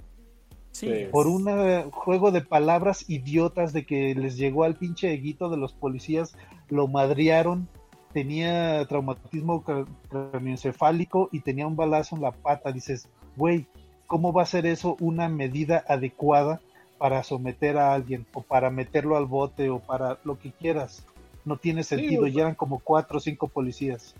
Sí, 0.75 1.05
Por 1.09 1.27
un 1.27 1.89
juego 1.91 2.31
de 2.31 2.41
palabras 2.41 3.05
idiotas 3.09 3.71
de 3.71 3.85
que 3.85 4.13
les 4.13 4.35
llegó 4.35 4.65
al 4.65 4.75
pinche 4.75 5.13
eguito 5.13 5.49
de 5.49 5.55
los 5.55 5.71
policías, 5.71 6.35
lo 6.69 6.89
madrearon, 6.89 7.69
tenía 8.11 8.85
traumatismo 8.85 9.63
cra- 9.63 9.87
craneoencefálico 10.09 11.29
y 11.31 11.39
tenía 11.39 11.65
un 11.65 11.77
balazo 11.77 12.17
en 12.17 12.23
la 12.23 12.31
pata. 12.31 12.73
Dices, 12.73 13.07
güey, 13.37 13.67
¿cómo 14.05 14.33
va 14.33 14.43
a 14.43 14.47
ser 14.47 14.65
eso 14.65 14.97
una 14.99 15.29
medida 15.29 15.83
adecuada 15.87 16.59
para 16.97 17.23
someter 17.23 17.77
a 17.77 17.93
alguien 17.93 18.25
o 18.33 18.41
para 18.41 18.69
meterlo 18.69 19.15
al 19.15 19.27
bote 19.27 19.69
o 19.69 19.79
para 19.79 20.17
lo 20.25 20.37
que 20.37 20.51
quieras? 20.51 21.05
No 21.45 21.55
tiene 21.55 21.83
sentido, 21.83 22.23
güey. 22.23 22.33
ya 22.33 22.41
eran 22.41 22.55
como 22.55 22.79
cuatro 22.79 23.17
o 23.17 23.21
cinco 23.21 23.47
policías. 23.47 24.13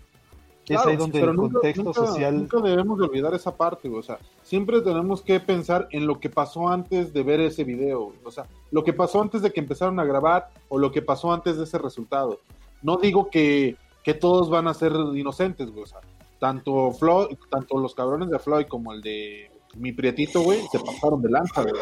Claro, 0.66 0.82
es 0.82 0.86
ahí 0.88 0.96
donde 0.96 1.20
pero 1.20 1.30
el 1.30 1.36
nunca- 1.36 1.52
contexto 1.54 1.82
nunca- 1.84 2.06
social... 2.06 2.36
Nunca 2.36 2.60
debemos 2.60 2.98
de 2.98 3.04
olvidar 3.04 3.34
esa 3.34 3.56
parte, 3.56 3.88
güey. 3.88 4.00
O 4.00 4.02
sea, 4.02 4.18
siempre 4.42 4.80
tenemos 4.80 5.22
que 5.22 5.38
pensar 5.40 5.86
en 5.92 6.06
lo 6.06 6.18
que 6.18 6.28
pasó 6.28 6.68
antes 6.68 7.12
de 7.12 7.22
ver 7.22 7.40
ese 7.40 7.62
video, 7.64 8.06
güey. 8.06 8.18
O 8.24 8.30
sea, 8.30 8.46
lo 8.70 8.82
que 8.84 8.92
pasó 8.92 9.20
antes 9.22 9.42
de 9.42 9.52
que 9.52 9.60
empezaron 9.60 9.98
a 10.00 10.04
grabar 10.04 10.48
o 10.68 10.78
lo 10.78 10.90
que 10.90 11.02
pasó 11.02 11.32
antes 11.32 11.56
de 11.56 11.64
ese 11.64 11.78
resultado. 11.78 12.40
No 12.82 12.96
digo 12.96 13.30
que, 13.30 13.76
que 14.02 14.14
todos 14.14 14.50
van 14.50 14.66
a 14.68 14.74
ser 14.74 14.92
inocentes, 15.14 15.70
güey. 15.70 15.84
O 15.84 15.86
sea, 15.86 16.00
tanto 16.40 16.90
Floyd, 16.92 17.36
tanto 17.50 17.78
los 17.78 17.94
cabrones 17.94 18.28
de 18.28 18.38
Floyd 18.38 18.66
como 18.66 18.92
el 18.92 19.00
de 19.02 19.50
mi 19.76 19.92
prietito, 19.92 20.40
güey, 20.42 20.60
se 20.72 20.78
pasaron 20.80 21.22
de 21.22 21.30
lanza, 21.30 21.62
güey. 21.62 21.74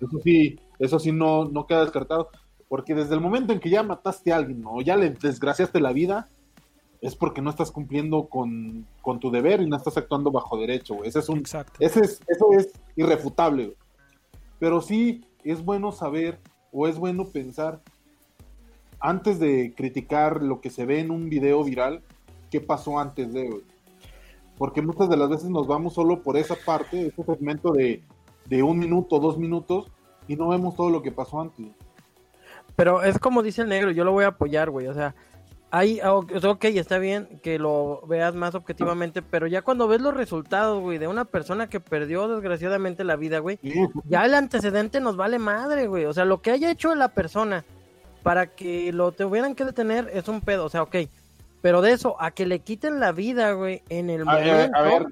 Eso 0.00 0.18
sí, 0.24 0.58
eso 0.78 0.98
sí 0.98 1.12
no, 1.12 1.44
no 1.44 1.66
queda 1.66 1.82
descartado. 1.82 2.28
Porque 2.68 2.94
desde 2.94 3.14
el 3.14 3.20
momento 3.20 3.52
en 3.52 3.60
que 3.60 3.68
ya 3.68 3.82
mataste 3.82 4.32
a 4.32 4.36
alguien 4.36 4.62
o 4.66 4.80
ya 4.80 4.96
le 4.96 5.10
desgraciaste 5.10 5.78
la 5.80 5.92
vida, 5.92 6.28
es 7.02 7.16
porque 7.16 7.42
no 7.42 7.50
estás 7.50 7.72
cumpliendo 7.72 8.26
con, 8.28 8.86
con 9.02 9.18
tu 9.18 9.30
deber 9.32 9.60
y 9.60 9.68
no 9.68 9.76
estás 9.76 9.96
actuando 9.96 10.30
bajo 10.30 10.56
derecho, 10.56 10.94
güey. 10.94 11.08
Ese 11.08 11.18
es 11.18 11.28
un, 11.28 11.40
Exacto. 11.40 11.72
ese 11.80 12.00
es, 12.00 12.20
eso 12.28 12.52
es 12.52 12.70
irrefutable, 12.94 13.64
güey. 13.66 13.76
Pero 14.60 14.80
sí 14.80 15.24
es 15.42 15.64
bueno 15.64 15.90
saber 15.90 16.38
o 16.70 16.86
es 16.86 16.96
bueno 16.96 17.26
pensar 17.26 17.80
antes 19.00 19.40
de 19.40 19.74
criticar 19.76 20.44
lo 20.44 20.60
que 20.60 20.70
se 20.70 20.86
ve 20.86 21.00
en 21.00 21.10
un 21.10 21.28
video 21.28 21.64
viral, 21.64 22.02
qué 22.52 22.60
pasó 22.60 23.00
antes 23.00 23.32
de, 23.32 23.48
güey. 23.48 23.62
Porque 24.56 24.80
muchas 24.80 25.08
de 25.08 25.16
las 25.16 25.28
veces 25.28 25.50
nos 25.50 25.66
vamos 25.66 25.94
solo 25.94 26.22
por 26.22 26.36
esa 26.36 26.54
parte, 26.54 27.08
ese 27.08 27.24
segmento 27.24 27.72
de, 27.72 28.00
de 28.46 28.62
un 28.62 28.78
minuto, 28.78 29.18
dos 29.18 29.38
minutos, 29.38 29.90
y 30.28 30.36
no 30.36 30.48
vemos 30.50 30.76
todo 30.76 30.88
lo 30.88 31.02
que 31.02 31.10
pasó 31.10 31.40
antes. 31.40 31.66
Pero 32.76 33.02
es 33.02 33.18
como 33.18 33.42
dice 33.42 33.62
el 33.62 33.68
negro, 33.68 33.90
yo 33.90 34.04
lo 34.04 34.12
voy 34.12 34.22
a 34.22 34.28
apoyar, 34.28 34.70
güey. 34.70 34.86
O 34.86 34.94
sea, 34.94 35.16
hay, 35.74 36.00
ah, 36.00 36.12
ok, 36.12 36.64
está 36.66 36.98
bien 36.98 37.40
que 37.42 37.58
lo 37.58 38.02
veas 38.06 38.34
más 38.34 38.54
objetivamente, 38.54 39.22
pero 39.22 39.46
ya 39.46 39.62
cuando 39.62 39.88
ves 39.88 40.02
los 40.02 40.12
resultados, 40.12 40.82
güey, 40.82 40.98
de 40.98 41.08
una 41.08 41.24
persona 41.24 41.70
que 41.70 41.80
perdió 41.80 42.28
desgraciadamente 42.28 43.04
la 43.04 43.16
vida, 43.16 43.38
güey, 43.38 43.58
ya 44.04 44.26
el 44.26 44.34
antecedente 44.34 45.00
nos 45.00 45.16
vale 45.16 45.38
madre, 45.38 45.86
güey. 45.86 46.04
O 46.04 46.12
sea, 46.12 46.26
lo 46.26 46.42
que 46.42 46.50
haya 46.50 46.70
hecho 46.70 46.94
la 46.94 47.08
persona 47.08 47.64
para 48.22 48.48
que 48.48 48.92
lo 48.92 49.12
tuvieran 49.12 49.54
que 49.54 49.64
detener 49.64 50.10
es 50.12 50.28
un 50.28 50.42
pedo, 50.42 50.66
o 50.66 50.68
sea, 50.68 50.82
ok. 50.82 50.96
Pero 51.62 51.80
de 51.80 51.92
eso, 51.92 52.20
a 52.20 52.32
que 52.32 52.44
le 52.44 52.58
quiten 52.58 53.00
la 53.00 53.12
vida, 53.12 53.52
güey, 53.52 53.82
en 53.88 54.10
el 54.10 54.28
A 54.28 54.34
ver, 54.34 54.46
momento, 54.46 54.76
a 54.76 54.82
ver, 54.82 55.06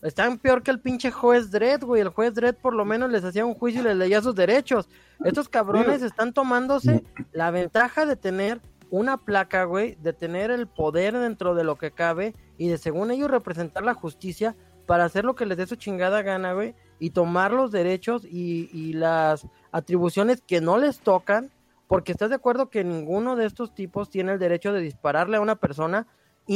están 0.00 0.38
peor 0.38 0.62
que 0.62 0.70
el 0.70 0.80
pinche 0.80 1.10
juez 1.10 1.50
Dredd, 1.50 1.84
güey. 1.84 2.00
El 2.00 2.08
juez 2.08 2.32
Dredd 2.32 2.54
por 2.54 2.72
lo 2.72 2.86
menos 2.86 3.10
les 3.10 3.24
hacía 3.24 3.44
un 3.44 3.52
juicio 3.52 3.82
y 3.82 3.84
les 3.84 3.96
leía 3.96 4.22
sus 4.22 4.34
derechos. 4.34 4.88
Estos 5.22 5.50
cabrones 5.50 6.00
están 6.00 6.32
tomándose 6.32 7.04
la 7.32 7.50
ventaja 7.50 8.06
de 8.06 8.16
tener 8.16 8.58
una 8.90 9.18
placa, 9.18 9.64
güey, 9.64 9.96
de 9.96 10.12
tener 10.12 10.50
el 10.50 10.66
poder 10.66 11.16
dentro 11.18 11.54
de 11.54 11.64
lo 11.64 11.76
que 11.76 11.90
cabe 11.92 12.34
y 12.56 12.68
de 12.68 12.78
según 12.78 13.10
ellos 13.10 13.30
representar 13.30 13.82
la 13.84 13.94
justicia 13.94 14.56
para 14.86 15.04
hacer 15.04 15.24
lo 15.24 15.34
que 15.34 15.44
les 15.46 15.58
dé 15.58 15.66
su 15.66 15.76
chingada 15.76 16.22
gana, 16.22 16.54
güey, 16.54 16.74
y 16.98 17.10
tomar 17.10 17.52
los 17.52 17.70
derechos 17.70 18.24
y, 18.24 18.70
y 18.72 18.94
las 18.94 19.46
atribuciones 19.72 20.40
que 20.40 20.60
no 20.62 20.78
les 20.78 21.00
tocan, 21.00 21.50
porque 21.86 22.12
estás 22.12 22.30
de 22.30 22.36
acuerdo 22.36 22.70
que 22.70 22.84
ninguno 22.84 23.36
de 23.36 23.44
estos 23.46 23.74
tipos 23.74 24.08
tiene 24.10 24.32
el 24.32 24.38
derecho 24.38 24.72
de 24.72 24.80
dispararle 24.80 25.36
a 25.36 25.40
una 25.40 25.56
persona 25.56 26.06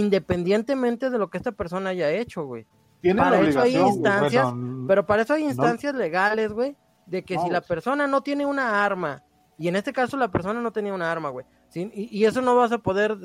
independientemente 0.07 1.11
de 1.11 1.19
lo 1.19 1.31
que 1.31 1.39
esta 1.39 1.53
persona 1.53 1.91
haya 1.91 2.11
hecho, 2.11 2.45
güey. 2.45 2.67
Para 3.17 3.41
eso 3.41 3.61
hay 3.61 3.77
güey. 3.77 3.89
instancias, 3.89 4.45
Bueno, 4.53 4.85
pero 4.87 5.07
para 5.07 5.23
eso 5.23 5.35
hay 5.35 5.43
no- 5.45 5.49
instancias 5.51 5.95
legales, 5.95 6.53
güey, 6.53 6.77
de 7.07 7.25
que 7.25 7.35
No, 7.37 7.45
si 7.45 7.51
la 7.51 7.61
persona 7.61 8.07
no 8.07 8.23
tiene 8.23 8.47
una 8.47 8.85
arma, 8.85 9.23
y 9.59 9.69
en 9.69 9.77
este 9.77 9.93
caso 9.93 10.17
la 10.17 10.29
persona 10.31 10.61
no 10.61 10.71
tenía 10.73 10.95
una 10.95 11.11
arma, 11.11 11.29
güey, 11.31 11.45
¿sí? 11.73 11.91
y, 11.95 12.17
y 12.17 12.25
eso 12.27 12.43
no 12.43 12.55
vas 12.55 12.71
a 12.73 12.79
poder, 12.79 13.17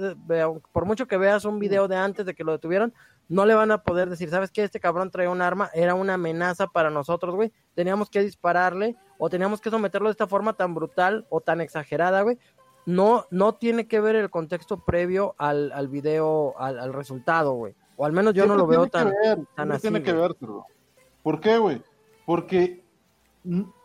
por 0.71 0.85
mucho 0.85 1.07
que 1.07 1.17
veas 1.17 1.45
un 1.45 1.59
video 1.59 1.87
de 1.87 1.97
antes 1.97 2.25
de 2.25 2.33
que 2.33 2.43
lo 2.43 2.53
detuvieron, 2.53 2.93
no 3.29 3.45
le 3.45 3.53
van 3.55 3.71
a 3.71 3.83
poder 3.83 4.09
decir, 4.09 4.29
¿sabes 4.29 4.51
qué? 4.51 4.63
Este 4.63 4.79
cabrón 4.79 5.11
traía 5.11 5.29
un 5.29 5.41
arma, 5.41 5.69
era 5.73 5.95
una 5.95 6.13
amenaza 6.13 6.67
para 6.67 6.89
nosotros, 6.89 7.35
güey, 7.35 7.51
teníamos 7.75 8.09
que 8.09 8.21
dispararle 8.21 8.95
o 9.17 9.29
teníamos 9.29 9.61
que 9.61 9.69
someterlo 9.69 10.07
de 10.07 10.11
esta 10.11 10.27
forma 10.27 10.53
tan 10.53 10.73
brutal 10.73 11.25
o 11.29 11.41
tan 11.41 11.61
exagerada, 11.61 12.21
güey. 12.21 12.37
No, 12.85 13.25
no 13.31 13.55
tiene 13.55 13.85
que 13.87 13.99
ver 13.99 14.15
el 14.15 14.29
contexto 14.29 14.85
previo 14.85 15.35
al, 15.37 15.73
al 15.73 15.89
video, 15.89 16.53
al, 16.57 16.79
al 16.79 16.93
resultado, 16.93 17.51
güey. 17.53 17.75
O 17.97 18.05
al 18.05 18.13
menos 18.13 18.33
yo 18.33 18.45
no 18.45 18.55
lo 18.55 18.65
veo 18.65 18.87
tan, 18.87 19.09
que 19.09 19.15
ver, 19.27 19.39
tan 19.55 19.71
así. 19.73 19.81
tiene 19.81 20.01
que 20.01 20.13
ver. 20.13 20.35
¿Por 21.21 21.41
qué, 21.41 21.57
güey? 21.57 21.81
Porque 22.25 22.81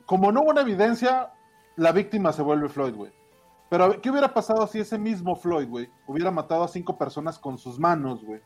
como 0.07 0.31
no 0.31 0.43
hubo 0.43 0.51
una 0.51 0.61
evidencia, 0.61 1.33
la 1.77 1.91
víctima 1.91 2.33
se 2.33 2.43
vuelve 2.43 2.69
Floyd, 2.69 2.95
güey. 2.95 3.11
Pero 3.73 3.99
¿qué 4.03 4.11
hubiera 4.11 4.35
pasado 4.35 4.67
si 4.67 4.81
ese 4.81 4.99
mismo 4.99 5.35
Floyd, 5.35 5.67
güey, 5.67 5.89
hubiera 6.07 6.31
matado 6.31 6.63
a 6.63 6.69
cinco 6.69 6.99
personas 6.99 7.39
con 7.39 7.57
sus 7.57 7.79
manos, 7.79 8.23
güey? 8.23 8.43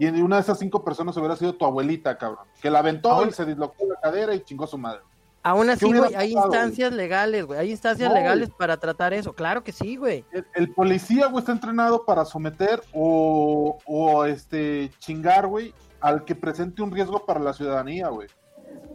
Y 0.00 0.06
en 0.06 0.20
una 0.20 0.34
de 0.34 0.42
esas 0.42 0.58
cinco 0.58 0.82
personas 0.82 1.16
hubiera 1.16 1.36
sido 1.36 1.54
tu 1.54 1.64
abuelita, 1.64 2.18
cabrón. 2.18 2.44
Que 2.60 2.68
la 2.68 2.80
aventó 2.80 3.08
Ahora- 3.08 3.28
y 3.28 3.32
se 3.32 3.44
dislocó 3.46 3.86
la 3.86 4.00
cadera 4.00 4.34
y 4.34 4.40
chingó 4.40 4.64
a 4.64 4.66
su 4.66 4.76
madre. 4.76 5.02
Aún 5.44 5.70
así, 5.70 5.86
güey, 5.92 6.12
hay 6.16 6.32
instancias 6.32 6.92
legales, 6.92 7.46
güey. 7.46 7.60
Hay 7.60 7.70
instancias 7.70 8.08
No, 8.08 8.16
legales 8.16 8.50
para 8.50 8.78
tratar 8.78 9.12
eso. 9.14 9.32
Claro 9.32 9.62
que 9.62 9.70
sí, 9.70 9.94
güey. 9.94 10.24
El, 10.32 10.44
el 10.56 10.74
policía, 10.74 11.28
güey, 11.28 11.38
está 11.38 11.52
entrenado 11.52 12.04
para 12.04 12.24
someter 12.24 12.82
o, 12.92 13.78
o 13.86 14.24
este 14.24 14.90
chingar, 14.98 15.46
güey, 15.46 15.72
al 16.00 16.24
que 16.24 16.34
presente 16.34 16.82
un 16.82 16.90
riesgo 16.90 17.24
para 17.24 17.38
la 17.38 17.52
ciudadanía, 17.52 18.08
güey. 18.08 18.26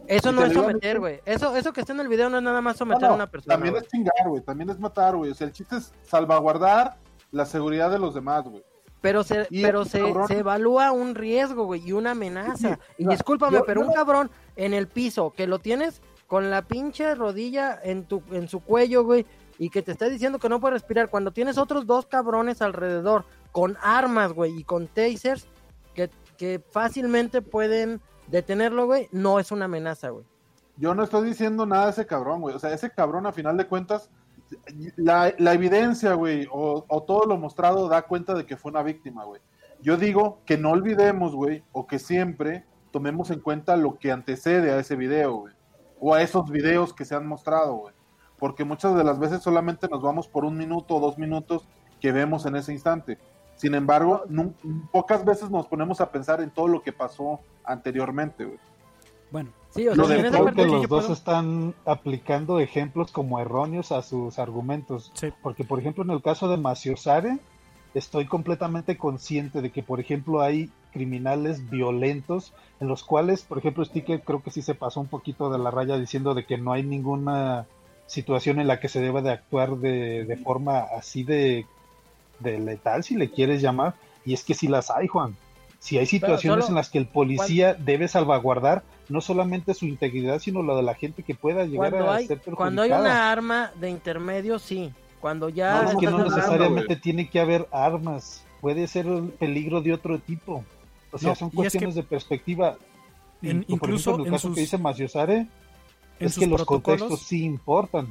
Eso 0.08 0.32
no 0.32 0.44
es 0.44 0.52
someter, 0.52 0.74
meter. 0.74 1.00
güey. 1.00 1.20
Eso, 1.24 1.56
eso 1.56 1.72
que 1.72 1.80
está 1.80 1.92
en 1.92 2.00
el 2.00 2.08
video 2.08 2.28
no 2.30 2.38
es 2.38 2.42
nada 2.42 2.60
más 2.60 2.76
someter 2.76 3.02
no, 3.02 3.08
a 3.08 3.14
una 3.14 3.30
persona. 3.30 3.54
También 3.54 3.76
es 3.76 3.86
chingar, 3.88 4.28
güey. 4.28 4.42
También 4.42 4.70
es 4.70 4.78
matar, 4.78 5.16
güey. 5.16 5.30
O 5.30 5.34
sea, 5.34 5.46
el 5.46 5.52
chiste 5.52 5.76
es 5.76 5.92
salvaguardar 6.02 6.96
la 7.30 7.46
seguridad 7.46 7.90
de 7.90 7.98
los 7.98 8.14
demás, 8.14 8.44
güey. 8.44 8.62
Pero 9.00 9.22
se, 9.22 9.46
Y 9.50 9.62
pero 9.62 9.82
este 9.82 10.00
se, 10.00 10.26
se 10.28 10.38
evalúa 10.38 10.90
un 10.92 11.14
riesgo, 11.14 11.64
güey, 11.66 11.82
y 11.86 11.92
una 11.92 12.12
amenaza. 12.12 12.78
y 12.96 13.04
no, 13.04 13.10
discúlpame, 13.10 13.58
yo- 13.58 13.64
pero 13.66 13.82
un 13.82 13.92
cabrón 13.92 14.30
en 14.56 14.72
el 14.72 14.88
piso 14.88 15.32
que 15.36 15.46
lo 15.46 15.58
tienes 15.58 16.00
con 16.26 16.50
la 16.50 16.62
pinche 16.62 17.14
rodilla 17.14 17.78
en 17.82 18.04
tu 18.06 18.22
en 18.30 18.48
su 18.48 18.60
cuello, 18.60 19.04
güey, 19.04 19.26
y 19.58 19.68
que 19.68 19.82
te 19.82 19.92
está 19.92 20.08
diciendo 20.08 20.38
que 20.38 20.48
no 20.48 20.58
puede 20.58 20.72
respirar 20.74 21.10
cuando 21.10 21.32
tienes 21.32 21.58
otros 21.58 21.86
dos 21.86 22.06
cabrones 22.06 22.62
alrededor 22.62 23.26
con 23.52 23.76
armas, 23.82 24.32
güey, 24.32 24.58
y 24.58 24.64
con 24.64 24.86
tasers 24.88 25.46
que, 25.94 26.08
que 26.38 26.62
fácilmente 26.70 27.42
pueden 27.42 28.00
detenerlo, 28.28 28.86
güey, 28.86 29.08
no 29.12 29.38
es 29.38 29.52
una 29.52 29.66
amenaza, 29.66 30.10
güey. 30.10 30.24
Yo 30.76 30.94
no 30.94 31.04
estoy 31.04 31.28
diciendo 31.28 31.66
nada 31.66 31.86
de 31.86 31.90
ese 31.92 32.06
cabrón, 32.06 32.40
güey. 32.40 32.54
O 32.54 32.58
sea, 32.58 32.72
ese 32.72 32.90
cabrón, 32.90 33.26
a 33.26 33.32
final 33.32 33.56
de 33.56 33.66
cuentas, 33.66 34.10
la, 34.96 35.28
evidencia, 35.52 36.14
güey, 36.14 36.46
o, 36.50 36.84
o 36.88 37.02
todo 37.02 37.26
lo 37.26 37.36
mostrado 37.36 37.88
da 37.88 38.02
cuenta 38.02 38.34
de 38.34 38.44
que 38.44 38.56
fue 38.56 38.70
una 38.70 38.82
víctima, 38.82 39.24
güey. 39.24 39.40
Yo 39.80 39.96
digo 39.96 40.40
que 40.46 40.56
no 40.56 40.70
olvidemos, 40.70 41.34
güey, 41.34 41.62
o 41.72 41.86
que 41.86 41.98
siempre 41.98 42.64
tomemos 42.90 43.30
en 43.30 43.40
cuenta 43.40 43.76
lo 43.76 43.98
que 43.98 44.12
antecede 44.12 44.72
a 44.72 44.78
ese 44.78 44.96
video, 44.96 45.34
güey. 45.34 45.54
O 46.00 46.14
a 46.14 46.22
esos 46.22 46.50
videos 46.50 46.92
que 46.92 47.04
se 47.04 47.14
han 47.14 47.26
mostrado, 47.26 47.74
güey. 47.74 47.94
Porque 48.38 48.64
muchas 48.64 48.94
de 48.96 49.04
las 49.04 49.18
veces 49.18 49.42
solamente 49.42 49.88
nos 49.88 50.02
vamos 50.02 50.28
por 50.28 50.44
un 50.44 50.56
minuto 50.56 50.96
o 50.96 51.00
dos 51.00 51.18
minutos 51.18 51.66
que 52.00 52.12
vemos 52.12 52.46
en 52.46 52.56
ese 52.56 52.72
instante. 52.72 53.18
Sin 53.56 53.74
embargo, 53.74 54.24
pocas 54.92 55.24
veces 55.24 55.50
nos 55.50 55.66
ponemos 55.66 56.00
a 56.00 56.10
pensar 56.10 56.40
en 56.40 56.50
todo 56.50 56.68
lo 56.68 56.82
que 56.82 56.92
pasó 56.92 57.40
anteriormente, 57.64 58.44
güey. 58.44 58.58
Bueno, 59.30 59.50
Sí, 59.70 59.88
o 59.88 59.94
Lo 59.96 60.04
sea, 60.04 60.16
de 60.16 60.28
creo 60.28 60.44
parte 60.44 60.62
que 60.62 60.66
los 60.68 60.82
dos 60.88 60.88
puedo- 61.02 61.12
están 61.12 61.74
aplicando 61.84 62.60
ejemplos 62.60 63.10
como 63.10 63.40
erróneos 63.40 63.90
a 63.90 64.02
sus 64.02 64.38
argumentos. 64.38 65.10
Porque, 65.42 65.64
por 65.64 65.80
ejemplo, 65.80 66.04
en 66.04 66.10
el 66.10 66.22
caso 66.22 66.48
de 66.48 66.56
Maciosare, 66.56 67.38
estoy 67.92 68.26
completamente 68.26 68.96
consciente 68.96 69.62
de 69.62 69.70
que, 69.70 69.82
por 69.82 69.98
ejemplo, 69.98 70.42
hay 70.42 70.70
criminales 70.92 71.68
violentos 71.70 72.52
en 72.78 72.86
los 72.86 73.02
cuales, 73.02 73.42
por 73.42 73.58
ejemplo, 73.58 73.84
Sticker 73.84 74.22
creo 74.22 74.44
que 74.44 74.52
sí 74.52 74.62
se 74.62 74.76
pasó 74.76 75.00
un 75.00 75.08
poquito 75.08 75.50
de 75.50 75.58
la 75.58 75.72
raya 75.72 75.98
diciendo 75.98 76.34
de 76.34 76.44
que 76.46 76.56
no 76.56 76.72
hay 76.72 76.84
ninguna 76.84 77.66
situación 78.06 78.60
en 78.60 78.68
la 78.68 78.78
que 78.78 78.88
se 78.88 79.00
deba 79.00 79.22
de 79.22 79.32
actuar 79.32 79.76
de, 79.78 80.24
de 80.24 80.36
forma 80.36 80.78
así 80.96 81.24
de, 81.24 81.66
de 82.44 82.58
letal, 82.60 83.02
si 83.02 83.16
le 83.16 83.30
quieres 83.30 83.60
llamar. 83.60 83.94
Y 84.24 84.32
es 84.34 84.44
que 84.44 84.54
sí 84.54 84.68
las 84.68 84.90
hay, 84.90 85.06
Juan. 85.08 85.36
Si 85.80 85.98
hay 85.98 86.06
situaciones 86.06 86.64
solo- 86.66 86.68
en 86.72 86.74
las 86.76 86.88
que 86.90 86.98
el 86.98 87.06
policía 87.06 87.74
debe 87.74 88.08
salvaguardar 88.08 88.84
no 89.10 89.20
solamente 89.20 89.74
su 89.74 89.84
integridad, 89.86 90.38
sino 90.38 90.62
la 90.62 90.74
de 90.76 90.82
la 90.82 90.94
gente 90.94 91.22
que 91.22 91.34
pueda 91.34 91.64
llegar 91.66 91.90
Cuando 91.90 92.10
a 92.10 92.14
hay, 92.16 92.26
ser 92.26 92.40
cuando 92.54 92.82
hay 92.82 92.88
perjudicada. 92.88 93.00
una 93.16 93.32
arma 93.32 93.72
de 93.78 93.90
intermedio, 93.90 94.58
sí. 94.58 94.92
Cuando 95.20 95.48
ya... 95.50 95.82
No, 95.82 95.90
es 95.90 95.96
que 95.96 96.06
no 96.06 96.24
necesariamente 96.24 96.96
tiene 96.96 97.28
que 97.28 97.38
haber 97.40 97.68
armas. 97.70 98.42
Puede 98.62 98.86
ser 98.86 99.06
un 99.08 99.30
peligro 99.30 99.82
de 99.82 99.92
otro 99.92 100.18
tipo. 100.18 100.64
O 101.12 101.18
sea, 101.18 101.30
No, 101.30 101.34
son 101.34 101.48
es 101.48 101.54
cuestiones 101.54 101.94
que- 101.94 102.00
de 102.00 102.06
perspectiva. 102.06 102.76
Y, 103.42 103.50
En- 103.50 103.56
por 103.64 103.64
ejemplo, 103.66 103.74
incluso 103.88 104.14
en 104.14 104.20
el 104.20 104.26
en 104.28 104.32
caso 104.32 104.48
sus- 104.48 104.54
que 104.54 104.60
dice 104.62 104.78
Maciosare, 104.78 105.46
es 106.18 106.38
que 106.38 106.46
los 106.46 106.62
protocolos- 106.62 106.82
contextos 107.00 107.20
sí 107.28 107.44
importan. 107.44 108.08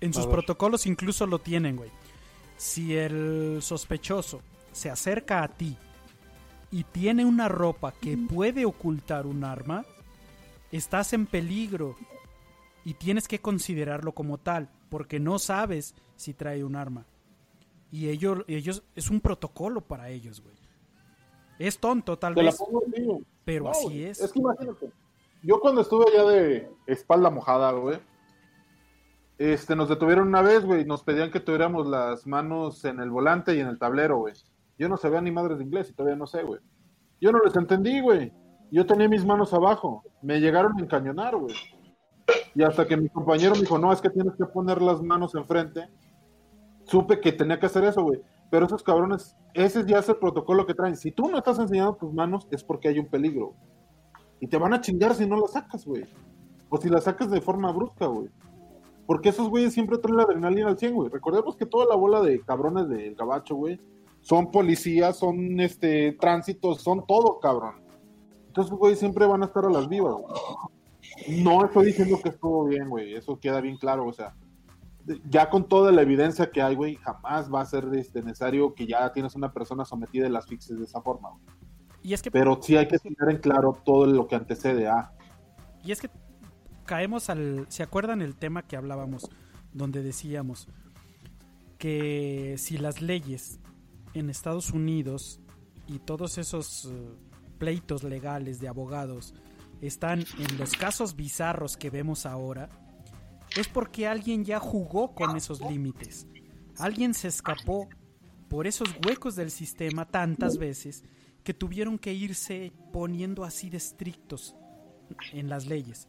En 0.00 0.12
sus 0.12 0.26
protocolos 0.26 0.86
incluso 0.86 1.24
lo 1.26 1.38
tienen, 1.38 1.76
güey. 1.76 1.90
Si 2.56 2.96
el 2.96 3.58
sospechoso 3.60 4.40
se 4.72 4.90
acerca 4.90 5.42
a 5.42 5.48
ti 5.48 5.76
y 6.70 6.84
tiene 6.84 7.24
una 7.24 7.48
ropa 7.48 7.92
que 7.92 8.16
puede 8.16 8.64
ocultar 8.64 9.26
un 9.26 9.44
arma, 9.44 9.84
estás 10.72 11.12
en 11.12 11.26
peligro 11.26 11.96
y 12.84 12.94
tienes 12.94 13.28
que 13.28 13.40
considerarlo 13.40 14.12
como 14.12 14.38
tal, 14.38 14.70
porque 14.88 15.20
no 15.20 15.38
sabes 15.38 15.94
si 16.16 16.34
trae 16.34 16.64
un 16.64 16.76
arma. 16.76 17.06
Y 17.90 18.08
ellos, 18.08 18.44
ellos 18.48 18.82
es 18.94 19.10
un 19.10 19.20
protocolo 19.20 19.80
para 19.80 20.08
ellos, 20.08 20.40
güey. 20.40 20.54
Es 21.58 21.78
tonto, 21.78 22.18
tal 22.18 22.34
Te 22.34 22.42
la 22.42 22.50
vez, 22.50 22.60
pero 23.44 23.64
No, 23.64 23.70
así 23.70 24.04
es. 24.04 24.20
Es 24.20 24.32
que 24.32 24.40
imagínate. 24.40 24.90
Yo 25.42 25.60
cuando 25.60 25.80
estuve 25.80 26.04
allá 26.12 26.24
de 26.24 26.70
espalda 26.86 27.30
mojada, 27.30 27.70
güey. 27.72 27.98
Este, 29.38 29.76
nos 29.76 29.88
detuvieron 29.88 30.28
una 30.28 30.40
vez, 30.40 30.64
güey, 30.64 30.86
nos 30.86 31.02
pedían 31.02 31.30
que 31.30 31.40
tuviéramos 31.40 31.86
las 31.86 32.26
manos 32.26 32.84
en 32.86 33.00
el 33.00 33.10
volante 33.10 33.54
y 33.54 33.60
en 33.60 33.68
el 33.68 33.78
tablero, 33.78 34.18
güey. 34.18 34.34
Yo 34.78 34.88
no 34.88 34.96
sabía 34.96 35.20
ni 35.20 35.30
madres 35.30 35.58
de 35.58 35.64
inglés 35.64 35.90
y 35.90 35.92
todavía 35.92 36.16
no 36.16 36.26
sé, 36.26 36.42
güey. 36.42 36.60
Yo 37.20 37.32
no 37.32 37.40
les 37.40 37.54
entendí, 37.56 38.00
güey. 38.00 38.32
Yo 38.70 38.86
tenía 38.86 39.08
mis 39.08 39.24
manos 39.24 39.52
abajo. 39.52 40.02
Me 40.22 40.40
llegaron 40.40 40.72
a 40.78 40.82
encañonar, 40.82 41.36
güey. 41.36 41.54
Y 42.54 42.62
hasta 42.62 42.86
que 42.86 42.96
mi 42.96 43.08
compañero 43.08 43.54
me 43.54 43.60
dijo, 43.60 43.78
no, 43.78 43.92
es 43.92 44.00
que 44.00 44.10
tienes 44.10 44.34
que 44.36 44.46
poner 44.46 44.80
las 44.80 45.02
manos 45.02 45.34
enfrente. 45.34 45.88
Supe 46.84 47.20
que 47.20 47.32
tenía 47.32 47.60
que 47.60 47.66
hacer 47.66 47.84
eso, 47.84 48.02
güey. 48.02 48.20
Pero 48.50 48.66
esos 48.66 48.82
cabrones, 48.82 49.36
ese 49.54 49.84
ya 49.84 49.98
es 49.98 50.08
el 50.08 50.16
protocolo 50.16 50.66
que 50.66 50.74
traen. 50.74 50.96
Si 50.96 51.10
tú 51.10 51.28
no 51.28 51.38
estás 51.38 51.58
enseñando 51.58 51.96
tus 51.96 52.12
manos, 52.12 52.46
es 52.50 52.64
porque 52.64 52.88
hay 52.88 52.98
un 52.98 53.06
peligro. 53.06 53.54
Y 54.40 54.46
te 54.46 54.56
van 54.56 54.72
a 54.72 54.80
chingar 54.80 55.14
si 55.14 55.26
no 55.26 55.38
las 55.38 55.52
sacas, 55.52 55.84
güey. 55.84 56.04
O 56.68 56.76
si 56.78 56.88
las 56.88 57.04
sacas 57.04 57.30
de 57.30 57.40
forma 57.40 57.72
brusca, 57.72 58.06
güey. 58.06 58.28
Porque 59.06 59.28
esos 59.28 59.48
güeyes 59.48 59.72
siempre 59.72 59.98
traen 59.98 60.16
la 60.16 60.24
adrenalina 60.24 60.68
al 60.68 60.78
100, 60.78 60.94
güey. 60.94 61.10
Recordemos 61.10 61.56
que 61.56 61.66
toda 61.66 61.86
la 61.86 61.94
bola 61.94 62.20
de 62.20 62.40
cabrones 62.40 62.88
del 62.88 63.14
gabacho, 63.14 63.54
güey, 63.54 63.80
son 64.20 64.50
policías, 64.50 65.18
son 65.18 65.60
este 65.60 66.12
tránsitos, 66.20 66.82
son 66.82 67.06
todo, 67.06 67.38
cabrón. 67.38 67.76
Entonces, 68.48 68.72
güey, 68.74 68.96
siempre 68.96 69.26
van 69.26 69.42
a 69.42 69.46
estar 69.46 69.64
a 69.64 69.70
las 69.70 69.88
vivas, 69.88 70.14
güey. 70.14 71.42
No 71.42 71.64
estoy 71.64 71.86
diciendo 71.86 72.18
que 72.22 72.30
estuvo 72.30 72.64
bien, 72.64 72.88
güey. 72.88 73.14
Eso 73.14 73.38
queda 73.38 73.60
bien 73.60 73.76
claro, 73.76 74.06
o 74.06 74.12
sea. 74.12 74.34
Ya 75.30 75.48
con 75.48 75.68
toda 75.68 75.92
la 75.92 76.02
evidencia 76.02 76.50
que 76.50 76.60
hay, 76.60 76.74
güey, 76.74 76.96
jamás 76.96 77.52
va 77.52 77.60
a 77.60 77.66
ser 77.66 77.84
este, 77.94 78.22
necesario 78.22 78.74
que 78.74 78.88
ya 78.88 79.12
tienes 79.12 79.36
una 79.36 79.52
persona 79.52 79.84
sometida 79.84 80.26
a 80.26 80.30
las 80.30 80.44
asfixias 80.44 80.78
de 80.78 80.84
esa 80.84 81.00
forma, 81.00 81.30
güey. 81.30 81.42
Y 82.02 82.12
es 82.12 82.22
que 82.22 82.30
Pero 82.30 82.58
sí 82.60 82.76
hay 82.76 82.88
que 82.88 82.98
tener 82.98 83.30
en 83.30 83.38
claro 83.38 83.80
todo 83.84 84.06
lo 84.06 84.26
que 84.26 84.34
antecede 84.34 84.88
a. 84.88 85.12
Y 85.84 85.92
es 85.92 86.00
que 86.00 86.08
caemos 86.86 87.28
al... 87.28 87.66
¿Se 87.68 87.82
acuerdan 87.82 88.22
el 88.22 88.36
tema 88.36 88.62
que 88.62 88.76
hablábamos? 88.76 89.28
Donde 89.72 90.02
decíamos 90.02 90.68
que 91.78 92.54
si 92.58 92.78
las 92.78 93.02
leyes 93.02 93.60
en 94.14 94.30
Estados 94.30 94.70
Unidos 94.70 95.40
y 95.86 95.98
todos 95.98 96.38
esos 96.38 96.86
eh, 96.86 96.88
pleitos 97.58 98.02
legales 98.02 98.60
de 98.60 98.68
abogados 98.68 99.34
están 99.82 100.20
en 100.20 100.58
los 100.58 100.72
casos 100.72 101.16
bizarros 101.16 101.76
que 101.76 101.90
vemos 101.90 102.24
ahora, 102.24 102.70
es 103.56 103.68
porque 103.68 104.06
alguien 104.06 104.44
ya 104.44 104.58
jugó 104.58 105.14
con 105.14 105.36
esos 105.36 105.60
límites. 105.60 106.26
Alguien 106.78 107.14
se 107.14 107.28
escapó 107.28 107.88
por 108.48 108.66
esos 108.66 108.88
huecos 109.04 109.36
del 109.36 109.50
sistema 109.50 110.06
tantas 110.06 110.58
veces 110.58 111.04
que 111.42 111.54
tuvieron 111.54 111.98
que 111.98 112.12
irse 112.12 112.72
poniendo 112.92 113.44
así 113.44 113.70
de 113.70 113.76
estrictos 113.76 114.56
en 115.32 115.48
las 115.48 115.66
leyes. 115.66 116.08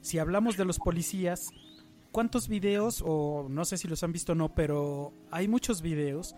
Si 0.00 0.18
hablamos 0.18 0.56
de 0.56 0.64
los 0.64 0.78
policías, 0.78 1.50
¿cuántos 2.10 2.48
videos, 2.48 3.02
o 3.04 3.46
no 3.48 3.64
sé 3.64 3.76
si 3.76 3.88
los 3.88 4.02
han 4.02 4.12
visto 4.12 4.32
o 4.32 4.34
no, 4.34 4.54
pero 4.54 5.12
hay 5.30 5.48
muchos 5.48 5.82
videos 5.82 6.34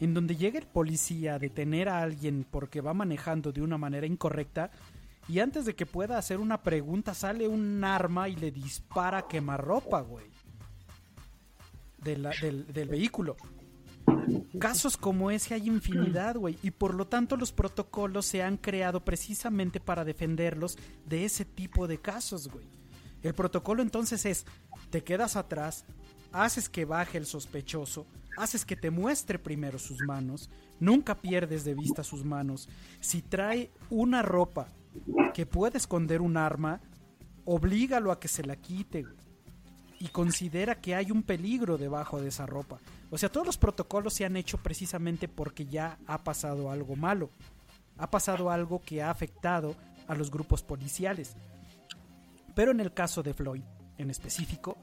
en 0.00 0.14
donde 0.14 0.36
llega 0.36 0.58
el 0.58 0.66
policía 0.66 1.34
a 1.34 1.38
detener 1.38 1.88
a 1.88 2.02
alguien 2.02 2.44
porque 2.50 2.80
va 2.80 2.94
manejando 2.94 3.52
de 3.52 3.62
una 3.62 3.78
manera 3.78 4.06
incorrecta 4.06 4.70
y 5.28 5.38
antes 5.38 5.64
de 5.64 5.74
que 5.74 5.86
pueda 5.86 6.18
hacer 6.18 6.40
una 6.40 6.62
pregunta 6.62 7.14
sale 7.14 7.48
un 7.48 7.82
arma 7.84 8.28
y 8.28 8.36
le 8.36 8.50
dispara 8.50 9.18
a 9.18 9.28
quemarropa, 9.28 10.00
güey. 10.00 10.26
del, 12.02 12.66
del 12.72 12.88
vehículo. 12.88 13.36
Casos 14.58 14.96
como 14.96 15.30
ese 15.30 15.54
hay 15.54 15.66
infinidad, 15.66 16.36
güey, 16.36 16.58
y 16.62 16.70
por 16.70 16.94
lo 16.94 17.06
tanto 17.06 17.36
los 17.36 17.52
protocolos 17.52 18.26
se 18.26 18.42
han 18.42 18.56
creado 18.56 19.04
precisamente 19.04 19.80
para 19.80 20.04
defenderlos 20.04 20.76
de 21.06 21.24
ese 21.24 21.44
tipo 21.44 21.86
de 21.86 21.98
casos, 21.98 22.48
güey. 22.48 22.66
El 23.24 23.34
protocolo 23.34 23.82
entonces 23.82 24.24
es, 24.26 24.46
te 24.90 25.02
quedas 25.02 25.34
atrás, 25.34 25.84
haces 26.30 26.68
que 26.68 26.84
baje 26.84 27.18
el 27.18 27.26
sospechoso, 27.26 28.06
haces 28.36 28.64
que 28.64 28.76
te 28.76 28.90
muestre 28.90 29.40
primero 29.40 29.80
sus 29.80 29.98
manos, 30.06 30.50
nunca 30.78 31.16
pierdes 31.16 31.64
de 31.64 31.74
vista 31.74 32.04
sus 32.04 32.24
manos. 32.24 32.68
Si 33.00 33.22
trae 33.22 33.72
una 33.90 34.22
ropa 34.22 34.68
que 35.32 35.46
puede 35.46 35.78
esconder 35.78 36.20
un 36.20 36.36
arma, 36.36 36.80
oblígalo 37.44 38.12
a 38.12 38.20
que 38.20 38.28
se 38.28 38.44
la 38.44 38.56
quite, 38.56 39.04
y 39.98 40.08
considera 40.08 40.74
que 40.74 40.94
hay 40.94 41.10
un 41.10 41.22
peligro 41.22 41.78
debajo 41.78 42.20
de 42.20 42.28
esa 42.28 42.44
ropa. 42.44 42.78
O 43.10 43.16
sea, 43.16 43.32
todos 43.32 43.46
los 43.46 43.56
protocolos 43.56 44.12
se 44.12 44.26
han 44.26 44.36
hecho 44.36 44.58
precisamente 44.58 45.28
porque 45.28 45.64
ya 45.64 45.98
ha 46.06 46.22
pasado 46.24 46.70
algo 46.70 46.94
malo. 46.94 47.30
Ha 47.96 48.10
pasado 48.10 48.50
algo 48.50 48.82
que 48.84 49.02
ha 49.02 49.08
afectado 49.08 49.74
a 50.06 50.14
los 50.14 50.30
grupos 50.30 50.62
policiales. 50.62 51.36
Pero 52.54 52.70
en 52.70 52.80
el 52.80 52.92
caso 52.92 53.22
de 53.22 53.34
Floyd, 53.34 53.62
en 53.98 54.10
específico, 54.10 54.76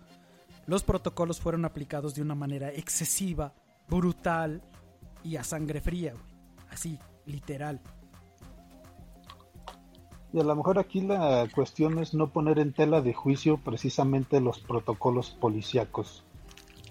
los 0.67 0.83
protocolos 0.83 1.39
fueron 1.39 1.65
aplicados 1.65 2.15
de 2.15 2.21
una 2.21 2.35
manera 2.35 2.69
excesiva, 2.69 3.53
brutal 3.89 4.61
y 5.23 5.35
a 5.37 5.43
sangre 5.43 5.81
fría. 5.81 6.13
Así, 6.69 6.97
literal. 7.25 7.81
Y 10.33 10.39
a 10.39 10.43
lo 10.43 10.55
mejor 10.55 10.79
aquí 10.79 11.01
la 11.01 11.47
cuestión 11.53 11.99
es 11.99 12.13
no 12.13 12.29
poner 12.29 12.59
en 12.59 12.71
tela 12.71 13.01
de 13.01 13.13
juicio 13.13 13.57
precisamente 13.57 14.39
los 14.39 14.59
protocolos 14.59 15.31
policíacos. 15.31 16.23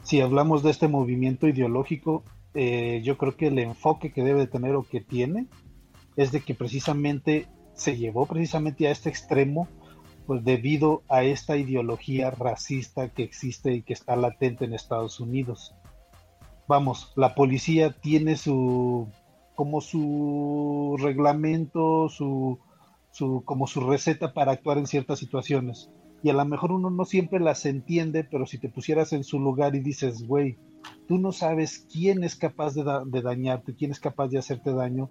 Si 0.03 0.21
hablamos 0.21 0.63
de 0.63 0.71
este 0.71 0.89
movimiento 0.89 1.49
ideológico, 1.49 2.23
eh, 2.53 3.01
yo 3.03 3.17
creo 3.17 3.37
que 3.37 3.47
el 3.47 3.59
enfoque 3.59 4.13
que 4.13 4.25
debe 4.25 4.47
tener 4.47 4.75
o 4.75 4.83
que 4.83 5.01
tiene 5.01 5.47
es 6.17 6.33
de 6.33 6.41
que 6.41 6.55
precisamente 6.55 7.49
se 7.75 7.97
llevó 7.97 8.27
precisamente 8.27 8.89
a 8.89 8.91
este 8.91 9.09
extremo 9.09 9.69
pues 10.31 10.45
debido 10.45 11.03
a 11.09 11.25
esta 11.25 11.57
ideología 11.57 12.31
racista 12.31 13.09
que 13.09 13.25
existe 13.25 13.75
y 13.75 13.83
que 13.83 13.95
está 13.95 14.15
latente 14.15 14.65
en 14.65 14.75
Estados 14.75 15.19
Unidos. 15.19 15.75
Vamos, 16.69 17.13
la 17.17 17.35
policía 17.35 17.91
tiene 17.91 18.37
su 18.37 19.09
como 19.57 19.81
su 19.81 20.97
reglamento, 21.01 22.09
su 22.09 22.61
su, 23.11 23.43
como 23.45 23.67
su 23.67 23.81
receta 23.81 24.33
para 24.33 24.53
actuar 24.53 24.79
en 24.79 24.87
ciertas 24.87 25.19
situaciones. 25.19 25.91
y 26.23 26.31
a 26.31 26.35
lo 26.35 26.45
mejor 26.45 26.71
uno 26.71 26.91
no 26.91 27.05
siempre 27.05 27.41
las 27.41 27.67
entiende, 27.67 28.23
pero 28.23 28.47
si 28.47 28.59
te 28.59 28.69
pusieras 28.69 29.13
en 29.13 29.25
su 29.25 29.41
lugar 29.41 29.75
y 29.75 29.81
dices, 29.81 30.29
güey, 30.29 30.59
tú 31.09 31.19
no 31.19 31.33
sabes 31.33 31.89
quién 31.93 32.23
es 32.23 32.37
capaz 32.37 32.75
de, 32.75 32.85
de 33.07 33.21
dañarte, 33.21 33.75
quién 33.75 33.91
es 33.91 33.99
capaz 33.99 34.29
de 34.29 34.39
hacerte 34.39 34.73
daño, 34.73 35.11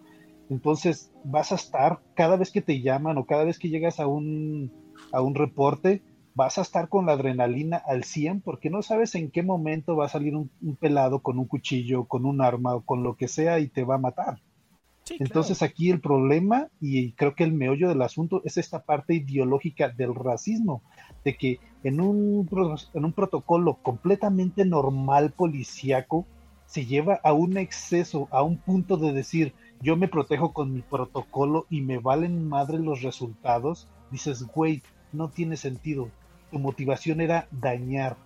entonces 0.49 1.11
vas 1.25 1.51
a 1.51 1.55
estar 1.55 1.99
cada 2.15 2.37
vez 2.37 2.51
que 2.51 2.61
te 2.61 2.79
llaman 2.79 3.17
o 3.17 3.25
cada 3.25 3.43
vez 3.43 3.59
que 3.59 3.67
llegas 3.67 3.99
a 3.99 4.07
un, 4.07 4.71
a 5.11 5.21
un 5.21 5.35
reporte, 5.35 6.01
vas 6.35 6.57
a 6.57 6.61
estar 6.61 6.89
con 6.89 7.05
la 7.05 7.13
adrenalina 7.13 7.77
al 7.77 8.03
100 8.03 8.41
porque 8.41 8.69
no 8.69 8.81
sabes 8.81 9.15
en 9.15 9.31
qué 9.31 9.43
momento 9.43 9.95
va 9.95 10.05
a 10.05 10.09
salir 10.09 10.35
un, 10.35 10.49
un 10.61 10.75
pelado 10.75 11.19
con 11.19 11.39
un 11.39 11.45
cuchillo, 11.45 12.05
con 12.05 12.25
un 12.25 12.41
arma 12.41 12.75
o 12.75 12.81
con 12.81 13.03
lo 13.03 13.15
que 13.15 13.27
sea 13.27 13.59
y 13.59 13.67
te 13.67 13.83
va 13.83 13.95
a 13.95 13.99
matar. 13.99 14.39
Entonces 15.17 15.61
aquí 15.63 15.89
el 15.89 16.01
problema, 16.01 16.67
y 16.79 17.13
creo 17.13 17.33
que 17.33 17.43
el 17.43 17.53
meollo 17.53 17.89
del 17.89 18.01
asunto, 18.01 18.41
es 18.45 18.57
esta 18.57 18.83
parte 18.83 19.15
ideológica 19.15 19.89
del 19.89 20.13
racismo, 20.13 20.83
de 21.23 21.35
que 21.35 21.59
en 21.83 21.99
un, 21.99 22.47
en 22.93 23.05
un 23.05 23.13
protocolo 23.13 23.75
completamente 23.81 24.65
normal 24.65 25.31
policíaco 25.31 26.25
se 26.65 26.85
lleva 26.85 27.19
a 27.23 27.33
un 27.33 27.57
exceso, 27.57 28.27
a 28.31 28.43
un 28.43 28.57
punto 28.57 28.97
de 28.97 29.11
decir, 29.11 29.53
yo 29.81 29.97
me 29.97 30.07
protejo 30.07 30.53
con 30.53 30.73
mi 30.73 30.81
protocolo 30.81 31.65
y 31.69 31.81
me 31.81 31.97
valen 31.97 32.47
madre 32.47 32.77
los 32.77 33.01
resultados, 33.01 33.87
dices, 34.11 34.43
güey, 34.43 34.83
no 35.11 35.29
tiene 35.29 35.57
sentido. 35.57 36.09
Tu 36.51 36.59
motivación 36.59 37.21
era 37.21 37.47
dañar. 37.51 38.17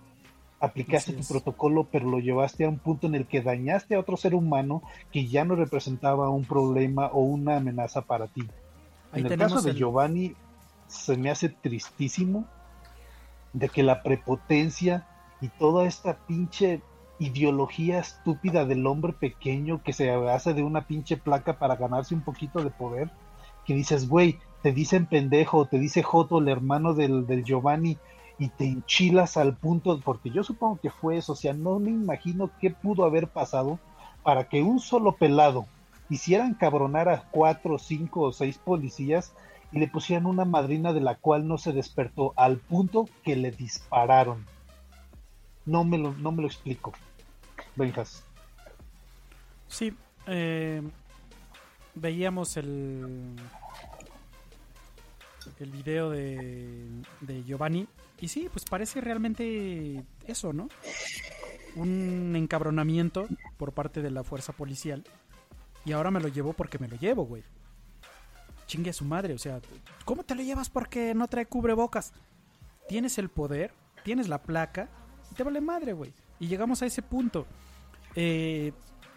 Aplicaste 0.59 1.11
Así 1.11 1.15
tu 1.17 1.21
es. 1.21 1.27
protocolo, 1.29 1.87
pero 1.91 2.09
lo 2.09 2.19
llevaste 2.19 2.63
a 2.63 2.69
un 2.69 2.79
punto 2.79 3.07
en 3.07 3.15
el 3.15 3.25
que 3.27 3.41
dañaste 3.41 3.95
a 3.95 3.99
otro 3.99 4.15
ser 4.15 4.33
humano 4.33 4.81
que 5.11 5.27
ya 5.27 5.43
no 5.43 5.55
representaba 5.55 6.29
un 6.29 6.45
problema 6.45 7.07
o 7.07 7.21
una 7.21 7.57
amenaza 7.57 8.01
para 8.01 8.27
ti. 8.27 8.43
Ahí 9.11 9.21
en 9.21 9.31
el 9.31 9.37
caso 9.37 9.61
de 9.61 9.71
el- 9.71 9.77
Giovanni, 9.77 10.35
se 10.87 11.17
me 11.17 11.29
hace 11.29 11.49
tristísimo 11.49 12.45
de 13.51 13.67
que 13.69 13.83
la 13.83 14.03
prepotencia 14.03 15.05
y 15.41 15.49
toda 15.49 15.85
esta 15.85 16.17
pinche 16.27 16.81
ideología 17.19 17.99
estúpida 17.99 18.65
del 18.65 18.87
hombre 18.87 19.13
pequeño 19.13 19.81
que 19.83 19.93
se 19.93 20.11
hace 20.11 20.53
de 20.53 20.63
una 20.63 20.87
pinche 20.87 21.17
placa 21.17 21.59
para 21.59 21.75
ganarse 21.75 22.15
un 22.15 22.21
poquito 22.21 22.63
de 22.63 22.69
poder, 22.69 23.11
que 23.65 23.73
dices, 23.73 24.07
güey, 24.09 24.39
te 24.63 24.71
dicen 24.71 25.05
pendejo, 25.05 25.65
te 25.65 25.77
dice 25.77 26.01
Joto, 26.01 26.39
el 26.39 26.47
hermano 26.47 26.93
del, 26.93 27.27
del 27.27 27.43
Giovanni, 27.43 27.97
y 28.39 28.47
te 28.47 28.65
enchilas 28.65 29.37
al 29.37 29.55
punto, 29.55 29.99
porque 30.03 30.31
yo 30.31 30.43
supongo 30.43 30.79
que 30.81 30.89
fue 30.89 31.17
eso, 31.17 31.33
o 31.33 31.35
sea, 31.35 31.53
no 31.53 31.77
me 31.79 31.91
imagino 31.91 32.49
qué 32.59 32.71
pudo 32.71 33.03
haber 33.03 33.27
pasado 33.27 33.77
para 34.23 34.47
que 34.47 34.63
un 34.63 34.79
solo 34.79 35.17
pelado 35.17 35.67
hiciera 36.09 36.45
encabronar 36.45 37.09
a 37.09 37.23
cuatro, 37.29 37.77
cinco 37.77 38.21
o 38.21 38.31
seis 38.31 38.57
policías 38.57 39.33
y 39.73 39.79
le 39.79 39.87
pusieran 39.87 40.25
una 40.25 40.45
madrina 40.45 40.93
de 40.93 41.01
la 41.01 41.15
cual 41.15 41.47
no 41.47 41.57
se 41.57 41.73
despertó 41.73 42.33
al 42.37 42.57
punto 42.57 43.09
que 43.23 43.35
le 43.35 43.51
dispararon. 43.51 44.45
No 45.65 45.83
me 45.83 45.97
lo, 45.97 46.13
no 46.13 46.31
me 46.31 46.41
lo 46.41 46.47
explico. 46.47 46.93
Benjas. 47.75 48.23
Sí, 49.67 49.93
eh, 50.27 50.81
veíamos 51.95 52.57
el 52.57 53.35
el 55.59 55.71
video 55.71 56.09
de, 56.09 56.87
de 57.21 57.43
Giovanni 57.43 57.87
y 58.19 58.27
sí, 58.27 58.47
pues 58.51 58.65
parece 58.65 59.01
realmente 59.01 60.03
eso, 60.25 60.53
¿no? 60.53 60.69
Un 61.75 62.33
encabronamiento 62.35 63.27
por 63.57 63.73
parte 63.73 64.01
de 64.01 64.11
la 64.11 64.23
fuerza 64.23 64.53
policial 64.53 65.03
y 65.85 65.91
ahora 65.91 66.11
me 66.11 66.19
lo 66.19 66.27
llevo 66.27 66.53
porque 66.53 66.79
me 66.79 66.87
lo 66.87 66.95
llevo, 66.95 67.25
güey. 67.25 67.43
Chingue 68.67 68.91
a 68.91 68.93
su 68.93 69.05
madre, 69.05 69.33
o 69.33 69.37
sea, 69.37 69.59
¿cómo 70.05 70.23
te 70.23 70.35
lo 70.35 70.41
llevas 70.41 70.69
porque 70.69 71.13
no 71.13 71.27
trae 71.27 71.45
cubrebocas? 71.45 72.13
Tienes 72.87 73.17
el 73.17 73.29
poder, 73.29 73.73
tienes 74.03 74.29
la 74.29 74.41
placa 74.41 74.89
y 75.31 75.35
te 75.35 75.43
vale 75.43 75.61
madre, 75.61 75.93
güey. 75.93 76.13
Y 76.39 76.47
llegamos 76.47 76.81
a 76.81 76.85
ese 76.85 77.01
punto. 77.01 77.45
Eh, 78.15 78.71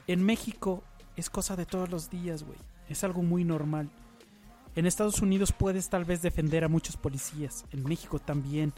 en 0.07 0.25
México 0.25 0.83
es 1.17 1.31
cosa 1.31 1.57
de 1.57 1.67
todos 1.67 1.91
los 1.91 2.11
días, 2.11 2.43
güey. 2.43 2.59
Es 2.89 3.05
algo 3.05 3.23
muy 3.23 3.45
normal. 3.45 3.91
En 4.77 4.85
Estados 4.85 5.23
Unidos 5.23 5.53
puedes 5.53 5.89
tal 5.89 6.05
vez 6.05 6.21
defender 6.21 6.63
a 6.63 6.69
muchos 6.69 6.99
policías. 6.99 7.65
En 7.73 7.83
México 7.85 8.19
también. 8.19 8.75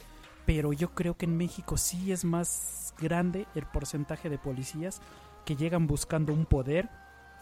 Pero 0.47 0.73
yo 0.73 0.95
creo 0.95 1.17
que 1.17 1.27
en 1.27 1.37
México 1.37 1.77
sí 1.77 2.13
es 2.13 2.25
más 2.25 2.95
grande 3.01 3.47
el 3.57 3.67
porcentaje 3.67 4.31
de 4.31 4.39
policías 4.39 5.03
que 5.45 5.57
llegan 5.57 5.89
buscando 5.89 6.33
un 6.33 6.47
poder, 6.47 6.89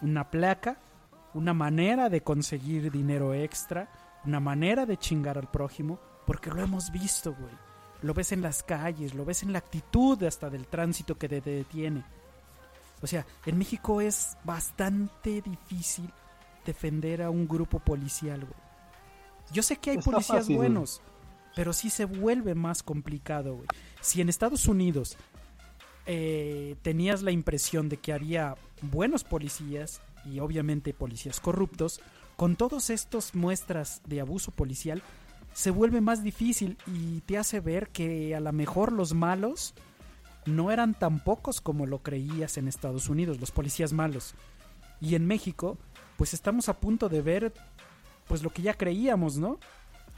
una 0.01 0.29
placa, 0.31 0.79
una 1.35 1.53
manera 1.53 2.09
de 2.09 2.21
conseguir 2.21 2.91
dinero 2.91 3.33
extra, 3.33 3.89
una 4.25 4.39
manera 4.39 4.87
de 4.87 4.97
chingar 4.97 5.37
al 5.37 5.49
prójimo, 5.51 5.99
porque 6.25 6.49
lo 6.49 6.61
hemos 6.61 6.91
visto, 6.91 7.33
güey. 7.33 7.53
Lo 8.01 8.13
ves 8.13 8.31
en 8.31 8.41
las 8.41 8.63
calles, 8.63 9.13
lo 9.13 9.23
ves 9.23 9.43
en 9.43 9.53
la 9.53 9.59
actitud 9.59 10.21
hasta 10.23 10.49
del 10.49 10.67
tránsito 10.67 11.15
que 11.15 11.29
te 11.29 11.41
detiene. 11.41 12.03
O 13.01 13.07
sea, 13.07 13.25
en 13.45 13.57
México 13.57 14.01
es 14.01 14.35
bastante 14.43 15.41
difícil 15.41 16.11
defender 16.67 17.23
a 17.23 17.31
un 17.31 17.47
grupo 17.47 17.79
policial, 17.79 18.41
güey. 18.41 18.59
Yo 19.51 19.63
sé 19.63 19.77
que 19.77 19.91
hay 19.91 19.97
Está 19.97 20.11
policías 20.11 20.39
fácil. 20.39 20.57
buenos, 20.57 21.01
pero 21.55 21.73
sí 21.73 21.89
se 21.89 22.05
vuelve 22.05 22.53
más 22.53 22.83
complicado, 22.83 23.55
güey. 23.55 23.67
Si 24.01 24.21
en 24.21 24.29
Estados 24.29 24.67
Unidos 24.67 25.17
eh, 26.05 26.75
tenías 26.83 27.23
la 27.23 27.31
impresión 27.31 27.89
de 27.89 27.97
que 27.97 28.13
había 28.13 28.55
buenos 28.81 29.23
policías 29.23 30.01
y 30.25 30.39
obviamente 30.39 30.93
policías 30.93 31.39
corruptos, 31.39 32.01
con 32.35 32.55
todos 32.55 32.89
estos 32.89 33.33
muestras 33.33 34.01
de 34.05 34.21
abuso 34.21 34.51
policial, 34.51 35.01
se 35.53 35.71
vuelve 35.71 36.01
más 36.01 36.23
difícil 36.23 36.77
y 36.85 37.21
te 37.21 37.37
hace 37.37 37.61
ver 37.61 37.89
que 37.89 38.35
a 38.35 38.39
lo 38.39 38.51
mejor 38.51 38.91
los 38.91 39.13
malos 39.13 39.73
no 40.45 40.71
eran 40.71 40.93
tan 40.93 41.23
pocos 41.23 41.61
como 41.61 41.85
lo 41.85 41.99
creías 41.99 42.57
en 42.57 42.67
Estados 42.67 43.09
Unidos, 43.09 43.39
los 43.39 43.51
policías 43.51 43.91
malos. 43.91 44.35
Y 45.01 45.15
en 45.15 45.25
México, 45.25 45.77
pues 46.17 46.33
estamos 46.33 46.67
a 46.67 46.79
punto 46.79 47.07
de 47.07 47.21
ver 47.21 47.53
pues 48.27 48.43
lo 48.43 48.49
que 48.49 48.61
ya 48.61 48.73
creíamos, 48.73 49.37
¿no? 49.37 49.59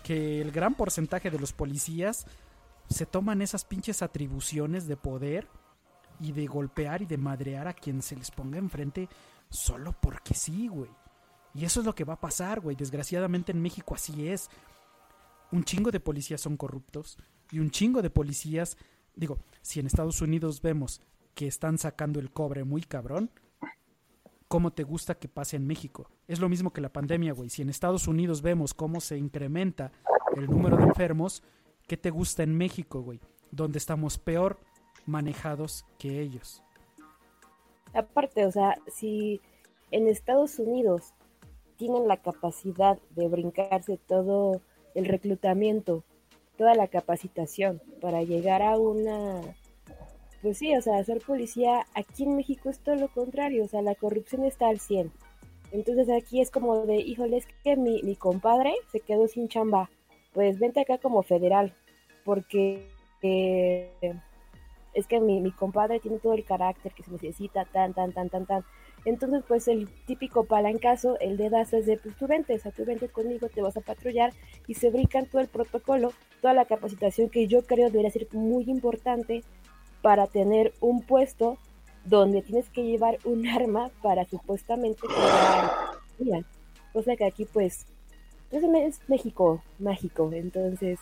Que 0.04 0.42
el 0.42 0.52
gran 0.52 0.74
porcentaje 0.74 1.30
de 1.30 1.40
los 1.40 1.54
policías 1.54 2.26
se 2.90 3.06
toman 3.06 3.42
esas 3.42 3.66
pinches 3.66 4.02
atribuciones 4.02 4.88
de 4.88 4.98
poder 4.98 5.48
y 6.20 6.32
de 6.32 6.48
golpear 6.48 7.02
y 7.02 7.06
de 7.06 7.18
madrear 7.18 7.68
a 7.68 7.74
quien 7.74 8.02
se 8.02 8.16
les 8.16 8.32
ponga 8.32 8.58
enfrente 8.58 9.08
solo 9.50 9.96
porque 10.02 10.34
sí, 10.34 10.68
güey. 10.68 10.90
Y 11.54 11.66
eso 11.66 11.80
es 11.80 11.86
lo 11.86 11.96
que 11.96 12.04
va 12.04 12.14
a 12.14 12.20
pasar, 12.20 12.60
güey. 12.60 12.76
Desgraciadamente 12.76 13.52
en 13.52 13.62
México 13.62 13.94
así 13.96 14.28
es. 14.28 14.50
Un 15.52 15.64
chingo 15.64 15.92
de 15.92 16.00
policías 16.00 16.42
son 16.42 16.58
corruptos 16.58 17.18
y 17.52 17.60
un 17.60 17.72
chingo 17.72 18.02
de 18.02 18.10
policías, 18.10 18.78
digo, 19.16 19.40
si 19.62 19.80
en 19.80 19.88
Estados 19.88 20.22
Unidos 20.22 20.62
vemos 20.62 21.02
que 21.34 21.48
están 21.48 21.78
sacando 21.78 22.20
el 22.20 22.32
cobre 22.32 22.64
muy 22.64 22.84
cabrón, 22.84 23.32
¿cómo 24.50 24.72
te 24.72 24.84
gusta 24.84 25.16
que 25.16 25.30
pase 25.30 25.56
en 25.56 25.66
México? 25.66 26.10
Es 26.28 26.40
lo 26.42 26.50
mismo 26.50 26.74
que 26.74 26.82
la 26.82 26.92
pandemia, 26.92 27.32
güey. 27.32 27.50
Si 27.50 27.62
en 27.62 27.70
Estados 27.70 28.08
Unidos 28.08 28.42
vemos 28.42 28.74
cómo 28.74 29.00
se 29.00 29.18
incrementa 29.18 29.94
el 30.36 30.48
número 30.48 30.76
de 30.76 30.84
enfermos, 30.84 31.44
¿qué 31.88 31.96
te 31.96 32.10
gusta 32.10 32.44
en 32.44 32.58
México, 32.58 33.02
güey? 33.02 33.22
Donde 33.52 33.78
estamos 33.78 34.18
peor 34.18 34.60
manejados 35.06 35.86
que 35.98 36.20
ellos. 36.20 36.62
Aparte, 37.94 38.46
o 38.46 38.52
sea, 38.52 38.76
si 38.88 39.40
en 39.92 40.08
Estados 40.08 40.60
Unidos 40.60 41.14
tienen 41.78 42.08
la 42.08 42.18
capacidad 42.18 43.00
de 43.12 43.28
brincarse 43.28 43.98
todo 43.98 44.62
el 44.96 45.06
reclutamiento, 45.06 46.04
toda 46.58 46.74
la 46.74 46.88
capacitación 46.88 47.82
para 48.02 48.24
llegar 48.24 48.62
a 48.62 48.78
una, 48.78 49.42
pues 50.42 50.58
sí, 50.58 50.76
o 50.76 50.82
sea, 50.82 51.04
ser 51.04 51.20
policía, 51.20 51.86
aquí 51.94 52.24
en 52.24 52.36
México 52.36 52.70
es 52.70 52.80
todo 52.80 52.96
lo 52.96 53.10
contrario, 53.10 53.66
o 53.66 53.68
sea, 53.68 53.82
la 53.82 53.96
corrupción 53.96 54.46
está 54.46 54.70
al 54.70 54.80
100. 54.80 55.12
Entonces 55.72 56.10
aquí 56.10 56.42
es 56.42 56.50
como 56.50 56.86
de, 56.86 56.96
híjole, 56.96 57.38
es 57.38 57.46
que 57.64 57.76
mi, 57.76 58.02
mi 58.04 58.16
compadre 58.16 58.74
se 58.92 59.02
quedó 59.02 59.28
sin 59.28 59.48
chamba, 59.48 59.90
pues 60.34 60.58
vente 60.60 60.82
acá 60.82 60.98
como 60.98 61.22
federal, 61.24 61.76
porque 62.24 62.88
eh, 63.22 63.92
es 64.94 65.08
que 65.08 65.20
mi, 65.20 65.42
mi 65.42 65.52
compadre 65.52 66.00
tiene 66.00 66.20
todo 66.20 66.34
el 66.34 66.44
carácter 66.44 66.94
que 66.94 67.04
se 67.04 67.12
necesita, 67.12 67.66
tan, 67.66 67.94
tan, 67.94 68.12
tan, 68.14 68.30
tan, 68.30 68.46
tan. 68.46 68.64
Entonces, 69.06 69.44
pues 69.48 69.68
el 69.68 69.88
típico 70.06 70.44
palancazo, 70.44 71.18
el 71.20 71.38
dedazo 71.38 71.78
es 71.78 71.86
de, 71.86 71.98
pues 71.98 72.16
tú 72.18 72.28
vente, 72.28 72.56
o 72.56 72.60
sea, 72.60 72.72
tú 72.72 72.84
conmigo, 73.12 73.48
te 73.48 73.62
vas 73.62 73.78
a 73.78 73.82
patrullar 73.82 74.34
y 74.68 74.74
se 74.74 74.90
brincan 74.90 75.26
todo 75.26 75.42
el 75.42 75.48
protocolo, 75.48 76.12
toda 76.42 76.54
la 76.54 76.66
capacitación 76.66 77.30
que 77.30 77.48
yo 77.48 77.64
creo 77.64 77.90
debería 77.90 78.12
ser 78.12 78.28
muy 78.34 78.66
importante 78.70 79.44
para 80.02 80.28
tener 80.28 80.74
un 80.80 81.02
puesto 81.02 81.58
donde 82.06 82.42
tienes 82.42 82.70
que 82.70 82.84
llevar 82.84 83.20
un 83.24 83.48
arma 83.48 83.90
para 84.02 84.26
supuestamente 84.26 85.08
cosa 86.94 87.16
que 87.16 87.26
aquí 87.26 87.46
pues 87.46 87.86
es, 88.52 88.64
es 88.64 89.10
México 89.10 89.62
mágico, 89.78 90.30
entonces 90.34 91.00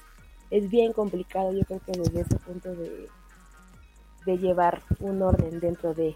es 0.49 0.69
bien 0.69 0.93
complicado 0.93 1.51
yo 1.53 1.63
creo 1.65 1.79
que 1.79 1.91
desde 1.93 2.21
ese 2.21 2.35
punto 2.37 2.73
de, 2.75 3.07
de 4.25 4.37
llevar 4.37 4.81
un 4.99 5.21
orden 5.21 5.59
dentro 5.59 5.93
de. 5.93 6.15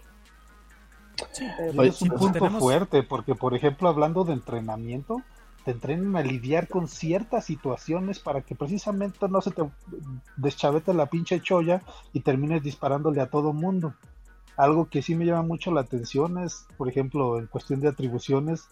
Pero 1.56 1.72
pues, 1.74 1.94
es 1.94 2.02
un 2.02 2.08
pues, 2.08 2.20
punto 2.20 2.38
tenemos- 2.38 2.60
fuerte, 2.60 3.02
porque 3.02 3.34
por 3.34 3.54
ejemplo, 3.54 3.88
hablando 3.88 4.24
de 4.24 4.34
entrenamiento, 4.34 5.22
te 5.64 5.70
entrenen 5.72 6.14
a 6.16 6.22
lidiar 6.22 6.68
con 6.68 6.88
ciertas 6.88 7.44
situaciones 7.44 8.18
para 8.18 8.42
que 8.42 8.54
precisamente 8.54 9.28
no 9.28 9.40
se 9.40 9.50
te 9.50 9.62
deschavete 10.36 10.94
la 10.94 11.06
pinche 11.06 11.40
cholla 11.40 11.82
y 12.12 12.20
termines 12.20 12.62
disparándole 12.62 13.20
a 13.20 13.30
todo 13.30 13.52
mundo. 13.52 13.94
Algo 14.56 14.86
que 14.88 15.02
sí 15.02 15.14
me 15.14 15.24
llama 15.24 15.42
mucho 15.42 15.72
la 15.72 15.80
atención 15.80 16.38
es, 16.38 16.66
por 16.76 16.88
ejemplo, 16.88 17.38
en 17.38 17.46
cuestión 17.46 17.80
de 17.80 17.88
atribuciones, 17.88 18.68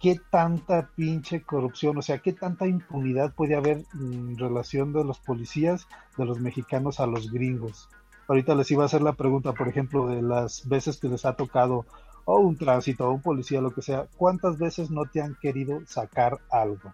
qué 0.00 0.20
tanta 0.30 0.88
pinche 0.94 1.42
corrupción, 1.42 1.98
o 1.98 2.02
sea, 2.02 2.18
qué 2.18 2.32
tanta 2.32 2.66
impunidad 2.66 3.34
puede 3.34 3.56
haber 3.56 3.84
en 3.94 4.38
relación 4.38 4.92
de 4.92 5.04
los 5.04 5.18
policías 5.18 5.86
de 6.16 6.24
los 6.24 6.40
mexicanos 6.40 7.00
a 7.00 7.06
los 7.06 7.30
gringos. 7.30 7.88
Ahorita 8.28 8.54
les 8.54 8.70
iba 8.70 8.82
a 8.82 8.86
hacer 8.86 9.02
la 9.02 9.14
pregunta, 9.14 9.52
por 9.52 9.68
ejemplo, 9.68 10.06
de 10.06 10.22
las 10.22 10.68
veces 10.68 10.98
que 10.98 11.08
les 11.08 11.24
ha 11.24 11.34
tocado 11.34 11.86
o 12.30 12.40
un 12.40 12.58
tránsito 12.58 13.08
o 13.08 13.12
un 13.12 13.22
policía, 13.22 13.58
lo 13.62 13.70
que 13.70 13.80
sea, 13.80 14.06
¿cuántas 14.18 14.58
veces 14.58 14.90
no 14.90 15.06
te 15.06 15.22
han 15.22 15.34
querido 15.36 15.80
sacar 15.86 16.38
algo? 16.50 16.92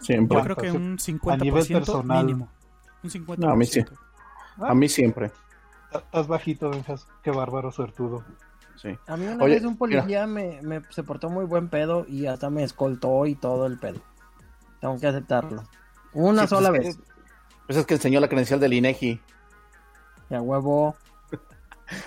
Siempre. 0.00 0.38
Yo 0.38 0.44
creo 0.44 0.56
que 0.56 0.70
un 0.70 0.96
50% 0.98 1.32
A 1.32 1.36
nivel 1.36 1.66
personal. 1.66 2.24
mínimo. 2.24 2.48
Un 3.02 3.10
50%. 3.10 3.36
No, 3.38 3.50
a 3.50 3.56
mí 3.56 3.66
sí. 3.66 3.84
A 4.60 4.72
mí 4.74 4.88
siempre. 4.88 5.32
Estás 5.92 6.28
bajito, 6.28 6.70
Benjas. 6.70 7.06
Qué 7.22 7.30
bárbaro 7.32 7.72
suertudo. 7.72 8.24
Sí. 8.76 8.96
A 9.08 9.16
mí 9.16 9.26
una 9.26 9.42
Oye, 9.44 9.54
vez 9.56 9.64
un 9.64 9.76
policía 9.76 10.26
me, 10.28 10.60
me- 10.62 10.82
se 10.90 11.02
portó 11.02 11.28
muy 11.28 11.44
buen 11.44 11.68
pedo 11.68 12.06
y 12.08 12.26
hasta 12.26 12.50
me 12.50 12.62
escoltó 12.62 13.26
y 13.26 13.34
todo 13.34 13.66
el 13.66 13.78
pedo. 13.78 14.00
Tengo 14.80 14.98
que 15.00 15.08
aceptarlo. 15.08 15.64
Una 16.12 16.42
Sí, 16.42 16.48
pues 16.54 16.64
sola 16.64 16.68
es 16.68 16.72
que- 16.80 16.86
vez. 16.86 16.98
Pues 17.66 17.78
es 17.78 17.86
que 17.86 17.94
enseñó 17.94 18.20
la 18.20 18.28
credencial 18.28 18.60
del 18.60 18.74
INEGI. 18.74 19.20
Ya 20.30 20.40
huevo. 20.40 20.94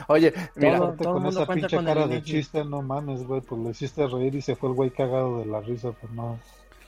Oye, 0.08 0.34
mira, 0.56 0.78
Todo- 0.78 0.94
todo 0.94 1.14
con 1.14 1.26
esa 1.28 1.46
pinche 1.48 1.76
con 1.76 1.86
cara 1.86 2.08
de 2.08 2.22
chiste, 2.22 2.66
no 2.66 2.82
mames, 2.82 3.24
güey, 3.26 3.42
pues 3.42 3.62
le 3.62 3.70
hiciste 3.70 4.08
reír 4.08 4.36
y 4.36 4.42
se 4.42 4.56
fue 4.56 4.70
el 4.70 4.76
güey 4.76 4.90
cagado 4.92 5.40
de 5.40 5.46
la 5.46 5.62
risa, 5.62 5.92
pues 5.92 6.12
no. 6.14 6.38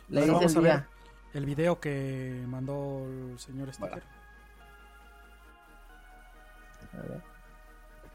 Le 0.10 0.22
vamos 0.30 0.52
el 0.52 0.58
a 0.58 0.62
ver 0.62 0.72
día. 0.74 0.88
el 1.34 1.46
video 1.46 1.80
que 1.80 2.44
mandó 2.48 3.06
el 3.32 3.40
señor 3.40 3.74
Sticker. 3.74 4.04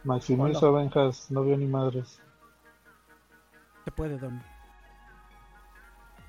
Maximizo 0.05 0.73
Benjas, 0.73 1.31
no 1.31 1.43
vio 1.43 1.57
ni 1.57 1.67
madres. 1.67 2.21
Se 3.85 3.91
puede, 3.91 4.19
Don. 4.19 4.43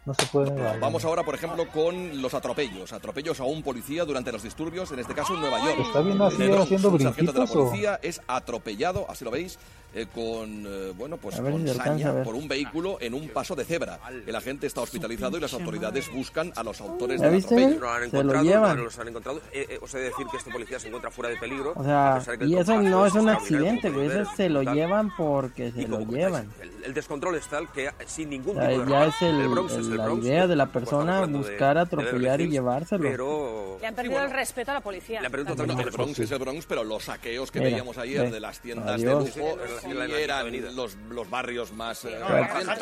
No 0.07 0.13
se 0.13 0.25
puede. 0.27 0.51
vale. 0.51 0.79
Vamos 0.79 1.03
ahora, 1.03 1.23
por 1.23 1.35
ejemplo, 1.35 1.67
con 1.67 2.21
los 2.21 2.33
atropellos. 2.33 2.93
Atropellos 2.93 3.41
a 3.41 3.43
un 3.43 3.61
policía 3.61 4.05
durante 4.05 4.31
los 4.31 4.41
disturbios, 4.41 4.89
en 4.93 4.99
este 4.99 5.13
caso 5.13 5.33
en 5.33 5.41
Nueva 5.41 5.59
York. 5.59 5.79
¿Está 5.81 5.99
bien 5.99 6.21
así 6.21 6.49
haciendo 6.49 6.89
un 6.89 6.99
sargento 7.01 7.33
de 7.33 7.39
la 7.39 7.43
brinquitos 7.43 7.51
o? 7.51 7.53
policía 7.65 7.99
es 8.01 8.21
atropellado, 8.25 9.05
así 9.09 9.25
lo 9.25 9.31
veis, 9.31 9.59
eh, 9.97 10.05
con, 10.13 10.63
eh, 10.67 10.93
bueno, 10.95 11.17
pues 11.17 11.37
A 11.39 11.41
ver 11.41 11.53
con 11.53 11.67
si 11.67 11.73
saña 11.73 12.09
a 12.09 12.11
ver. 12.13 12.23
por 12.23 12.35
un 12.35 12.47
vehículo 12.47 12.97
en 13.01 13.13
un 13.15 13.29
paso 13.29 13.55
de 13.55 13.65
cebra. 13.65 13.99
El 14.27 14.35
agente 14.35 14.67
está 14.67 14.81
hospitalizado 14.81 15.37
y 15.37 15.39
las 15.41 15.53
autoridades 15.53 16.11
buscan 16.13 16.51
a 16.55 16.63
los 16.63 16.79
autores 16.81 17.19
¿Ya 17.19 17.27
del 17.27 17.35
viste, 17.37 17.55
atropello. 17.55 17.89
han 17.89 18.11
Se 18.11 18.23
lo 18.23 18.43
no 18.43 18.75
los 18.83 18.99
han 18.99 19.07
encontrado. 19.07 19.41
Eh, 19.51 19.65
eh, 19.69 19.79
os 19.81 19.93
he 19.95 19.97
de 19.97 20.03
decir 20.05 20.27
que 20.29 20.37
este 20.37 20.51
policía 20.51 20.79
se 20.79 20.87
encuentra 20.87 21.09
fuera 21.09 21.29
de 21.29 21.37
peligro. 21.37 21.73
O 21.75 21.83
sea, 21.83 22.21
y 22.41 22.55
eso 22.55 22.81
no 22.81 23.05
es 23.05 23.13
un 23.13 23.29
accidente, 23.29 23.89
güey. 23.89 24.07
Eso 24.07 24.29
se 24.35 24.49
lo 24.49 24.61
llevan 24.61 25.15
porque 25.17 25.71
se 25.71 25.87
lo 25.87 25.99
llevan. 26.01 26.47
El, 26.61 26.71
el 26.85 26.93
descontrol 26.93 27.35
es 27.35 27.47
tal 27.47 27.71
que 27.71 27.89
sin 28.05 28.27
O 28.27 28.31
ningún 28.31 28.55
sea, 28.55 28.69
tipo 28.69 28.81
de 28.83 28.89
ya 28.91 29.05
es 29.05 29.21
el- 29.21 29.39
el 29.41 29.47
Bronx 29.49 29.71
es 29.73 29.77
el- 29.79 29.91
el 29.93 29.97
la 29.97 30.05
Bronx, 30.05 30.25
idea 30.25 30.47
de 30.47 30.55
la 30.55 30.65
no 30.65 30.71
persona 30.71 31.25
buscar 31.25 31.75
de 31.75 31.81
atropellar 31.81 32.41
y 32.41 32.49
llevárselo. 32.49 33.01
Pero... 33.03 33.77
Le 33.81 33.87
han 33.87 33.95
perdido 33.95 34.23
el 34.23 34.31
respeto 34.31 34.71
a 34.71 34.73
la 34.75 34.81
policía. 34.81 35.19
Le 35.21 35.25
han 35.27 35.31
perdido 35.31 35.51
Totalmente, 35.55 35.83
el 35.83 35.89
Bronx 35.91 36.19
es 36.19 36.31
el 36.31 36.39
Bronx, 36.39 36.65
pero 36.65 36.83
los 36.83 37.03
saqueos 37.05 37.51
que 37.51 37.59
veíamos 37.59 37.97
ayer 37.97 38.29
de 38.31 38.39
las 38.39 38.59
tiendas 38.59 38.99
de 39.01 39.07
lujo 39.11 39.57
Eran 39.91 40.75
los, 40.75 40.97
los 41.09 41.29
barrios 41.29 41.73
más... 41.73 42.05
eh, 42.05 42.17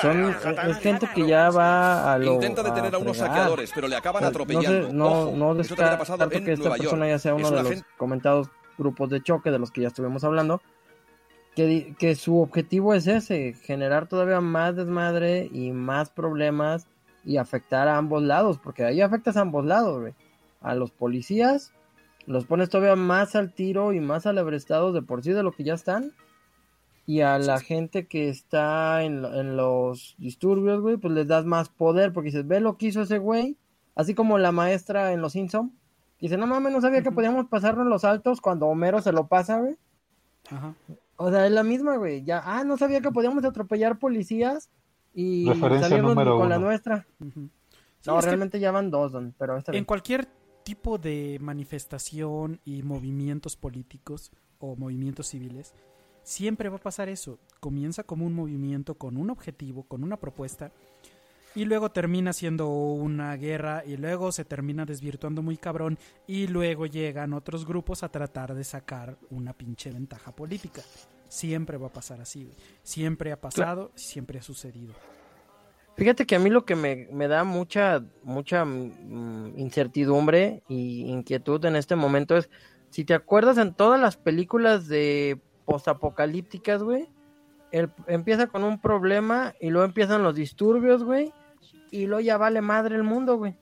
son, 0.02 0.36
es 0.70 0.78
gente 0.78 1.08
que 1.14 1.28
ya 1.28 1.50
va 1.50 2.14
a 2.14 2.18
lo 2.18 2.34
Intenta 2.36 2.64
detener 2.64 2.96
a, 2.96 2.98
unos 2.98 3.18
fregar. 3.18 3.36
saqueadores, 3.36 3.72
pero 3.74 3.88
le 3.88 3.96
acaban 3.96 4.24
atropellando. 4.24 4.94
No, 4.94 5.26
sé, 5.28 5.32
no, 5.32 5.32
no 5.38 5.56
descarto 5.56 6.24
en 6.32 6.46
que 6.46 6.52
esta 6.54 6.64
Nueva 6.70 6.78
persona 6.78 7.06
York. 7.06 7.10
ya 7.16 7.20
sea 7.20 7.36
uno 7.36 7.52
de 7.52 7.58
los 7.64 7.70
gente- 7.70 7.88
comentados 7.98 8.48
grupos 8.78 9.10
de 9.10 9.22
choque 9.22 9.52
de 9.52 9.60
los 9.60 9.72
que 9.72 9.82
ya 9.82 9.88
estuvimos 9.88 10.24
hablando. 10.24 10.62
Que, 11.56 11.96
que 11.98 12.16
su 12.16 12.42
objetivo 12.42 12.94
es 12.94 13.08
ese, 13.08 13.54
generar 13.54 14.08
todavía 14.08 14.42
más 14.42 14.76
desmadre 14.76 15.48
y 15.54 15.72
más 15.72 16.10
problemas 16.10 16.86
y 17.24 17.38
afectar 17.38 17.88
a 17.88 17.98
ambos 17.98 18.22
lados, 18.24 18.60
porque 18.62 18.84
ahí 18.84 19.02
afectas 19.02 19.38
a 19.38 19.42
ambos 19.42 19.66
lados, 19.66 20.02
güey. 20.02 20.14
A 20.62 20.76
los 20.76 20.92
policías 20.92 21.72
los 22.28 22.46
pones 22.46 22.70
todavía 22.70 22.96
más 22.96 23.36
al 23.36 23.54
tiro 23.54 23.94
y 23.94 24.00
más 24.00 24.26
alebrestados 24.26 24.94
de 24.96 25.02
por 25.04 25.24
sí 25.24 25.32
de 25.32 25.44
lo 25.44 25.52
que 25.54 25.64
ya 25.64 25.76
están. 25.76 26.12
Y 27.08 27.22
a 27.22 27.38
la 27.38 27.60
gente 27.60 28.08
que 28.08 28.30
está 28.30 29.04
en, 29.04 29.22
lo- 29.22 29.34
en 29.40 29.56
los 29.58 30.16
disturbios, 30.18 30.82
güey, 30.82 30.98
pues 30.98 31.14
les 31.14 31.28
das 31.28 31.46
más 31.46 31.70
poder, 31.70 32.12
porque 32.14 32.28
dices, 32.30 32.48
ve 32.48 32.60
lo 32.60 32.78
que 32.78 32.88
hizo 32.88 33.02
ese 33.02 33.20
güey. 33.20 33.58
Así 33.96 34.14
como 34.16 34.38
la 34.38 34.52
maestra 34.52 35.14
en 35.14 35.22
Los 35.22 35.34
Simpson. 35.34 35.72
Dice, 36.20 36.38
no 36.38 36.48
mames, 36.48 36.74
no 36.74 36.82
sabía 36.82 37.04
que 37.04 37.12
podíamos 37.12 37.46
pasarnos 37.48 37.86
los 37.88 38.04
altos 38.04 38.42
cuando 38.42 38.66
Homero 38.68 39.02
se 39.02 39.12
lo 39.12 39.28
pasa, 39.28 39.60
güey. 39.60 39.78
Ajá. 40.50 40.74
O 41.18 41.30
sea, 41.30 41.46
es 41.46 41.52
la 41.52 41.64
misma, 41.64 41.98
güey. 41.98 42.24
Ya, 42.24 42.42
ah, 42.44 42.64
no 42.64 42.78
sabía 42.78 43.02
que 43.02 43.12
podíamos 43.12 43.44
atropellar 43.46 44.00
policías 44.00 44.70
y 45.14 45.48
Referencia 45.48 45.90
salirnos 45.90 46.16
con 46.16 46.50
la 46.50 46.58
nuestra. 46.60 47.06
Sí, 47.20 48.12
no, 48.12 48.20
es 48.20 48.26
que 48.26 48.30
realmente 48.32 48.60
ya 48.60 48.72
van 48.72 48.92
dos, 48.92 49.12
don, 49.14 49.34
pero 49.38 49.58
esta 49.58 49.72
en 49.72 49.80
vez. 49.80 49.86
cualquier 49.88 50.28
tipo 50.64 50.98
de 50.98 51.38
manifestación 51.42 52.60
y 52.66 52.84
movimientos 52.84 53.56
políticos 53.56 54.32
o 54.60 54.76
movimientos 54.76 55.28
civiles, 55.28 55.74
siempre 56.26 56.68
va 56.68 56.76
a 56.76 56.82
pasar 56.82 57.08
eso. 57.08 57.40
Comienza 57.62 58.04
como 58.04 58.26
un 58.26 58.34
movimiento 58.34 58.96
con 58.96 59.16
un 59.16 59.30
objetivo, 59.30 59.84
con 59.84 60.04
una 60.04 60.18
propuesta, 60.18 60.72
y 61.56 61.64
luego 61.64 61.90
termina 61.90 62.34
siendo 62.34 62.68
una 62.68 63.34
guerra, 63.38 63.84
y 63.86 63.96
luego 63.96 64.34
se 64.34 64.44
termina 64.44 64.86
desvirtuando 64.86 65.42
muy 65.42 65.56
cabrón, 65.56 65.98
y 66.28 66.48
luego 66.48 66.86
llegan 66.86 67.32
otros 67.32 67.66
grupos 67.66 68.04
a 68.04 68.10
tratar 68.10 68.54
de 68.54 68.66
sacar 68.66 69.18
una 69.30 69.54
pinche 69.54 69.92
ventaja 69.92 70.36
política. 70.36 70.82
Siempre 71.30 71.78
va 71.78 71.88
a 71.88 71.94
pasar 71.94 72.20
así, 72.20 72.44
güey. 72.44 72.58
Siempre 72.84 73.32
ha 73.32 73.40
pasado, 73.40 73.92
siempre 73.96 74.40
ha 74.40 74.42
sucedido. 74.42 74.94
Fíjate 75.96 76.26
que 76.26 76.36
a 76.36 76.40
mí 76.40 76.50
lo 76.50 76.66
que 76.66 76.76
me, 76.76 77.08
me 77.12 77.30
da 77.30 77.46
mucha, 77.46 78.04
mucha 78.24 78.66
mm, 78.66 79.54
incertidumbre 79.58 80.62
y 80.68 81.10
inquietud 81.10 81.64
en 81.64 81.78
este 81.78 81.96
momento 81.96 82.36
es, 82.36 82.50
si 82.90 83.06
te 83.06 83.14
acuerdas 83.14 83.58
en 83.58 83.74
todas 83.74 84.00
las 84.00 84.18
películas 84.18 84.88
de 84.88 85.40
postapocalípticas, 85.66 86.82
güey, 86.84 87.10
el- 87.72 87.92
empieza 88.08 88.48
con 88.48 88.64
un 88.64 88.80
problema 88.80 89.54
y 89.60 89.70
luego 89.70 89.86
empiezan 89.86 90.24
los 90.24 90.36
disturbios, 90.36 91.04
güey, 91.04 91.34
y 91.92 92.06
luego 92.08 92.22
ya 92.22 92.38
vale 92.38 92.62
madre 92.62 92.96
el 92.96 93.04
mundo, 93.04 93.38
güey. 93.38 93.58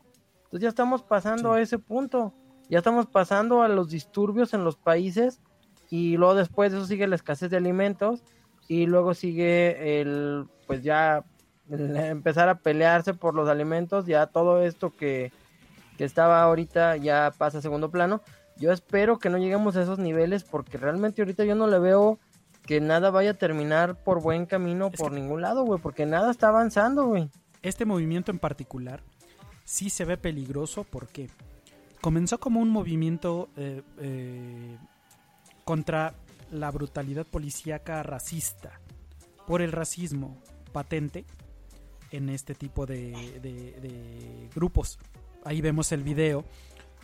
Entonces 0.45 0.61
ya 0.61 0.69
estamos 0.69 1.01
pasando 1.01 1.53
a 1.53 1.61
ese 1.61 1.79
punto, 1.79 2.33
ya 2.69 2.79
estamos 2.79 3.07
pasando 3.07 3.63
a 3.63 3.67
los 3.67 3.89
disturbios 3.89 4.53
en 4.53 4.63
los 4.63 4.75
países 4.77 5.41
y 5.89 6.17
luego 6.17 6.35
después 6.35 6.71
de 6.71 6.77
eso 6.77 6.87
sigue 6.87 7.07
la 7.07 7.15
escasez 7.15 7.49
de 7.49 7.57
alimentos 7.57 8.23
y 8.67 8.85
luego 8.85 9.13
sigue 9.13 10.01
el, 10.01 10.45
pues 10.67 10.83
ya 10.83 11.23
el 11.69 11.95
empezar 11.95 12.49
a 12.49 12.59
pelearse 12.59 13.13
por 13.13 13.33
los 13.35 13.49
alimentos, 13.49 14.05
ya 14.05 14.27
todo 14.27 14.61
esto 14.63 14.95
que, 14.95 15.31
que 15.97 16.03
estaba 16.03 16.41
ahorita 16.43 16.97
ya 16.97 17.33
pasa 17.37 17.57
a 17.57 17.61
segundo 17.61 17.89
plano. 17.89 18.21
Yo 18.57 18.71
espero 18.71 19.17
que 19.19 19.29
no 19.29 19.37
lleguemos 19.37 19.75
a 19.75 19.81
esos 19.83 19.99
niveles 19.99 20.43
porque 20.43 20.77
realmente 20.77 21.21
ahorita 21.21 21.43
yo 21.45 21.55
no 21.55 21.67
le 21.67 21.79
veo 21.79 22.19
que 22.65 22.79
nada 22.79 23.09
vaya 23.09 23.31
a 23.31 23.33
terminar 23.33 24.01
por 24.03 24.21
buen 24.21 24.45
camino 24.45 24.89
por 24.91 25.11
ningún 25.11 25.41
lado, 25.41 25.63
güey, 25.65 25.81
porque 25.81 26.05
nada 26.05 26.31
está 26.31 26.47
avanzando, 26.49 27.05
güey. 27.05 27.29
Este 27.61 27.85
movimiento 27.85 28.31
en 28.31 28.39
particular 28.39 29.01
sí 29.65 29.89
se 29.89 30.05
ve 30.05 30.17
peligroso 30.17 30.85
porque 30.89 31.29
comenzó 32.01 32.39
como 32.39 32.59
un 32.59 32.69
movimiento 32.69 33.49
eh, 33.57 33.81
eh, 33.99 34.77
contra 35.65 36.13
la 36.51 36.69
brutalidad 36.71 37.25
policíaca 37.25 38.03
racista, 38.03 38.79
por 39.47 39.61
el 39.61 39.71
racismo 39.71 40.37
patente 40.71 41.25
en 42.11 42.29
este 42.29 42.53
tipo 42.55 42.85
de, 42.85 43.11
de- 43.41 43.71
de 43.81 44.49
grupos. 44.55 44.99
Ahí 45.43 45.61
vemos 45.61 45.91
el 45.91 46.03
video 46.03 46.45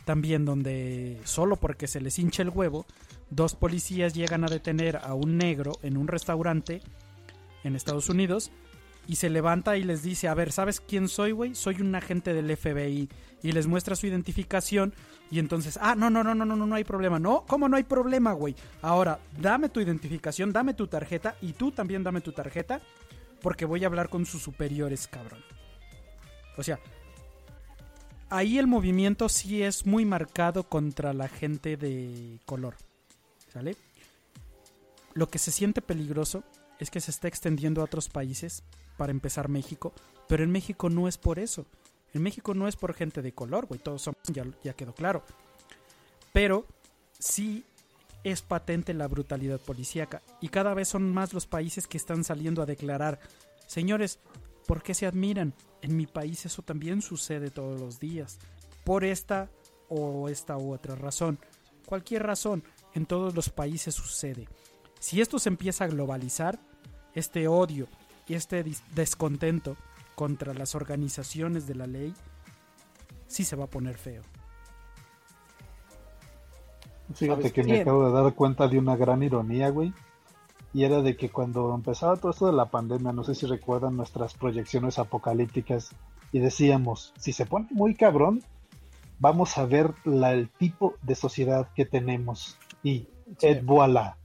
también 0.09 0.43
donde 0.43 1.21
solo 1.23 1.55
porque 1.55 1.87
se 1.87 2.01
les 2.01 2.17
hincha 2.17 2.41
el 2.41 2.49
huevo, 2.49 2.87
dos 3.29 3.53
policías 3.53 4.15
llegan 4.15 4.43
a 4.43 4.47
detener 4.47 4.97
a 4.97 5.13
un 5.13 5.37
negro 5.37 5.73
en 5.83 5.97
un 5.97 6.07
restaurante 6.07 6.81
en 7.63 7.75
Estados 7.75 8.09
Unidos 8.09 8.49
y 9.07 9.17
se 9.17 9.29
levanta 9.29 9.77
y 9.77 9.83
les 9.83 10.01
dice, 10.01 10.27
a 10.27 10.33
ver, 10.33 10.51
¿sabes 10.51 10.81
quién 10.81 11.09
soy, 11.09 11.31
güey? 11.31 11.53
Soy 11.53 11.79
un 11.79 11.93
agente 11.93 12.33
del 12.33 12.57
FBI. 12.57 13.07
Y 13.43 13.51
les 13.51 13.67
muestra 13.67 13.95
su 13.95 14.07
identificación 14.07 14.95
y 15.29 15.37
entonces, 15.37 15.77
ah, 15.79 15.93
no, 15.93 16.09
no, 16.09 16.23
no, 16.23 16.33
no, 16.33 16.43
no, 16.43 16.55
no, 16.55 16.65
no 16.65 16.73
hay 16.75 16.85
problema. 16.85 17.19
No, 17.19 17.45
¿cómo 17.47 17.69
no 17.69 17.77
hay 17.77 17.83
problema, 17.83 18.33
güey? 18.33 18.55
Ahora, 18.81 19.19
dame 19.39 19.69
tu 19.69 19.79
identificación, 19.79 20.51
dame 20.51 20.73
tu 20.73 20.87
tarjeta 20.87 21.35
y 21.39 21.53
tú 21.53 21.71
también 21.71 22.03
dame 22.03 22.21
tu 22.21 22.31
tarjeta 22.31 22.81
porque 23.43 23.65
voy 23.65 23.83
a 23.83 23.87
hablar 23.87 24.09
con 24.09 24.25
sus 24.25 24.41
superiores, 24.41 25.07
cabrón. 25.07 25.43
O 26.57 26.63
sea, 26.63 26.79
ahí 28.29 28.57
el 28.57 28.67
movimiento 28.67 29.29
sí 29.29 29.63
es 29.63 29.85
muy 29.85 30.05
marcado 30.05 30.63
contra 30.63 31.13
la 31.13 31.27
gente 31.27 31.77
de 31.77 32.39
color. 32.45 32.75
¿Sale? 33.51 33.75
Lo 35.13 35.29
que 35.29 35.39
se 35.39 35.51
siente 35.51 35.81
peligroso 35.81 36.43
es 36.79 36.91
que 36.91 37.01
se 37.01 37.11
está 37.11 37.27
extendiendo 37.27 37.81
a 37.81 37.85
otros 37.85 38.09
países, 38.09 38.63
para 38.99 39.11
empezar 39.11 39.47
México, 39.47 39.93
pero 40.27 40.43
en 40.43 40.51
México 40.51 40.89
no 40.89 41.07
es 41.07 41.17
por 41.17 41.39
eso. 41.39 41.65
En 42.13 42.21
México 42.21 42.53
no 42.53 42.67
es 42.67 42.75
por 42.75 42.93
gente 42.93 43.21
de 43.21 43.31
color, 43.31 43.65
güey, 43.65 43.79
todos 43.79 44.01
somos, 44.01 44.19
ya, 44.27 44.45
ya 44.61 44.73
quedó 44.73 44.93
claro. 44.93 45.23
Pero 46.33 46.65
sí 47.17 47.63
es 48.25 48.41
patente 48.41 48.93
la 48.93 49.07
brutalidad 49.07 49.59
policíaca 49.59 50.21
y 50.41 50.49
cada 50.49 50.73
vez 50.73 50.89
son 50.89 51.13
más 51.13 51.33
los 51.33 51.47
países 51.47 51.87
que 51.87 51.95
están 51.95 52.25
saliendo 52.25 52.61
a 52.61 52.65
declarar, 52.65 53.21
señores, 53.67 54.19
¿por 54.67 54.83
qué 54.83 54.93
se 54.93 55.05
admiran? 55.05 55.53
En 55.81 55.95
mi 55.95 56.07
país 56.07 56.45
eso 56.45 56.61
también 56.61 57.01
sucede 57.01 57.49
todos 57.49 57.79
los 57.79 57.99
días, 57.99 58.39
por 58.83 59.03
esta 59.03 59.49
o 59.87 60.29
esta 60.29 60.57
u 60.57 60.73
otra 60.73 60.95
razón. 60.95 61.39
Cualquier 61.85 62.23
razón, 62.23 62.63
en 62.93 63.05
todos 63.05 63.35
los 63.35 63.49
países 63.49 63.95
sucede. 63.95 64.47
Si 64.99 65.21
esto 65.21 65.39
se 65.39 65.49
empieza 65.49 65.85
a 65.85 65.87
globalizar, 65.87 66.59
este 67.13 67.47
odio 67.47 67.87
y 68.27 68.35
este 68.35 68.63
descontento 68.93 69.75
contra 70.15 70.53
las 70.53 70.75
organizaciones 70.75 71.65
de 71.65 71.75
la 71.75 71.87
ley, 71.87 72.13
sí 73.27 73.43
se 73.43 73.55
va 73.55 73.65
a 73.65 73.69
poner 73.69 73.97
feo. 73.97 74.21
Fíjate 77.13 77.41
¿Sabes 77.41 77.53
que 77.53 77.63
me 77.63 77.81
acabo 77.81 78.05
de 78.05 78.21
dar 78.21 78.33
cuenta 78.35 78.67
de 78.67 78.77
una 78.77 78.95
gran 78.95 79.23
ironía, 79.23 79.69
güey. 79.69 79.93
Y 80.73 80.83
era 80.83 81.01
de 81.01 81.15
que 81.15 81.29
cuando 81.29 81.73
empezaba 81.73 82.17
todo 82.17 82.31
esto 82.31 82.45
de 82.45 82.53
la 82.53 82.65
pandemia, 82.65 83.11
no 83.11 83.23
sé 83.23 83.33
si 83.33 83.45
recuerdan 83.45 83.97
nuestras 83.97 84.33
proyecciones 84.35 84.99
apocalípticas, 84.99 85.91
y 86.31 86.39
decíamos, 86.39 87.13
si 87.17 87.33
se 87.33 87.45
pone 87.45 87.67
muy 87.71 87.95
cabrón, 87.95 88.43
vamos 89.19 89.57
a 89.57 89.65
ver 89.65 89.93
la, 90.03 90.33
el 90.33 90.49
tipo 90.49 90.95
de 91.01 91.15
sociedad 91.15 91.67
que 91.75 91.85
tenemos. 91.85 92.57
Y 92.83 93.07
et 93.41 93.63
voilà. 93.63 94.15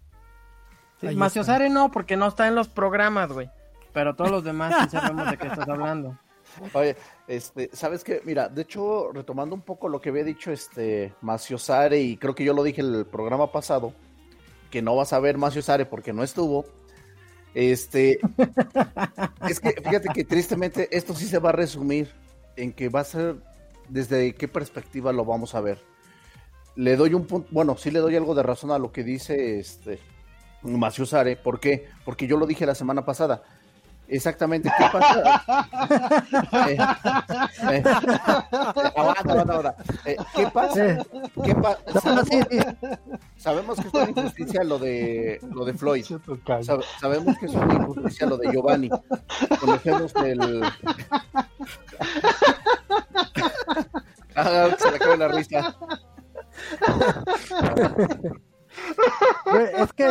Sí, 1.00 1.14
Maciosare 1.14 1.68
no, 1.68 1.90
porque 1.90 2.16
no 2.16 2.28
está 2.28 2.46
en 2.46 2.54
los 2.54 2.68
programas, 2.68 3.32
güey. 3.32 3.50
Pero 3.92 4.14
todos 4.14 4.30
los 4.30 4.44
demás 4.44 4.74
sí 4.80 4.90
sabemos 4.90 5.30
de 5.30 5.36
qué 5.36 5.46
estás 5.48 5.68
hablando. 5.68 6.18
Oye, 6.72 6.96
este, 7.26 7.70
¿sabes 7.72 8.04
qué? 8.04 8.20
Mira, 8.24 8.48
de 8.48 8.62
hecho, 8.62 9.10
retomando 9.12 9.54
un 9.54 9.62
poco 9.62 9.88
lo 9.88 10.00
que 10.00 10.10
había 10.10 10.24
dicho 10.24 10.52
este 10.52 11.14
Macio 11.20 11.58
Sare, 11.58 12.00
y 12.00 12.16
creo 12.16 12.34
que 12.34 12.44
yo 12.44 12.54
lo 12.54 12.62
dije 12.62 12.80
en 12.80 12.94
el 12.94 13.06
programa 13.06 13.50
pasado, 13.50 13.92
que 14.74 14.82
no 14.82 14.96
vas 14.96 15.12
a 15.12 15.20
ver 15.20 15.38
Macio 15.38 15.62
Sare 15.62 15.86
porque 15.86 16.12
no 16.12 16.24
estuvo. 16.24 16.64
Este, 17.54 18.18
es 19.48 19.60
que 19.60 19.70
fíjate 19.70 20.08
que 20.12 20.24
tristemente 20.24 20.88
esto 20.90 21.14
sí 21.14 21.26
se 21.26 21.38
va 21.38 21.50
a 21.50 21.52
resumir 21.52 22.10
en 22.56 22.72
que 22.72 22.88
va 22.88 22.98
a 22.98 23.04
ser 23.04 23.36
desde 23.88 24.34
qué 24.34 24.48
perspectiva 24.48 25.12
lo 25.12 25.24
vamos 25.24 25.54
a 25.54 25.60
ver. 25.60 25.78
Le 26.74 26.96
doy 26.96 27.14
un 27.14 27.24
punto, 27.24 27.46
bueno, 27.52 27.76
sí 27.76 27.92
le 27.92 28.00
doy 28.00 28.16
algo 28.16 28.34
de 28.34 28.42
razón 28.42 28.72
a 28.72 28.80
lo 28.80 28.90
que 28.90 29.04
dice 29.04 29.60
este 29.60 30.00
Macio 30.62 31.06
Sare, 31.06 31.36
¿por 31.36 31.60
qué? 31.60 31.86
Porque 32.04 32.26
yo 32.26 32.36
lo 32.36 32.44
dije 32.44 32.66
la 32.66 32.74
semana 32.74 33.04
pasada. 33.04 33.44
Exactamente, 34.08 34.70
¿qué 34.76 34.84
pasa? 34.92 35.44
Eh, 36.68 36.76
eh, 37.70 37.82
aguanta, 38.96 39.20
aguanta, 39.32 39.52
aguanta. 39.54 39.74
Eh, 40.04 40.16
¿Qué 40.34 40.46
pasa? 40.48 40.98
¿Qué 41.44 41.54
pa- 41.54 41.78
sabemos, 42.00 42.28
sabemos 43.36 43.80
que 43.80 43.88
es 43.88 43.94
una 43.94 44.10
injusticia 44.10 44.64
lo 44.64 44.78
de 44.78 45.40
lo 45.52 45.64
de 45.64 45.74
Floyd. 45.74 46.04
Sab- 46.04 46.84
sabemos 47.00 47.36
que 47.38 47.46
es 47.46 47.54
una 47.54 47.74
injusticia 47.74 48.26
lo 48.26 48.36
de 48.36 48.50
Giovanni. 48.52 48.90
Conocemos 49.60 50.14
el. 50.16 50.62
Ah, 54.36 54.68
se 54.76 54.90
le 54.90 54.96
acaba 54.96 55.16
la 55.16 55.28
risa. 55.28 55.76
Güey, 59.50 59.66
es 59.76 59.92
que 59.92 60.08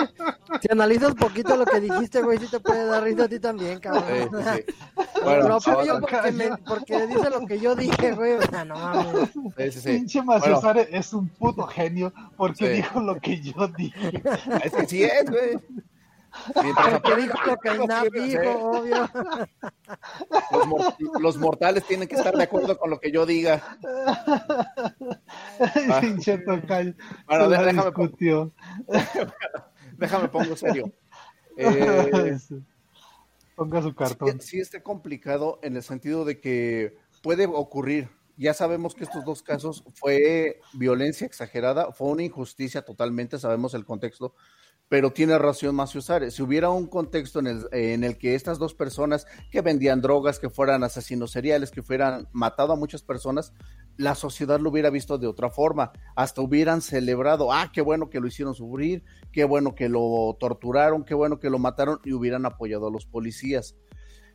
si 0.61 0.67
analizas 0.71 1.13
poquito 1.15 1.55
lo 1.55 1.65
que 1.65 1.79
dijiste, 1.79 2.21
güey, 2.21 2.37
sí 2.37 2.47
te 2.49 2.59
puede 2.59 2.85
dar 2.85 3.03
risa 3.03 3.25
a 3.25 3.27
ti 3.27 3.39
también, 3.39 3.79
cabrón. 3.79 4.29
Sí, 4.31 4.43
sí, 4.65 4.73
Bueno, 5.23 5.57
porque, 5.99 6.31
me- 6.33 6.57
porque 6.65 7.07
dice 7.07 7.29
lo 7.29 7.45
que 7.45 7.59
yo 7.59 7.75
dije, 7.75 8.11
güey. 8.13 8.33
o 8.33 8.41
sea, 8.41 8.65
no 8.65 8.75
mames. 8.75 9.29
Sí, 9.57 9.71
sí, 9.71 9.79
sí. 9.81 9.89
Pinche 9.89 10.21
Bueno, 10.21 10.59
es 10.91 11.13
un 11.13 11.29
puto 11.29 11.63
genio 11.67 12.13
porque 12.35 12.67
Sí. 12.67 12.71
dijo 12.73 12.99
lo 13.01 13.19
que 13.19 13.39
yo 13.41 13.67
dije. 13.69 14.21
es 14.63 14.71
que 14.73 14.85
sí 14.87 15.03
es, 15.03 15.29
güey. 15.29 15.57
Mientras 16.61 16.99
Porque 17.01 17.21
dijo 17.21 17.37
lo 17.45 17.57
que 17.57 17.69
el 17.69 17.87
NAP 17.87 18.11
dijo, 18.13 18.59
obvio. 18.71 19.09
Los, 20.51 20.67
mor- 20.67 20.95
los 21.21 21.37
mortales 21.37 21.85
tienen 21.85 22.07
que 22.07 22.15
estar 22.15 22.35
de 22.35 22.43
acuerdo 22.43 22.77
con 22.77 22.89
lo 22.89 22.99
que 22.99 23.11
yo 23.11 23.25
diga. 23.25 23.61
Ah. 25.89 26.01
Bueno, 27.27 27.49
déjame- 27.49 27.73
discutió. 27.85 28.51
Déjame 29.97 30.27
pongo 30.29 30.55
serio. 30.55 30.91
Eh, 31.55 32.35
Ponga 33.55 33.79
su 33.83 33.89
sí, 33.89 33.93
cartón. 33.95 34.41
sí 34.41 34.59
está 34.59 34.81
complicado 34.81 35.59
en 35.61 35.75
el 35.75 35.83
sentido 35.83 36.25
de 36.25 36.39
que 36.39 36.97
puede 37.21 37.45
ocurrir. 37.45 38.09
Ya 38.37 38.55
sabemos 38.55 38.95
que 38.95 39.03
estos 39.03 39.23
dos 39.23 39.43
casos 39.43 39.83
fue 39.93 40.59
violencia 40.73 41.27
exagerada, 41.27 41.91
fue 41.91 42.07
una 42.07 42.23
injusticia 42.23 42.81
totalmente, 42.81 43.37
sabemos 43.37 43.75
el 43.75 43.85
contexto, 43.85 44.33
pero 44.93 45.11
tiene 45.11 45.39
razón 45.39 45.73
Macio. 45.73 46.01
Si 46.29 46.43
hubiera 46.43 46.69
un 46.69 46.85
contexto 46.85 47.39
en 47.39 47.47
el, 47.47 47.67
en 47.71 48.03
el 48.03 48.19
que 48.19 48.35
estas 48.35 48.59
dos 48.59 48.75
personas 48.75 49.25
que 49.49 49.61
vendían 49.61 50.01
drogas, 50.01 50.37
que 50.37 50.51
fueran 50.51 50.83
asesinos 50.83 51.31
seriales, 51.31 51.71
que 51.71 51.79
hubieran 51.79 52.27
matado 52.31 52.73
a 52.73 52.75
muchas 52.75 53.01
personas, 53.01 53.53
la 53.97 54.13
sociedad 54.13 54.59
lo 54.59 54.69
hubiera 54.69 54.91
visto 54.91 55.17
de 55.17 55.25
otra 55.25 55.49
forma. 55.49 55.93
Hasta 56.15 56.41
hubieran 56.41 56.83
celebrado, 56.83 57.51
ah, 57.51 57.71
qué 57.73 57.81
bueno 57.81 58.11
que 58.11 58.19
lo 58.19 58.27
hicieron 58.27 58.53
sufrir, 58.53 59.03
qué 59.31 59.45
bueno 59.45 59.73
que 59.73 59.89
lo 59.89 60.37
torturaron, 60.39 61.03
qué 61.03 61.15
bueno 61.15 61.39
que 61.39 61.49
lo 61.49 61.57
mataron 61.57 61.99
y 62.03 62.13
hubieran 62.13 62.45
apoyado 62.45 62.85
a 62.85 62.91
los 62.91 63.07
policías. 63.07 63.75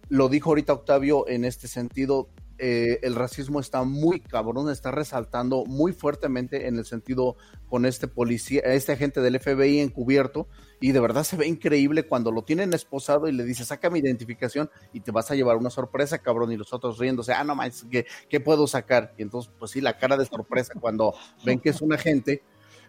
Lo 0.09 0.29
dijo 0.29 0.51
ahorita 0.51 0.73
Octavio 0.73 1.29
en 1.29 1.45
este 1.45 1.69
sentido, 1.69 2.31
eh, 2.59 2.99
el 3.03 3.15
racismo 3.15 3.61
está 3.61 3.85
muy 3.85 4.21
cabrón, 4.21 4.71
está 4.71 4.91
resaltando 4.91 5.65
muy 5.65 5.93
fuertemente 5.93 6.67
en 6.67 6.77
el 6.77 6.85
sentido 6.85 7.37
con 7.69 7.87
este 7.87 8.09
policía, 8.09 8.61
este 8.65 8.93
agente 8.93 9.21
del 9.21 9.39
FBI 9.39 9.79
encubierto, 9.79 10.49
y 10.81 10.93
de 10.93 11.01
verdad 11.01 11.25
se 11.25 11.37
ve 11.37 11.47
increíble 11.47 12.05
cuando 12.05 12.33
lo 12.33 12.43
tienen 12.43 12.75
esposado 12.75 13.29
y 13.29 13.33
le 13.33 13.45
dice, 13.45 13.65
saca 13.65 13.91
mi 13.91 14.01
identificación 14.01 14.71
y 14.93 15.01
te 15.01 15.13
vas 15.13 15.31
a 15.31 15.37
llevar 15.37 15.57
una 15.57 15.71
sorpresa, 15.71 16.19
cabrón, 16.19 16.51
y 16.51 16.57
los 16.57 16.73
otros 16.73 16.99
riéndose, 16.99 17.33
ah, 17.33 17.45
no 17.45 17.55
más, 17.55 17.87
¿qué, 17.91 18.07
¿qué 18.29 18.41
puedo 18.41 18.67
sacar? 18.67 19.15
Y 19.17 19.23
entonces, 19.23 19.53
pues 19.59 19.71
sí, 19.71 19.81
la 19.81 19.97
cara 19.97 20.17
de 20.17 20.27
sorpresa 20.27 20.75
cuando 20.81 21.15
ven 21.45 21.61
que 21.61 21.71
es 21.71 21.81
un 21.81 21.93
agente, 21.93 22.43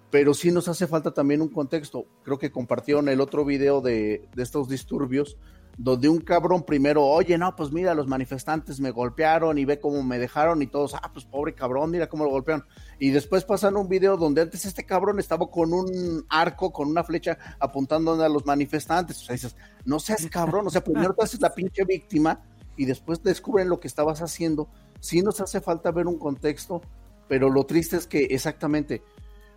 pero 0.09 0.33
sí 0.33 0.51
nos 0.51 0.67
hace 0.67 0.87
falta 0.87 1.11
también 1.13 1.41
un 1.41 1.49
contexto. 1.49 2.05
Creo 2.23 2.39
que 2.39 2.51
compartieron 2.51 3.09
el 3.09 3.21
otro 3.21 3.45
video 3.45 3.81
de, 3.81 4.27
de 4.35 4.43
estos 4.43 4.67
disturbios, 4.67 5.37
donde 5.77 6.09
un 6.09 6.19
cabrón 6.19 6.63
primero, 6.63 7.05
oye, 7.05 7.37
no, 7.37 7.55
pues 7.55 7.71
mira, 7.71 7.93
los 7.93 8.07
manifestantes 8.07 8.79
me 8.79 8.91
golpearon 8.91 9.57
y 9.57 9.65
ve 9.65 9.79
cómo 9.79 10.03
me 10.03 10.19
dejaron 10.19 10.61
y 10.61 10.67
todos, 10.67 10.93
ah, 10.95 11.09
pues 11.13 11.23
pobre 11.25 11.53
cabrón, 11.53 11.91
mira 11.91 12.07
cómo 12.07 12.25
lo 12.25 12.31
golpearon. 12.31 12.65
Y 12.99 13.11
después 13.11 13.45
pasan 13.45 13.77
un 13.77 13.87
video 13.87 14.17
donde 14.17 14.41
antes 14.41 14.65
este 14.65 14.85
cabrón 14.85 15.19
estaba 15.19 15.49
con 15.49 15.73
un 15.73 16.25
arco, 16.29 16.73
con 16.73 16.89
una 16.89 17.03
flecha 17.03 17.37
apuntando 17.59 18.21
a 18.21 18.29
los 18.29 18.45
manifestantes. 18.45 19.21
O 19.21 19.25
sea, 19.25 19.33
dices, 19.33 19.55
no 19.85 19.99
seas 19.99 20.25
cabrón, 20.27 20.67
o 20.67 20.69
sea, 20.69 20.83
primero 20.83 21.13
te 21.13 21.23
haces 21.23 21.39
la 21.39 21.53
pinche 21.53 21.85
víctima 21.85 22.41
y 22.75 22.85
después 22.85 23.23
descubren 23.23 23.69
lo 23.69 23.79
que 23.79 23.87
estabas 23.87 24.21
haciendo. 24.21 24.67
Sí 24.99 25.21
nos 25.21 25.39
hace 25.39 25.61
falta 25.61 25.91
ver 25.91 26.07
un 26.07 26.17
contexto, 26.17 26.81
pero 27.29 27.49
lo 27.49 27.65
triste 27.65 27.95
es 27.95 28.07
que 28.07 28.25
exactamente 28.31 29.01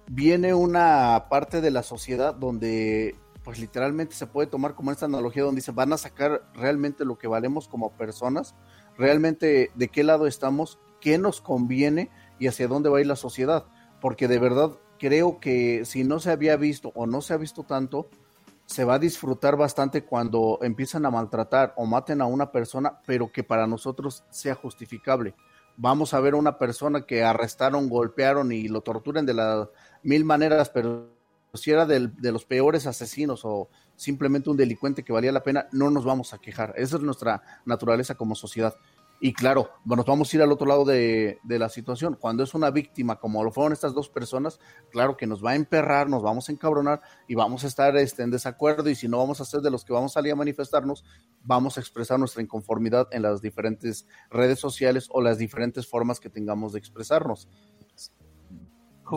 viene 0.08 0.54
una 0.54 1.26
parte 1.28 1.60
de 1.60 1.70
la 1.70 1.82
sociedad 1.82 2.34
donde 2.34 3.14
pues 3.44 3.58
literalmente 3.58 4.14
se 4.14 4.26
puede 4.26 4.46
tomar 4.46 4.74
como 4.74 4.92
esta 4.92 5.06
analogía 5.06 5.42
donde 5.42 5.60
dice 5.60 5.72
van 5.72 5.92
a 5.92 5.98
sacar 5.98 6.42
realmente 6.54 7.04
lo 7.04 7.18
que 7.18 7.26
valemos 7.26 7.68
como 7.68 7.96
personas, 7.96 8.54
realmente 8.96 9.70
de 9.74 9.88
qué 9.88 10.04
lado 10.04 10.26
estamos, 10.26 10.78
qué 11.00 11.18
nos 11.18 11.40
conviene 11.40 12.10
y 12.38 12.46
hacia 12.46 12.68
dónde 12.68 12.88
va 12.88 12.98
a 12.98 13.00
ir 13.00 13.06
la 13.06 13.16
sociedad, 13.16 13.66
porque 14.00 14.28
de 14.28 14.38
verdad 14.38 14.70
creo 14.98 15.40
que 15.40 15.84
si 15.84 16.04
no 16.04 16.20
se 16.20 16.30
había 16.30 16.56
visto 16.56 16.92
o 16.94 17.06
no 17.06 17.22
se 17.22 17.34
ha 17.34 17.36
visto 17.36 17.64
tanto, 17.64 18.08
se 18.66 18.84
va 18.84 18.94
a 18.94 18.98
disfrutar 18.98 19.56
bastante 19.56 20.04
cuando 20.04 20.58
empiezan 20.62 21.04
a 21.04 21.10
maltratar 21.10 21.74
o 21.76 21.84
maten 21.84 22.22
a 22.22 22.26
una 22.26 22.52
persona, 22.52 23.00
pero 23.04 23.32
que 23.32 23.42
para 23.42 23.66
nosotros 23.66 24.24
sea 24.30 24.54
justificable. 24.54 25.34
Vamos 25.76 26.14
a 26.14 26.20
ver 26.20 26.34
a 26.34 26.36
una 26.36 26.58
persona 26.58 27.04
que 27.04 27.24
arrestaron, 27.24 27.88
golpearon 27.88 28.52
y 28.52 28.68
lo 28.68 28.82
torturen 28.82 29.26
de 29.26 29.34
las 29.34 29.68
mil 30.02 30.24
maneras, 30.24 30.70
pero 30.70 31.10
si 31.54 31.70
era 31.70 31.84
de 31.84 32.32
los 32.32 32.44
peores 32.46 32.86
asesinos 32.86 33.44
o 33.44 33.68
simplemente 33.96 34.48
un 34.48 34.56
delincuente 34.56 35.02
que 35.02 35.12
valía 35.12 35.32
la 35.32 35.42
pena, 35.42 35.68
no 35.72 35.90
nos 35.90 36.04
vamos 36.04 36.32
a 36.32 36.38
quejar. 36.38 36.72
Esa 36.76 36.96
es 36.96 37.02
nuestra 37.02 37.42
naturaleza 37.66 38.14
como 38.14 38.34
sociedad. 38.34 38.74
Y 39.20 39.34
claro, 39.34 39.70
nos 39.84 40.04
vamos 40.04 40.32
a 40.32 40.36
ir 40.36 40.42
al 40.42 40.50
otro 40.50 40.66
lado 40.66 40.84
de, 40.84 41.38
de 41.44 41.58
la 41.58 41.68
situación. 41.68 42.16
Cuando 42.18 42.42
es 42.42 42.54
una 42.54 42.70
víctima, 42.70 43.20
como 43.20 43.44
lo 43.44 43.52
fueron 43.52 43.72
estas 43.72 43.94
dos 43.94 44.08
personas, 44.08 44.58
claro 44.90 45.16
que 45.16 45.28
nos 45.28 45.44
va 45.44 45.50
a 45.50 45.54
emperrar, 45.54 46.08
nos 46.08 46.24
vamos 46.24 46.48
a 46.48 46.52
encabronar 46.52 47.02
y 47.28 47.36
vamos 47.36 47.62
a 47.62 47.68
estar 47.68 47.96
este, 47.96 48.24
en 48.24 48.32
desacuerdo. 48.32 48.90
Y 48.90 48.96
si 48.96 49.06
no 49.06 49.18
vamos 49.18 49.40
a 49.40 49.44
ser 49.44 49.60
de 49.60 49.70
los 49.70 49.84
que 49.84 49.92
vamos 49.92 50.12
a 50.12 50.14
salir 50.14 50.32
a 50.32 50.36
manifestarnos, 50.36 51.04
vamos 51.44 51.76
a 51.76 51.80
expresar 51.80 52.18
nuestra 52.18 52.42
inconformidad 52.42 53.06
en 53.12 53.22
las 53.22 53.40
diferentes 53.40 54.08
redes 54.28 54.58
sociales 54.58 55.06
o 55.10 55.20
las 55.20 55.38
diferentes 55.38 55.86
formas 55.86 56.18
que 56.18 56.30
tengamos 56.30 56.72
de 56.72 56.80
expresarnos. 56.80 57.46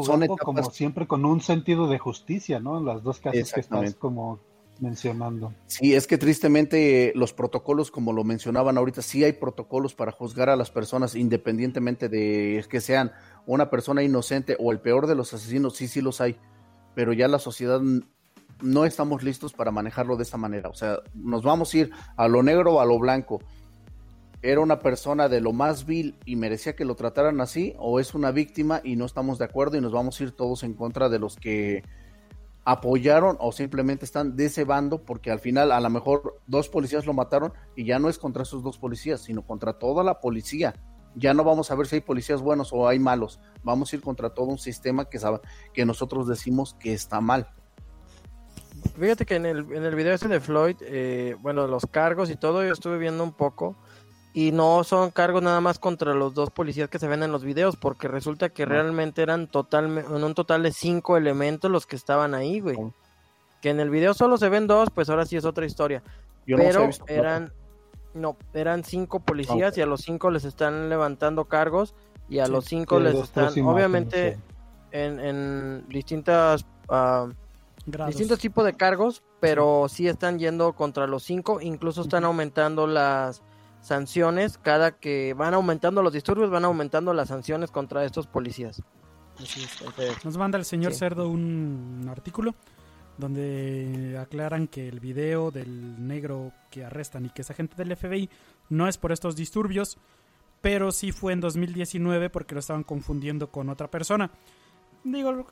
Jugando 0.02 0.26
etapas- 0.26 0.44
como 0.46 0.72
siempre 0.72 1.08
con 1.08 1.26
un 1.26 1.42
sentido 1.42 1.88
de 1.88 2.00
justicia, 2.00 2.60
¿no? 2.60 2.78
En 2.78 2.86
las 2.86 3.04
dos 3.04 3.20
casos 3.20 3.52
que 3.52 3.60
estás 3.60 3.96
como 3.96 4.40
mencionando. 4.80 5.54
Sí, 5.68 5.94
es 5.94 6.06
que 6.08 6.18
tristemente 6.18 7.08
eh, 7.08 7.12
los 7.16 7.34
protocolos, 7.34 7.92
como 7.92 8.12
lo 8.14 8.24
mencionaban 8.24 8.78
ahorita, 8.78 9.02
sí 9.02 9.24
hay 9.24 9.34
protocolos 9.34 9.94
para 9.96 10.12
juzgar 10.12 10.50
a 10.50 10.56
las 10.56 10.70
personas 10.70 11.16
independientemente 11.16 12.10
de 12.10 12.64
que 12.70 12.82
sean 12.82 13.12
una 13.46 13.70
persona 13.70 14.04
inocente 14.04 14.58
o 14.60 14.72
el 14.72 14.80
peor 14.82 15.08
de 15.08 15.16
los 15.16 15.34
asesinos, 15.34 15.76
sí, 15.76 15.88
sí 15.88 16.02
los 16.02 16.20
hay, 16.20 16.38
pero 16.94 17.14
ya 17.14 17.28
la 17.28 17.40
sociedad 17.40 17.80
no 18.62 18.86
estamos 18.86 19.24
listos 19.24 19.54
para 19.54 19.72
manejarlo 19.72 20.18
de 20.18 20.24
esta 20.24 20.38
manera. 20.38 20.70
O 20.70 20.74
sea, 20.74 20.98
nos 21.14 21.44
vamos 21.44 21.74
a 21.74 21.78
ir 21.78 21.92
a 22.18 22.28
lo 22.28 22.44
negro 22.44 22.76
o 22.76 22.80
a 22.82 22.86
lo 22.86 23.00
blanco. 23.00 23.42
¿Era 24.46 24.62
una 24.62 24.78
persona 24.78 25.28
de 25.28 25.42
lo 25.42 25.54
más 25.54 25.88
vil 25.88 26.20
y 26.24 26.36
merecía 26.36 26.76
que 26.76 26.86
lo 26.86 26.94
trataran 26.94 27.42
así? 27.42 27.74
¿O 27.80 28.00
es 28.00 28.14
una 28.14 28.30
víctima 28.30 28.80
y 28.84 28.96
no 28.96 29.06
estamos 29.06 29.40
de 29.40 29.46
acuerdo 29.46 29.76
y 29.76 29.82
nos 29.82 29.92
vamos 29.92 30.20
a 30.20 30.24
ir 30.24 30.34
todos 30.34 30.62
en 30.62 30.76
contra 30.76 31.10
de 31.10 31.18
los 31.18 31.36
que 31.36 31.82
apoyaron 32.64 33.38
o 33.40 33.52
simplemente 33.52 34.06
están 34.06 34.36
de 34.36 34.46
ese 34.46 34.64
bando 34.64 35.04
porque 35.04 35.32
al 35.32 35.40
final 35.40 35.72
a 35.72 35.80
lo 35.80 35.90
mejor 35.90 36.40
dos 36.46 36.70
policías 36.70 37.08
lo 37.08 37.14
mataron 37.14 37.54
y 37.76 37.86
ya 37.86 37.98
no 37.98 38.08
es 38.08 38.20
contra 38.20 38.44
esos 38.44 38.62
dos 38.62 38.78
policías, 38.78 39.22
sino 39.22 39.42
contra 39.42 39.80
toda 39.80 40.04
la 40.04 40.20
policía. 40.20 40.76
Ya 41.16 41.34
no 41.34 41.44
vamos 41.44 41.72
a 41.72 41.76
ver 41.76 41.88
si 41.88 41.96
hay 41.96 42.02
policías 42.02 42.40
buenos 42.40 42.72
o 42.72 42.88
hay 42.88 43.00
malos. 43.00 43.40
Vamos 43.64 43.92
a 43.92 43.96
ir 43.96 44.04
contra 44.04 44.30
todo 44.30 44.46
un 44.46 44.60
sistema 44.60 45.06
que, 45.06 45.18
sabe, 45.18 45.40
que 45.74 45.88
nosotros 45.88 46.28
decimos 46.28 46.76
que 46.76 46.94
está 46.94 47.20
mal. 47.20 47.50
Fíjate 49.00 49.26
que 49.26 49.38
en 49.38 49.48
el, 49.48 49.74
en 49.74 49.84
el 49.84 49.96
video 49.96 50.14
ese 50.14 50.28
de 50.28 50.40
Floyd, 50.40 50.76
eh, 50.82 51.36
bueno, 51.42 51.66
los 51.66 51.88
cargos 51.88 52.30
y 52.30 52.36
todo, 52.36 52.64
yo 52.64 52.74
estuve 52.74 53.00
viendo 53.00 53.24
un 53.24 53.34
poco. 53.34 53.76
Y 54.38 54.52
no 54.52 54.84
son 54.84 55.12
cargos 55.12 55.42
nada 55.42 55.62
más 55.62 55.80
contra 55.80 56.14
los 56.14 56.34
dos 56.34 56.50
policías 56.50 56.90
que 56.90 57.00
se 57.00 57.08
ven 57.08 57.24
en 57.24 57.32
los 57.32 57.46
videos, 57.46 57.78
porque 57.78 58.10
resulta 58.10 58.50
que 58.50 58.66
No. 58.66 58.74
realmente 58.74 59.22
eran 59.22 59.48
total, 59.48 59.98
en 59.98 60.24
un 60.26 60.34
total 60.36 60.62
de 60.62 60.74
cinco 60.74 61.16
elementos 61.16 61.72
los 61.72 61.86
que 61.86 61.96
estaban 61.96 62.34
ahí, 62.36 62.60
güey. 62.60 62.78
Que 63.62 63.70
en 63.70 63.80
el 63.80 63.90
video 63.90 64.14
solo 64.14 64.38
se 64.38 64.50
ven 64.50 64.68
dos, 64.68 64.90
pues 64.94 65.10
ahora 65.10 65.26
sí 65.26 65.38
es 65.38 65.46
otra 65.46 65.66
historia. 65.66 66.04
Yo 66.46 66.58
no 66.58 66.64
Pero 66.64 66.88
visto 66.88 67.06
eran, 67.08 67.54
no, 68.14 68.36
eran 68.54 68.84
cinco 68.84 69.22
policías 69.22 69.78
y 69.78 69.82
a 69.82 69.86
los 69.86 70.02
cinco 70.02 70.30
les 70.30 70.44
están 70.44 70.90
levantando 70.90 71.46
cargos 71.46 71.96
y 72.28 72.40
a 72.40 72.46
Sí. 72.48 72.52
los 72.52 72.66
cinco 72.66 73.00
les 73.00 73.16
están, 73.16 73.58
obviamente, 73.66 74.38
en, 74.92 75.20
en 75.22 75.86
distintas... 75.88 76.66
Grados. 77.88 78.10
distintos 78.10 78.40
tipos 78.40 78.66
de 78.66 78.74
cargos, 78.74 79.24
pero 79.40 79.86
sí. 79.88 80.08
están 80.10 80.40
yendo 80.40 80.74
contra 80.74 81.08
los 81.08 81.24
cinco, 81.24 81.62
incluso 81.62 82.02
están 82.02 82.26
aumentando 82.26 82.86
las 82.86 83.42
sanciones, 83.86 84.58
cada 84.58 84.98
que 84.98 85.34
van 85.36 85.54
aumentando 85.54 86.02
los 86.02 86.12
disturbios, 86.12 86.50
van 86.50 86.66
aumentando 86.66 87.14
las 87.14 87.30
sanciones 87.30 87.70
contra 87.70 88.04
estos 88.04 88.26
policías. 88.26 88.82
Así 89.40 89.64
es. 89.64 89.82
Entonces, 89.82 90.26
Nos 90.26 90.38
manda 90.38 90.58
el 90.58 90.66
señor 90.66 90.94
Sí. 90.94 91.00
Cerdo 91.00 91.30
un 91.30 92.08
artículo 92.10 92.56
donde 93.18 94.18
aclaran 94.20 94.68
que 94.68 94.88
el 94.88 95.00
video 95.00 95.52
del 95.52 96.08
negro 96.08 96.52
que 96.70 96.84
arrestan 96.84 97.26
y 97.26 97.30
que 97.30 97.44
es 97.44 97.50
agente 97.52 97.76
del 97.76 97.96
FBI 97.96 98.30
no 98.70 98.88
es 98.88 98.98
por 98.98 99.12
estos 99.12 99.36
disturbios, 99.36 99.98
pero 100.62 100.92
sí 100.92 101.12
fue 101.12 101.34
en 101.34 101.40
2019 101.40 102.30
porque 102.30 102.56
lo 102.56 102.60
estaban 102.60 102.84
confundiendo 102.84 103.52
con 103.52 103.70
otra 103.70 103.90
persona. 103.90 104.32
Digo, 105.04 105.46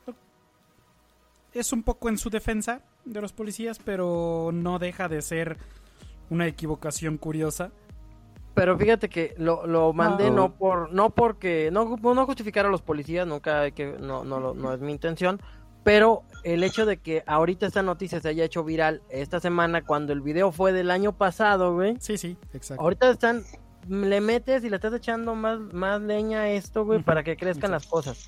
es 1.52 1.72
un 1.72 1.84
poco 1.84 2.08
en 2.08 2.18
su 2.18 2.30
defensa 2.30 2.82
de 3.04 3.20
los 3.20 3.32
policías, 3.32 3.78
pero 3.78 4.50
no 4.52 4.78
deja 4.78 5.08
de 5.08 5.22
ser 5.22 5.56
una 6.30 6.46
equivocación 6.46 7.16
curiosa. 7.16 7.70
Pero 8.54 8.78
fíjate 8.78 9.08
que 9.08 9.34
lo, 9.36 9.66
lo 9.66 9.92
mandé 9.92 10.30
No. 10.30 10.36
no 10.36 10.54
por 10.54 10.92
no 10.92 11.10
porque 11.10 11.70
no 11.72 11.96
no 11.96 12.26
justificar 12.26 12.66
a 12.66 12.68
los 12.68 12.82
policías, 12.82 13.26
nunca 13.26 13.60
hay 13.62 13.72
que 13.72 13.86
no 13.98 14.24
no 14.24 14.40
lo- 14.40 14.54
no 14.54 14.72
es 14.72 14.80
mi 14.80 14.92
intención, 14.92 15.40
pero 15.82 16.22
el 16.44 16.62
hecho 16.62 16.86
de 16.86 16.98
que 16.98 17.22
ahorita 17.26 17.66
esta 17.66 17.82
noticia 17.82 18.20
se 18.20 18.28
haya 18.28 18.44
hecho 18.44 18.64
viral 18.64 19.02
esta 19.10 19.40
semana 19.40 19.82
cuando 19.82 20.12
el 20.12 20.20
video 20.20 20.52
fue 20.52 20.72
del 20.72 20.90
año 20.90 21.12
pasado, 21.16 21.74
güey. 21.74 21.96
Sí, 22.00 22.16
sí, 22.18 22.36
exacto. 22.52 22.82
Ahorita 22.82 23.10
están 23.10 23.44
le 23.88 24.20
metes 24.22 24.64
y 24.64 24.70
le 24.70 24.76
estás 24.76 24.94
echando 24.94 25.34
más 25.34 25.58
más 25.58 26.00
leña 26.00 26.40
a 26.42 26.48
esto, 26.50 26.84
güey, 26.86 27.02
para 27.02 27.22
que 27.22 27.36
crezcan 27.36 27.70
las 27.72 27.86
cosas. 27.86 28.18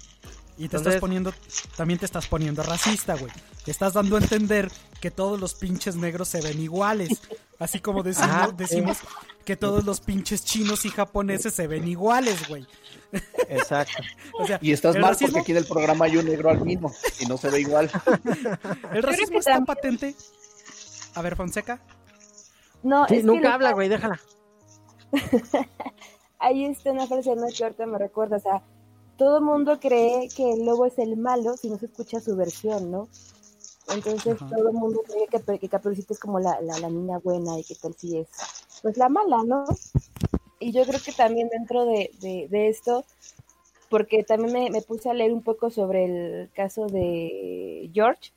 Y 0.59 0.61
te 0.61 0.65
Entonces- 0.77 0.87
estás 0.95 1.01
poniendo, 1.01 1.33
también 1.77 1.99
te 2.01 2.07
estás 2.07 2.27
poniendo 2.27 2.63
racista, 2.63 3.15
güey. 3.15 3.31
Te 3.65 3.71
estás 3.71 3.93
dando 3.93 4.17
a 4.17 4.21
entender 4.21 4.71
que 5.01 5.11
todos 5.11 5.39
los 5.39 5.55
pinches 5.55 5.97
negros 5.97 6.29
se 6.29 6.41
ven 6.41 6.61
iguales. 6.61 7.21
Así 7.59 7.79
como 7.81 8.03
decimos, 8.03 8.57
decimos 8.57 8.99
que 9.47 9.57
todos 9.57 9.85
los 9.85 10.01
pinches 10.01 10.45
chinos 10.45 10.85
y 10.85 10.91
japoneses 10.91 11.55
se 11.55 11.69
ven 11.69 11.87
iguales, 11.87 12.47
güey. 12.49 12.67
Exacto. 13.49 14.03
O 14.39 14.47
sea, 14.47 14.59
Y 14.61 14.73
estás 14.73 14.97
mal 14.97 15.11
racismo, 15.13 15.29
porque 15.29 15.41
aquí 15.41 15.53
en 15.53 15.59
el 15.59 15.67
programa 15.67 16.05
hay 16.05 16.19
un 16.19 16.27
negro 16.27 16.51
albino 16.51 16.93
y 17.21 17.27
no 17.27 17.39
se 17.39 17.49
ve 17.49 17.61
igual. 17.61 17.91
el 18.93 19.03
racismo 19.03 19.39
está 19.39 19.53
también- 19.53 19.67
patente. 19.67 20.15
A 21.15 21.23
ver, 21.23 21.37
Fonseca. 21.37 21.81
No, 22.83 23.07
es 23.07 23.25
nunca 23.25 23.55
habla, 23.55 23.73
güey, 23.73 23.89
déjala. 23.89 24.21
ahí 26.39 26.67
está 26.67 26.91
una 26.91 27.07
frase 27.07 27.35
¿no? 27.37 27.47
que 27.57 27.65
ahorita 27.65 27.87
me 27.87 27.99
recuerda, 27.99 28.37
o 28.37 28.41
sea, 28.41 28.63
todo 29.17 29.39
el 29.39 29.45
mundo 29.45 29.79
cree 29.81 30.29
que 30.37 30.53
el 30.53 30.67
lobo 30.67 30.85
es 30.85 30.99
el 30.99 31.17
malo 31.17 31.57
si 31.57 31.71
no 31.71 31.79
se 31.79 31.87
escucha 31.87 32.21
su 32.21 32.37
versión, 32.37 32.91
¿no? 32.91 33.09
Entonces 33.95 34.35
Ajá. 34.43 34.55
todo 34.55 34.69
el 34.69 34.75
mundo 34.75 35.01
cree 35.07 35.27
que, 35.29 35.59
que 35.59 35.69
Caperucita 35.69 36.13
es 36.13 36.21
como 36.21 36.41
la, 36.41 36.61
la, 36.61 36.79
la 36.81 36.91
niña 36.91 37.19
buena 37.19 37.59
y 37.59 37.65
que 37.65 37.77
tal 37.77 37.95
si 37.95 38.19
es 38.19 38.27
pues 38.83 38.97
la 38.97 39.09
mala, 39.09 39.43
¿no? 39.45 39.65
Y 40.59 40.73
yo 40.73 40.85
creo 40.85 41.01
que 41.05 41.13
también 41.13 41.49
dentro 41.49 41.85
de, 41.85 42.11
de, 42.21 42.69
esto, 42.69 43.05
porque 43.89 44.25
también 44.25 44.53
me, 44.53 44.71
me 44.71 44.83
puse 44.83 45.11
a 45.11 45.15
leer 45.15 45.33
un 45.33 45.43
poco 45.43 45.71
sobre 45.71 46.05
el 46.05 46.51
caso 46.55 46.87
de 46.87 47.91
George, 47.93 48.33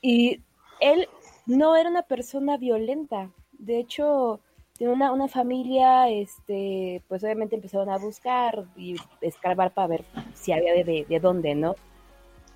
y 0.00 0.40
él 0.80 1.08
no 1.46 1.76
era 1.76 1.88
una 1.88 2.02
persona 2.02 2.56
violenta, 2.56 3.30
de 3.52 3.78
hecho 3.78 4.40
tiene 4.76 4.92
una, 4.92 5.12
una 5.12 5.28
familia, 5.28 6.08
este, 6.08 7.02
pues 7.08 7.22
obviamente 7.22 7.54
empezaron 7.54 7.88
a 7.88 7.98
buscar 7.98 8.64
y 8.76 8.96
escarbar 9.20 9.72
para 9.72 9.86
ver 9.86 10.04
si 10.34 10.52
había 10.52 10.72
de, 10.72 10.84
de, 10.84 11.06
de 11.08 11.20
dónde, 11.20 11.54
¿no? 11.54 11.76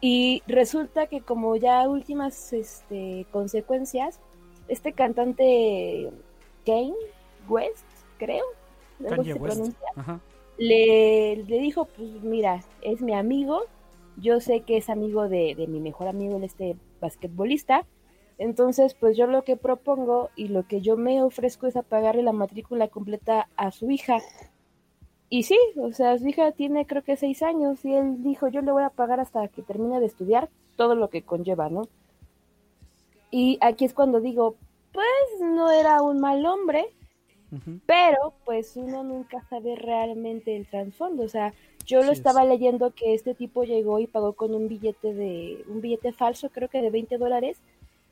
Y 0.01 0.43
resulta 0.47 1.07
que 1.07 1.21
como 1.21 1.57
ya 1.57 1.89
últimas 1.89 2.53
este, 2.53 3.27
consecuencias, 3.31 4.19
este 4.69 4.93
cantante 4.93 6.11
Kane 6.67 6.93
West, 7.49 7.87
creo, 8.19 8.45
Kanye 9.09 9.35
West. 9.35 9.57
pronuncia, 9.57 9.89
Ajá. 9.95 10.21
le, 10.59 11.37
le 11.37 11.59
dijo, 11.59 11.85
pues 11.87 12.11
mira, 12.23 12.63
es 12.83 13.01
mi 13.01 13.15
amigo, 13.15 13.63
yo 14.17 14.41
sé 14.41 14.61
que 14.63 14.77
es 14.77 14.91
amigo 14.91 15.29
de, 15.29 15.55
de 15.55 15.67
mi 15.67 15.81
mejor 15.81 16.09
amigo, 16.09 16.39
este 16.43 16.77
basquetbolista, 17.01 17.87
entonces 18.39 18.95
pues 18.95 19.17
yo 19.17 19.27
lo 19.27 19.45
que 19.45 19.57
propongo 19.57 20.31
y 20.37 20.49
lo 20.49 20.67
que 20.67 20.81
yo 20.81 20.97
me 20.97 21.23
ofrezco 21.23 21.67
es 21.67 21.77
a 21.77 21.83
pagarle 21.83 22.23
la 22.23 22.33
matrícula 22.33 22.89
completa 22.89 23.49
a 23.57 23.71
su 23.71 23.91
hija. 23.91 24.19
Y 25.29 25.43
sí, 25.43 25.59
o 25.77 25.93
sea, 25.93 26.19
su 26.19 26.29
hija 26.29 26.53
tiene 26.53 26.87
creo 26.87 27.03
que 27.03 27.17
seis 27.17 27.43
años 27.43 27.85
y 27.85 27.95
él 27.95 28.23
dijo, 28.23 28.49
yo 28.49 28.61
le 28.63 28.73
voy 28.73 28.85
a 28.85 28.91
pagar 28.91 29.21
hasta 29.21 29.49
que 29.49 29.63
termine 29.63 30.01
de 30.01 30.07
estudiar 30.07 30.49
todo 30.77 30.95
lo 30.95 31.09
que 31.11 31.23
conlleva, 31.23 31.69
¿no? 31.69 31.89
Y 33.31 33.59
aquí 33.61 33.85
es 33.85 33.93
cuando 33.93 34.21
digo, 34.21 34.57
pues 34.97 35.41
no 35.43 35.71
era 35.71 36.01
un 36.01 36.21
mal 36.21 36.47
hombre, 36.47 36.87
pero 37.85 38.33
pues 38.47 38.77
uno 38.77 39.05
nunca 39.05 39.43
sabe 39.51 39.77
realmente 39.77 40.57
el 40.57 40.67
trasfondo, 40.67 41.23
o 41.23 41.29
sea, 41.29 41.53
yo 41.85 42.03
lo 42.03 42.13
es. 42.13 42.19
estaba 42.19 42.47
leyendo 42.47 42.93
que 42.93 43.13
este 43.13 43.35
tipo 43.35 43.65
llegó 43.65 44.01
y 44.01 44.07
pagó 44.07 44.33
con 44.33 44.55
un 44.55 44.69
billete 44.69 45.13
de 45.13 45.63
un 45.69 45.83
billete 45.83 46.13
falso, 46.13 46.49
creo 46.49 46.71
que 46.71 46.81
de 46.81 46.89
20 46.91 47.19
dólares, 47.19 47.59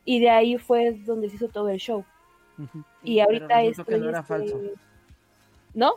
y 0.05 0.21
de 0.21 0.29
ahí 0.29 0.59
fue 0.59 0.93
donde 0.93 1.31
se 1.31 1.37
hizo 1.37 1.49
todo 1.49 1.71
el 1.71 1.79
show. 1.79 2.05
Y 3.03 3.21
ahorita 3.21 3.63
estoy, 3.63 3.99
no 3.99 4.11
era 4.11 4.21
este, 4.21 4.29
falso. 4.29 4.61
¿No? 5.73 5.95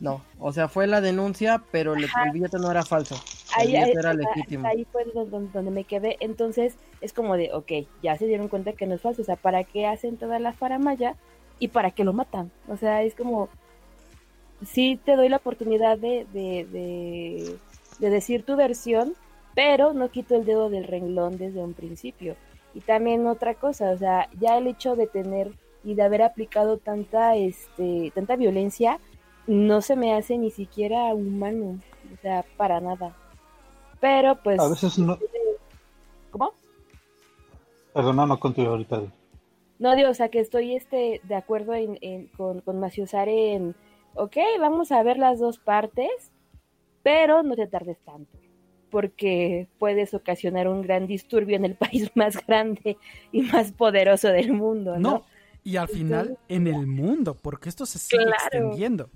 No, 0.00 0.22
o 0.38 0.52
sea, 0.52 0.68
fue 0.68 0.86
la 0.86 1.00
denuncia, 1.00 1.62
pero 1.72 1.94
el, 1.94 2.04
el 2.04 2.32
billete 2.32 2.58
no 2.58 2.70
era 2.70 2.84
falso. 2.84 3.16
El 3.60 3.74
Ahí, 3.74 3.92
era 3.92 4.14
legítimo. 4.14 4.66
ahí 4.68 4.84
fue 4.92 5.04
donde, 5.12 5.48
donde 5.52 5.70
me 5.72 5.84
quedé. 5.84 6.16
Entonces 6.20 6.76
es 7.00 7.12
como 7.12 7.36
de, 7.36 7.52
ok, 7.52 7.72
ya 8.02 8.16
se 8.16 8.26
dieron 8.26 8.48
cuenta 8.48 8.74
que 8.74 8.86
no 8.86 8.94
es 8.94 9.00
falso. 9.00 9.22
O 9.22 9.24
sea, 9.24 9.36
¿para 9.36 9.64
qué 9.64 9.86
hacen 9.86 10.16
toda 10.16 10.38
la 10.38 10.52
faramaya 10.52 11.16
y 11.58 11.68
para 11.68 11.90
qué 11.90 12.04
lo 12.04 12.12
matan? 12.12 12.52
O 12.68 12.76
sea, 12.76 13.02
es 13.02 13.16
como, 13.16 13.48
sí 14.64 15.00
te 15.04 15.16
doy 15.16 15.28
la 15.28 15.38
oportunidad 15.38 15.98
de, 15.98 16.26
de, 16.32 16.64
de, 16.70 17.56
de 17.98 18.10
decir 18.10 18.44
tu 18.44 18.54
versión, 18.54 19.14
pero 19.54 19.92
no 19.94 20.10
quito 20.10 20.36
el 20.36 20.44
dedo 20.44 20.70
del 20.70 20.84
renglón 20.84 21.38
desde 21.38 21.60
un 21.60 21.74
principio. 21.74 22.36
Y 22.74 22.80
también 22.80 23.26
otra 23.26 23.54
cosa, 23.54 23.90
o 23.90 23.98
sea, 23.98 24.28
ya 24.38 24.58
el 24.58 24.68
hecho 24.68 24.94
de 24.94 25.08
tener 25.08 25.50
y 25.82 25.94
de 25.94 26.02
haber 26.02 26.22
aplicado 26.22 26.76
tanta, 26.76 27.34
este, 27.34 28.12
tanta 28.14 28.36
violencia, 28.36 29.00
no 29.48 29.80
se 29.82 29.96
me 29.96 30.14
hace 30.14 30.38
ni 30.38 30.50
siquiera 30.52 31.12
humano, 31.14 31.80
o 32.16 32.20
sea, 32.22 32.44
para 32.56 32.80
nada. 32.80 33.16
Pero 34.00 34.36
pues... 34.42 34.60
A 34.60 34.68
veces 34.68 34.96
no. 34.98 35.18
¿Cómo? 36.30 36.52
Perdona, 37.92 38.26
no 38.26 38.38
contigo 38.38 38.70
ahorita. 38.70 39.02
No, 39.78 39.96
digo, 39.96 40.10
o 40.10 40.14
sea, 40.14 40.28
que 40.28 40.40
estoy 40.40 40.74
este, 40.76 41.20
de 41.24 41.34
acuerdo 41.34 41.74
en, 41.74 41.98
en- 42.00 42.26
con, 42.36 42.60
con 42.60 42.78
Maciosare 42.78 43.54
en, 43.54 43.74
ok, 44.14 44.36
vamos 44.60 44.92
a 44.92 45.02
ver 45.02 45.18
las 45.18 45.38
dos 45.40 45.58
partes, 45.58 46.10
pero 47.02 47.42
no 47.42 47.56
te 47.56 47.66
tardes 47.66 47.98
tanto. 48.04 48.30
porque 48.90 49.68
puedes 49.78 50.14
ocasionar 50.14 50.66
un 50.68 50.82
gran 50.82 51.06
disturbio 51.06 51.56
en 51.56 51.64
el 51.64 51.74
país 51.76 52.10
más 52.14 52.44
grande 52.46 52.96
y 53.32 53.42
más 53.42 53.72
poderoso 53.72 54.28
del 54.28 54.52
mundo, 54.52 54.98
¿no? 54.98 55.10
No, 55.10 55.24
y 55.64 55.76
al 55.76 55.88
final 55.88 56.38
en 56.48 56.66
el 56.66 56.86
mundo, 56.86 57.34
porque 57.40 57.68
esto 57.68 57.84
se 57.86 57.98
sigue 57.98 58.24
Claro. 58.24 58.38
extendiendo. 58.44 59.10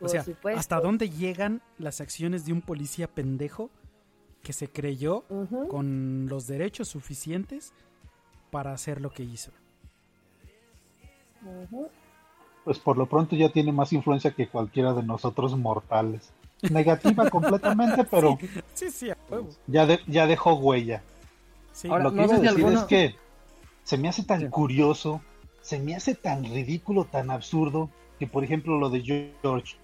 O 0.00 0.08
sea, 0.08 0.22
supuesto. 0.24 0.58
¿hasta 0.60 0.80
dónde 0.80 1.10
llegan 1.10 1.60
las 1.78 2.00
acciones 2.00 2.44
de 2.46 2.52
un 2.52 2.60
policía 2.62 3.08
pendejo 3.08 3.70
que 4.42 4.52
se 4.52 4.68
creyó 4.68 5.24
con 5.68 6.26
los 6.28 6.46
derechos 6.46 6.88
suficientes 6.88 7.72
para 8.50 8.72
hacer 8.72 9.00
lo 9.00 9.10
que 9.10 9.24
hizo? 9.24 9.50
Pues 12.64 12.78
por 12.78 12.96
lo 12.96 13.06
pronto 13.06 13.36
ya 13.36 13.48
tiene 13.50 13.72
más 13.72 13.92
influencia 13.92 14.32
que 14.32 14.48
cualquiera 14.48 14.92
de 14.92 15.02
nosotros 15.02 15.56
mortales. 15.56 16.30
Negativa 16.70 17.30
completamente, 17.30 18.04
pero 18.04 18.36
Sí, 18.74 18.90
sí, 18.90 19.10
a 19.10 19.16
huevo. 19.30 19.48
ya, 19.66 19.86
de- 19.86 20.00
ya 20.06 20.26
dejó 20.26 20.54
huella. 20.54 21.02
Sí. 21.72 21.88
Ahora, 21.88 22.04
lo 22.04 22.10
que 22.10 22.16
no 22.16 22.24
iba 22.24 22.34
a 22.34 22.36
si 22.38 22.42
decir 22.42 22.56
alguno- 22.58 22.80
es 22.80 22.84
que 22.86 23.14
se 23.84 23.96
me 23.96 24.08
hace 24.08 24.24
tan 24.24 24.50
curioso, 24.50 25.20
se 25.62 25.78
me 25.78 25.94
hace 25.94 26.14
tan 26.14 26.44
ridículo, 26.44 27.04
tan 27.04 27.30
absurdo, 27.30 27.88
que 28.18 28.26
por 28.26 28.42
ejemplo 28.42 28.78
lo 28.78 28.90
de 28.90 29.30
George, 29.40 29.76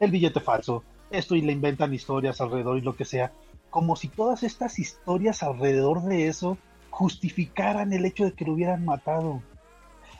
el 0.00 0.10
billete 0.10 0.40
falso, 0.40 0.84
esto 1.10 1.34
y 1.34 1.42
le 1.42 1.52
inventan 1.52 1.94
historias 1.94 2.40
alrededor 2.40 2.78
y 2.78 2.82
lo 2.82 2.96
que 2.96 3.04
sea, 3.04 3.32
como 3.70 3.96
si 3.96 4.08
todas 4.08 4.42
estas 4.42 4.78
historias 4.78 5.42
alrededor 5.42 6.02
de 6.02 6.28
eso 6.28 6.58
justificaran 6.90 7.92
el 7.92 8.04
hecho 8.04 8.24
de 8.24 8.32
que 8.32 8.44
lo 8.44 8.54
hubieran 8.54 8.84
matado. 8.84 9.42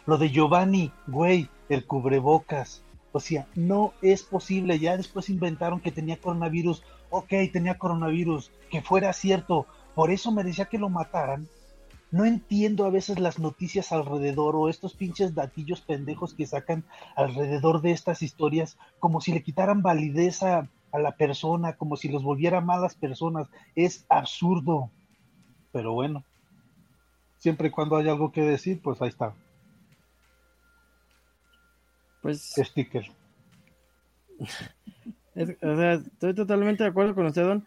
Lo 0.07 0.17
de 0.17 0.31
Giovanni, 0.31 0.93
güey, 1.07 1.49
el 1.69 1.85
cubrebocas. 1.85 2.83
O 3.13 3.21
sea, 3.21 3.47
no 3.55 3.95
es 4.03 4.23
posible. 4.23 4.79
Ya 4.79 4.97
después 4.97 5.29
inventaron 5.29 5.81
que 5.81 5.93
tenía 5.93 6.19
coronavirus. 6.19 6.83
Ok, 7.11 7.31
tenía 7.53 7.79
coronavirus. 7.79 8.51
Que 8.71 8.81
fuera 8.81 9.13
cierto. 9.13 9.67
Por 9.95 10.11
eso 10.11 10.31
merecía 10.31 10.67
que 10.67 10.79
lo 10.79 10.89
mataran. 10.89 11.49
No 12.11 12.25
entiendo 12.25 12.87
a 12.87 12.91
veces 12.91 13.19
las 13.19 13.39
noticias 13.39 13.93
alrededor 13.93 14.57
o 14.57 14.69
estos 14.69 14.95
pinches 14.95 15.35
datillos 15.35 15.81
pendejos 15.83 16.35
que 16.35 16.47
sacan 16.47 16.85
alrededor 17.17 17.83
de 17.83 17.93
estas 17.93 18.23
historias 18.23 18.79
como 18.99 19.21
si 19.21 19.33
le 19.33 19.43
quitaran 19.43 19.83
validez 19.83 20.43
a, 20.43 20.69
a 20.93 20.99
la 20.99 21.13
persona, 21.17 21.77
como 21.77 21.97
si 21.97 22.09
los 22.09 22.23
volviera 22.23 22.61
malas 22.61 22.95
personas. 22.95 23.49
Es 23.75 24.07
absurdo. 24.09 24.91
Pero 25.73 25.93
bueno, 25.93 26.25
siempre 27.39 27.69
y 27.69 27.71
cuando 27.71 27.97
haya 27.97 28.13
algo 28.13 28.33
que 28.33 28.43
decir, 28.43 28.81
pues 28.83 29.01
ahí 29.03 29.09
está. 29.09 29.35
Pues, 32.23 32.53
Sticker. 32.57 33.07
es- 35.35 35.57
o 35.63 35.77
sea, 35.77 35.95
estoy 35.95 36.35
totalmente 36.35 36.83
de 36.85 36.91
acuerdo 36.91 37.15
con 37.15 37.27
usted, 37.27 37.43
Don. 37.45 37.65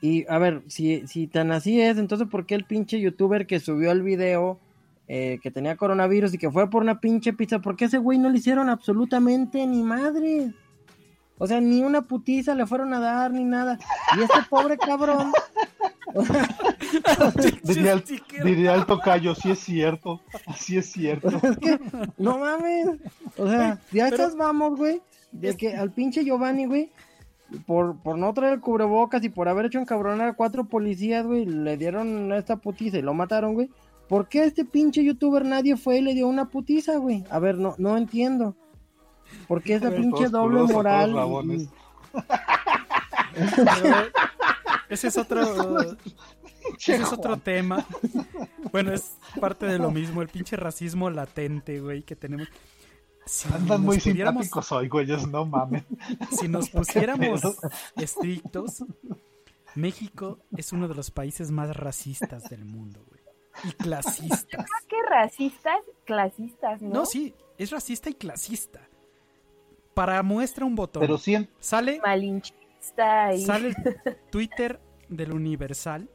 Y 0.00 0.26
a 0.28 0.38
ver, 0.38 0.62
si, 0.66 1.06
si 1.06 1.26
tan 1.26 1.50
así 1.50 1.80
es, 1.80 1.98
entonces 1.98 2.28
¿por 2.28 2.46
qué 2.46 2.54
el 2.54 2.64
pinche 2.64 3.00
youtuber 3.00 3.46
que 3.46 3.60
subió 3.60 3.90
el 3.90 4.02
video 4.02 4.58
eh, 5.08 5.38
que 5.42 5.50
tenía 5.50 5.76
coronavirus 5.76 6.34
y 6.34 6.38
que 6.38 6.50
fue 6.50 6.68
por 6.68 6.82
una 6.82 7.00
pinche 7.00 7.32
pizza, 7.32 7.58
¿por 7.58 7.76
qué 7.76 7.86
ese 7.86 7.98
güey 7.98 8.18
no 8.18 8.30
le 8.30 8.38
hicieron 8.38 8.68
absolutamente 8.68 9.66
ni 9.66 9.82
madre? 9.82 10.52
O 11.38 11.46
sea, 11.46 11.60
ni 11.60 11.82
una 11.82 12.02
putiza 12.02 12.54
le 12.54 12.66
fueron 12.66 12.94
a 12.94 13.00
dar 13.00 13.32
ni 13.32 13.44
nada. 13.44 13.78
Y 14.16 14.22
este 14.22 14.38
pobre 14.48 14.78
cabrón. 14.78 15.32
Diría 17.62 17.92
el, 17.92 18.04
diría 18.44 18.74
el 18.74 18.86
tocayo, 18.86 19.34
sí 19.34 19.50
es 19.50 19.58
cierto, 19.58 20.20
sí 20.56 20.76
es 20.76 20.90
cierto. 20.92 21.28
Es 21.42 21.56
que, 21.58 21.78
no 22.18 22.38
mames. 22.38 22.86
O 23.36 23.48
sea, 23.48 23.78
ya 23.92 24.08
estas 24.08 24.36
vamos, 24.36 24.76
güey. 24.76 25.00
De 25.32 25.56
que 25.56 25.76
al 25.76 25.90
pinche 25.90 26.24
Giovanni, 26.24 26.66
güey, 26.66 26.92
por, 27.66 27.96
por 27.98 28.18
no 28.18 28.32
traer 28.34 28.54
el 28.54 28.60
cubrebocas 28.60 29.22
y 29.24 29.28
por 29.28 29.48
haber 29.48 29.66
hecho 29.66 29.78
encabronar 29.78 30.28
a 30.30 30.32
cuatro 30.34 30.64
policías, 30.64 31.24
güey, 31.26 31.44
le 31.46 31.76
dieron 31.76 32.32
esta 32.32 32.56
putiza 32.56 32.98
y 32.98 33.02
lo 33.02 33.14
mataron, 33.14 33.54
güey. 33.54 33.70
¿Por 34.08 34.28
qué 34.28 34.40
a 34.40 34.44
este 34.44 34.64
pinche 34.64 35.02
youtuber 35.02 35.44
nadie 35.44 35.76
fue 35.76 35.98
y 35.98 36.02
le 36.02 36.14
dio 36.14 36.26
una 36.28 36.46
putiza, 36.50 36.96
güey? 36.98 37.24
A 37.30 37.38
ver, 37.38 37.56
no, 37.56 37.74
no 37.78 37.96
entiendo. 37.96 38.54
¿Por 39.48 39.62
qué 39.62 39.74
esa 39.74 39.88
Todos 39.88 40.00
pinche 40.00 40.28
doble 40.28 40.62
moral? 40.72 41.10
y- 41.50 41.68
Pero 43.34 43.96
ese 44.88 45.08
es 45.08 45.16
otro 45.18 45.42
ese 46.78 46.96
es 46.96 47.12
otro 47.12 47.36
tema. 47.38 47.84
Bueno, 48.72 48.92
es 48.92 49.16
parte 49.40 49.66
de 49.66 49.78
lo 49.78 49.90
mismo, 49.90 50.22
el 50.22 50.28
pinche 50.28 50.56
racismo 50.56 51.10
latente, 51.10 51.80
güey, 51.80 52.02
que 52.02 52.16
tenemos. 52.16 52.48
Si 53.26 53.48
Andan 53.48 53.68
nos 53.68 53.80
muy 53.80 53.98
pudiéramos- 53.98 54.44
simpáticos 54.44 54.72
hoy, 54.72 54.88
güeyes, 54.88 55.26
no 55.28 55.46
mames. 55.46 55.84
Si 56.38 56.48
nos 56.48 56.68
pusiéramos 56.70 57.40
estrictos, 57.96 58.84
México 59.74 60.38
es 60.56 60.72
uno 60.72 60.88
de 60.88 60.94
los 60.94 61.10
países 61.10 61.50
más 61.50 61.76
racistas 61.76 62.44
del 62.44 62.64
mundo, 62.64 63.04
güey. 63.08 63.20
Y 63.64 63.72
clasistas. 63.72 64.48
Creo 64.48 64.64
que 64.88 64.96
racistas, 65.08 65.78
clasistas, 66.04 66.82
¿no? 66.82 66.90
No, 66.90 67.06
sí, 67.06 67.34
es 67.56 67.70
racista 67.70 68.10
y 68.10 68.14
clasista. 68.14 68.80
Para 69.94 70.22
muestra 70.24 70.64
un 70.64 70.74
botón. 70.74 71.00
Pero 71.00 71.18
sí, 71.18 71.48
Sale, 71.60 72.00
Malinchista 72.04 73.32
y... 73.32 73.42
sale 73.44 73.68
el 73.68 73.76
Twitter 74.30 74.80
del 75.08 75.32
Universal 75.32 76.10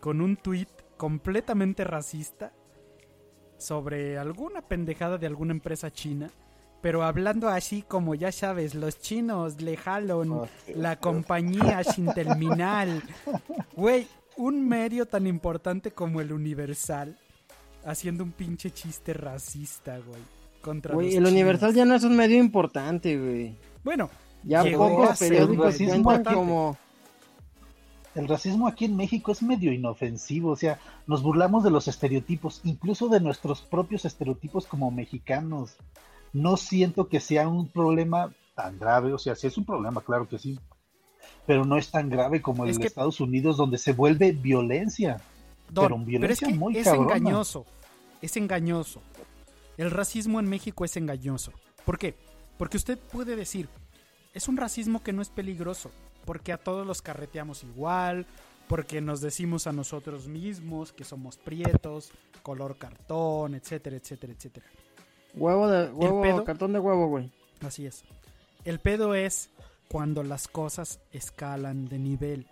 con 0.00 0.20
un 0.20 0.36
tweet 0.36 0.66
completamente 0.96 1.84
racista 1.84 2.52
sobre 3.58 4.18
alguna 4.18 4.62
pendejada 4.62 5.18
de 5.18 5.26
alguna 5.26 5.52
empresa 5.52 5.90
china, 5.92 6.30
pero 6.82 7.02
hablando 7.02 7.48
así 7.48 7.82
como 7.82 8.14
ya 8.14 8.30
sabes, 8.32 8.74
los 8.74 9.00
chinos 9.00 9.60
le 9.60 9.76
jalan 9.76 10.42
la 10.74 10.96
compañía 10.96 11.82
sin 11.84 12.06
terminal. 12.14 13.02
Güey, 13.74 14.06
un 14.36 14.68
medio 14.68 15.06
tan 15.06 15.26
importante 15.26 15.90
como 15.90 16.20
el 16.20 16.32
Universal 16.32 17.16
haciendo 17.84 18.24
un 18.24 18.32
pinche 18.32 18.70
chiste 18.70 19.12
racista, 19.14 19.98
güey. 19.98 20.20
Contra 20.60 20.94
Güey, 20.94 21.06
los 21.06 21.16
el 21.16 21.26
Universal 21.26 21.74
ya 21.74 21.84
no 21.84 21.94
es 21.94 22.04
un 22.04 22.16
medio 22.16 22.38
importante, 22.38 23.16
güey. 23.18 23.56
Bueno, 23.84 24.10
Ya 24.42 24.64
pocos 24.76 25.18
periódicos 25.18 25.74
aquí. 25.74 25.86
como... 26.34 26.76
el 28.16 28.26
racismo 28.28 28.66
aquí 28.66 28.86
en 28.86 28.96
México 28.96 29.30
es 29.30 29.42
medio 29.42 29.72
inofensivo, 29.72 30.50
o 30.50 30.56
sea, 30.56 30.80
nos 31.06 31.22
burlamos 31.22 31.62
de 31.62 31.70
los 31.70 31.86
estereotipos, 31.86 32.60
incluso 32.64 33.08
de 33.08 33.20
nuestros 33.20 33.60
propios 33.62 34.04
estereotipos 34.04 34.66
como 34.66 34.90
mexicanos. 34.90 35.76
No 36.32 36.56
siento 36.56 37.08
que 37.08 37.20
sea 37.20 37.46
un 37.46 37.68
problema 37.68 38.34
tan 38.54 38.78
grave, 38.78 39.12
o 39.12 39.18
sea, 39.18 39.34
sí 39.36 39.46
es 39.46 39.56
un 39.58 39.64
problema, 39.64 40.00
claro 40.00 40.26
que 40.28 40.38
sí, 40.38 40.58
pero 41.46 41.64
no 41.64 41.76
es 41.76 41.90
tan 41.90 42.08
grave 42.08 42.42
como 42.42 42.64
el 42.64 42.70
Es 42.70 42.76
de 42.76 42.82
que- 42.82 42.88
Estados 42.88 43.20
Unidos, 43.20 43.56
donde 43.56 43.78
se 43.78 43.92
vuelve 43.92 44.32
violencia. 44.32 45.20
Don, 45.70 45.86
pero 45.86 45.98
violencia 46.04 46.46
es 46.48 46.52
que 46.52 46.58
muy 46.58 46.76
es 46.76 46.84
cabrona. 46.84 47.16
engañoso. 47.16 47.66
Es 48.22 48.36
engañoso. 48.36 49.02
El 49.76 49.90
racismo 49.90 50.40
en 50.40 50.48
México 50.48 50.84
es 50.84 50.96
engañoso. 50.96 51.52
¿Por 51.84 51.98
qué? 51.98 52.14
Porque 52.56 52.78
usted 52.78 52.98
puede 52.98 53.36
decir, 53.36 53.68
es 54.32 54.48
un 54.48 54.56
racismo 54.56 55.02
que 55.02 55.12
no 55.12 55.20
es 55.20 55.28
peligroso, 55.28 55.90
porque 56.26 56.52
a 56.52 56.58
todos 56.58 56.86
los 56.86 57.00
carreteamos 57.00 57.64
igual, 57.64 58.26
porque 58.68 59.00
nos 59.00 59.20
decimos 59.20 59.66
a 59.66 59.72
nosotros 59.72 60.28
mismos 60.28 60.92
que 60.92 61.04
somos 61.04 61.38
prietos, 61.38 62.10
color 62.42 62.76
cartón, 62.76 63.54
etcétera, 63.54 63.96
etcétera, 63.96 64.32
etcétera. 64.34 64.66
Huevo 65.34 65.68
de 65.68 65.90
huevo, 65.90 66.22
pedo? 66.22 66.44
cartón 66.44 66.72
de 66.72 66.80
huevo, 66.80 67.06
güey. 67.08 67.30
Así 67.60 67.86
es. 67.86 68.04
El 68.64 68.80
pedo 68.80 69.14
es 69.14 69.50
cuando 69.88 70.22
las 70.24 70.48
cosas 70.48 71.00
escalan 71.12 71.86
de 71.86 71.98
nivel. 71.98 72.46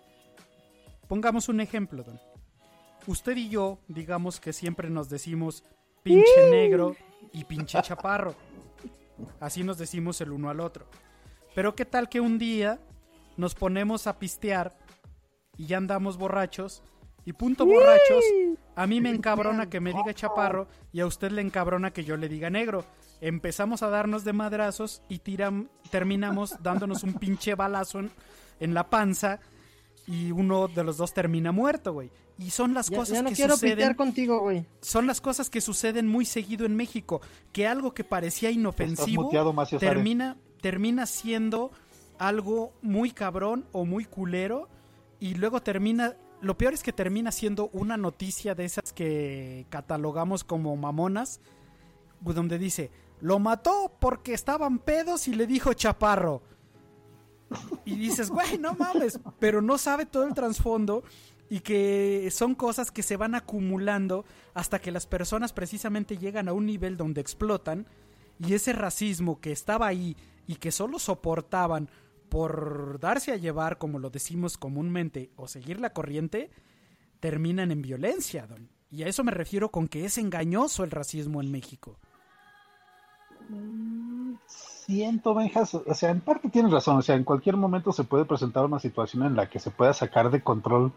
Pongamos 1.07 1.49
un 1.49 1.59
ejemplo, 1.59 2.03
Don. 2.03 2.19
Usted 3.07 3.37
y 3.37 3.49
yo, 3.49 3.77
digamos 3.87 4.39
que 4.39 4.53
siempre 4.53 4.89
nos 4.89 5.09
decimos 5.09 5.63
pinche 6.01 6.49
negro 6.49 6.95
y 7.33 7.43
pinche 7.43 7.81
chaparro. 7.81 8.35
Así 9.39 9.63
nos 9.63 9.77
decimos 9.77 10.21
el 10.21 10.31
uno 10.31 10.49
al 10.49 10.59
otro. 10.59 10.85
Pero 11.53 11.75
qué 11.75 11.85
tal 11.85 12.09
que 12.09 12.19
un 12.19 12.39
día 12.39 12.79
nos 13.37 13.55
ponemos 13.55 14.07
a 14.07 14.17
pistear 14.19 14.77
y 15.57 15.65
ya 15.67 15.77
andamos 15.77 16.17
borrachos 16.17 16.83
y 17.25 17.33
punto 17.33 17.65
borrachos, 17.65 18.23
a 18.75 18.85
mí 18.85 19.01
me 19.01 19.09
encabrona 19.09 19.69
que 19.69 19.79
me 19.79 19.93
diga 19.93 20.13
chaparro 20.13 20.67
y 20.93 20.99
a 20.99 21.07
usted 21.07 21.31
le 21.31 21.41
encabrona 21.41 21.91
que 21.91 22.03
yo 22.03 22.17
le 22.17 22.29
diga 22.29 22.49
negro. 22.51 22.85
Empezamos 23.21 23.81
a 23.81 23.89
darnos 23.89 24.23
de 24.25 24.33
madrazos 24.33 25.01
y 25.09 25.19
tiram- 25.19 25.69
terminamos 25.89 26.55
dándonos 26.61 27.03
un 27.03 27.13
pinche 27.15 27.55
balazo 27.55 27.99
en, 27.99 28.11
en 28.59 28.73
la 28.75 28.89
panza 28.89 29.39
y 30.05 30.29
uno 30.31 30.67
de 30.67 30.83
los 30.83 30.97
dos 30.97 31.13
termina 31.15 31.51
muerto, 31.51 31.93
güey. 31.93 32.11
Y 32.37 32.51
son 32.51 32.73
las 32.75 32.89
Ya, 32.89 32.97
cosas 32.97 33.15
ya 33.15 33.21
no 33.23 33.29
que 33.29 33.35
quiero 33.35 33.53
suceden 33.55 33.75
pitear 33.77 33.95
contigo, 33.95 34.39
güey. 34.41 34.65
son 34.81 35.07
las 35.07 35.19
cosas 35.21 35.49
que 35.49 35.61
suceden 35.61 36.05
muy 36.07 36.25
seguido 36.25 36.65
en 36.67 36.75
México, 36.75 37.21
que 37.53 37.65
algo 37.65 37.93
que 37.95 38.03
parecía 38.03 38.51
inofensivo 38.51 39.23
muteado, 39.23 39.55
termina 39.79 40.37
termina 40.61 41.05
siendo 41.05 41.71
algo 42.17 42.73
muy 42.81 43.11
cabrón 43.11 43.65
o 43.71 43.85
muy 43.85 44.05
culero 44.05 44.69
y 45.19 45.35
luego 45.35 45.61
termina 45.61 46.15
lo 46.41 46.57
peor 46.57 46.73
es 46.73 46.83
que 46.83 46.93
termina 46.93 47.31
siendo 47.31 47.69
una 47.73 47.97
noticia 47.97 48.55
de 48.55 48.65
esas 48.65 48.93
que 48.93 49.65
catalogamos 49.69 50.43
como 50.43 50.75
mamonas 50.75 51.39
donde 52.21 52.57
dice 52.57 52.91
lo 53.21 53.39
mató 53.39 53.93
porque 53.99 54.33
estaban 54.33 54.79
pedos 54.79 55.27
y 55.27 55.35
le 55.35 55.47
dijo 55.47 55.73
chaparro 55.73 56.41
Y 57.85 57.95
dices, 57.95 58.29
güey, 58.29 58.57
no 58.57 58.73
mames, 58.73 59.19
pero 59.39 59.61
no 59.61 59.77
sabe 59.77 60.05
todo 60.05 60.25
el 60.25 60.33
trasfondo 60.33 61.03
y 61.49 61.59
que 61.59 62.29
son 62.31 62.55
cosas 62.55 62.89
que 62.89 63.03
se 63.03 63.17
van 63.17 63.35
acumulando 63.35 64.25
hasta 64.53 64.79
que 64.79 64.91
las 64.91 65.05
personas 65.05 65.53
precisamente 65.53 66.17
llegan 66.17 66.47
a 66.47 66.53
un 66.53 66.65
nivel 66.65 66.97
donde 66.97 67.21
explotan 67.21 67.85
y 68.39 68.53
ese 68.53 68.73
racismo 68.73 69.39
que 69.39 69.51
estaba 69.51 69.85
ahí 69.85 70.17
y 70.47 70.55
que 70.55 70.71
solo 70.71 70.97
soportaban 70.97 71.89
por 72.29 72.99
darse 72.99 73.31
a 73.31 73.37
llevar, 73.37 73.77
como 73.77 73.99
lo 73.99 74.09
decimos 74.09 74.57
comúnmente, 74.57 75.31
o 75.35 75.47
seguir 75.47 75.79
la 75.79 75.91
corriente, 75.91 76.51
terminan 77.19 77.71
en 77.71 77.81
violencia, 77.81 78.47
don. 78.47 78.69
Y 78.91 79.03
a 79.03 79.07
eso 79.07 79.23
me 79.23 79.31
refiero 79.31 79.71
con 79.71 79.87
que 79.87 80.05
es 80.05 80.17
engañoso 80.17 80.83
el 80.83 80.91
racismo 80.91 81.41
en 81.41 81.51
México. 81.51 81.97
Siento, 84.47 85.33
Benjas, 85.33 85.73
o 85.75 85.93
sea, 85.93 86.11
en 86.11 86.21
parte 86.21 86.49
tienes 86.49 86.71
razón, 86.71 86.97
o 86.97 87.01
sea, 87.01 87.15
en 87.15 87.23
cualquier 87.23 87.57
momento 87.57 87.91
se 87.91 88.03
puede 88.03 88.25
presentar 88.25 88.65
una 88.65 88.79
situación 88.79 89.23
en 89.23 89.35
la 89.35 89.49
que 89.49 89.59
se 89.59 89.71
pueda 89.71 89.93
sacar 89.93 90.29
de 90.31 90.41
control, 90.41 90.91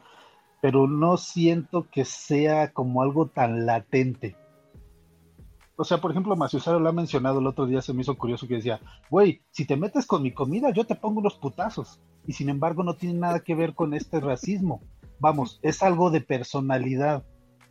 pero 0.61 0.87
no 0.87 1.17
siento 1.17 1.87
que 1.91 2.05
sea 2.05 2.73
como 2.73 3.03
algo 3.03 3.27
tan 3.27 3.67
latente. 3.67 4.37
O 5.81 5.85
sea, 5.85 5.99
por 5.99 6.11
ejemplo, 6.11 6.35
Maciusaro 6.35 6.81
lo 6.81 6.89
ha 6.89 6.93
mencionado 6.93 7.39
el 7.39 7.47
otro 7.47 7.65
día, 7.65 7.81
se 7.81 7.95
me 7.95 8.03
hizo 8.03 8.19
curioso 8.19 8.49
que 8.49 8.57
decía, 8.57 8.81
güey, 9.11 9.43
si 9.53 9.65
te 9.65 9.77
metes 9.77 10.07
con 10.07 10.25
mi 10.25 10.33
comida, 10.33 10.73
yo 10.73 10.85
te 10.85 10.97
pongo 10.97 11.21
unos 11.21 11.37
putazos. 11.37 12.01
Y 12.27 12.33
sin 12.33 12.49
embargo, 12.49 12.83
no 12.83 12.97
tiene 12.97 13.17
nada 13.17 13.39
que 13.39 13.55
ver 13.55 13.75
con 13.75 13.95
este 13.95 14.19
racismo. 14.19 14.83
Vamos, 15.21 15.61
es 15.63 15.85
algo 15.85 16.11
de 16.11 16.21
personalidad, 16.21 17.23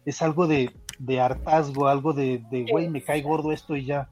es 0.06 0.22
algo 0.22 0.48
de, 0.48 0.74
de 1.00 1.20
hartazgo, 1.20 1.90
algo 1.90 2.14
de, 2.14 2.42
de, 2.50 2.66
güey, 2.72 2.90
me 2.90 3.04
cae 3.04 3.22
gordo 3.22 3.52
esto 3.52 3.76
y 3.76 3.84
ya. 3.84 4.10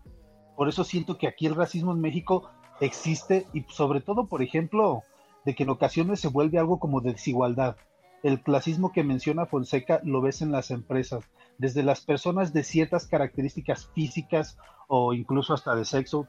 Por 0.57 0.67
eso 0.67 0.83
siento 0.83 1.17
que 1.17 1.29
aquí 1.29 1.45
el 1.45 1.55
racismo 1.55 1.93
en 1.93 2.01
México 2.01 2.49
existe 2.81 3.47
y 3.53 3.63
sobre 3.69 4.01
todo, 4.01 4.27
por 4.27 4.41
ejemplo, 4.41 5.03
de 5.45 5.55
que 5.55 5.63
en 5.63 5.69
ocasiones 5.69 6.19
se 6.19 6.27
vuelve 6.27 6.59
algo 6.59 6.79
como 6.79 6.99
de 6.99 7.13
desigualdad. 7.13 7.77
El 8.23 8.41
clasismo 8.41 8.91
que 8.91 9.05
menciona 9.05 9.45
Fonseca 9.45 10.01
lo 10.03 10.19
ves 10.19 10.41
en 10.41 10.51
las 10.51 10.69
empresas, 10.69 11.23
desde 11.57 11.83
las 11.83 12.01
personas 12.01 12.53
de 12.53 12.63
ciertas 12.63 13.07
características 13.07 13.87
físicas 13.93 14.57
o 14.87 15.13
incluso 15.13 15.53
hasta 15.53 15.75
de 15.75 15.85
sexo 15.85 16.27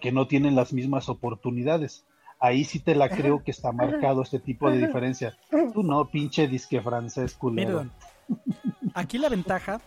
que 0.00 0.12
no 0.12 0.26
tienen 0.26 0.54
las 0.54 0.72
mismas 0.72 1.08
oportunidades. 1.08 2.04
Ahí 2.40 2.64
sí 2.64 2.80
te 2.80 2.94
la 2.96 3.08
creo 3.08 3.44
que 3.44 3.52
está 3.52 3.70
marcado 3.70 4.22
este 4.22 4.40
tipo 4.40 4.68
de 4.70 4.78
diferencia. 4.86 5.36
Tú 5.72 5.82
no, 5.84 6.08
pinche 6.08 6.48
disque 6.48 6.80
francés 6.80 7.34
culero. 7.34 7.84
Mire, 7.84 7.90
don, 8.28 8.40
aquí 8.94 9.18
la 9.18 9.28
ventaja 9.28 9.80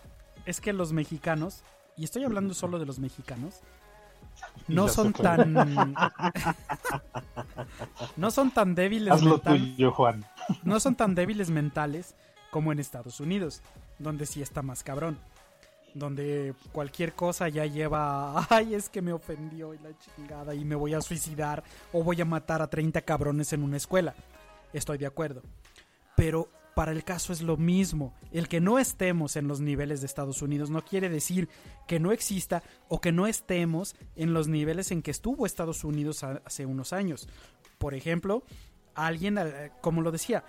es 0.46 0.60
que 0.60 0.72
los 0.72 0.92
mexicanos, 0.92 1.62
y 1.98 2.04
estoy 2.04 2.24
hablando 2.24 2.54
solo 2.54 2.78
de 2.78 2.86
los 2.86 2.98
mexicanos, 2.98 3.60
no 4.68 4.88
son 4.88 5.12
tan 5.12 5.52
no 8.16 8.30
son 8.30 8.50
tan 8.50 8.74
débiles 8.74 9.12
Hazlo 9.14 9.32
mental- 9.32 9.58
tuyo, 9.74 9.92
Juan. 9.92 10.24
no 10.62 10.80
son 10.80 10.94
tan 10.94 11.14
débiles 11.14 11.50
mentales 11.50 12.14
como 12.50 12.72
en 12.72 12.78
Estados 12.78 13.20
Unidos, 13.20 13.60
donde 13.98 14.26
sí 14.26 14.42
está 14.42 14.62
más 14.62 14.82
cabrón. 14.82 15.18
Donde 15.94 16.54
cualquier 16.72 17.14
cosa 17.14 17.48
ya 17.48 17.64
lleva, 17.64 18.46
ay, 18.50 18.74
es 18.74 18.88
que 18.88 19.02
me 19.02 19.12
ofendió 19.12 19.72
y 19.72 19.78
la 19.78 19.90
chingada 19.98 20.54
y 20.54 20.64
me 20.64 20.74
voy 20.74 20.94
a 20.94 21.00
suicidar 21.00 21.64
o 21.92 22.02
voy 22.02 22.20
a 22.20 22.24
matar 22.24 22.60
a 22.60 22.68
30 22.68 23.00
cabrones 23.02 23.52
en 23.52 23.62
una 23.62 23.76
escuela. 23.78 24.14
Estoy 24.72 24.98
de 24.98 25.06
acuerdo. 25.06 25.42
Pero 26.16 26.50
para 26.76 26.92
el 26.92 27.04
caso 27.04 27.32
es 27.32 27.40
lo 27.40 27.56
mismo. 27.56 28.12
El 28.32 28.48
que 28.48 28.60
no 28.60 28.78
estemos 28.78 29.36
en 29.36 29.48
los 29.48 29.60
niveles 29.60 30.00
de 30.00 30.06
Estados 30.06 30.42
Unidos 30.42 30.68
no 30.68 30.84
quiere 30.84 31.08
decir 31.08 31.48
que 31.86 31.98
no 31.98 32.12
exista 32.12 32.62
o 32.88 33.00
que 33.00 33.12
no 33.12 33.26
estemos 33.26 33.96
en 34.14 34.34
los 34.34 34.46
niveles 34.46 34.90
en 34.90 35.00
que 35.00 35.10
estuvo 35.10 35.46
Estados 35.46 35.84
Unidos 35.84 36.22
hace 36.22 36.66
unos 36.66 36.92
años. 36.92 37.30
Por 37.78 37.94
ejemplo, 37.94 38.42
alguien, 38.94 39.38
eh, 39.38 39.70
como 39.80 40.02
lo 40.02 40.12
decía, 40.12 40.44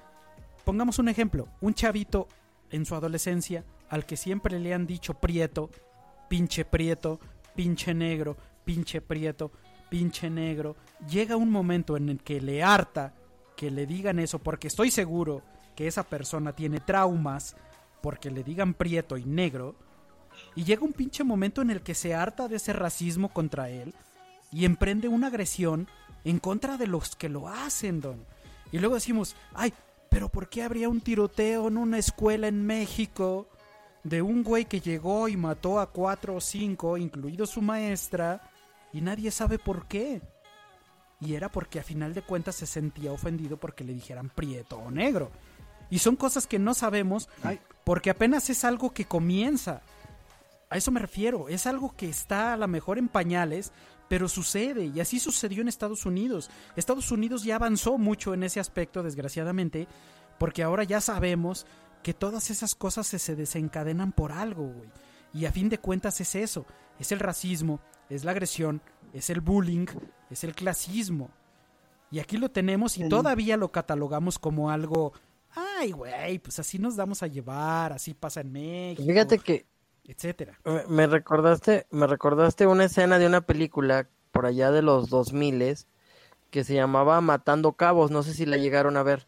pongamos 0.66 1.00
un 1.00 1.08
ejemplo, 1.08 1.48
un 1.62 1.74
chavito 1.74 2.28
en 2.72 2.86
su 2.86 2.96
adolescencia 2.96 3.64
al 3.90 4.06
que 4.06 4.18
siempre 4.18 4.60
le 4.60 4.74
han 4.74 4.88
dicho 4.88 5.16
prieto, 5.16 5.70
pinche 6.28 6.66
prieto, 6.66 7.20
pinche 7.56 7.94
negro, 7.94 8.38
pinche 8.66 9.02
prieto, 9.02 9.52
pinche 9.90 10.30
negro, 10.30 10.76
llega 11.10 11.38
un 11.38 11.50
momento 11.50 11.96
en 11.98 12.10
el 12.10 12.20
que 12.22 12.42
le 12.42 12.64
harta 12.64 13.14
que 13.56 13.72
le 13.72 13.86
digan 13.86 14.20
eso 14.20 14.40
porque 14.40 14.68
estoy 14.68 14.92
seguro 14.92 15.42
que 15.76 15.88
esa 15.88 16.04
persona 16.04 16.54
tiene 16.54 16.80
traumas 16.80 17.56
porque 18.02 18.30
le 18.30 18.44
digan 18.44 18.74
prieto 18.74 19.18
y 19.18 19.26
negro 19.26 19.76
y 20.56 20.64
llega 20.64 20.84
un 20.84 20.94
pinche 20.94 21.24
momento 21.24 21.62
en 21.62 21.72
el 21.72 21.82
que 21.82 21.96
se 21.96 22.14
harta 22.14 22.48
de 22.48 22.58
ese 22.58 22.74
racismo 22.74 23.30
contra 23.30 23.70
él 23.70 23.94
y 24.52 24.66
emprende 24.66 25.08
una 25.08 25.28
agresión 25.28 25.88
en 26.24 26.40
contra 26.40 26.78
de 26.78 26.88
los 26.88 27.16
que 27.16 27.30
lo 27.30 27.48
hacen, 27.48 28.02
don. 28.02 28.26
Y 28.72 28.80
luego 28.80 28.96
decimos, 28.96 29.36
ay, 29.54 29.74
pero 30.18 30.30
¿por 30.30 30.50
qué 30.50 30.64
habría 30.64 30.90
un 30.90 31.00
tiroteo 31.00 31.68
en 31.68 31.78
una 31.78 32.00
escuela 32.00 32.48
en 32.48 32.66
México 32.66 33.48
de 34.04 34.24
un 34.24 34.42
güey 34.42 34.66
que 34.66 34.82
llegó 34.82 35.28
y 35.28 35.38
mató 35.38 35.80
a 35.80 35.92
cuatro 35.92 36.34
o 36.34 36.42
cinco, 36.42 36.98
incluido 36.98 37.46
su 37.46 37.62
maestra, 37.62 38.42
y 38.92 39.02
nadie 39.02 39.30
sabe 39.30 39.60
por 39.60 39.86
qué? 39.86 40.24
Y 41.22 41.36
era 41.36 41.52
porque 41.52 41.80
a 41.80 41.84
final 41.84 42.16
de 42.16 42.24
cuentas 42.24 42.56
se 42.56 42.66
sentía 42.66 43.12
ofendido 43.12 43.58
porque 43.58 43.84
le 43.84 43.94
dijeran 43.94 44.32
prieto 44.32 44.80
o 44.80 44.90
negro. 44.90 45.30
Y 45.92 46.00
son 46.00 46.16
cosas 46.16 46.48
que 46.48 46.58
no 46.58 46.74
sabemos 46.74 47.30
porque 47.84 48.10
apenas 48.10 48.50
es 48.50 48.64
algo 48.64 48.96
que 48.96 49.06
comienza. 49.06 49.84
A 50.72 50.78
eso 50.78 50.90
me 50.90 51.00
refiero, 51.00 51.48
es 51.48 51.68
algo 51.68 51.96
que 51.96 52.10
está 52.10 52.54
a 52.54 52.58
lo 52.58 52.68
mejor 52.68 52.98
en 52.98 53.08
pañales, 53.08 53.72
pero 54.08 54.28
sucede 54.28 54.86
y 54.86 55.00
así 55.00 55.20
sucedió 55.20 55.62
en 55.62 55.68
Estados 55.68 56.06
Unidos. 56.06 56.50
Estados 56.76 57.12
Unidos 57.12 57.44
ya 57.44 57.56
avanzó 57.56 57.98
mucho 57.98 58.34
en 58.34 58.44
ese 58.44 58.60
aspecto, 58.60 59.04
desgraciadamente, 59.04 59.88
porque 60.38 60.64
ahora 60.64 60.84
ya 60.84 61.02
sabemos 61.02 61.66
que 62.04 62.14
todas 62.14 62.50
esas 62.50 62.76
cosas 62.76 63.08
se, 63.08 63.20
se 63.20 63.36
desencadenan 63.36 64.12
por 64.12 64.32
algo, 64.32 64.64
güey. 64.64 64.90
Y 65.34 65.46
a 65.46 65.52
fin 65.52 65.70
de 65.70 65.78
cuentas 65.78 66.22
es 66.22 66.36
eso, 66.36 66.66
es 67.00 67.12
el 67.12 67.20
racismo, 67.20 67.82
es 68.10 68.24
la 68.24 68.32
agresión, 68.32 68.82
es 69.14 69.30
el 69.30 69.42
bullying, 69.42 69.86
es 70.30 70.44
el 70.44 70.56
clasismo. 70.56 71.30
Y 72.10 72.20
aquí 72.20 72.38
lo 72.38 72.50
tenemos 72.50 72.98
y 72.98 73.10
todavía 73.10 73.58
lo 73.58 73.72
catalogamos 73.72 74.40
como 74.40 74.72
algo, 74.72 75.12
ay, 75.52 75.92
güey, 75.92 76.40
pues 76.40 76.58
así 76.60 76.80
nos 76.80 76.96
damos 76.96 77.22
a 77.22 77.28
llevar, 77.28 77.92
así 77.92 78.14
pasa 78.14 78.42
en 78.42 78.52
México, 78.52 79.04
Fíjate 79.06 79.40
que 79.40 79.66
etcétera. 80.08 80.60
me- 80.88 81.08
recordaste, 81.08 81.86
me 81.92 82.08
recordaste 82.08 82.66
una 82.68 82.86
escena 82.86 83.20
de 83.20 83.28
una 83.28 83.42
película 83.42 84.08
por 84.32 84.46
allá 84.46 84.72
de 84.72 84.82
los 84.82 85.10
2000 85.10 85.86
que 86.50 86.64
se 86.64 86.74
llamaba 86.76 87.20
Matando 87.22 87.74
Cabos, 87.74 88.10
no 88.12 88.24
sé 88.24 88.34
si 88.34 88.46
la 88.46 88.58
llegaron 88.58 88.96
a 88.98 89.04
ver. 89.04 89.28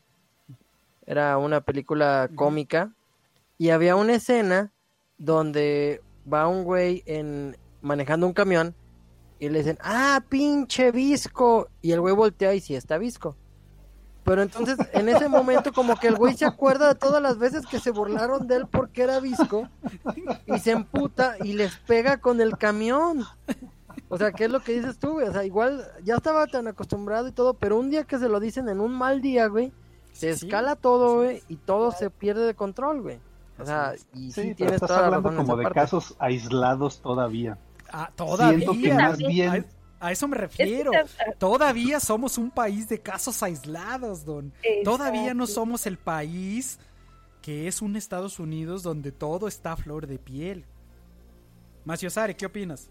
Era 1.06 1.38
una 1.38 1.62
película 1.62 2.30
cómica 2.36 2.94
y 3.58 3.70
había 3.72 3.96
una 3.96 4.14
escena 4.16 4.72
donde 5.18 6.02
va 6.32 6.48
un 6.48 6.64
güey 6.64 7.04
en 7.06 7.58
manejando 7.82 8.28
un 8.28 8.34
camión 8.34 8.76
y 9.40 9.50
le 9.50 9.60
dicen, 9.60 9.78
"Ah, 9.82 10.24
pinche 10.30 10.92
visco." 10.92 11.70
Y 11.82 11.92
el 11.92 12.00
güey 12.02 12.14
voltea 12.14 12.54
y 12.54 12.62
sí 12.62 12.76
está 12.76 12.98
visco. 12.98 13.36
Pero 14.30 14.44
entonces, 14.44 14.78
en 14.94 15.10
ese 15.10 15.28
momento, 15.28 15.74
como 15.74 15.96
que 15.96 16.08
el 16.08 16.16
güey 16.16 16.36
se 16.38 16.46
acuerda 16.46 16.88
de 16.90 16.94
todas 16.94 17.20
las 17.20 17.40
veces 17.40 17.66
que 17.66 17.80
se 17.80 17.90
burlaron 17.90 18.46
de 18.48 18.58
él 18.58 18.68
porque 18.70 19.02
era 19.02 19.20
visco 19.20 19.68
y 20.46 20.60
se 20.60 20.70
emputa 20.70 21.36
y 21.44 21.54
les 21.54 21.76
pega 21.78 22.18
con 22.18 22.40
el 22.40 22.56
camión. 22.56 23.26
O 24.08 24.20
sea, 24.20 24.32
¿qué 24.32 24.46
es 24.46 24.52
lo 24.52 24.60
que 24.60 24.74
dices 24.74 25.00
tú, 25.00 25.14
güey? 25.14 25.28
O 25.28 25.34
sea, 25.34 25.46
igual 25.46 25.84
ya 26.04 26.14
estaba 26.18 26.46
tan 26.46 26.68
acostumbrado 26.68 27.28
y 27.28 27.32
todo, 27.32 27.56
pero 27.56 27.80
un 27.80 27.90
día 27.90 28.04
que 28.04 28.20
se 28.20 28.30
lo 28.30 28.40
dicen 28.40 28.70
en 28.70 28.80
un 28.82 28.92
mal 28.94 29.20
día, 29.20 29.48
güey, 29.48 29.74
se 30.12 30.30
escala 30.30 30.76
todo, 30.76 31.16
güey, 31.24 31.42
y 31.48 31.56
todo 31.56 31.92
se 31.92 32.12
pierde 32.12 32.46
de 32.46 32.54
control, 32.54 33.02
güey. 33.02 33.18
O 33.58 33.66
sea, 33.66 33.94
y 34.14 34.32
sí, 34.32 34.54
tienes 34.54 34.76
estás 34.76 34.90
toda 34.90 35.02
la 35.02 35.06
hablando 35.08 35.30
razón 35.30 35.40
en 35.42 35.46
como 35.48 35.54
esa 35.56 35.58
de 35.58 35.64
parte. 35.64 35.80
casos 35.80 36.16
aislados 36.20 37.02
todavía. 37.02 37.58
Ah, 37.92 38.12
todavía. 38.16 38.60
Siento 38.60 38.74
que 38.80 38.94
más 38.94 39.18
bien- 39.18 39.66
A, 40.00 40.12
eso 40.12 40.28
me 40.28 40.38
refiero. 40.38 40.92
Todavía 41.38 42.00
somos 42.00 42.38
un 42.38 42.52
país 42.52 42.88
de 42.88 43.00
casos 43.00 43.44
aislados, 43.44 44.26
don. 44.26 44.54
Todavía 44.84 45.34
no 45.34 45.48
somos 45.48 45.86
el 45.86 45.98
país 45.98 46.80
que 47.42 47.68
es 47.68 47.82
un 47.82 47.96
Estados 47.96 48.40
Unidos 48.40 48.84
donde 48.84 49.12
todo 49.12 49.48
está 49.48 49.74
a 49.74 49.78
flor 49.78 50.08
de 50.08 50.20
piel. 50.20 50.66
Maciosare, 51.86 52.36
¿qué 52.36 52.46
opinas? 52.46 52.90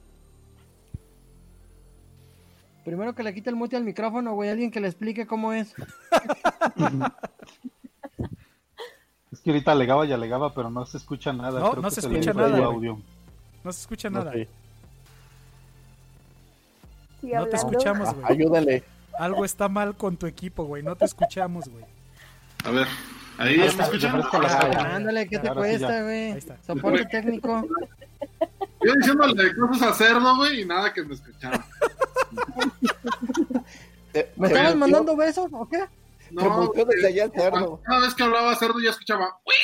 Primero 2.84 3.14
que 3.14 3.22
le 3.22 3.34
quite 3.34 3.50
el 3.50 3.56
mute 3.56 3.76
al 3.76 3.84
micrófono, 3.84 4.34
güey, 4.34 4.48
alguien 4.48 4.70
que 4.70 4.80
le 4.80 4.88
explique 4.88 5.26
cómo 5.26 5.52
es. 5.52 5.74
Es 9.30 9.40
que 9.40 9.50
ahorita 9.50 9.72
alegaba 9.72 10.06
y 10.06 10.12
alegaba, 10.12 10.54
pero 10.54 10.70
no 10.70 10.86
se 10.86 10.96
escucha 10.96 11.32
nada. 11.32 11.60
No, 11.60 11.70
Creo 11.72 11.82
no 11.82 11.88
que 11.90 11.94
se 11.94 12.00
escucha 12.00 12.32
nada. 12.32 12.64
audio. 12.64 12.98
No 13.62 13.72
se 13.72 13.80
escucha 13.82 14.08
nada. 14.08 14.32
No 17.22 17.46
te 17.46 17.56
escuchamos, 17.56 18.14
güey. 18.14 18.26
Ayúdale. 18.28 18.84
Algo 19.18 19.44
está 19.44 19.68
mal 19.68 19.96
con 19.96 20.16
tu 20.16 20.26
equipo, 20.26 20.64
güey. 20.64 20.82
No 20.82 20.94
te 20.96 21.04
escuchamos, 21.04 21.68
güey. 21.68 21.84
A 22.64 22.70
ver, 22.70 22.86
ahí 23.38 23.56
me 23.58 23.66
está, 23.66 23.84
escuchan. 23.84 24.12
te 24.12 24.18
ofrezco 24.18 24.40
la 24.42 24.48
sala. 24.48 24.94
Ándale, 24.96 25.28
¿qué 25.28 25.38
te 25.38 25.48
Ahora 25.48 25.60
cuesta, 25.60 25.88
ya. 25.88 26.02
güey? 26.02 26.32
Ahí 26.32 26.38
está. 26.38 26.56
Soporte 26.66 27.04
técnico. 27.06 27.66
Yo 28.84 28.94
diciéndole 28.94 29.54
cosas 29.56 29.82
a 29.82 29.94
cerdo, 29.94 30.36
güey, 30.36 30.62
y 30.62 30.64
nada 30.64 30.92
que 30.92 31.02
me 31.02 31.14
escucharon. 31.14 31.62
¿Me 34.36 34.46
estabas 34.48 34.76
mandando 34.76 35.16
besos 35.16 35.48
o 35.52 35.68
qué? 35.68 35.84
Te 36.36 36.48
muteó 36.48 36.84
desde 36.84 37.08
allá 37.08 37.28
cerdo. 37.34 37.80
Cada 37.84 38.00
vez 38.00 38.14
que 38.14 38.22
hablaba 38.22 38.54
cerdo 38.56 38.78
ya 38.80 38.90
escuchaba. 38.90 39.36
"Uy". 39.44 39.54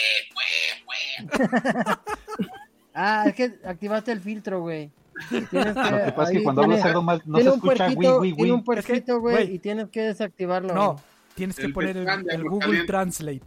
Ah, 2.97 3.25
es 3.27 3.35
que 3.35 3.59
activaste 3.65 4.13
el 4.13 4.21
filtro, 4.21 4.61
güey. 4.61 4.89
Lo 5.31 5.41
que 5.49 6.13
pasa 6.17 6.23
es 6.25 6.31
que 6.39 6.43
cuando 6.43 6.63
habla 6.63 6.75
tiene- 6.77 6.89
cerdo 6.89 7.03
más- 7.03 7.27
no 7.27 7.39
se 7.39 7.49
escucha 7.49 7.87
puerquito, 7.87 8.21
wi, 8.21 8.31
wi, 8.33 8.37
Tiene 8.37 8.53
un 8.53 8.65
puerquito, 8.65 9.21
güey, 9.21 9.55
y 9.55 9.59
tienes 9.59 9.89
que 9.91 10.03
desactivarlo. 10.03 10.75
No, 10.75 10.93
güey. 10.95 11.05
tienes 11.35 11.57
que 11.57 11.67
El 11.67 11.73
poner 11.73 11.97
el, 11.97 12.09
el 12.31 12.43
Google 12.45 12.59
caliente. 12.61 12.87
Translate. 12.87 13.43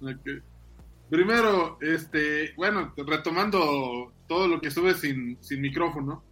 Ok. 0.00 0.42
Primero, 1.10 1.78
este, 1.80 2.52
bueno, 2.56 2.92
retomando 2.96 4.12
todo 4.26 4.48
lo 4.48 4.60
que 4.60 4.68
estuve 4.68 4.94
sin, 4.94 5.36
sin 5.40 5.60
micrófono. 5.60 6.24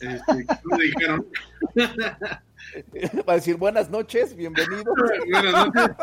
Este, 0.00 0.46
¿qué 0.46 0.76
me 0.76 0.84
dijeron? 0.84 1.26
Va 3.28 3.32
a 3.32 3.36
decir 3.36 3.56
buenas 3.56 3.90
noches, 3.90 4.34
bienvenido. 4.36 4.82
Buenas 5.32 5.66
noches. 5.74 5.96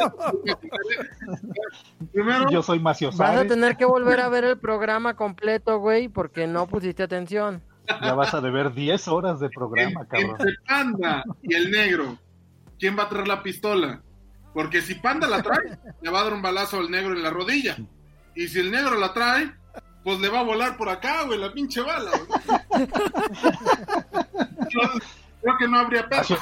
Primero, 2.12 2.50
Yo 2.50 2.62
soy 2.62 2.80
Macio 2.80 3.12
Vas 3.12 3.38
a 3.38 3.46
tener 3.46 3.76
que 3.78 3.86
volver 3.86 4.20
a 4.20 4.30
ver 4.30 4.44
el 4.46 4.58
programa 4.58 5.16
completo, 5.16 5.80
güey, 5.80 6.08
porque 6.08 6.48
no 6.48 6.68
pusiste 6.68 7.04
atención. 7.04 7.62
Ya 8.02 8.14
vas 8.14 8.34
a 8.34 8.42
deber 8.42 8.74
10 8.74 9.08
horas 9.08 9.40
de 9.40 9.50
programa, 9.50 10.06
cabrón. 10.08 10.36
entre 10.40 10.56
Panda 10.68 11.24
y 11.42 11.54
el 11.54 11.72
negro, 11.72 12.18
¿quién 12.80 12.98
va 12.98 13.04
a 13.04 13.10
traer 13.10 13.28
la 13.28 13.44
pistola? 13.44 14.02
Porque 14.54 14.82
si 14.82 14.96
Panda 14.96 15.28
la 15.28 15.44
trae, 15.44 15.78
le 16.02 16.10
va 16.10 16.22
a 16.22 16.24
dar 16.24 16.34
un 16.34 16.42
balazo 16.42 16.78
al 16.78 16.90
negro 16.90 17.14
en 17.14 17.24
la 17.24 17.30
rodilla. 17.30 17.76
Y 18.36 18.48
si 18.48 18.60
el 18.60 18.72
negro 18.72 18.96
la 18.96 19.14
trae, 19.14 19.54
pues 20.04 20.20
le 20.20 20.30
va 20.30 20.40
a 20.40 20.44
volar 20.44 20.78
por 20.78 20.88
acá, 20.88 21.24
güey, 21.24 21.40
la 21.40 21.52
pinche 21.52 21.82
bala. 21.82 22.12
Entonces, 24.60 25.10
creo 25.42 25.58
que 25.58 25.68
no 25.68 25.80
habría 25.80 26.08
pedo. 26.08 26.38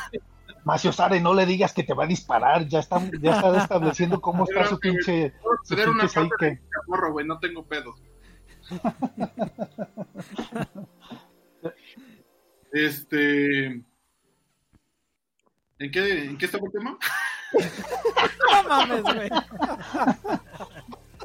Macio, 0.64 0.94
Sárez, 0.94 1.22
no 1.22 1.34
le 1.34 1.46
digas 1.46 1.74
que 1.74 1.84
te 1.84 1.94
va 1.94 2.06
a 2.06 2.08
disparar, 2.08 2.66
ya 2.68 2.80
está, 2.80 3.02
ya 3.20 3.36
está 3.36 3.58
estableciendo 3.58 4.22
cómo 4.22 4.46
está 4.46 4.66
su 4.68 4.80
pinche, 4.80 5.34
su 5.64 5.74
una 5.74 6.08
de 6.40 6.62
morro, 6.88 7.12
güey, 7.12 7.26
no 7.26 7.38
tengo 7.40 7.66
pedos. 7.66 8.02
Este. 12.74 13.66
¿En 15.80 15.92
qué, 15.92 16.26
¿En 16.26 16.38
qué 16.38 16.46
estaba 16.46 16.66
el 16.66 16.72
tema? 16.72 16.98
No 18.52 18.64
mames, 18.68 19.04
güey. 19.04 19.30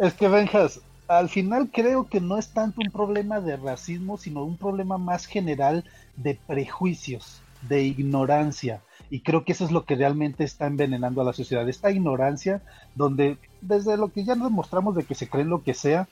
Es 0.01 0.13
que 0.15 0.29
Benjas, 0.29 0.81
al 1.09 1.31
final 1.31 1.71
creo 1.73 2.07
que 2.07 2.21
no 2.21 2.37
es 2.37 2.49
tanto 2.51 2.83
un 2.83 2.91
problema 2.91 3.41
de 3.41 3.57
racismo, 3.57 4.19
sino 4.19 4.45
un 4.45 4.59
problema 4.59 4.99
más 4.99 5.25
general 5.25 5.85
de 6.17 6.39
prejuicios, 6.47 7.41
de 7.63 7.83
ignorancia. 7.83 8.83
Y 9.11 9.21
creo 9.21 9.45
que 9.45 9.53
eso 9.53 9.65
es 9.65 9.71
lo 9.71 9.85
que 9.85 9.97
realmente 9.97 10.45
está 10.45 10.67
envenenando 10.67 11.23
a 11.23 11.25
la 11.25 11.33
sociedad. 11.33 11.67
Esta 11.69 11.91
ignorancia 11.91 12.61
donde 12.95 13.39
desde 13.63 13.97
lo 13.97 14.13
que 14.13 14.25
ya 14.25 14.35
nos 14.35 14.51
mostramos 14.51 14.95
de 14.95 15.05
que 15.05 15.15
se 15.15 15.29
creen 15.29 15.49
lo 15.49 15.63
que 15.63 15.73
sea, 15.75 16.07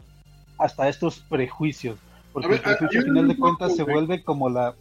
hasta 0.59 0.89
estos 0.89 1.19
prejuicios. 1.19 1.99
Porque 2.33 2.47
A 2.47 2.51
ver, 2.51 2.59
el 2.59 2.63
prejuicio 2.65 3.01
al 3.01 3.07
final 3.07 3.29
de 3.29 3.37
cuentas 3.37 3.77
se 3.77 3.83
vuelve 3.83 4.23
como 4.23 4.49
la... 4.49 4.75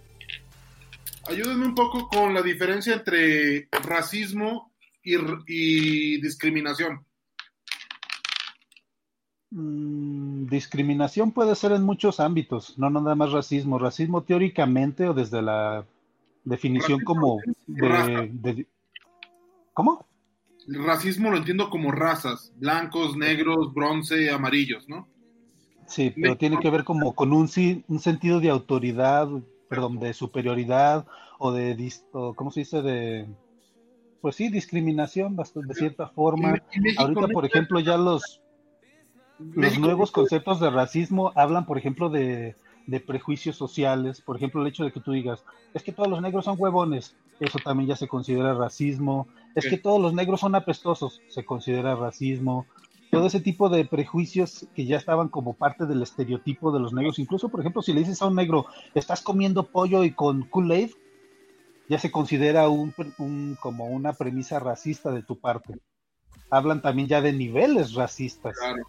Ayúdenme 1.27 1.65
un 1.65 1.75
poco 1.75 2.07
con 2.07 2.33
la 2.33 2.41
diferencia 2.41 2.93
entre 2.93 3.67
racismo 3.71 4.71
y, 5.03 6.19
discriminación. 6.21 7.03
Mm, 9.51 10.45
discriminación 10.47 11.31
puede 11.31 11.55
ser 11.55 11.71
en 11.71 11.83
muchos 11.83 12.19
ámbitos, 12.19 12.77
no 12.77 12.89
nada 12.89 13.15
más 13.15 13.31
racismo. 13.31 13.79
Racismo 13.79 14.23
teóricamente 14.23 15.07
o 15.07 15.13
desde 15.13 15.41
la 15.41 15.85
definición 16.43 17.01
como 17.01 17.39
de, 17.65 18.29
de- 18.33 18.67
¿Cómo? 19.73 20.05
El 20.67 20.83
racismo 20.83 21.31
lo 21.31 21.37
entiendo 21.37 21.69
como 21.69 21.91
razas, 21.91 22.51
blancos, 22.57 23.15
negros, 23.17 23.73
bronce, 23.73 24.29
amarillos, 24.31 24.87
¿no? 24.87 25.07
Sí, 25.87 26.11
pero 26.15 26.37
tiene 26.37 26.59
que 26.59 26.69
ver 26.71 26.83
como 26.83 27.13
con 27.13 27.33
un, 27.33 27.47
sí- 27.47 27.83
un 27.87 27.99
sentido 27.99 28.39
de 28.39 28.49
autoridad, 28.49 29.27
perdón, 29.69 29.99
de 29.99 30.13
superioridad 30.13 31.05
o 31.39 31.51
de, 31.51 31.91
o, 32.11 32.33
¿cómo 32.33 32.51
se 32.51 32.61
dice? 32.61 32.81
De, 32.81 33.27
pues 34.21 34.35
sí, 34.35 34.49
discriminación 34.49 35.35
bastante, 35.35 35.69
de 35.69 35.75
cierta 35.75 36.07
forma. 36.07 36.61
Ahorita, 36.97 37.27
por 37.27 37.45
ejemplo, 37.45 37.79
ya 37.79 37.97
los, 37.97 38.41
los 39.39 39.79
nuevos 39.79 40.11
conceptos 40.11 40.59
de 40.59 40.69
racismo 40.69 41.31
hablan, 41.35 41.65
por 41.65 41.77
ejemplo, 41.77 42.09
de, 42.09 42.55
de 42.87 42.99
prejuicios 42.99 43.55
sociales. 43.55 44.21
Por 44.21 44.37
ejemplo, 44.37 44.61
el 44.61 44.67
hecho 44.67 44.83
de 44.83 44.91
que 44.91 44.99
tú 44.99 45.11
digas, 45.11 45.43
es 45.73 45.83
que 45.83 45.91
todos 45.91 46.09
los 46.09 46.21
negros 46.21 46.45
son 46.45 46.55
huevones, 46.57 47.15
eso 47.39 47.59
también 47.63 47.89
ya 47.89 47.95
se 47.95 48.07
considera 48.07 48.53
racismo. 48.53 49.27
Es 49.55 49.67
que 49.67 49.77
todos 49.77 50.01
los 50.01 50.13
negros 50.13 50.39
son 50.39 50.55
apestosos, 50.55 51.21
se 51.27 51.45
considera 51.45 51.95
racismo. 51.95 52.65
Todo 53.15 53.27
ese 53.27 53.39
tipo 53.39 53.69
de 53.69 53.85
prejuicios 53.85 54.67
que 54.75 54.85
ya 54.85 54.97
estaban 54.97 55.29
como 55.29 55.53
parte 55.53 55.85
del 55.85 56.01
estereotipo 56.03 56.71
de 56.71 56.79
los 56.79 56.93
negros. 56.93 57.19
Incluso, 57.19 57.49
por 57.49 57.59
ejemplo, 57.61 57.81
si 57.81 57.93
le 57.93 57.99
dices 58.01 58.21
a 58.21 58.27
un 58.27 58.35
negro, 58.35 58.65
estás 58.93 59.21
comiendo 59.21 59.63
pollo 59.63 60.03
y 60.03 60.11
con 60.11 60.43
Kool-Aid, 60.43 60.91
ya 61.89 61.99
se 61.99 62.11
considera 62.11 62.67
un, 62.69 62.93
un- 63.17 63.57
como 63.61 63.85
una 63.85 64.13
premisa 64.13 64.59
racista 64.59 65.11
de 65.11 65.21
tu 65.23 65.37
parte. 65.37 65.75
Hablan 66.49 66.81
también 66.81 67.07
ya 67.07 67.21
de 67.21 67.33
niveles 67.33 67.93
racistas. 67.93 68.55
Claro. 68.57 68.83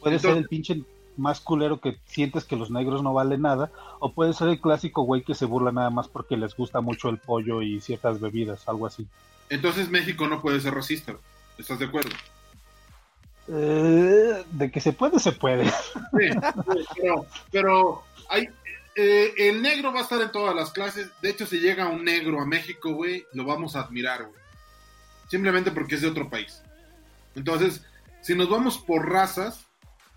Puede 0.00 0.18
ser 0.18 0.36
el 0.36 0.46
pinche 0.46 0.82
más 1.16 1.40
culero 1.40 1.80
que 1.80 1.98
sientes 2.06 2.44
que 2.44 2.56
los 2.56 2.70
negros 2.70 3.02
no 3.02 3.12
valen 3.12 3.42
nada, 3.42 3.70
o 3.98 4.12
puede 4.12 4.32
ser 4.32 4.48
el 4.48 4.60
clásico 4.60 5.02
güey 5.02 5.22
que 5.22 5.34
se 5.34 5.44
burla 5.44 5.70
nada 5.70 5.90
más 5.90 6.08
porque 6.08 6.36
les 6.36 6.56
gusta 6.56 6.80
mucho 6.80 7.08
el 7.10 7.18
pollo 7.18 7.60
y 7.62 7.80
ciertas 7.80 8.20
bebidas, 8.20 8.66
algo 8.68 8.86
así. 8.86 9.06
Entonces 9.50 9.90
México 9.90 10.26
no 10.28 10.40
puede 10.40 10.60
ser 10.60 10.72
racista. 10.74 11.14
¿Estás 11.58 11.78
de 11.78 11.86
acuerdo? 11.86 12.10
De 13.50 14.70
que 14.70 14.80
se 14.80 14.92
puede, 14.92 15.18
se 15.18 15.32
puede. 15.32 15.70
Pero, 16.12 17.26
pero 17.50 18.04
hay, 18.28 18.48
eh, 18.94 19.34
el 19.36 19.62
negro 19.62 19.92
va 19.92 20.00
a 20.00 20.02
estar 20.02 20.20
en 20.20 20.30
todas 20.30 20.54
las 20.54 20.70
clases. 20.70 21.10
De 21.20 21.30
hecho, 21.30 21.46
si 21.46 21.58
llega 21.58 21.88
un 21.88 22.04
negro 22.04 22.40
a 22.40 22.46
México, 22.46 22.92
güey, 22.92 23.26
lo 23.32 23.44
vamos 23.44 23.74
a 23.74 23.80
admirar, 23.80 24.24
güey. 24.24 24.40
Simplemente 25.28 25.70
porque 25.70 25.96
es 25.96 26.02
de 26.02 26.08
otro 26.08 26.28
país. 26.28 26.62
Entonces, 27.34 27.84
si 28.20 28.34
nos 28.34 28.48
vamos 28.48 28.78
por 28.78 29.08
razas, 29.08 29.66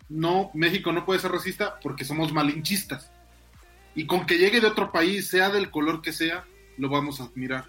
no, 0.09 0.51
México 0.53 0.91
no 0.91 1.05
puede 1.05 1.19
ser 1.19 1.31
racista 1.31 1.79
porque 1.81 2.05
somos 2.05 2.33
malinchistas. 2.33 3.11
Y 3.95 4.05
con 4.05 4.25
que 4.25 4.37
llegue 4.37 4.61
de 4.61 4.67
otro 4.67 4.91
país, 4.91 5.27
sea 5.27 5.49
del 5.49 5.71
color 5.71 6.01
que 6.01 6.13
sea, 6.13 6.45
lo 6.77 6.89
vamos 6.89 7.19
a 7.19 7.25
admirar. 7.25 7.65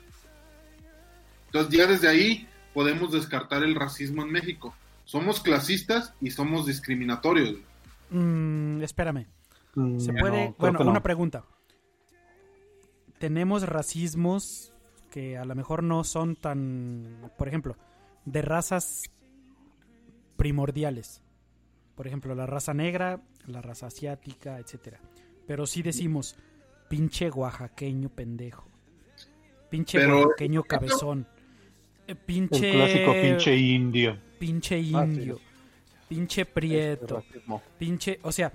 Entonces, 1.47 1.75
ya 1.75 1.87
desde 1.87 2.09
ahí 2.09 2.49
podemos 2.75 3.13
descartar 3.13 3.63
el 3.63 3.75
racismo 3.75 4.23
en 4.23 4.31
México. 4.31 4.75
Somos 5.05 5.41
clasistas 5.41 6.15
y 6.21 6.31
somos 6.31 6.67
discriminatorios. 6.67 7.57
Mm, 8.11 8.83
espérame. 8.83 9.27
Mm, 9.75 9.99
Se 9.99 10.13
no, 10.13 10.21
puede. 10.21 10.55
bueno, 10.59 10.79
no. 10.81 10.91
una 10.91 11.03
pregunta. 11.03 11.45
Tenemos 13.19 13.67
racismos 13.69 14.73
que 15.11 15.39
a 15.39 15.45
lo 15.45 15.55
mejor 15.55 15.83
no 15.83 16.05
son 16.05 16.37
tan. 16.37 17.31
Por 17.39 17.49
ejemplo, 17.49 17.77
de 18.25 18.43
razas 18.43 19.03
primordiales. 20.37 21.23
Por 21.95 22.07
ejemplo, 22.07 22.35
la 22.35 22.47
raza 22.47 22.75
negra, 22.75 23.23
la 23.47 23.63
raza 23.63 23.87
asiática, 23.87 24.59
etcétera. 24.59 25.01
Pero 25.47 25.67
sí 25.67 25.83
decimos, 25.83 26.37
pinche 26.89 27.31
oaxaqueño 27.31 28.09
pendejo. 28.09 28.69
Pinche 29.71 29.99
Pero- 30.01 30.23
oaxaqueño 30.23 30.65
cabezón. 30.65 31.27
eh, 32.07 32.13
El 32.13 32.17
Pinche. 32.19 32.73
clásico 32.73 33.13
pinche 33.13 33.57
indio. 33.57 34.19
Pinche 34.39 34.77
Ah, 34.77 34.79
sí. 34.81 34.87
indio, 35.13 35.41
pinche 36.09 36.45
prieto, 36.47 37.19
Este 37.19 37.35
racismo. 37.35 37.63
pinche, 37.79 38.19
o 38.23 38.33
sea, 38.33 38.53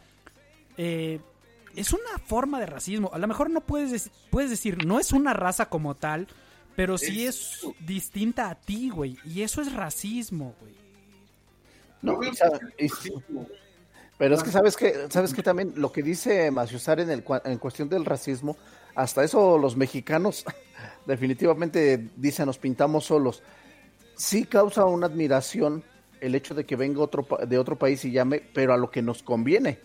eh, 0.77 1.19
es 1.75 1.93
una 1.93 2.17
forma 2.25 2.59
de 2.59 2.65
racismo. 2.65 3.09
A 3.13 3.17
lo 3.17 3.27
mejor 3.27 3.49
no 3.49 3.61
puedes 3.61 3.91
decir, 3.91 4.11
puedes 4.29 4.49
decir, 4.49 4.85
no 4.85 4.99
es 4.99 5.11
una 5.11 5.33
raza 5.33 5.67
como 5.69 5.95
tal, 5.95 6.27
pero 6.75 6.97
sí 6.97 7.25
es 7.25 7.61
distinta 7.85 8.49
a 8.49 8.55
ti, 8.55 8.89
güey. 8.89 9.17
Y 9.25 9.41
eso 9.41 9.61
es 9.61 9.73
racismo, 9.73 10.55
güey. 10.61 10.73
No, 12.01 12.23
y 12.23 12.33
sa- 12.35 12.57
y- 12.77 12.87
pero 14.17 14.35
es 14.35 14.43
que 14.43 14.51
sabes 14.51 14.75
que 14.77 15.07
sabes 15.09 15.33
que 15.33 15.43
también 15.43 15.73
lo 15.75 15.91
que 15.91 16.01
dice 16.03 16.49
Maciosar 16.51 16.99
en 16.99 17.09
el 17.09 17.23
en 17.45 17.57
cuestión 17.57 17.87
del 17.89 18.05
racismo, 18.05 18.57
hasta 18.95 19.23
eso 19.23 19.57
los 19.57 19.75
mexicanos 19.77 20.45
definitivamente 21.05 22.09
dicen 22.15 22.45
nos 22.45 22.57
pintamos 22.57 23.05
solos. 23.05 23.43
Sí 24.19 24.43
causa 24.43 24.83
una 24.83 25.07
admiración 25.07 25.81
el 26.19 26.35
hecho 26.35 26.53
de 26.53 26.65
que 26.65 26.75
venga 26.75 27.01
otro 27.01 27.25
de 27.47 27.57
otro 27.57 27.79
país 27.79 28.03
y 28.03 28.11
llame, 28.11 28.41
pero 28.53 28.73
a 28.73 28.77
lo 28.77 28.91
que 28.91 29.01
nos 29.01 29.23
conviene, 29.23 29.79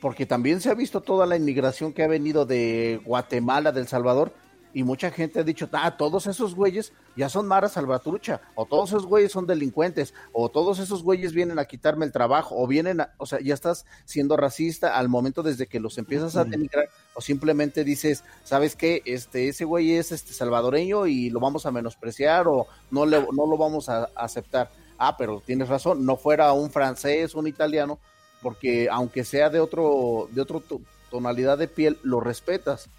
porque 0.00 0.26
también 0.26 0.60
se 0.60 0.70
ha 0.70 0.74
visto 0.74 1.02
toda 1.02 1.24
la 1.24 1.36
inmigración 1.36 1.92
que 1.92 2.02
ha 2.02 2.08
venido 2.08 2.46
de 2.46 3.00
Guatemala, 3.04 3.70
del 3.70 3.86
Salvador 3.86 4.32
Y 4.76 4.84
mucha 4.84 5.10
gente 5.10 5.40
ha 5.40 5.42
dicho, 5.42 5.70
ah, 5.72 5.96
todos 5.96 6.26
esos 6.26 6.54
güeyes 6.54 6.92
ya 7.16 7.30
son 7.30 7.46
Mara 7.46 7.66
Salvatrucha, 7.70 8.42
o 8.54 8.66
todos 8.66 8.90
esos 8.90 9.06
güeyes 9.06 9.32
son 9.32 9.46
delincuentes, 9.46 10.12
o 10.34 10.50
todos 10.50 10.80
esos 10.80 11.02
güeyes 11.02 11.32
vienen 11.32 11.58
a 11.58 11.64
quitarme 11.64 12.04
el 12.04 12.12
trabajo, 12.12 12.54
o 12.58 12.66
vienen 12.66 13.00
a, 13.00 13.14
o 13.16 13.24
sea, 13.24 13.40
ya 13.40 13.54
estás 13.54 13.86
siendo 14.04 14.36
racista 14.36 14.98
al 14.98 15.08
momento 15.08 15.42
desde 15.42 15.66
que 15.66 15.80
los 15.80 15.96
empiezas 15.96 16.36
a 16.36 16.44
denigrar, 16.44 16.90
o 17.14 17.22
simplemente 17.22 17.84
dices, 17.84 18.22
¿sabes 18.44 18.76
qué? 18.76 19.00
Este, 19.06 19.48
ese 19.48 19.64
güey 19.64 19.92
es 19.92 20.12
este 20.12 20.34
salvadoreño 20.34 21.06
y 21.06 21.30
lo 21.30 21.40
vamos 21.40 21.64
a 21.64 21.70
menospreciar, 21.70 22.46
o 22.46 22.66
no, 22.90 23.06
le, 23.06 23.20
no 23.32 23.46
lo 23.46 23.56
vamos 23.56 23.88
a, 23.88 24.04
a 24.04 24.08
aceptar. 24.16 24.70
Ah, 24.98 25.16
pero 25.16 25.40
tienes 25.40 25.70
razón, 25.70 26.04
no 26.04 26.18
fuera 26.18 26.52
un 26.52 26.70
francés, 26.70 27.34
un 27.34 27.46
italiano, 27.46 27.98
porque 28.42 28.88
aunque 28.90 29.24
sea 29.24 29.48
de 29.48 29.58
otro, 29.60 30.28
de 30.32 30.42
otro 30.42 30.60
to- 30.60 30.82
tonalidad 31.10 31.56
de 31.56 31.68
piel, 31.68 31.98
lo 32.02 32.20
respetas. 32.20 32.90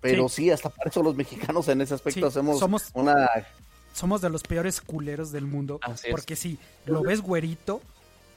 Pero 0.00 0.28
sí, 0.28 0.50
hasta 0.50 0.70
para 0.70 0.90
eso 0.90 1.02
los 1.02 1.16
mexicanos 1.16 1.68
en 1.68 1.80
ese 1.80 1.94
aspecto 1.94 2.20
Sí, 2.20 2.26
hacemos 2.26 2.58
somos- 2.58 2.90
una 2.94 3.28
Somos 3.92 4.20
de 4.20 4.28
los 4.28 4.42
peores 4.42 4.80
culeros 4.82 5.32
del 5.32 5.46
mundo. 5.46 5.80
Así 5.82 6.08
es. 6.08 6.10
Porque 6.10 6.36
si 6.36 6.58
lo 6.84 7.02
ves 7.02 7.22
güerito 7.22 7.80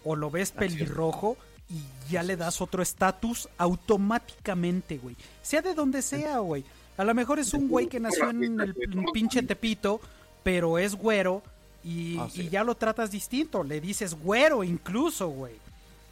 o 0.06 0.15
lo 0.15 0.31
ves 0.31 0.52
pelirrojo 0.52 1.36
y 1.69 1.81
ya 2.10 2.23
le 2.23 2.38
das 2.38 2.61
otro 2.61 2.81
estatus 2.81 3.49
automáticamente, 3.57 4.98
güey. 4.98 5.18
Sea 5.41 5.61
de 5.61 5.73
donde 5.73 6.02
sea, 6.02 6.40
güey. 6.40 6.64
A 6.98 7.03
lo 7.03 7.14
mejor 7.14 7.40
es 7.40 7.53
un 7.53 7.68
güey 7.68 7.88
que 7.88 7.99
nació 7.99 8.30
en 8.30 8.60
el 8.60 8.76
pinche 9.14 9.44
Tepito, 9.44 9.99
pero 10.44 10.77
es 10.80 10.95
güero 10.95 11.44
y, 11.84 12.18
ya 12.49 12.64
lo 12.64 12.76
tratas 12.76 13.11
distinto. 13.11 13.64
Le 13.64 13.81
dices 13.81 14.15
güero 14.15 14.64
incluso, 14.64 15.27
güey. 15.27 15.53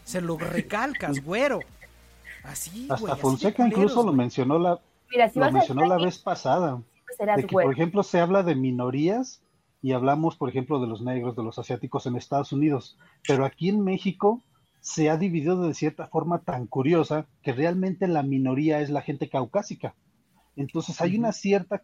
Se 0.06 0.22
lo 0.22 0.38
recalcas, 0.38 1.24
güero. 1.24 1.60
Así, 2.44 2.88
güey. 2.88 3.12
Hasta 3.12 3.16
Fonseca 3.18 3.64
culeros, 3.64 3.78
incluso 3.78 4.06
lo 4.06 4.14
mencionó 4.14 4.60
la, 4.60 4.80
Mira, 5.10 5.30
si 5.30 5.40
lo 5.40 5.46
vas 5.46 5.56
a 5.56 5.58
mencionó 5.58 5.86
la 5.86 5.98
vez 5.98 6.20
pasada. 6.20 6.82
serás 7.16 7.38
De 7.38 7.46
que, 7.46 7.54
por 7.54 7.72
ejemplo, 7.72 8.04
se 8.04 8.20
habla 8.20 8.44
de 8.44 8.56
minorías 8.56 9.42
y 9.82 9.94
hablamos, 9.94 10.36
por 10.36 10.50
ejemplo, 10.50 10.80
de 10.80 10.88
los 10.88 11.02
negros, 11.02 11.36
de 11.36 11.44
los 11.44 11.60
asiáticos 11.60 12.06
en 12.06 12.16
Estados 12.16 12.52
Unidos. 12.52 12.98
Pero 13.28 13.46
aquí 13.46 13.70
en 13.70 13.84
México 13.84 14.42
se 14.82 15.10
ha 15.10 15.18
dividido 15.18 15.68
de 15.68 15.74
cierta 15.74 16.08
forma 16.08 16.40
tan 16.40 16.68
curiosa 16.68 17.28
que 17.42 17.54
realmente 17.54 18.08
la 18.08 18.24
minoría 18.24 18.80
es 18.82 18.90
la 18.90 19.02
gente 19.02 19.30
caucásica. 19.30 19.96
Entonces 20.56 21.00
hay 21.02 21.18
una 21.18 21.32
cierta 21.32 21.80